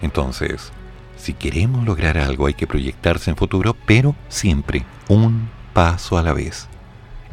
Entonces, 0.00 0.72
si 1.16 1.32
queremos 1.34 1.84
lograr 1.84 2.18
algo 2.18 2.46
hay 2.46 2.54
que 2.54 2.66
proyectarse 2.66 3.30
en 3.30 3.36
futuro, 3.36 3.76
pero 3.84 4.14
siempre 4.28 4.84
un 5.08 5.48
paso 5.72 6.16
a 6.18 6.22
la 6.22 6.32
vez. 6.32 6.68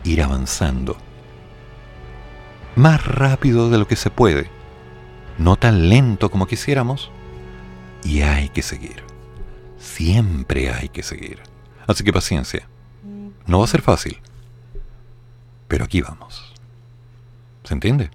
Ir 0.04 0.22
avanzando. 0.22 0.98
Más 2.76 3.06
rápido 3.06 3.70
de 3.70 3.78
lo 3.78 3.88
que 3.88 3.96
se 3.96 4.10
puede. 4.10 4.50
No 5.38 5.56
tan 5.56 5.90
lento 5.90 6.30
como 6.32 6.48
quisiéramos. 6.48 7.12
Y 8.04 8.22
hay 8.22 8.50
que 8.50 8.62
seguir. 8.62 9.04
Siempre 9.78 10.72
hay 10.72 10.90
que 10.90 11.04
seguir. 11.04 11.40
Así 11.88 12.04
que 12.04 12.14
paciencia. 12.14 12.68
No 13.46 13.60
va 13.60 13.66
a 13.66 13.68
ser 13.68 13.82
fácil. 13.82 14.20
Pero 15.68 15.86
aquí 15.86 16.02
vamos. 16.02 16.54
¿Se 17.64 17.74
entiende? 17.74 18.10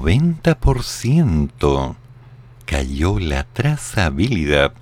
90% 0.00 1.96
cayó 2.64 3.18
la 3.18 3.44
trazabilidad 3.44 4.72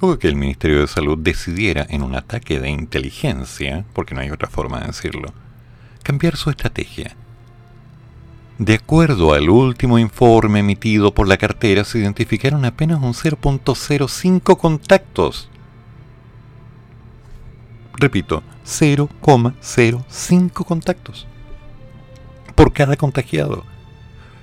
luego 0.00 0.18
que 0.18 0.28
el 0.28 0.36
Ministerio 0.36 0.80
de 0.80 0.88
Salud 0.88 1.18
decidiera, 1.18 1.86
en 1.88 2.02
un 2.02 2.14
ataque 2.14 2.58
de 2.58 2.70
inteligencia, 2.70 3.84
porque 3.92 4.14
no 4.14 4.22
hay 4.22 4.30
otra 4.30 4.48
forma 4.48 4.80
de 4.80 4.86
decirlo, 4.86 5.34
cambiar 6.02 6.36
su 6.36 6.48
estrategia. 6.50 7.14
De 8.58 8.74
acuerdo 8.74 9.34
al 9.34 9.50
último 9.50 9.98
informe 9.98 10.60
emitido 10.60 11.12
por 11.14 11.28
la 11.28 11.36
cartera, 11.36 11.84
se 11.84 11.98
identificaron 11.98 12.64
apenas 12.64 13.02
un 13.02 13.12
0.05 13.14 14.56
contactos. 14.56 15.50
Repito, 17.94 18.42
0,05 18.64 20.64
contactos 20.64 21.26
por 22.54 22.72
cada 22.72 22.96
contagiado. 22.96 23.64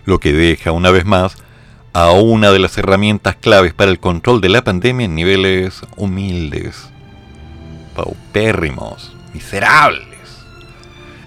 Lo 0.08 0.22
que 0.22 0.32
deja, 0.32 0.72
una 0.72 0.90
vez 0.90 1.04
más, 1.04 1.36
a 1.92 2.12
una 2.12 2.52
de 2.52 2.60
las 2.60 2.78
herramientas 2.78 3.36
claves 3.36 3.74
para 3.74 3.92
el 3.92 4.00
control 4.00 4.40
de 4.40 4.48
la 4.48 4.64
pandemia 4.64 5.04
en 5.04 5.16
niveles 5.16 5.82
humildes, 5.98 6.88
paupérrimos, 7.94 9.14
miserables. 9.34 10.46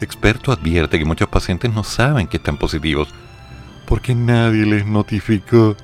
Experto 0.01 0.51
advierte 0.51 0.99
que 0.99 1.05
muchos 1.05 1.29
pacientes 1.29 1.71
no 1.71 1.85
saben 1.85 2.27
que 2.27 2.39
están 2.39 2.57
positivos 2.57 3.13
porque 3.85 4.15
nadie 4.15 4.65
les 4.65 4.87
notificó. 4.87 5.77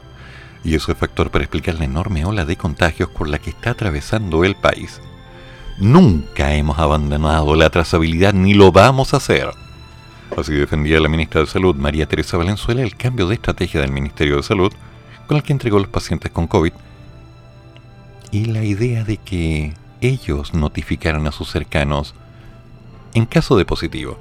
Y 0.65 0.75
eso 0.75 0.91
es 0.91 0.97
factor 0.97 1.31
para 1.31 1.45
explicar 1.45 1.75
la 1.75 1.85
enorme 1.85 2.25
ola 2.25 2.47
de 2.47 2.57
contagios 2.57 3.11
por 3.11 3.29
la 3.29 3.39
que 3.39 3.51
está 3.51 3.73
atravesando 3.73 4.43
el 4.43 4.57
país. 4.57 5.03
Nunca 5.77 6.55
hemos 6.55 6.79
abandonado 6.79 7.57
la 7.57 7.69
trazabilidad 7.69 8.33
ni 8.33 8.55
lo 8.55 8.73
vamos 8.73 9.13
a 9.13 9.19
hacer. 9.19 9.51
Así 10.37 10.53
defendía 10.53 11.01
la 11.01 11.09
ministra 11.09 11.41
de 11.41 11.47
Salud, 11.47 11.75
María 11.77 12.07
Teresa 12.07 12.37
Valenzuela, 12.37 12.83
el 12.83 12.97
cambio 12.97 13.29
de 13.29 13.35
estrategia 13.35 13.81
del 13.81 13.93
Ministerio 13.93 14.37
de 14.37 14.43
Salud 14.43 14.73
con 15.27 15.37
el 15.37 15.43
que 15.43 15.53
entregó 15.53 15.79
los 15.79 15.89
pacientes 15.89 16.31
con 16.31 16.47
COVID 16.47 16.73
y 18.31 18.45
la 18.47 18.65
idea 18.65 19.05
de 19.05 19.17
que 19.17 19.75
ellos 20.01 20.55
notificaran 20.55 21.27
a 21.27 21.33
sus 21.33 21.51
cercanos 21.51 22.15
en 23.15 23.27
caso 23.27 23.57
de 23.57 23.65
positivo. 23.65 24.19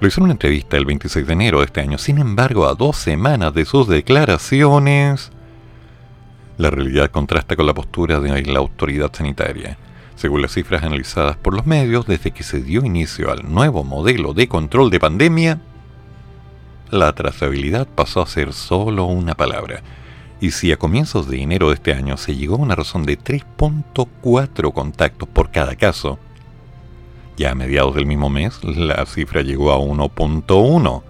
Lo 0.00 0.08
hizo 0.08 0.20
en 0.20 0.24
una 0.24 0.32
entrevista 0.32 0.76
el 0.76 0.84
26 0.84 1.26
de 1.26 1.32
enero 1.32 1.60
de 1.60 1.66
este 1.66 1.80
año. 1.80 1.96
Sin 1.98 2.18
embargo, 2.18 2.66
a 2.66 2.74
dos 2.74 2.96
semanas 2.96 3.54
de 3.54 3.64
sus 3.64 3.88
declaraciones, 3.88 5.30
la 6.58 6.70
realidad 6.70 7.10
contrasta 7.10 7.56
con 7.56 7.66
la 7.66 7.74
postura 7.74 8.20
de 8.20 8.42
la 8.42 8.58
autoridad 8.58 9.10
sanitaria. 9.12 9.78
Según 10.16 10.42
las 10.42 10.52
cifras 10.52 10.84
analizadas 10.84 11.36
por 11.36 11.54
los 11.54 11.66
medios, 11.66 12.06
desde 12.06 12.30
que 12.30 12.44
se 12.44 12.60
dio 12.60 12.84
inicio 12.84 13.32
al 13.32 13.52
nuevo 13.52 13.82
modelo 13.82 14.32
de 14.32 14.48
control 14.48 14.90
de 14.90 15.00
pandemia, 15.00 15.60
la 16.90 17.12
trazabilidad 17.12 17.88
pasó 17.88 18.22
a 18.22 18.26
ser 18.26 18.52
solo 18.52 19.06
una 19.06 19.34
palabra. 19.34 19.82
Y 20.40 20.52
si 20.52 20.70
a 20.70 20.76
comienzos 20.76 21.28
de 21.28 21.42
enero 21.42 21.68
de 21.68 21.74
este 21.74 21.94
año 21.94 22.16
se 22.16 22.36
llegó 22.36 22.54
a 22.54 22.58
una 22.58 22.76
razón 22.76 23.04
de 23.04 23.18
3.4 23.18 24.72
contactos 24.72 25.28
por 25.28 25.50
cada 25.50 25.74
caso, 25.74 26.18
ya 27.36 27.50
a 27.50 27.54
mediados 27.56 27.96
del 27.96 28.06
mismo 28.06 28.30
mes 28.30 28.62
la 28.62 29.04
cifra 29.06 29.42
llegó 29.42 29.72
a 29.72 29.78
1.1 29.78 31.02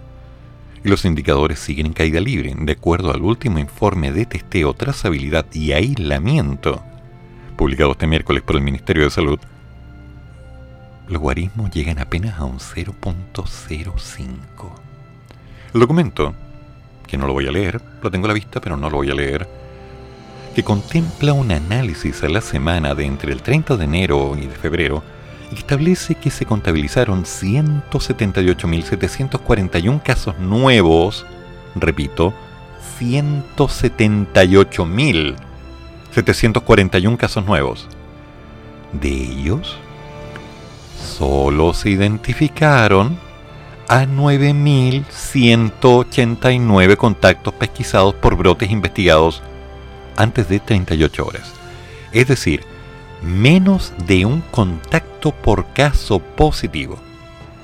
y 0.83 0.89
los 0.89 1.05
indicadores 1.05 1.59
siguen 1.59 1.87
en 1.87 1.93
caída 1.93 2.19
libre, 2.19 2.55
de 2.57 2.71
acuerdo 2.71 3.11
al 3.11 3.21
último 3.21 3.59
informe 3.59 4.11
de 4.11 4.25
testeo, 4.25 4.73
trazabilidad 4.73 5.45
y 5.53 5.73
aislamiento 5.73 6.83
publicado 7.55 7.91
este 7.91 8.07
miércoles 8.07 8.43
por 8.43 8.55
el 8.55 8.61
Ministerio 8.61 9.03
de 9.05 9.09
Salud. 9.09 9.39
Los 11.07 11.21
guarismos 11.21 11.71
llegan 11.71 11.99
apenas 11.99 12.39
a 12.39 12.45
un 12.45 12.59
0.05. 12.59 14.71
El 15.73 15.79
documento, 15.79 16.33
que 17.07 17.17
no 17.17 17.27
lo 17.27 17.33
voy 17.33 17.47
a 17.47 17.51
leer, 17.51 17.81
lo 18.01 18.11
tengo 18.11 18.25
a 18.25 18.29
la 18.29 18.33
vista 18.33 18.61
pero 18.61 18.77
no 18.77 18.89
lo 18.89 18.97
voy 18.97 19.11
a 19.11 19.15
leer, 19.15 19.47
que 20.55 20.63
contempla 20.63 21.33
un 21.33 21.51
análisis 21.51 22.23
a 22.23 22.29
la 22.29 22.41
semana 22.41 22.95
de 22.95 23.05
entre 23.05 23.33
el 23.33 23.41
30 23.41 23.75
de 23.77 23.85
enero 23.85 24.35
y 24.37 24.47
de 24.47 24.55
febrero, 24.55 25.03
establece 25.51 26.15
que 26.15 26.31
se 26.31 26.45
contabilizaron 26.45 27.25
178.741 27.25 30.01
casos 30.01 30.39
nuevos, 30.39 31.25
repito, 31.75 32.33
178.741 36.15 37.17
casos 37.17 37.45
nuevos. 37.45 37.87
De 38.93 39.09
ellos, 39.09 39.77
solo 40.97 41.73
se 41.73 41.89
identificaron 41.89 43.19
a 43.87 44.05
9.189 44.05 46.97
contactos 46.97 47.53
pesquisados 47.53 48.15
por 48.15 48.35
brotes 48.35 48.71
investigados 48.71 49.43
antes 50.15 50.49
de 50.49 50.59
38 50.59 51.25
horas. 51.25 51.53
Es 52.11 52.27
decir, 52.27 52.63
menos 53.21 53.93
de 54.07 54.25
un 54.25 54.41
contacto 54.51 55.31
por 55.31 55.67
caso 55.73 56.17
positivo. 56.19 56.97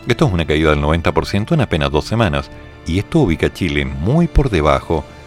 Esto 0.08 0.28
es 0.28 0.34
una 0.34 0.46
caída 0.46 0.70
del 0.72 0.82
90% 0.82 1.54
en 1.54 1.62
apenas 1.62 1.92
dos 1.92 2.06
semanas, 2.06 2.50
y 2.86 3.00
esto 3.00 3.20
ubica 3.20 3.48
a 3.48 3.54
Chile 3.54 3.86
muy 3.86 4.28
por 4.28 4.50
debajo 4.50 4.96
de 4.96 5.21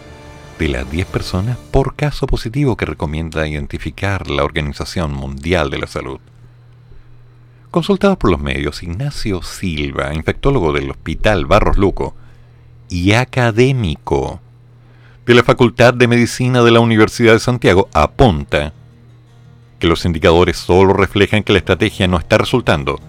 las 0.59 0.89
10 0.89 1.07
personas 1.07 1.57
por 1.71 1.95
caso 1.95 2.27
positivo 2.27 2.77
que 2.77 2.85
recomienda 2.85 3.47
identificar 3.47 4.29
la 4.29 4.43
Organización 4.43 5.13
Mundial 5.13 5.69
de 5.69 5.79
la 5.79 5.87
Salud. 5.87 6.19
Consultado 7.71 8.17
por 8.17 8.31
los 8.31 8.39
medios, 8.39 8.81
Ignacio 8.81 9.43
Silva, 9.43 10.13
infectólogo 10.13 10.71
del 10.71 10.89
Hospital 10.91 11.45
Barros 11.45 11.77
Luco 11.77 12.15
y 12.89 13.11
académico 13.11 14.39
de 15.25 15.35
la 15.35 15.43
Facultad 15.43 15.93
de 15.93 16.07
Medicina 16.07 16.63
de 16.63 16.71
la 16.71 16.79
Universidad 16.79 17.33
de 17.33 17.39
Santiago, 17.39 17.89
apunta 17.93 18.73
que 19.77 19.87
los 19.87 20.05
indicadores 20.05 20.57
solo 20.57 20.93
reflejan 20.93 21.43
que 21.43 21.51
la 21.51 21.59
estrategia 21.59 22.07
no 22.07 22.17
está 22.17 22.37
resultando, 22.37 22.99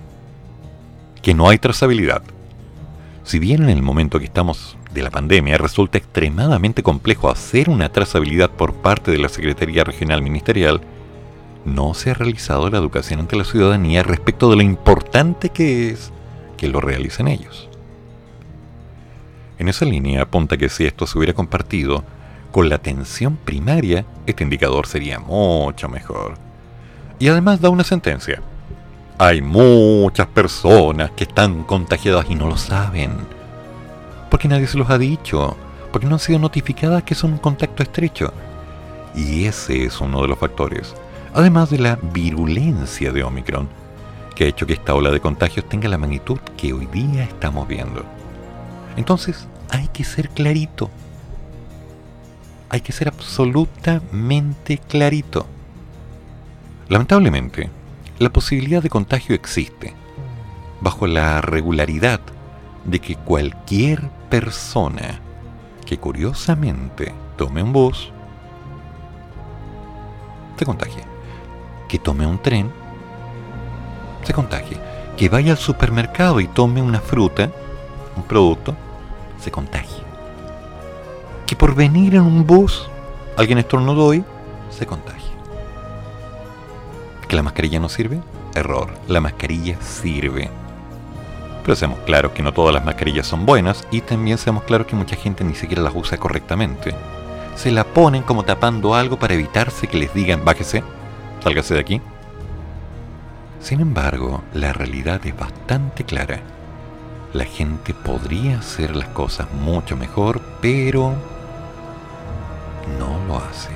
que 1.22 1.32
no 1.32 1.48
hay 1.48 1.58
trazabilidad. 1.58 2.22
Si 3.22 3.38
bien 3.38 3.62
en 3.62 3.70
el 3.70 3.82
momento 3.82 4.18
que 4.18 4.24
estamos 4.24 4.75
de 4.96 5.02
la 5.02 5.10
pandemia 5.10 5.58
resulta 5.58 5.98
extremadamente 5.98 6.82
complejo 6.82 7.30
hacer 7.30 7.68
una 7.68 7.90
trazabilidad 7.90 8.50
por 8.50 8.74
parte 8.74 9.10
de 9.10 9.18
la 9.18 9.28
Secretaría 9.28 9.84
Regional 9.84 10.22
Ministerial, 10.22 10.80
no 11.66 11.92
se 11.92 12.10
ha 12.10 12.14
realizado 12.14 12.70
la 12.70 12.78
educación 12.78 13.20
ante 13.20 13.36
la 13.36 13.44
ciudadanía 13.44 14.02
respecto 14.02 14.48
de 14.48 14.56
lo 14.56 14.62
importante 14.62 15.50
que 15.50 15.90
es 15.90 16.12
que 16.56 16.68
lo 16.68 16.80
realicen 16.80 17.28
ellos. 17.28 17.68
En 19.58 19.68
esa 19.68 19.84
línea 19.84 20.22
apunta 20.22 20.56
que 20.56 20.70
si 20.70 20.86
esto 20.86 21.06
se 21.06 21.18
hubiera 21.18 21.34
compartido 21.34 22.02
con 22.50 22.70
la 22.70 22.76
atención 22.76 23.36
primaria, 23.36 24.06
este 24.26 24.44
indicador 24.44 24.86
sería 24.86 25.18
mucho 25.18 25.90
mejor. 25.90 26.38
Y 27.18 27.28
además 27.28 27.60
da 27.60 27.68
una 27.68 27.84
sentencia. 27.84 28.40
Hay 29.18 29.42
muchas 29.42 30.26
personas 30.28 31.10
que 31.10 31.24
están 31.24 31.64
contagiadas 31.64 32.26
y 32.30 32.34
no 32.34 32.46
lo 32.48 32.56
saben. 32.56 33.35
Porque 34.36 34.48
nadie 34.48 34.66
se 34.66 34.76
los 34.76 34.90
ha 34.90 34.98
dicho. 34.98 35.56
Porque 35.90 36.06
no 36.06 36.16
han 36.16 36.18
sido 36.18 36.38
notificadas 36.38 37.04
que 37.04 37.14
son 37.14 37.32
un 37.32 37.38
contacto 37.38 37.82
estrecho. 37.82 38.34
Y 39.14 39.46
ese 39.46 39.86
es 39.86 39.98
uno 39.98 40.20
de 40.20 40.28
los 40.28 40.38
factores. 40.38 40.94
Además 41.32 41.70
de 41.70 41.78
la 41.78 41.98
virulencia 42.12 43.12
de 43.12 43.24
Omicron, 43.24 43.66
que 44.34 44.44
ha 44.44 44.48
hecho 44.48 44.66
que 44.66 44.74
esta 44.74 44.94
ola 44.94 45.10
de 45.10 45.20
contagios 45.20 45.66
tenga 45.66 45.88
la 45.88 45.96
magnitud 45.96 46.38
que 46.58 46.74
hoy 46.74 46.84
día 46.84 47.22
estamos 47.22 47.66
viendo. 47.66 48.04
Entonces, 48.98 49.48
hay 49.70 49.88
que 49.88 50.04
ser 50.04 50.28
clarito. 50.28 50.90
Hay 52.68 52.82
que 52.82 52.92
ser 52.92 53.08
absolutamente 53.08 54.76
clarito. 54.76 55.46
Lamentablemente, 56.90 57.70
la 58.18 58.28
posibilidad 58.28 58.82
de 58.82 58.90
contagio 58.90 59.34
existe, 59.34 59.94
bajo 60.82 61.06
la 61.06 61.40
regularidad 61.40 62.20
de 62.84 62.98
que 62.98 63.16
cualquier 63.16 64.10
persona 64.28 65.20
que 65.84 65.98
curiosamente 65.98 67.14
tome 67.36 67.62
un 67.62 67.72
bus 67.72 68.12
se 70.58 70.64
contagie, 70.64 71.04
que 71.88 71.98
tome 71.98 72.26
un 72.26 72.38
tren 72.38 72.70
se 74.22 74.32
contagie, 74.32 74.78
que 75.16 75.28
vaya 75.28 75.52
al 75.52 75.58
supermercado 75.58 76.40
y 76.40 76.48
tome 76.48 76.82
una 76.82 77.00
fruta, 77.00 77.50
un 78.16 78.24
producto, 78.24 78.74
se 79.38 79.50
contagie, 79.50 80.02
que 81.46 81.54
por 81.54 81.74
venir 81.74 82.16
en 82.16 82.22
un 82.22 82.44
bus 82.44 82.88
alguien 83.36 83.58
estornudó 83.58 84.12
y 84.14 84.24
se 84.70 84.86
contagie. 84.86 85.30
¿Que 87.28 87.36
la 87.36 87.42
mascarilla 87.42 87.78
no 87.78 87.88
sirve? 87.88 88.20
Error, 88.54 88.92
la 89.08 89.20
mascarilla 89.20 89.80
sirve. 89.80 90.50
Pero 91.66 91.74
seamos 91.74 91.98
claros 92.06 92.30
que 92.30 92.44
no 92.44 92.54
todas 92.54 92.72
las 92.72 92.84
mascarillas 92.84 93.26
son 93.26 93.44
buenas 93.44 93.88
y 93.90 94.00
también 94.00 94.38
seamos 94.38 94.62
claros 94.62 94.86
que 94.86 94.94
mucha 94.94 95.16
gente 95.16 95.42
ni 95.42 95.56
siquiera 95.56 95.82
las 95.82 95.96
usa 95.96 96.16
correctamente. 96.16 96.94
Se 97.56 97.72
la 97.72 97.82
ponen 97.82 98.22
como 98.22 98.44
tapando 98.44 98.94
algo 98.94 99.18
para 99.18 99.34
evitarse 99.34 99.88
que 99.88 99.98
les 99.98 100.14
digan 100.14 100.44
bájese, 100.44 100.84
sálgase 101.42 101.74
de 101.74 101.80
aquí. 101.80 102.00
Sin 103.58 103.80
embargo, 103.80 104.44
la 104.54 104.72
realidad 104.72 105.26
es 105.26 105.36
bastante 105.36 106.04
clara. 106.04 106.38
La 107.32 107.44
gente 107.44 107.94
podría 107.94 108.60
hacer 108.60 108.94
las 108.94 109.08
cosas 109.08 109.52
mucho 109.52 109.96
mejor, 109.96 110.40
pero 110.60 111.14
no 112.96 113.26
lo 113.26 113.38
hace. 113.38 113.70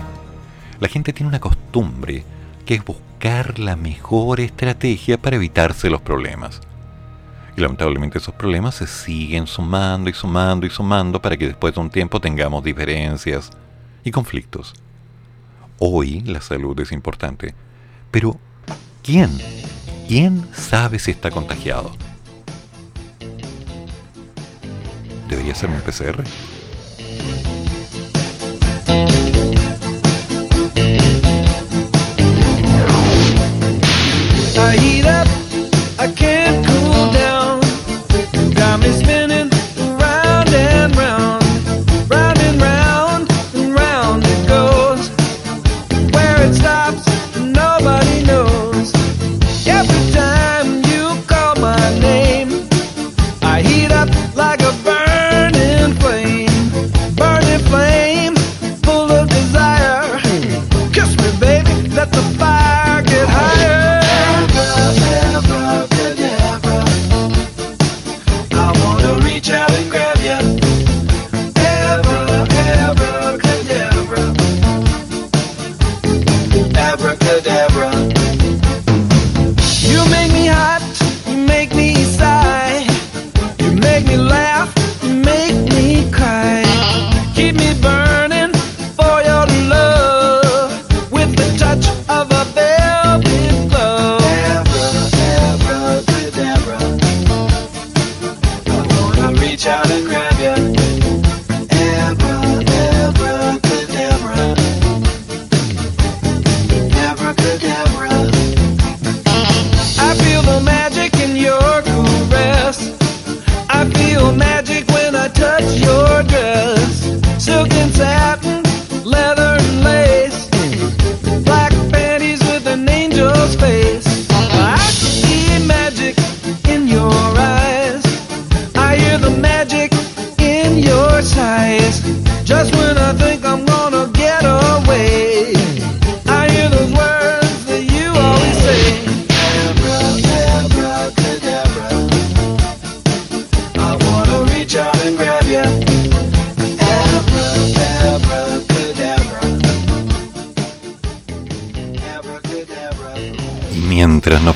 La 0.78 0.86
gente 0.86 1.12
tiene 1.12 1.30
una 1.30 1.40
costumbre 1.40 2.22
que 2.64 2.74
es 2.74 2.84
buscar 2.84 3.58
la 3.58 3.74
mejor 3.74 4.38
estrategia 4.38 5.18
para 5.18 5.34
evitarse 5.34 5.90
los 5.90 6.02
problemas. 6.02 6.60
Lamentablemente 7.60 8.16
esos 8.16 8.34
problemas 8.34 8.76
se 8.76 8.86
siguen 8.86 9.46
sumando 9.46 10.08
y 10.08 10.14
sumando 10.14 10.66
y 10.66 10.70
sumando 10.70 11.20
para 11.20 11.36
que 11.36 11.46
después 11.46 11.74
de 11.74 11.80
un 11.80 11.90
tiempo 11.90 12.18
tengamos 12.18 12.64
diferencias 12.64 13.50
y 14.02 14.10
conflictos. 14.10 14.72
Hoy 15.78 16.20
la 16.20 16.40
salud 16.40 16.78
es 16.80 16.90
importante, 16.90 17.54
pero 18.10 18.40
¿quién? 19.02 19.30
¿Quién 20.08 20.48
sabe 20.54 20.98
si 20.98 21.10
está 21.10 21.30
contagiado? 21.30 21.92
¿Debería 25.28 25.54
ser 25.54 25.68
un 25.68 25.80
PCR? 25.82 26.24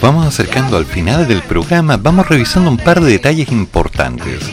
Vamos 0.04 0.26
acercando 0.26 0.76
al 0.76 0.84
final 0.84 1.26
del 1.26 1.40
programa, 1.40 1.96
vamos 1.96 2.28
revisando 2.28 2.68
un 2.68 2.76
par 2.76 3.00
de 3.00 3.10
detalles 3.10 3.50
importantes. 3.50 4.44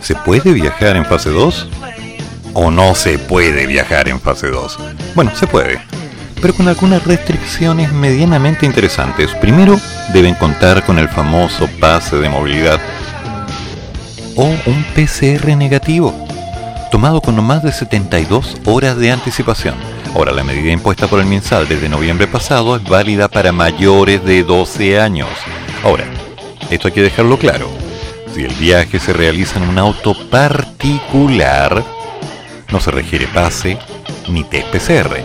¿Se 0.00 0.14
puede 0.14 0.52
viajar 0.52 0.94
en 0.94 1.04
fase 1.04 1.30
2? 1.30 1.68
¿O 2.52 2.70
no 2.70 2.94
se 2.94 3.18
puede 3.18 3.66
viajar 3.66 4.08
en 4.08 4.20
fase 4.20 4.46
2? 4.46 4.78
Bueno, 5.16 5.34
se 5.34 5.48
puede, 5.48 5.80
pero 6.40 6.54
con 6.54 6.68
algunas 6.68 7.04
restricciones 7.04 7.92
medianamente 7.92 8.64
interesantes. 8.64 9.34
Primero, 9.40 9.76
deben 10.12 10.36
contar 10.36 10.84
con 10.84 11.00
el 11.00 11.08
famoso 11.08 11.68
pase 11.80 12.18
de 12.18 12.28
movilidad 12.28 12.80
o 14.36 14.44
un 14.44 14.84
PCR 14.94 15.56
negativo, 15.56 16.14
tomado 16.92 17.20
con 17.20 17.34
no 17.34 17.42
más 17.42 17.64
de 17.64 17.72
72 17.72 18.56
horas 18.66 18.96
de 18.98 19.10
anticipación. 19.10 19.74
Ahora, 20.14 20.32
la 20.32 20.44
medida 20.44 20.70
impuesta 20.70 21.06
por 21.06 21.20
el 21.20 21.26
MinSal 21.26 21.66
desde 21.66 21.88
noviembre 21.88 22.26
pasado 22.26 22.76
es 22.76 22.84
válida 22.84 23.28
para 23.28 23.50
mayores 23.50 24.22
de 24.22 24.42
12 24.42 25.00
años. 25.00 25.28
Ahora, 25.82 26.04
esto 26.70 26.88
hay 26.88 26.94
que 26.94 27.02
dejarlo 27.02 27.38
claro. 27.38 27.70
Si 28.34 28.44
el 28.44 28.54
viaje 28.54 28.98
se 28.98 29.14
realiza 29.14 29.58
en 29.58 29.68
un 29.68 29.78
auto 29.78 30.14
particular, 30.28 31.82
no 32.70 32.78
se 32.78 32.90
requiere 32.90 33.26
pase 33.26 33.78
ni 34.28 34.44
test 34.44 34.68
PCR. 34.68 35.16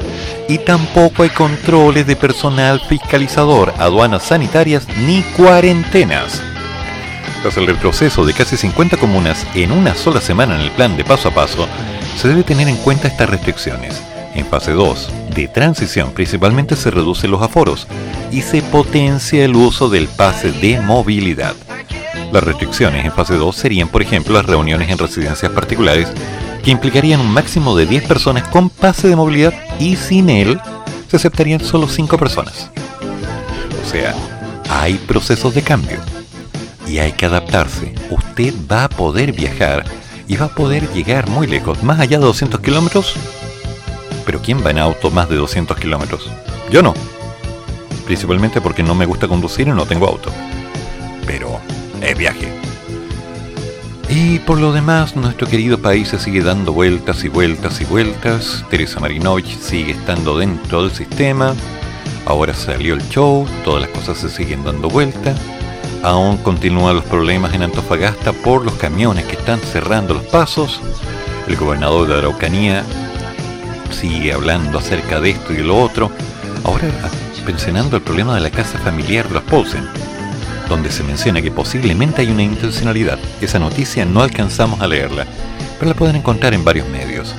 Y 0.48 0.60
tampoco 0.60 1.24
hay 1.24 1.30
controles 1.30 2.08
de 2.08 2.16
personal 2.16 2.80
fiscalizador, 2.80 3.74
aduanas 3.78 4.24
sanitarias 4.24 4.88
ni 5.06 5.22
cuarentenas. 5.36 6.42
Tras 7.42 7.58
el 7.58 7.68
retroceso 7.68 8.26
de 8.26 8.34
casi 8.34 8.56
50 8.56 8.96
comunas 8.96 9.46
en 9.54 9.74
una 9.74 9.96
sola 9.96 10.22
semana 10.22 10.56
en 10.56 10.62
el 10.62 10.72
plan 10.72 10.96
de 10.96 11.04
paso 11.04 11.28
a 11.28 11.34
paso, 11.34 11.68
se 12.16 12.30
debe 12.30 12.44
tener 12.44 12.70
en 12.70 12.78
cuenta 12.78 13.10
estas 13.10 13.30
restricciones. 13.30 14.02
En 14.38 14.46
fase 14.46 14.72
2, 14.72 15.10
de 15.34 15.48
transición, 15.48 16.12
principalmente 16.12 16.76
se 16.76 16.92
reducen 16.92 17.32
los 17.32 17.42
aforos 17.42 17.88
y 18.32 18.44
se 18.44 18.62
potencia 18.62 19.44
el 19.44 19.56
uso 19.56 19.90
del 19.90 20.08
pase 20.08 20.52
de 20.52 20.80
movilidad. 20.80 21.56
Las 22.32 22.44
restricciones 22.44 23.04
en 23.04 23.12
fase 23.12 23.34
2 23.34 23.56
serían, 23.56 23.88
por 23.88 24.04
ejemplo, 24.04 24.36
las 24.36 24.46
reuniones 24.46 24.92
en 24.92 25.00
residencias 25.00 25.52
particulares, 25.52 26.10
que 26.64 26.70
implicarían 26.70 27.20
un 27.20 27.32
máximo 27.32 27.76
de 27.76 27.88
10 27.88 28.08
personas 28.08 28.48
con 28.50 28.70
pase 28.70 29.08
de 29.08 29.16
movilidad 29.16 29.56
y 29.80 29.96
sin 29.96 30.30
él 30.30 30.60
se 31.10 31.18
aceptarían 31.18 31.62
solo 31.62 31.88
5 31.88 32.16
personas. 32.20 32.70
O 33.84 33.90
sea, 33.90 34.14
hay 34.70 34.96
procesos 34.96 35.56
de 35.56 35.64
cambio 35.64 35.98
y 36.88 37.00
hay 37.00 37.14
que 37.14 37.26
adaptarse. 37.26 37.96
Usted 38.12 38.54
va 38.72 38.84
a 38.84 38.90
poder 38.90 39.32
viajar 39.32 39.84
y 40.28 40.36
va 40.36 40.46
a 40.46 40.56
poder 40.56 40.88
llegar 40.94 41.28
muy 41.28 41.48
lejos, 41.48 41.82
más 41.82 42.00
allá 42.00 42.20
de 42.20 42.26
200 42.26 42.60
kilómetros. 42.60 43.16
Pero 44.28 44.42
¿quién 44.42 44.64
va 44.64 44.72
en 44.72 44.78
auto 44.78 45.10
más 45.10 45.30
de 45.30 45.38
200 45.38 45.78
kilómetros? 45.78 46.30
Yo 46.70 46.84
no. 46.84 46.94
Principalmente 48.06 48.60
porque 48.60 48.84
no 48.84 48.94
me 48.94 49.06
gusta 49.06 49.26
conducir 49.28 49.70
y 49.70 49.72
no 49.72 49.86
tengo 49.86 50.06
auto. 50.06 50.32
Pero 51.26 51.62
es 52.02 52.18
viaje. 52.18 52.50
Y 54.10 54.40
por 54.40 54.60
lo 54.60 54.74
demás, 54.74 55.16
nuestro 55.16 55.48
querido 55.48 55.82
país 55.82 56.10
se 56.10 56.20
sigue 56.20 56.42
dando 56.42 56.74
vueltas 56.74 57.24
y 57.24 57.30
vueltas 57.30 57.80
y 57.80 57.86
vueltas. 57.86 58.66
Teresa 58.70 59.00
Marinovich 59.00 59.58
sigue 59.60 59.94
estando 59.94 60.38
dentro 60.38 60.84
del 60.84 60.92
sistema. 60.92 61.56
Ahora 62.26 62.54
salió 62.54 62.96
el 62.96 63.08
show, 63.08 63.48
todas 63.64 63.82
las 63.82 63.92
cosas 63.92 64.18
se 64.18 64.30
siguen 64.30 64.66
dando 64.66 64.90
vueltas. 64.90 65.40
Aún 66.04 66.36
continúan 66.40 66.96
los 66.96 67.06
problemas 67.06 67.54
en 67.54 67.64
Antofagasta 67.64 68.34
por 68.34 68.66
los 68.66 68.74
camiones 68.74 69.24
que 69.24 69.38
están 69.38 69.60
cerrando 69.62 70.16
los 70.16 70.24
pasos. 70.24 70.82
El 71.48 71.56
gobernador 71.56 72.10
de 72.10 72.16
Araucanía 72.16 72.84
sigue 73.92 74.34
hablando 74.34 74.80
acerca 74.80 75.20
de 75.20 75.32
esto 75.32 75.54
y 75.54 75.58
de 75.58 75.64
lo 75.64 75.78
otro. 75.78 76.12
Ahora 76.64 76.90
mencionando 77.46 77.96
el 77.96 78.04
problema 78.04 78.36
de 78.36 78.42
la 78.42 78.52
casa 78.52 78.78
familiar 78.80 79.28
de 79.28 79.36
los 79.36 79.44
Paulsen, 79.44 79.88
donde 80.68 80.92
se 80.92 81.04
menciona 81.04 81.42
que 81.42 81.50
posiblemente 81.50 82.22
hay 82.22 82.30
una 82.30 82.44
intencionalidad. 82.44 83.18
Esa 83.42 83.58
noticia 83.58 84.06
no 84.06 84.22
alcanzamos 84.22 84.82
a 84.82 84.88
leerla, 84.88 85.26
pero 85.80 85.90
la 85.90 85.98
pueden 85.98 86.18
encontrar 86.18 86.54
en 86.54 86.66
varios 86.66 86.88
medios. 86.90 87.34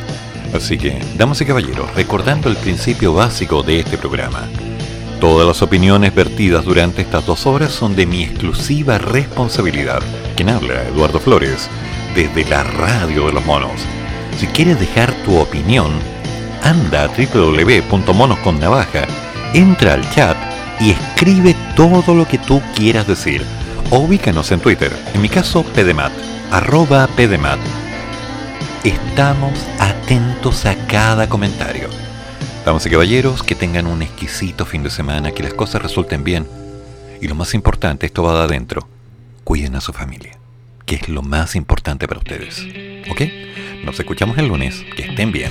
Así 0.55 0.79
que, 0.79 0.99
damas 1.19 1.41
y 1.43 1.45
caballeros, 1.45 1.95
recordando 1.95 2.49
el 2.49 2.57
principio 2.57 3.13
básico 3.13 3.63
de 3.63 3.81
este 3.81 3.99
programa, 3.99 4.49
Todas 5.21 5.49
las 5.49 5.63
opiniones 5.63 6.15
vertidas 6.15 6.65
durante 6.65 7.03
estas 7.03 7.27
dos 7.27 7.45
horas 7.45 7.73
son 7.73 7.97
de 7.97 8.07
mi 8.07 8.23
exclusiva 8.23 8.99
responsabilidad. 8.99 10.01
Quien 10.37 10.49
habla, 10.49 10.85
Eduardo 10.85 11.19
Flores, 11.19 11.69
desde 12.15 12.49
la 12.49 12.63
radio 12.63 13.27
de 13.27 13.33
los 13.33 13.45
monos. 13.45 13.81
Si 14.39 14.47
quieres 14.47 14.79
dejar 14.79 15.13
tu 15.25 15.37
opinión, 15.37 15.91
anda 16.63 17.05
a 17.05 17.09
www.monosconnavaja, 17.09 19.07
entra 19.55 19.95
al 19.95 20.11
chat 20.11 20.37
y 20.81 20.91
escribe 20.91 21.57
todo 21.77 22.15
lo 22.15 22.27
que 22.27 22.39
tú 22.39 22.63
quieras 22.75 23.07
decir. 23.07 23.45
O 23.91 24.01
ubícanos 24.01 24.53
en 24.53 24.61
Twitter, 24.61 24.93
en 25.15 25.23
mi 25.23 25.29
caso 25.29 25.63
Pdemat, 25.63 26.13
arroba 26.51 27.07
Pdemat. 27.09 27.59
Estamos 28.85 29.53
atentos 29.79 30.67
a 30.67 30.75
cada 30.87 31.29
comentario. 31.29 31.89
Damas 32.65 32.87
y 32.87 32.91
caballeros, 32.91 33.43
que 33.43 33.55
tengan 33.55 33.87
un 33.87 34.03
exquisito 34.03 34.67
fin 34.67 34.83
de 34.83 34.91
semana, 34.91 35.33
que 35.33 35.43
las 35.43 35.55
cosas 35.55 35.83
resulten 35.83 36.23
bien. 36.23 36.47
Y 37.21 37.27
lo 37.27 37.35
más 37.35 37.55
importante, 37.55 38.07
esto 38.07 38.23
va 38.23 38.35
de 38.39 38.45
adentro. 38.45 38.87
Cuiden 39.45 39.75
a 39.75 39.81
su 39.81 39.93
familia, 39.93 40.39
que 40.85 40.97
es 40.97 41.09
lo 41.09 41.23
más 41.23 41.57
importante 41.57 42.07
para 42.07 42.19
ustedes. 42.19 42.67
¿Ok? 43.11 43.23
Nos 43.85 43.99
escuchamos 43.99 44.37
el 44.39 44.49
lunes. 44.49 44.85
Que 44.97 45.03
estén 45.03 45.33
bien. 45.33 45.51